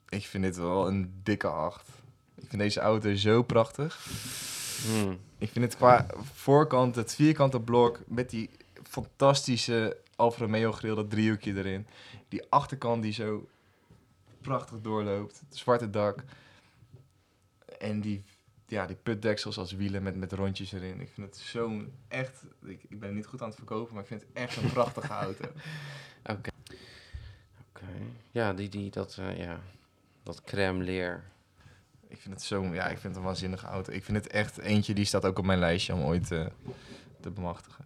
Ik 0.10 0.26
vind 0.26 0.44
dit 0.44 0.58
wel 0.58 0.88
een 0.88 1.20
dikke 1.24 1.48
8. 1.48 1.88
Ik 2.36 2.46
vind 2.50 2.62
deze 2.62 2.80
auto 2.80 3.16
zo 3.16 3.42
prachtig. 3.44 4.00
Hmm. 4.86 5.20
Ik 5.38 5.50
vind 5.50 5.66
het 5.66 5.76
qua 5.76 6.06
voorkant, 6.34 6.96
het 6.96 7.16
vierkante 7.16 7.60
blok 7.60 8.00
met 8.08 8.30
die 8.30 8.50
fantastische 8.84 9.98
Alfa 10.16 10.44
Romeo 10.44 10.72
grill, 10.72 10.96
dat 10.96 11.10
driehoekje 11.10 11.56
erin. 11.56 11.88
Die 12.28 12.44
achterkant 12.50 13.04
die 13.04 13.14
zo 13.14 13.48
prachtig 14.42 14.82
doorloopt. 14.82 15.40
Het 15.50 15.58
zwarte 15.58 15.90
dak. 15.90 16.24
En 17.80 18.02
die, 18.02 18.24
ja, 18.68 18.86
die 18.86 18.96
putdeksels 18.96 19.58
als 19.58 19.72
wielen 19.72 20.04
met, 20.04 20.16
met 20.16 20.32
rondjes 20.32 20.72
erin. 20.72 21.02
Ik 21.02 21.10
vind 21.14 21.28
het 21.28 21.38
zo'n 21.38 21.94
echt... 22.08 22.44
Ik, 22.66 22.84
ik 22.90 23.00
ben 23.00 23.14
niet 23.14 23.26
goed 23.26 23.42
aan 23.42 23.48
het 23.48 23.58
verkopen, 23.58 23.94
maar 23.94 24.02
ik 24.02 24.08
vind 24.08 24.22
het 24.22 24.30
echt 24.34 24.58
een 24.58 24.72
prachtige 24.72 25.14
auto. 25.26 25.46
Oké. 26.24 26.50
Oké. 27.70 27.88
Ja, 28.32 28.54
die, 28.54 28.70
die, 28.70 28.92
dat, 28.92 29.18
eh, 29.20 29.38
ja, 29.38 29.60
dat 30.24 30.42
crème 30.42 30.84
leer. 30.84 31.24
Ik 32.14 32.20
vind 32.22 32.34
het 32.34 32.44
zo'n... 32.44 32.74
Ja, 32.74 32.84
ik 32.84 32.98
vind 32.98 33.04
het 33.04 33.16
een 33.16 33.24
waanzinnige 33.24 33.66
auto. 33.66 33.92
Ik 33.92 34.04
vind 34.04 34.18
het 34.18 34.28
echt 34.28 34.58
eentje, 34.58 34.94
die 34.94 35.06
staat 35.06 35.26
ook 35.26 35.38
op 35.40 35.46
mijn 35.46 35.60
lijstje 35.60 35.94
om 35.94 36.02
ooit 36.02 36.32
eh, 36.32 36.46
te 37.22 37.30
bemachtigen. 37.30 37.86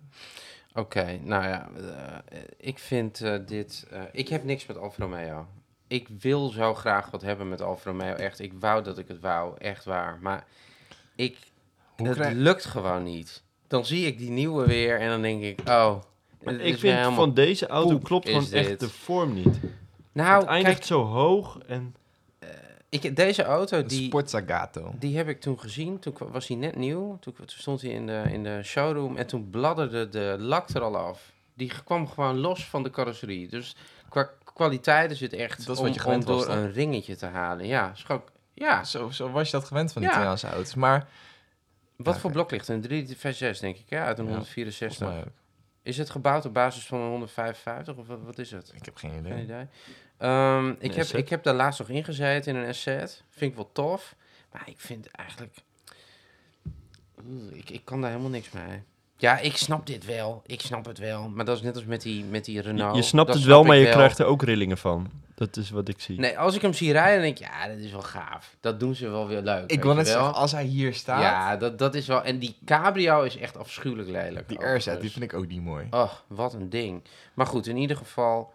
Oké, 0.73 1.19
nou 1.23 1.43
ja, 1.43 1.69
eh, 2.29 2.37
ik 2.57 2.79
vind 2.79 3.21
eh, 3.21 3.35
dit... 3.45 3.87
eh, 3.91 4.01
ik 4.11 4.27
heb 4.27 4.43
niks 4.43 4.65
met 4.65 4.77
Alfa 4.77 5.03
Romeo. 5.03 5.47
Ik 5.87 6.07
wil 6.19 6.49
zo 6.49 6.73
graag 6.73 7.11
wat 7.11 7.21
hebben 7.21 7.49
met 7.49 7.61
Alfa 7.61 7.89
Romeo, 7.89 8.13
echt. 8.13 8.39
Ik 8.39 8.53
wou 8.59 8.83
dat 8.83 8.97
ik 8.97 9.07
het 9.07 9.19
wou, 9.19 9.55
echt 9.57 9.85
waar. 9.85 10.17
Maar 10.21 10.45
ik, 11.15 11.37
Hoe 11.97 12.07
het 12.07 12.15
krijg- 12.17 12.35
lukt 12.35 12.65
gewoon 12.65 13.03
niet. 13.03 13.43
Dan 13.67 13.85
zie 13.85 14.05
ik 14.05 14.17
die 14.17 14.29
nieuwe 14.31 14.65
weer 14.65 14.99
en 14.99 15.09
dan 15.09 15.21
denk 15.21 15.43
ik, 15.43 15.59
oh... 15.69 16.01
Ik 16.39 16.77
vind 16.77 17.13
van 17.15 17.33
deze 17.33 17.67
auto 17.67 17.97
klopt 17.99 18.27
gewoon 18.27 18.43
dit. 18.43 18.53
echt 18.53 18.79
de 18.79 18.89
vorm 18.89 19.33
niet. 19.33 19.59
Nou, 20.11 20.39
het 20.39 20.47
eindigt 20.49 20.75
kijk, 20.75 20.87
zo 20.87 21.03
hoog 21.03 21.57
en... 21.67 21.95
ik, 22.89 23.15
deze 23.15 23.43
auto, 23.43 23.77
Een 23.77 23.87
die, 23.87 24.05
Sport 24.05 24.29
Zagato. 24.29 24.93
die 24.99 25.17
heb 25.17 25.27
ik 25.27 25.41
toen 25.41 25.59
gezien. 25.59 25.99
Toen 25.99 26.13
was 26.19 26.47
hij 26.47 26.57
net 26.57 26.75
nieuw. 26.75 27.17
Toen, 27.19 27.33
toen 27.33 27.45
stond 27.47 27.81
hij 27.81 27.91
in 27.91 28.05
de, 28.07 28.23
in 28.31 28.43
de 28.43 28.59
showroom 28.63 29.17
en 29.17 29.27
toen 29.27 29.49
bladderde 29.49 30.09
de 30.09 30.35
lak 30.39 30.69
er 30.69 30.81
al 30.81 30.97
af. 30.97 31.31
Die 31.53 31.71
kwam 31.83 32.07
gewoon 32.07 32.37
los 32.37 32.65
van 32.65 32.83
de 32.83 32.89
carrosserie. 32.89 33.47
Dus 33.47 33.75
qua 34.09 34.29
kwaliteit 34.53 35.11
is 35.11 35.19
het 35.19 35.33
echt 35.33 35.57
Dat 35.65 35.75
is 35.75 35.81
om, 35.81 35.85
wat 35.85 35.93
je 35.95 35.99
gewend 36.01 36.25
om 36.29 36.35
was, 36.35 36.45
door 36.45 36.55
een 36.55 36.71
ringetje 36.71 37.15
te 37.15 37.25
halen. 37.25 37.65
Ja, 37.67 37.91
gewoon- 37.95 38.23
ja. 38.53 38.83
Zo, 38.83 39.09
zo 39.09 39.31
was 39.31 39.45
je 39.51 39.57
dat 39.57 39.65
gewend 39.67 39.91
van 39.93 40.01
die 40.01 40.11
Ja. 40.11 40.15
Italiaanse 40.17 40.47
auto's. 40.47 40.75
Maar 40.75 41.07
Wat 41.95 42.13
Ja, 42.13 42.19
voor 42.19 42.31
blok 42.31 42.51
ligt? 42.51 42.67
Een 42.67 42.81
3 42.81 43.17
vers 43.17 43.37
6 43.37 43.59
denk 43.59 43.77
ik, 43.77 43.85
ja, 43.89 44.05
uit 44.05 44.17
een 44.19 44.23
Ja, 44.25 44.29
164. 44.31 44.97
volgens 44.97 45.19
mij 45.19 45.27
ook. 45.33 45.39
Is 45.83 45.97
het 45.97 46.09
gebouwd 46.09 46.45
op 46.45 46.53
basis 46.53 46.85
van 46.85 46.99
een 47.01 47.09
155 47.09 47.95
of 47.95 48.07
wat, 48.07 48.19
wat 48.25 48.37
is 48.37 48.51
het? 48.51 48.71
Ik 48.75 48.85
heb 48.85 48.95
geen 48.95 49.17
idee. 49.17 49.31
Geen 49.31 49.43
idee. 49.43 49.65
Ehm, 50.17 50.73
ik, 50.79 50.93
heb, 50.93 51.07
ik 51.07 51.29
heb 51.29 51.43
daar 51.43 51.53
laatst 51.53 51.79
nog 51.79 51.89
ingezeten 51.89 52.55
in 52.55 52.61
een 52.61 52.69
asset. 52.69 53.23
Vind 53.29 53.51
ik 53.51 53.57
wel 53.57 53.69
tof. 53.71 54.15
Maar 54.51 54.63
ik 54.65 54.79
vind 54.79 55.07
eigenlijk... 55.11 55.55
Ik, 57.51 57.69
ik 57.69 57.85
kan 57.85 58.01
daar 58.01 58.09
helemaal 58.09 58.31
niks 58.31 58.51
mee. 58.51 58.83
Ja, 59.17 59.39
ik 59.39 59.57
snap 59.57 59.85
dit 59.85 60.05
wel. 60.05 60.41
Ik 60.45 60.61
snap 60.61 60.85
het 60.85 60.97
wel. 60.97 61.29
Maar 61.29 61.45
dat 61.45 61.57
is 61.57 61.63
net 61.63 61.75
als 61.75 61.85
met 61.85 62.01
die, 62.01 62.23
met 62.23 62.45
die 62.45 62.55
Je, 62.55 62.61
Renault. 62.61 62.95
je 62.95 63.01
snapt 63.01 63.27
Dat 63.27 63.35
het 63.35 63.45
snap 63.45 63.55
wel, 63.57 63.67
maar 63.67 63.77
je 63.77 63.89
krijgt 63.89 64.19
er 64.19 64.25
ook 64.25 64.43
rillingen 64.43 64.77
van. 64.77 65.11
Dat 65.35 65.57
is 65.57 65.69
wat 65.69 65.87
ik 65.87 65.99
zie. 65.99 66.19
Nee, 66.19 66.39
als 66.39 66.55
ik 66.55 66.61
hem 66.61 66.73
zie 66.73 66.91
rijden, 66.91 67.13
dan 67.13 67.23
denk 67.23 67.39
ik... 67.39 67.45
Ja, 67.45 67.67
dat 67.67 67.77
is 67.77 67.91
wel 67.91 68.01
gaaf. 68.01 68.55
Dat 68.59 68.79
doen 68.79 68.95
ze 68.95 69.09
wel 69.09 69.27
weer 69.27 69.41
leuk. 69.41 69.71
Ik 69.71 69.83
wil 69.83 69.93
net 69.93 70.07
zeggen, 70.07 70.33
als 70.33 70.51
hij 70.51 70.63
hier 70.63 70.93
staat, 70.93 71.21
Ja, 71.21 71.57
dat, 71.57 71.79
dat 71.79 71.95
is 71.95 72.07
wel... 72.07 72.23
En 72.23 72.39
die 72.39 72.57
cabrio 72.65 73.21
is 73.21 73.37
echt 73.37 73.57
afschuwelijk 73.57 74.09
lelijk. 74.09 74.49
die. 74.49 74.65
RZ, 74.65 74.85
die 74.85 75.11
vind 75.11 75.23
ik 75.23 75.33
ook 75.33 75.47
niet 75.47 75.61
mooi. 75.61 75.87
Oh, 75.89 76.11
wat 76.27 76.53
een 76.53 76.69
ding. 76.69 77.03
Maar 77.33 77.45
goed, 77.45 77.67
in 77.67 77.77
ieder 77.77 77.97
geval... 77.97 78.53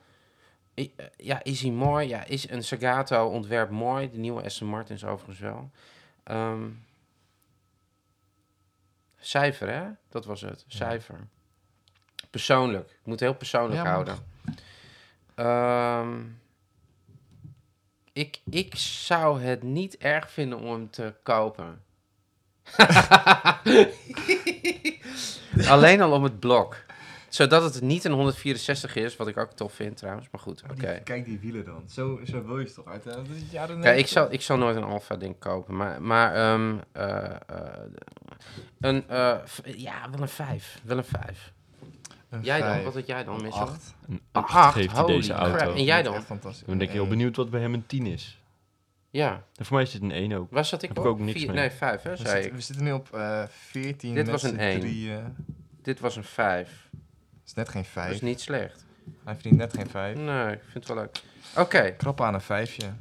eh, 0.74 0.86
Ja, 1.16 1.42
is 1.42 1.60
hij 1.62 1.70
mooi? 1.70 2.08
Ja, 2.08 2.24
is 2.24 2.50
een 2.50 2.64
Sagato 2.64 3.26
ontwerp 3.26 3.70
mooi? 3.70 4.10
De 4.10 4.18
nieuwe 4.18 4.42
Aston 4.42 4.68
Martin 4.68 4.94
is 4.94 5.04
overigens 5.04 5.38
wel. 5.38 5.70
Ehm, 6.22 6.68
cijfer, 9.18 9.68
hè? 9.68 9.84
Dat 10.08 10.24
was 10.24 10.40
het. 10.40 10.64
Cijfer. 10.66 11.26
Persoonlijk. 12.30 12.90
Ik 12.90 13.06
moet 13.06 13.20
heel 13.20 13.34
persoonlijk 13.34 13.82
Ja, 13.82 13.90
houden. 13.90 14.16
Ehm, 15.34 16.20
ik, 18.12 18.40
ik 18.50 18.74
zou 18.76 19.42
het 19.42 19.62
niet 19.62 19.96
erg 19.96 20.30
vinden 20.30 20.58
om 20.58 20.70
hem 20.70 20.90
te 20.90 21.14
kopen. 21.22 21.82
Alleen 25.68 26.00
al 26.00 26.12
om 26.12 26.22
het 26.22 26.40
blok. 26.40 26.84
Zodat 27.32 27.74
het 27.74 27.82
niet 27.82 28.04
een 28.04 28.12
164 28.12 28.96
is, 28.96 29.16
wat 29.16 29.28
ik 29.28 29.36
ook 29.36 29.52
tof 29.52 29.72
vind 29.72 29.96
trouwens. 29.96 30.28
Maar 30.30 30.40
goed, 30.40 30.62
oké. 30.70 31.00
Kijk 31.04 31.24
die 31.24 31.38
wielen 31.38 31.64
dan. 31.64 31.82
Zo, 31.90 32.20
zo 32.26 32.44
wil 32.44 32.58
je 32.58 32.64
het 32.64 32.74
toch 32.74 32.86
uit. 32.86 33.04
Dat 33.04 33.26
is 33.34 33.42
jaren 33.50 33.80
Kijk, 33.80 33.98
ik 33.98 34.06
zal, 34.06 34.32
ik 34.32 34.40
zal 34.42 34.56
nooit 34.56 34.76
een 34.76 34.82
Alfa 34.84 35.16
ding 35.16 35.38
kopen, 35.38 35.76
maar, 35.76 36.02
maar 36.02 36.34
ehm, 36.34 36.74
eh, 36.92 37.24
eh, 37.24 37.36
een, 38.80 39.08
eh, 39.08 39.38
v- 39.44 39.58
ja, 39.76 40.10
wel 40.10 40.20
een 40.20 40.28
5. 40.28 40.80
Wel 40.84 40.98
een 40.98 41.04
5. 41.04 41.52
Jij 42.40 42.60
dan? 42.60 42.82
Wat 42.84 42.94
had 42.94 43.06
jij 43.06 43.24
dan, 43.24 43.42
Mitchell? 43.42 43.62
Acht. 43.62 43.94
Een 44.08 44.12
Een 44.14 44.20
8 44.32 44.54
acht, 44.54 44.74
geeft 44.74 44.92
hij 44.92 45.00
holy 45.00 45.14
deze 45.16 45.32
crap. 45.32 45.46
auto. 45.56 45.74
En 45.74 45.84
jij 45.84 46.02
dan? 46.02 46.22
Fantastisch. 46.22 46.66
Dan 46.66 46.78
ben 46.78 46.86
ik 46.86 46.92
heel 46.92 47.06
benieuwd 47.08 47.36
wat 47.36 47.50
bij 47.50 47.60
hem 47.60 47.74
een 47.74 47.86
10 47.86 48.06
is. 48.06 48.40
Ja. 49.10 49.44
En 49.56 49.64
voor 49.64 49.74
mij 49.76 49.84
is 49.84 49.90
dit 49.92 50.02
een 50.02 50.10
1 50.10 50.32
ook. 50.32 50.50
Waar 50.50 50.64
zat 50.64 50.82
ik 50.82 50.88
Heb 50.88 50.98
op? 50.98 51.04
ik 51.04 51.10
ook 51.10 51.18
niks 51.18 51.38
Vier- 51.38 51.46
mee. 51.50 51.56
Nee, 51.56 51.70
5 51.70 52.02
hè, 52.02 52.10
We 52.10 52.16
zei 52.16 52.28
zitten, 52.28 52.46
ik. 52.50 52.52
we 52.56 52.60
zitten 52.60 52.84
nu 52.84 52.92
op 52.92 53.08
eh 53.14 53.42
14 53.48 54.14
Dit 54.14 54.22
met 54.24 54.32
was 54.32 54.42
een 54.42 54.48
z'n 54.50 54.56
één. 54.58 54.80
drieën. 54.80 55.36
Dit 55.82 56.00
was 56.00 56.16
een 56.16 56.24
5. 56.24 56.88
Dat 57.54 57.66
is 57.66 57.72
net 57.72 57.84
geen 57.84 57.92
Dat 57.94 58.04
5. 58.04 58.14
is 58.14 58.20
niet 58.20 58.40
slecht. 58.40 58.84
Hij 59.24 59.34
verdient 59.34 59.56
net 59.56 59.72
geen 59.74 59.90
5. 59.90 60.16
Nee, 60.16 60.52
ik 60.52 60.60
vind 60.62 60.74
het 60.74 60.86
wel 60.86 60.96
leuk. 60.96 61.20
Oké, 61.56 61.90
Krap 61.96 62.20
aan 62.20 62.34
een 62.34 62.40
vijfje. 62.40 62.92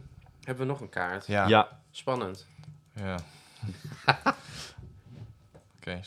hebben 0.44 0.66
we 0.66 0.72
nog 0.72 0.82
een 0.82 0.90
kaart. 0.90 1.28
Ja. 1.28 1.48
Ja, 1.48 1.80
Spannend. 1.92 2.48
Ja. 2.96 3.16
Oké, 5.78 6.00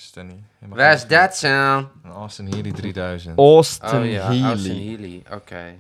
Waar 0.69 0.93
is 0.93 0.97
even- 1.03 1.09
dat 1.09 1.37
sound? 1.37 1.89
Austin 2.05 2.47
Healey 2.47 2.73
3000. 2.73 3.39
Austin 3.39 3.89
Oh 3.99 4.07
ja, 4.07 4.23
Healey. 4.27 4.43
Austin 4.49 4.89
Healey. 4.89 5.23
Oké, 5.33 5.75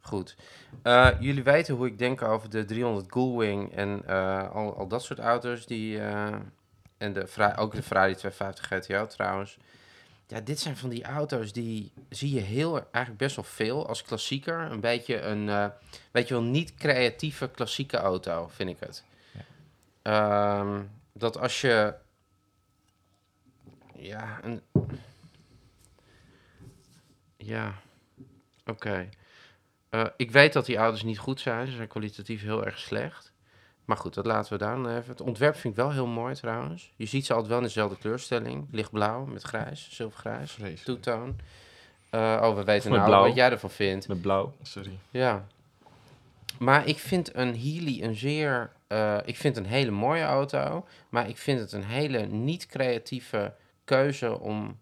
goed. 0.00 0.36
Eh, 0.82 1.08
jullie 1.20 1.42
weten 1.42 1.74
hoe 1.74 1.86
ik 1.86 1.98
denk 1.98 2.22
over 2.22 2.50
de 2.50 2.64
300 2.64 3.06
Gullwing 3.12 3.72
en 3.74 4.02
eh, 4.06 4.50
al, 4.50 4.76
al 4.76 4.86
dat 4.88 5.02
soort 5.02 5.18
auto's. 5.18 5.66
Die, 5.66 6.00
eh, 6.00 6.34
en 6.98 7.12
de, 7.12 7.26
Fra- 7.26 7.54
ook 7.58 7.74
de 7.74 7.82
Ferrari 7.82 8.14
250 8.14 8.66
GTO 8.86 9.06
trouwens. 9.06 9.58
Ja, 10.30 10.40
dit 10.40 10.60
zijn 10.60 10.76
van 10.76 10.88
die 10.88 11.04
auto's 11.04 11.52
die 11.52 11.92
zie 12.08 12.34
je 12.34 12.40
heel, 12.40 12.76
eigenlijk 12.76 13.16
best 13.16 13.36
wel 13.36 13.44
veel 13.44 13.88
als 13.88 14.02
klassieker. 14.02 14.58
Een 14.58 14.80
beetje 14.80 15.20
een, 15.20 15.48
eh, 15.48 15.66
weet 16.10 16.28
je 16.28 16.34
wel, 16.34 16.42
niet 16.42 16.74
creatieve 16.74 17.50
klassieke 17.50 17.96
auto, 17.96 18.48
vind 18.48 18.70
ik 18.70 18.80
het. 18.80 19.04
Ehm, 20.02 20.82
dat 21.12 21.38
als 21.38 21.60
je, 21.60 21.94
ja, 23.94 24.40
een, 24.42 24.62
ja, 27.36 27.74
oké. 28.66 29.08
Eh, 29.88 30.06
ik 30.16 30.30
weet 30.30 30.52
dat 30.52 30.66
die 30.66 30.76
auto's 30.76 31.02
niet 31.02 31.18
goed 31.18 31.40
zijn. 31.40 31.66
Ze 31.66 31.76
zijn 31.76 31.88
kwalitatief 31.88 32.42
heel 32.42 32.66
erg 32.66 32.78
slecht. 32.78 33.32
Maar 33.88 33.96
goed, 33.96 34.14
dat 34.14 34.26
laten 34.26 34.52
we 34.52 34.58
daar 34.58 34.76
dan 34.76 34.88
even. 34.88 35.10
Het 35.10 35.20
ontwerp 35.20 35.56
vind 35.56 35.74
ik 35.76 35.80
wel 35.80 35.92
heel 35.92 36.06
mooi 36.06 36.34
trouwens. 36.34 36.92
Je 36.96 37.06
ziet 37.06 37.26
ze 37.26 37.32
altijd 37.32 37.50
wel 37.50 37.58
in 37.58 37.64
dezelfde 37.64 37.96
kleurstelling. 37.98 38.66
Lichtblauw 38.70 39.24
met 39.24 39.42
grijs, 39.42 39.88
zilvergrijs. 39.90 40.52
Vreselijk. 40.52 41.02
Two-tone. 41.02 41.32
Eh, 42.10 42.40
oh, 42.42 42.56
we 42.56 42.64
weten 42.64 42.90
nou 42.90 43.04
blauw. 43.04 43.22
wat 43.26 43.34
jij 43.34 43.50
ervan 43.50 43.70
vindt. 43.70 44.08
Met 44.08 44.20
blauw. 44.20 44.54
Sorry. 44.62 44.98
Ja. 45.10 45.46
Maar 46.58 46.86
ik 46.86 46.98
vind 46.98 47.36
een 47.36 47.60
Healy 47.60 48.02
een 48.02 48.14
zeer... 48.14 48.72
eh, 48.86 49.18
ik 49.24 49.36
vind 49.36 49.56
een 49.56 49.66
hele 49.66 49.90
mooie 49.90 50.22
auto. 50.22 50.86
Maar 51.08 51.28
ik 51.28 51.38
vind 51.38 51.60
het 51.60 51.72
een 51.72 51.84
hele 51.84 52.26
niet 52.26 52.66
creatieve 52.66 53.54
keuze 53.84 54.38
om 54.40 54.80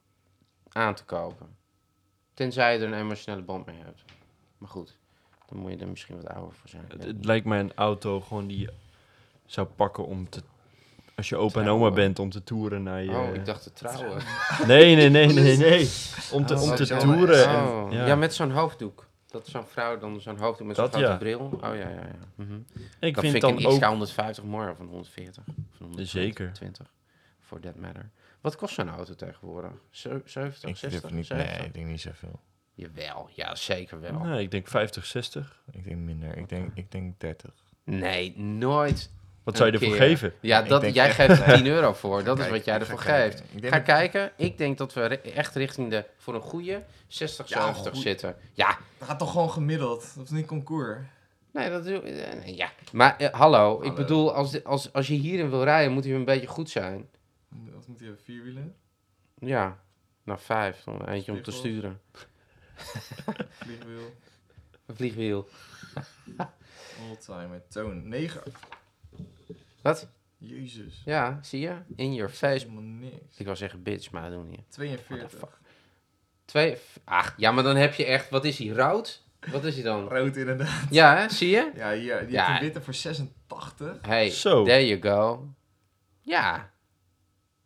aan 0.69 0.95
te 0.95 1.05
kopen. 1.05 1.57
Tenzij 2.35 2.73
je 2.73 2.79
er 2.79 2.87
een 2.87 2.99
emotionele 2.99 3.43
band 3.43 3.67
mee 3.67 3.79
hebt. 3.85 4.05
Maar 4.59 4.69
goed, 4.69 4.97
dan 5.49 5.59
moet 5.59 5.71
je 5.71 5.77
er 5.77 5.89
misschien 5.89 6.17
wat 6.17 6.29
ouder 6.29 6.55
voor 6.55 6.69
zijn. 6.69 6.85
Het, 6.89 7.05
het 7.05 7.25
lijkt 7.25 7.47
mij 7.47 7.61
een 7.61 7.75
auto 7.75 8.21
gewoon 8.21 8.47
die 8.47 8.69
zou 9.47 9.67
pakken 9.67 10.07
om 10.07 10.29
te... 10.29 10.43
Als 11.17 11.29
je 11.29 11.37
opa 11.37 11.61
en 11.61 11.69
oma 11.69 11.91
bent 11.91 12.19
om 12.19 12.31
te 12.31 12.43
toeren 12.45 12.83
naar 12.83 13.03
je... 13.03 13.11
Oh, 13.11 13.35
ik 13.35 13.45
dacht 13.45 13.63
te 13.63 13.73
trouwen. 13.73 14.23
Nee, 14.67 14.97
nee, 14.97 15.09
nee, 15.09 15.27
nee, 15.27 15.57
nee. 15.57 15.91
Om 16.33 16.47
te, 16.47 16.55
Oh, 16.55 16.63
om 16.63 16.75
te 16.75 16.87
toeren. 16.97 17.49
en- 17.49 17.65
Oh, 17.67 17.93
ja. 17.93 18.07
ja. 18.07 18.15
met 18.15 18.35
zo'n 18.35 18.51
hoofddoek. 18.51 19.07
Dat 19.27 19.47
zo'n 19.49 19.67
vrouw 19.67 19.99
dan 19.99 20.21
zo'n 20.21 20.37
hoofddoek 20.39 20.67
met 20.67 20.77
zo'n 20.77 20.89
grote 20.89 21.07
ja. 21.07 21.17
bril. 21.17 21.39
Oh 21.41 21.61
ja, 21.61 21.75
ja, 21.75 21.89
ja. 21.89 22.19
Mhm. 22.35 22.55
Ik 22.55 23.15
dan 23.15 23.23
vind 23.23 23.33
vind 23.33 23.35
ik 23.35 23.41
dan 23.41 23.51
een 23.59 23.67
ook... 23.67 24.09
XK150 24.41 24.45
mooier 24.45 24.71
of 24.71 24.79
een 24.79 24.87
140. 24.89 25.43
Of 25.49 25.55
een 25.57 25.87
120, 25.87 26.09
Zeker. 26.09 26.53
20, 26.53 26.93
for 27.41 27.61
that 27.61 27.77
matter. 27.77 28.11
Wat 28.41 28.57
kost 28.57 28.75
zo'n 28.75 28.89
auto 28.91 29.15
tegenwoordig? 29.15 29.71
Ze- 29.91 30.23
70, 30.25 30.71
Ik 30.71 30.77
60, 30.77 31.01
durf 31.01 31.13
niet. 31.13 31.27
70? 31.27 31.57
Nee, 31.59 31.67
ik 31.67 31.75
denk 31.75 31.87
niet 31.87 32.01
zoveel. 32.01 32.41
Jawel, 32.75 33.29
ja, 33.35 33.55
zeker 33.55 34.01
wel. 34.01 34.19
Nee, 34.19 34.43
ik 34.43 34.51
denk 34.51 34.69
50, 34.69 35.07
60. 35.07 35.63
Ik 35.73 35.85
denk 35.85 35.97
minder. 35.97 36.37
Ik 36.37 36.49
denk, 36.49 36.71
ik 36.75 36.91
denk 36.91 37.21
30. 37.21 37.51
Nee, 37.85 38.39
nooit. 38.39 39.11
Wat 39.47 39.57
zou 39.57 39.69
je 39.71 39.75
ervoor 39.79 39.97
keer. 39.97 40.07
geven? 40.07 40.33
Ja, 40.41 40.63
Ik 40.63 40.69
dat, 40.69 40.81
denk 40.81 40.95
jij 40.95 41.11
geeft 41.13 41.41
er 41.41 41.55
10 41.55 41.67
euro 41.67 41.93
voor. 41.93 42.25
Dat 42.25 42.39
is 42.39 42.49
wat 42.49 42.65
jij 42.65 42.75
ik 42.75 42.81
ervoor 42.81 42.99
geeft. 42.99 43.43
Ik 43.55 43.65
Ga 43.65 43.71
dat- 43.71 43.83
kijken. 43.83 44.33
Ik 44.37 44.59
denk 44.59 44.79
dat 44.79 44.93
we 44.95 45.01
echt 45.21 45.55
richting 45.55 45.91
de, 45.91 46.05
voor 46.17 46.35
een 46.35 46.41
goede 46.41 46.83
60, 47.09 47.49
Ja, 47.49 47.65
70 47.65 47.93
goed. 47.93 48.03
zitten. 48.03 48.37
Ja, 48.53 48.79
Gaat 49.01 49.19
toch 49.19 49.31
gewoon 49.33 49.51
gemiddeld? 49.51 50.13
Dat 50.17 50.25
is 50.25 50.31
niet 50.31 50.47
concours. 50.47 50.99
nee, 51.51 51.71
dat 51.71 51.85
doe 51.85 52.01
eh, 52.01 52.43
nee, 52.45 52.57
Ja, 52.57 52.71
maar 52.93 53.17
eh, 53.17 53.33
hallo, 53.33 53.83
ik 53.83 53.95
bedoel, 53.95 54.35
als, 54.35 54.65
als, 54.65 54.93
als 54.93 55.07
je 55.07 55.15
hierin 55.15 55.51
wil 55.51 55.65
rijden, 55.65 55.93
moet 55.93 56.05
hij 56.05 56.15
een 56.15 56.25
beetje 56.25 56.47
goed 56.47 56.71
zijn. 56.71 57.09
Wat 57.49 57.87
moet 57.87 57.99
hij 57.99 58.07
hebben? 58.07 58.25
Vier 58.25 58.43
wielen? 58.43 58.75
Ja, 59.39 59.79
nou 60.25 60.39
vijf. 60.43 60.83
Dan 60.85 61.09
eentje 61.09 61.33
om 61.33 61.43
te 61.43 61.51
sturen. 61.51 62.01
Vliegwiel? 63.61 64.15
Een 64.87 64.97
vliegwiel. 64.97 65.49
Oldtimer. 67.09 67.63
Toon. 67.69 68.09
9. 68.09 68.43
Wat? 69.87 70.09
Jezus. 70.39 71.03
Ja, 71.05 71.39
zie 71.43 71.61
je? 71.61 71.77
In 71.97 72.15
your 72.15 72.31
face. 72.33 72.67
Helemaal 72.67 72.83
niks. 72.83 73.39
Ik 73.39 73.45
wou 73.45 73.57
zeggen 73.57 73.83
bitch, 73.83 74.11
maar 74.11 74.23
dat 74.23 74.31
doen 74.31 74.43
we 74.43 74.49
niet. 74.57 74.65
42. 74.69 75.61
Twee. 76.45 76.77
Ach, 77.05 77.35
ja, 77.37 77.53
maar 77.53 77.65
dan 77.65 77.77
heb 77.77 77.95
je 77.95 78.05
echt. 78.05 78.31
Wat 78.31 78.45
is 78.45 78.59
hij? 78.59 78.69
Rood? 78.69 79.23
Wat 79.51 79.65
is 79.65 79.75
hij 79.75 79.83
dan? 79.85 80.09
Rood 80.15 80.37
inderdaad. 80.37 80.87
Ja, 80.91 81.17
hè? 81.17 81.29
zie 81.29 81.51
je? 81.51 81.71
Ja, 81.75 81.93
hier. 81.93 82.21
Die 82.21 82.31
Ja. 82.31 82.47
heeft 82.47 82.59
een 82.59 82.65
witte 82.65 82.83
voor 82.83 82.95
86. 82.95 83.97
Hey, 84.07 84.31
Zo. 84.31 84.65
there 84.65 84.87
you 84.87 85.01
go. 85.03 85.49
Ja, 86.21 86.71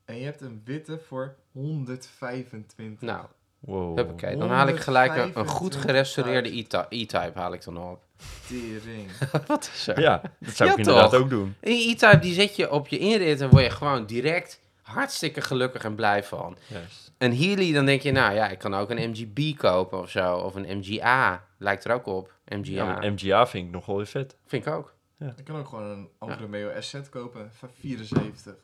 En 0.04 0.16
je 0.16 0.24
hebt 0.24 0.40
een 0.40 0.62
witte 0.64 0.98
voor 0.98 1.36
125. 1.52 3.00
nou, 3.08 3.26
Wow. 3.60 3.96
huppakee. 3.96 4.36
Dan 4.36 4.48
haal 4.50 4.68
ik 4.68 4.80
gelijk 4.80 5.14
een, 5.16 5.32
een 5.34 5.46
goed 5.46 5.74
125 5.74 5.80
gerestaureerde 5.82 6.48
E-Type 6.88 7.38
haal 7.38 7.52
ik 7.52 7.64
dan 7.64 7.78
op. 7.78 8.02
Tering. 8.48 9.10
Wat 9.46 9.70
is 9.74 9.86
er? 9.86 10.00
Ja, 10.00 10.22
dat 10.38 10.54
zou 10.54 10.68
Ja, 10.68 10.74
ik 10.74 10.80
inderdaad 10.80 11.14
ook 11.14 11.30
doen. 11.30 11.54
Een 11.60 11.72
E-Type 11.72 12.18
die 12.18 12.34
zet 12.34 12.56
je 12.56 12.70
op 12.70 12.88
je 12.88 12.98
inrit 12.98 13.40
en 13.40 13.48
word 13.50 13.64
je 13.64 13.70
gewoon 13.70 14.06
direct 14.06 14.60
hartstikke 14.82 15.40
gelukkig 15.40 15.84
en 15.84 15.94
blij 15.94 16.24
van. 16.24 16.56
Juist. 16.66 17.12
Een 17.18 17.36
Healy, 17.36 17.72
dan 17.72 17.84
denk 17.84 18.02
je, 18.02 18.12
nou 18.12 18.34
ja, 18.34 18.48
ik 18.48 18.58
kan 18.58 18.74
ook 18.74 18.90
een 18.90 19.10
MGB 19.10 19.56
kopen 19.56 19.98
of 19.98 20.10
zo. 20.10 20.36
Of 20.36 20.54
een 20.54 20.78
MGA. 20.78 21.44
Lijkt 21.58 21.84
er 21.84 21.92
ook 21.92 22.06
op. 22.06 22.32
MGA. 22.48 22.70
Ja, 23.00 23.10
MGA 23.10 23.46
vind 23.46 23.66
ik 23.66 23.72
nog 23.72 23.86
wel 23.86 23.96
weer 23.96 24.06
vet. 24.06 24.36
Vind 24.46 24.66
ik 24.66 24.72
ook. 24.72 24.94
Je 25.18 25.42
kan 25.44 25.56
ook 25.56 25.68
gewoon 25.68 25.84
een 25.90 26.08
Alfa 26.18 26.36
Romeo 26.40 26.80
SZ 26.80 26.94
kopen 27.10 27.50
van 27.52 27.68
74. 27.80 28.54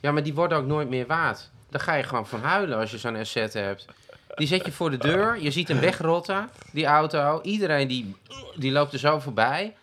Ja, 0.00 0.12
maar 0.12 0.22
die 0.22 0.34
worden 0.34 0.58
ook 0.58 0.66
nooit 0.66 0.88
meer 0.88 1.06
waard. 1.06 1.50
Dan 1.70 1.80
ga 1.80 1.94
je 1.94 2.02
gewoon 2.02 2.26
van 2.26 2.40
huilen 2.40 2.78
als 2.78 2.90
je 2.90 2.98
zo'n 2.98 3.16
asset 3.16 3.52
hebt. 3.52 3.86
Die 4.34 4.46
zet 4.46 4.64
je 4.64 4.72
voor 4.72 4.90
de 4.90 4.96
deur, 4.98 5.40
je 5.42 5.50
ziet 5.50 5.68
hem 5.68 5.78
wegrotten, 5.80 6.48
die 6.72 6.86
auto. 6.86 7.40
Iedereen 7.42 7.88
die, 7.88 8.16
die 8.56 8.72
loopt 8.72 8.92
er 8.92 8.98
zo 8.98 9.18
voorbij. 9.18 9.74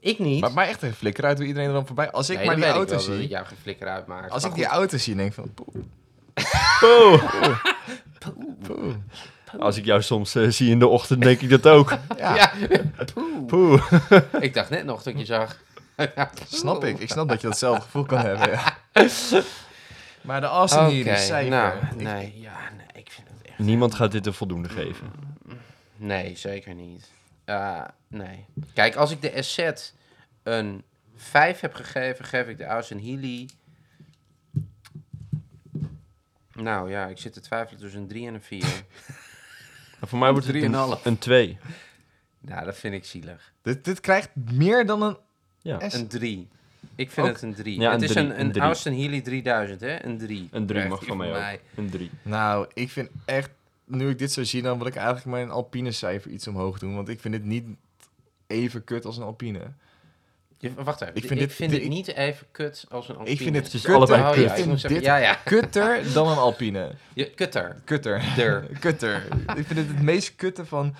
Ik 0.00 0.18
niet. 0.18 0.40
Maar, 0.40 0.52
maar 0.52 0.66
echt 0.68 0.82
een 0.82 0.94
flikker 0.94 1.24
uit 1.24 1.38
hoe 1.38 1.46
iedereen 1.46 1.68
er 1.68 1.74
dan 1.74 1.86
voorbij. 1.86 2.10
Als 2.10 2.30
ik 2.30 2.36
Nee, 2.36 2.46
maar 2.46 2.56
die 2.56 2.64
auto 2.64 2.90
wel 2.90 3.00
zie. 3.00 3.28
jou 3.28 3.46
geen 3.46 3.56
flikker 3.62 3.88
uitmaakt. 3.88 4.30
Als 4.30 4.42
Maar 4.42 4.50
ik 4.50 4.56
die 4.56 4.66
auto 4.66 4.96
zie, 4.96 5.14
denk 5.14 5.28
ik 5.28 5.34
van. 5.34 5.54
poeh, 5.54 5.84
Poeh. 6.80 7.58
poeh. 8.62 8.94
Als 9.58 9.76
ik 9.76 9.84
jou 9.84 10.02
soms 10.02 10.34
eh, 10.34 10.48
zie 10.48 10.70
in 10.70 10.78
de 10.78 10.86
ochtend, 10.86 11.22
denk 11.22 11.40
ik 11.40 11.50
dat 11.50 11.66
ook. 11.66 11.90
Ja, 12.18 12.34
Ja, 12.36 12.52
poeh. 13.14 13.46
Poeh. 13.46 13.92
Ik 14.46 14.54
dacht 14.54 14.70
net 14.70 14.84
nog 14.84 15.02
dat 15.02 15.18
je 15.18 15.24
zag. 15.24 15.56
snap 16.48 16.84
ik. 16.84 16.98
Ik 16.98 17.10
snap 17.10 17.28
dat 17.28 17.40
je 17.40 17.46
datzelfde 17.46 17.82
gevoel 17.82 18.04
kan 18.04 18.18
hebben. 18.18 18.50
Ja. 18.50 18.76
Maar 20.20 20.40
de 20.40 20.46
Austin 20.46 20.84
hier, 20.84 21.16
cijfer. 21.16 21.50
nou, 21.50 21.72
nee, 21.96 22.34
ja, 22.40 22.50
ik. 22.50 22.77
Niemand 23.58 23.94
gaat 23.94 24.12
dit 24.12 24.26
een 24.26 24.34
voldoende 24.34 24.68
geven. 24.68 25.12
Nee, 25.96 26.36
zeker 26.36 26.74
niet. 26.74 27.10
Uh, 27.46 27.84
nee. 28.08 28.44
Kijk, 28.74 28.94
als 28.94 29.10
ik 29.10 29.22
de 29.22 29.34
asset 29.34 29.94
een 30.42 30.84
5 31.16 31.60
heb 31.60 31.74
gegeven, 31.74 32.24
geef 32.24 32.46
ik 32.46 32.58
de 32.58 32.64
Austin 32.64 32.98
Healy... 32.98 33.48
Nou 36.52 36.90
ja, 36.90 37.06
ik 37.06 37.18
zit 37.18 37.32
te 37.32 37.40
twijfelen 37.40 37.80
tussen 37.80 38.00
een 38.00 38.08
3 38.08 38.26
en 38.26 38.34
een 38.34 38.42
4. 38.42 38.60
Maar 40.00 40.08
voor 40.10 40.18
mij 40.18 40.30
wordt 40.30 40.46
het 40.46 40.56
een, 40.56 40.98
3,5. 40.98 41.02
een 41.02 41.18
2. 41.18 41.58
nou, 42.40 42.64
dat 42.64 42.76
vind 42.76 42.94
ik 42.94 43.04
zielig. 43.04 43.52
Dit, 43.62 43.84
dit 43.84 44.00
krijgt 44.00 44.30
meer 44.34 44.86
dan 44.86 45.02
een 45.02 45.16
Ja. 45.58 45.88
S. 45.88 45.94
Een 45.94 46.08
3. 46.08 46.48
Ik 46.98 47.10
vind 47.10 47.26
Ook- 47.26 47.32
het 47.32 47.42
een 47.42 47.54
3. 47.54 47.80
Ja, 47.80 47.90
het 47.92 48.00
een 48.02 48.06
is 48.08 48.12
drie, 48.14 48.24
een, 48.34 48.40
een. 48.40 48.60
Austin 48.60 48.92
Healy 49.00 49.20
3000, 49.20 49.80
hè? 49.80 50.04
Een 50.04 50.18
3. 50.18 50.48
Een 50.50 50.66
3 50.66 50.88
mag 50.88 51.04
van 51.04 51.16
mij 51.16 51.52
ook. 51.52 51.58
Een 51.76 51.90
3. 51.90 52.10
Nou, 52.22 52.66
ik 52.74 52.90
vind 52.90 53.08
echt, 53.24 53.50
nu 53.84 54.08
ik 54.10 54.18
dit 54.18 54.32
zo 54.32 54.44
zie, 54.44 54.62
dan 54.62 54.78
wil 54.78 54.86
ik 54.86 54.94
eigenlijk 54.96 55.26
mijn 55.26 55.50
Alpine 55.50 55.92
cijfer 55.92 56.30
iets 56.30 56.48
omhoog 56.48 56.78
doen. 56.78 56.94
Want 56.94 57.08
ik 57.08 57.20
vind 57.20 57.34
dit 57.34 57.44
niet 57.44 57.66
even 58.46 58.84
kut 58.84 59.04
als 59.04 59.16
een 59.16 59.22
Alpine. 59.22 59.60
Je- 60.58 60.74
wacht 60.74 61.00
even. 61.00 61.14
Ik 61.14 61.22
Ik 61.22 61.28
vind 61.28 61.38
vind, 61.38 61.48
dit- 61.50 61.58
vind 61.58 61.70
dit- 61.70 61.88
niet 61.88 62.06
even 62.14 62.46
kut 62.52 62.84
als 62.90 63.08
een 63.08 63.16
Alpine. 63.16 63.34
Ik 63.36 63.42
vind 63.42 63.56
het 63.56 63.70
kutter. 63.70 63.94
allebei 63.94 64.20
Oh, 64.22 64.30
kut. 64.30 64.36
ja, 64.44 64.52
Ik 64.54 64.58
ik 64.58 64.64
vind 64.64 64.88
dit 64.88 65.02
ja, 65.02 65.16
ja. 65.16 65.34
kutter 65.44 66.12
dan 66.12 66.28
een 66.28 66.36
Alpine. 66.36 66.90
Je, 67.14 67.30
kutter. 67.30 67.76
Kutter. 67.84 68.22
Der. 68.36 68.66
Kutter. 68.80 69.26
ik 69.56 69.66
vind 69.66 69.78
het 69.78 69.88
het 69.88 70.02
meest 70.02 70.34
kutte 70.36 70.66
van 70.66 70.94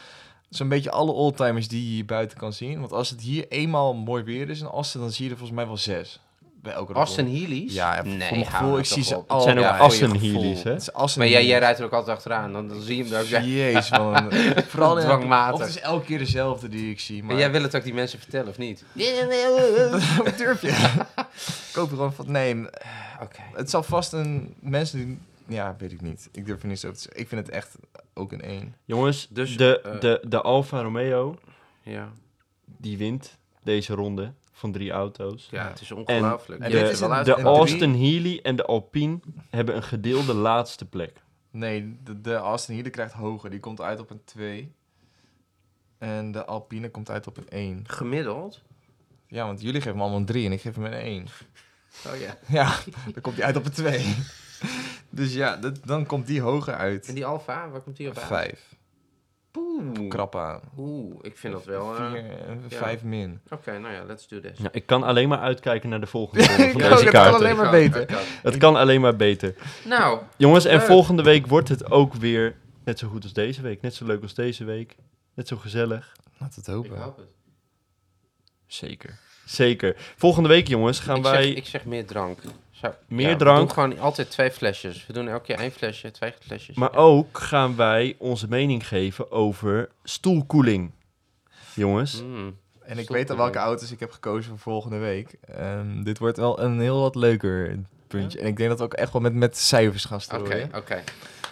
zo'n 0.49 0.68
beetje 0.68 0.90
alle 0.90 1.12
oldtimers 1.12 1.68
die 1.68 1.84
je 1.84 1.90
hier 1.90 2.05
buiten 2.05 2.38
kan 2.38 2.53
zien. 2.53 2.80
Want 2.80 2.92
als 2.92 3.11
het 3.11 3.20
hier 3.20 3.49
eenmaal 3.49 3.94
mooi 3.94 4.22
weer 4.22 4.51
is 4.51 4.61
in 4.61 4.66
Assen, 4.66 5.01
dan 5.01 5.11
zie 5.11 5.24
je 5.24 5.30
er 5.30 5.36
volgens 5.36 5.59
mij 5.59 5.66
wel 5.66 5.76
zes. 5.76 6.20
Bij 6.62 6.72
elke 6.72 6.92
ronde. 6.92 7.22
Heelys? 7.22 7.74
Ja, 7.74 7.94
ja, 7.94 8.03
nee, 8.03 8.28
voor 8.28 8.36
mijn 8.36 8.51
gevoel, 8.51 8.78
ik 8.78 8.84
zie 8.84 9.03
ze 9.03 9.14
al. 9.14 9.24
Het 9.28 9.42
zijn 9.42 9.59
ook 9.59 9.64
ja, 9.64 9.76
Assen. 9.76 10.16
Heelys, 10.16 10.62
hè? 10.62 10.92
Assen 10.92 11.20
Maar 11.20 11.28
jij, 11.28 11.46
jij 11.46 11.59
rijdt 11.59 11.78
er 11.78 11.84
ook 11.84 11.92
altijd 11.92 12.16
achteraan. 12.16 12.53
Dan, 12.53 12.68
dan 12.68 12.80
zie 12.80 12.96
je 12.96 13.05
hem 13.05 13.12
er 13.12 13.20
ook. 13.20 13.26
Ja. 13.26 13.42
Jeez, 13.42 13.90
man. 13.90 14.32
Vooral 14.68 14.99
in 14.99 15.05
Dwangmatig. 15.05 15.61
Het 15.61 15.68
is 15.68 15.80
elke 15.80 16.05
keer 16.05 16.18
dezelfde 16.18 16.68
die 16.68 16.90
ik 16.90 17.01
zie. 17.01 17.22
Maar 17.22 17.36
jij 17.36 17.51
wil 17.51 17.62
het 17.62 17.76
ook 17.76 17.84
die 17.84 17.94
mensen 17.94 18.18
vertellen, 18.18 18.49
of 18.49 18.59
niet? 18.59 18.84
Hoe 20.16 20.34
durf 20.36 20.62
je? 20.62 20.68
ik 21.70 21.74
hoop 21.74 21.88
gewoon 21.88 22.12
van, 22.12 22.30
nee, 22.32 22.57
Oké. 23.22 23.40
het 23.55 23.70
zal 23.70 23.82
vast 23.82 24.12
een... 24.12 24.55
Mensen 24.61 24.99
die... 24.99 25.18
Ja, 25.49 25.74
weet 25.78 25.92
ik 25.92 26.01
niet. 26.01 26.28
Ik 26.32 26.46
durf 26.46 26.62
er 26.62 26.68
niet 26.68 26.78
zo 26.80 26.92
te 26.92 26.99
zeggen. 26.99 27.20
Ik 27.20 27.28
vind 27.28 27.46
het 27.46 27.55
echt 27.55 27.76
ook 28.14 28.32
een 28.32 28.40
één. 28.40 28.74
Jongens, 28.84 29.28
Dus, 29.30 29.57
de, 29.57 29.80
eh, 29.80 30.01
de, 30.01 30.24
de 30.28 30.40
Alfa 30.40 30.82
Romeo, 30.82 31.36
Ja. 31.82 32.12
die 32.64 32.99
wint 32.99 33.38
deze 33.62 33.94
ronde 33.94 34.32
van 34.53 34.72
drie 34.72 34.90
auto's. 34.90 35.49
ja, 35.51 35.68
het 35.68 35.80
is 35.80 35.92
ongelooflijk. 35.92 36.61
En 36.62 36.70
Je 36.70 36.76
de- 36.76 37.07
en 37.14 37.22
drie- 37.24 37.44
Austin 37.44 37.94
Healey 37.94 38.40
en 38.42 38.57
de 38.57 38.64
Alpine 38.64 39.20
hebben 39.51 39.76
een 39.76 39.82
gedeelde 39.82 40.34
laatste 40.34 40.84
plek. 40.88 41.22
Nee, 41.51 41.96
de, 42.05 42.20
de 42.20 42.38
Aston 42.38 42.74
Healer 42.74 42.90
krijgt 42.92 43.12
hoger. 43.12 43.51
Die 43.51 43.61
komt 43.61 43.80
uit 43.80 44.01
op 44.01 44.11
een 44.11 44.24
2. 44.24 44.72
En 45.99 46.32
de 46.32 46.44
Alpine 46.44 46.90
komt 46.90 47.11
uit 47.11 47.26
op 47.26 47.36
een 47.36 47.49
1. 47.49 47.84
Gemiddeld? 47.86 48.62
Ja, 49.26 49.46
want 49.46 49.61
jullie 49.61 49.74
geven 49.80 49.90
hem 49.92 50.01
allemaal 50.01 50.18
een 50.18 50.26
3 50.26 50.46
en 50.46 50.53
ik 50.53 50.61
geef 50.61 50.74
hem 50.74 50.84
een 50.84 50.92
1. 50.92 51.26
Oh 52.07 52.16
ja. 52.20 52.38
Ja, 52.49 52.76
dan 53.14 53.22
komt 53.22 53.36
hij 53.36 53.44
uit 53.44 53.57
op 53.57 53.64
een 53.64 53.72
2. 53.72 54.14
Dus 55.11 55.34
ja, 55.34 55.56
dat, 55.56 55.78
dan 55.84 56.06
komt 56.06 56.26
die 56.26 56.40
hoger 56.40 56.72
En 56.72 56.78
uit. 56.78 57.14
die 57.14 57.26
Alfa, 57.26 57.68
waar 57.70 57.80
komt 57.80 57.96
die 57.96 58.09
op 58.09 58.16
uit? 58.16 58.26
5. 58.26 58.76
Poeh. 59.50 60.09
Krap 60.09 60.36
aan. 60.36 60.61
Oeh, 60.76 61.18
ik 61.22 61.36
vind 61.36 61.52
dat 61.52 61.64
wel... 61.64 61.96
eh, 61.96 62.11
4 62.11 62.24
en 62.46 62.62
5 62.68 63.02
min. 63.02 63.40
Oké, 63.50 63.78
nou 63.78 63.94
ja, 63.94 64.04
let's 64.04 64.28
do 64.28 64.40
this. 64.40 64.59
Ja, 64.59 64.68
ik 64.72 64.86
kan 64.86 65.02
alleen 65.02 65.28
maar 65.28 65.38
uitkijken 65.38 65.88
naar 65.88 66.00
de 66.00 66.06
volgende 66.06 66.46
ronde 66.46 66.62
Ik 66.64 66.72
van 66.72 66.82
ook, 66.82 66.88
deze 66.90 67.02
het 67.04 67.12
kan 67.12 67.22
kaarten. 67.22 67.40
alleen 67.40 67.56
maar 67.56 67.74
Ik 67.74 67.90
beter. 67.92 68.02
ook, 68.02 68.09
ik 68.11 68.16
ook. 68.16 68.42
Het 68.42 68.56
kan 68.56 68.76
alleen 68.76 69.00
maar 69.00 69.16
beter. 69.16 69.54
Nou, 69.84 70.20
Jongens, 70.36 70.64
en 70.64 70.76
Leuk. 70.76 70.86
volgende 70.86 71.22
week 71.22 71.46
wordt 71.46 71.68
het 71.68 71.90
ook 71.90 72.14
weer 72.14 72.56
net 72.84 72.98
zo 72.98 73.09
goed 73.09 73.22
als 73.22 73.32
deze 73.32 73.62
week. 73.62 73.80
Net 73.82 73.94
zo 73.94 74.06
leuk 74.06 74.22
als 74.22 74.34
deze 74.34 74.64
week. 74.64 74.96
Net 75.34 75.48
zo 75.48 75.56
gezellig. 75.56 76.12
Laten 76.38 76.54
we 76.54 76.61
ik 76.61 76.66
het 76.66 76.74
hopen. 76.90 77.02
hoop 77.02 77.16
het. 77.16 77.26
Zeker. 78.66 79.18
Zeker. 79.46 79.94
Volgende 80.16 80.48
week, 80.48 80.68
jongens, 80.68 80.98
gaan 81.00 81.16
ik, 81.16 81.22
wij... 81.22 81.42
zeg, 81.46 81.54
ik 81.54 81.66
zeg 81.66 81.84
meer 81.84 82.06
drank. 82.06 82.38
Zo, 82.83 82.95
Meer 83.09 83.29
ja, 83.31 83.37
drank? 83.37 83.59
We 83.59 83.64
doen 83.64 83.72
gewoon 83.74 83.99
altijd 83.99 84.31
twee 84.31 84.51
flesjes. 84.51 85.07
We 85.07 85.12
doen 85.12 85.29
elke 85.29 85.45
keer 85.45 85.59
één 85.59 85.70
flesje, 85.72 86.11
twee 86.11 86.33
flesjes. 86.41 86.76
Maar 86.76 86.93
Ja. 86.93 86.99
ook 86.99 87.39
gaan 87.39 87.76
wij 87.76 88.14
onze 88.18 88.49
mening 88.49 88.89
geven 88.89 89.31
over 89.31 89.89
stoelkoeling. 90.05 90.93
Jongens. 91.74 92.22
Mm. 92.22 92.57
En 92.83 92.99
ik 92.99 93.09
weet 93.09 93.31
al 93.31 93.37
welke 93.37 93.59
auto's 93.59 93.91
ik 93.93 94.01
heb 94.01 94.11
gekozen 94.12 94.51
voor 94.51 94.59
volgende 94.59 94.99
week. 94.99 95.37
Ehm, 95.45 96.03
dit 96.03 96.18
wordt 96.18 96.37
wel 96.37 96.61
een 96.61 96.81
heel 96.81 97.01
wat 97.01 97.14
leuker 97.14 97.79
puntje. 98.07 98.39
En 98.41 98.47
ik 98.47 98.57
denk 98.57 98.68
dat 98.68 98.79
we 98.79 98.85
ook 98.85 98.95
echt 98.95 99.12
wel 99.12 99.22
met, 99.22 99.35
met 99.35 99.57
cijfers 99.57 100.05
gaan 100.05 100.20
Oké, 100.24 100.45
strooien. 100.45 100.70
oké. 100.74 101.03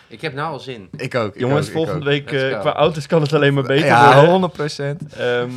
Ik 0.08 0.20
heb 0.20 0.34
nou 0.34 0.52
al 0.52 0.58
zin. 0.60 0.88
Ik 0.96 1.14
ook. 1.14 1.34
ik 1.34 1.40
Jongens, 1.40 1.66
ook, 1.66 1.72
volgende 1.72 1.98
ook. 2.00 2.04
week 2.04 2.32
eh, 2.32 2.60
qua 2.60 2.72
auto's 2.72 3.06
kan 3.06 3.22
het 3.22 3.32
alleen 3.32 3.54
maar 3.54 3.62
beter 3.62 3.86
ja, 3.86 4.12
worden. 4.14 4.30
100 4.30 4.52
procent. 4.52 5.12
Ehm, 5.14 5.50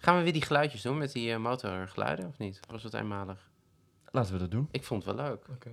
Gaan 0.00 0.16
we 0.16 0.22
weer 0.22 0.32
die 0.32 0.42
geluidjes 0.44 0.82
doen 0.82 0.98
met 0.98 1.12
die 1.12 1.32
eh, 1.32 1.38
motorgeluiden 1.38 2.26
of 2.26 2.38
niet? 2.38 2.60
Of 2.66 2.72
was 2.72 2.82
het 2.82 2.94
eenmalig? 2.94 3.36
Laten 4.10 4.32
we 4.32 4.38
dat 4.38 4.50
doen. 4.50 4.68
Ik 4.70 4.84
vond 4.84 5.04
het 5.04 5.16
wel 5.16 5.24
leuk. 5.26 5.46
Oké. 5.50 5.70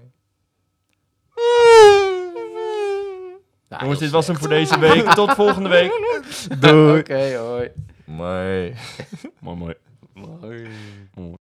Ja, 3.70 3.80
Jongens, 3.82 4.00
dit 4.00 4.10
was 4.10 4.28
hem 4.28 4.36
voor 4.38 4.50
deze 4.50 4.80
week. 4.80 5.04
Tot 5.14 5.32
volgende 5.32 5.70
week. 5.70 5.92
Doei. 6.60 7.00
Oké, 7.00 7.36
hoi. 7.36 7.72
Mooi, 9.40 9.58
mooi. 9.58 9.76
Mooi. 10.14 10.68
mooi. 11.14 11.36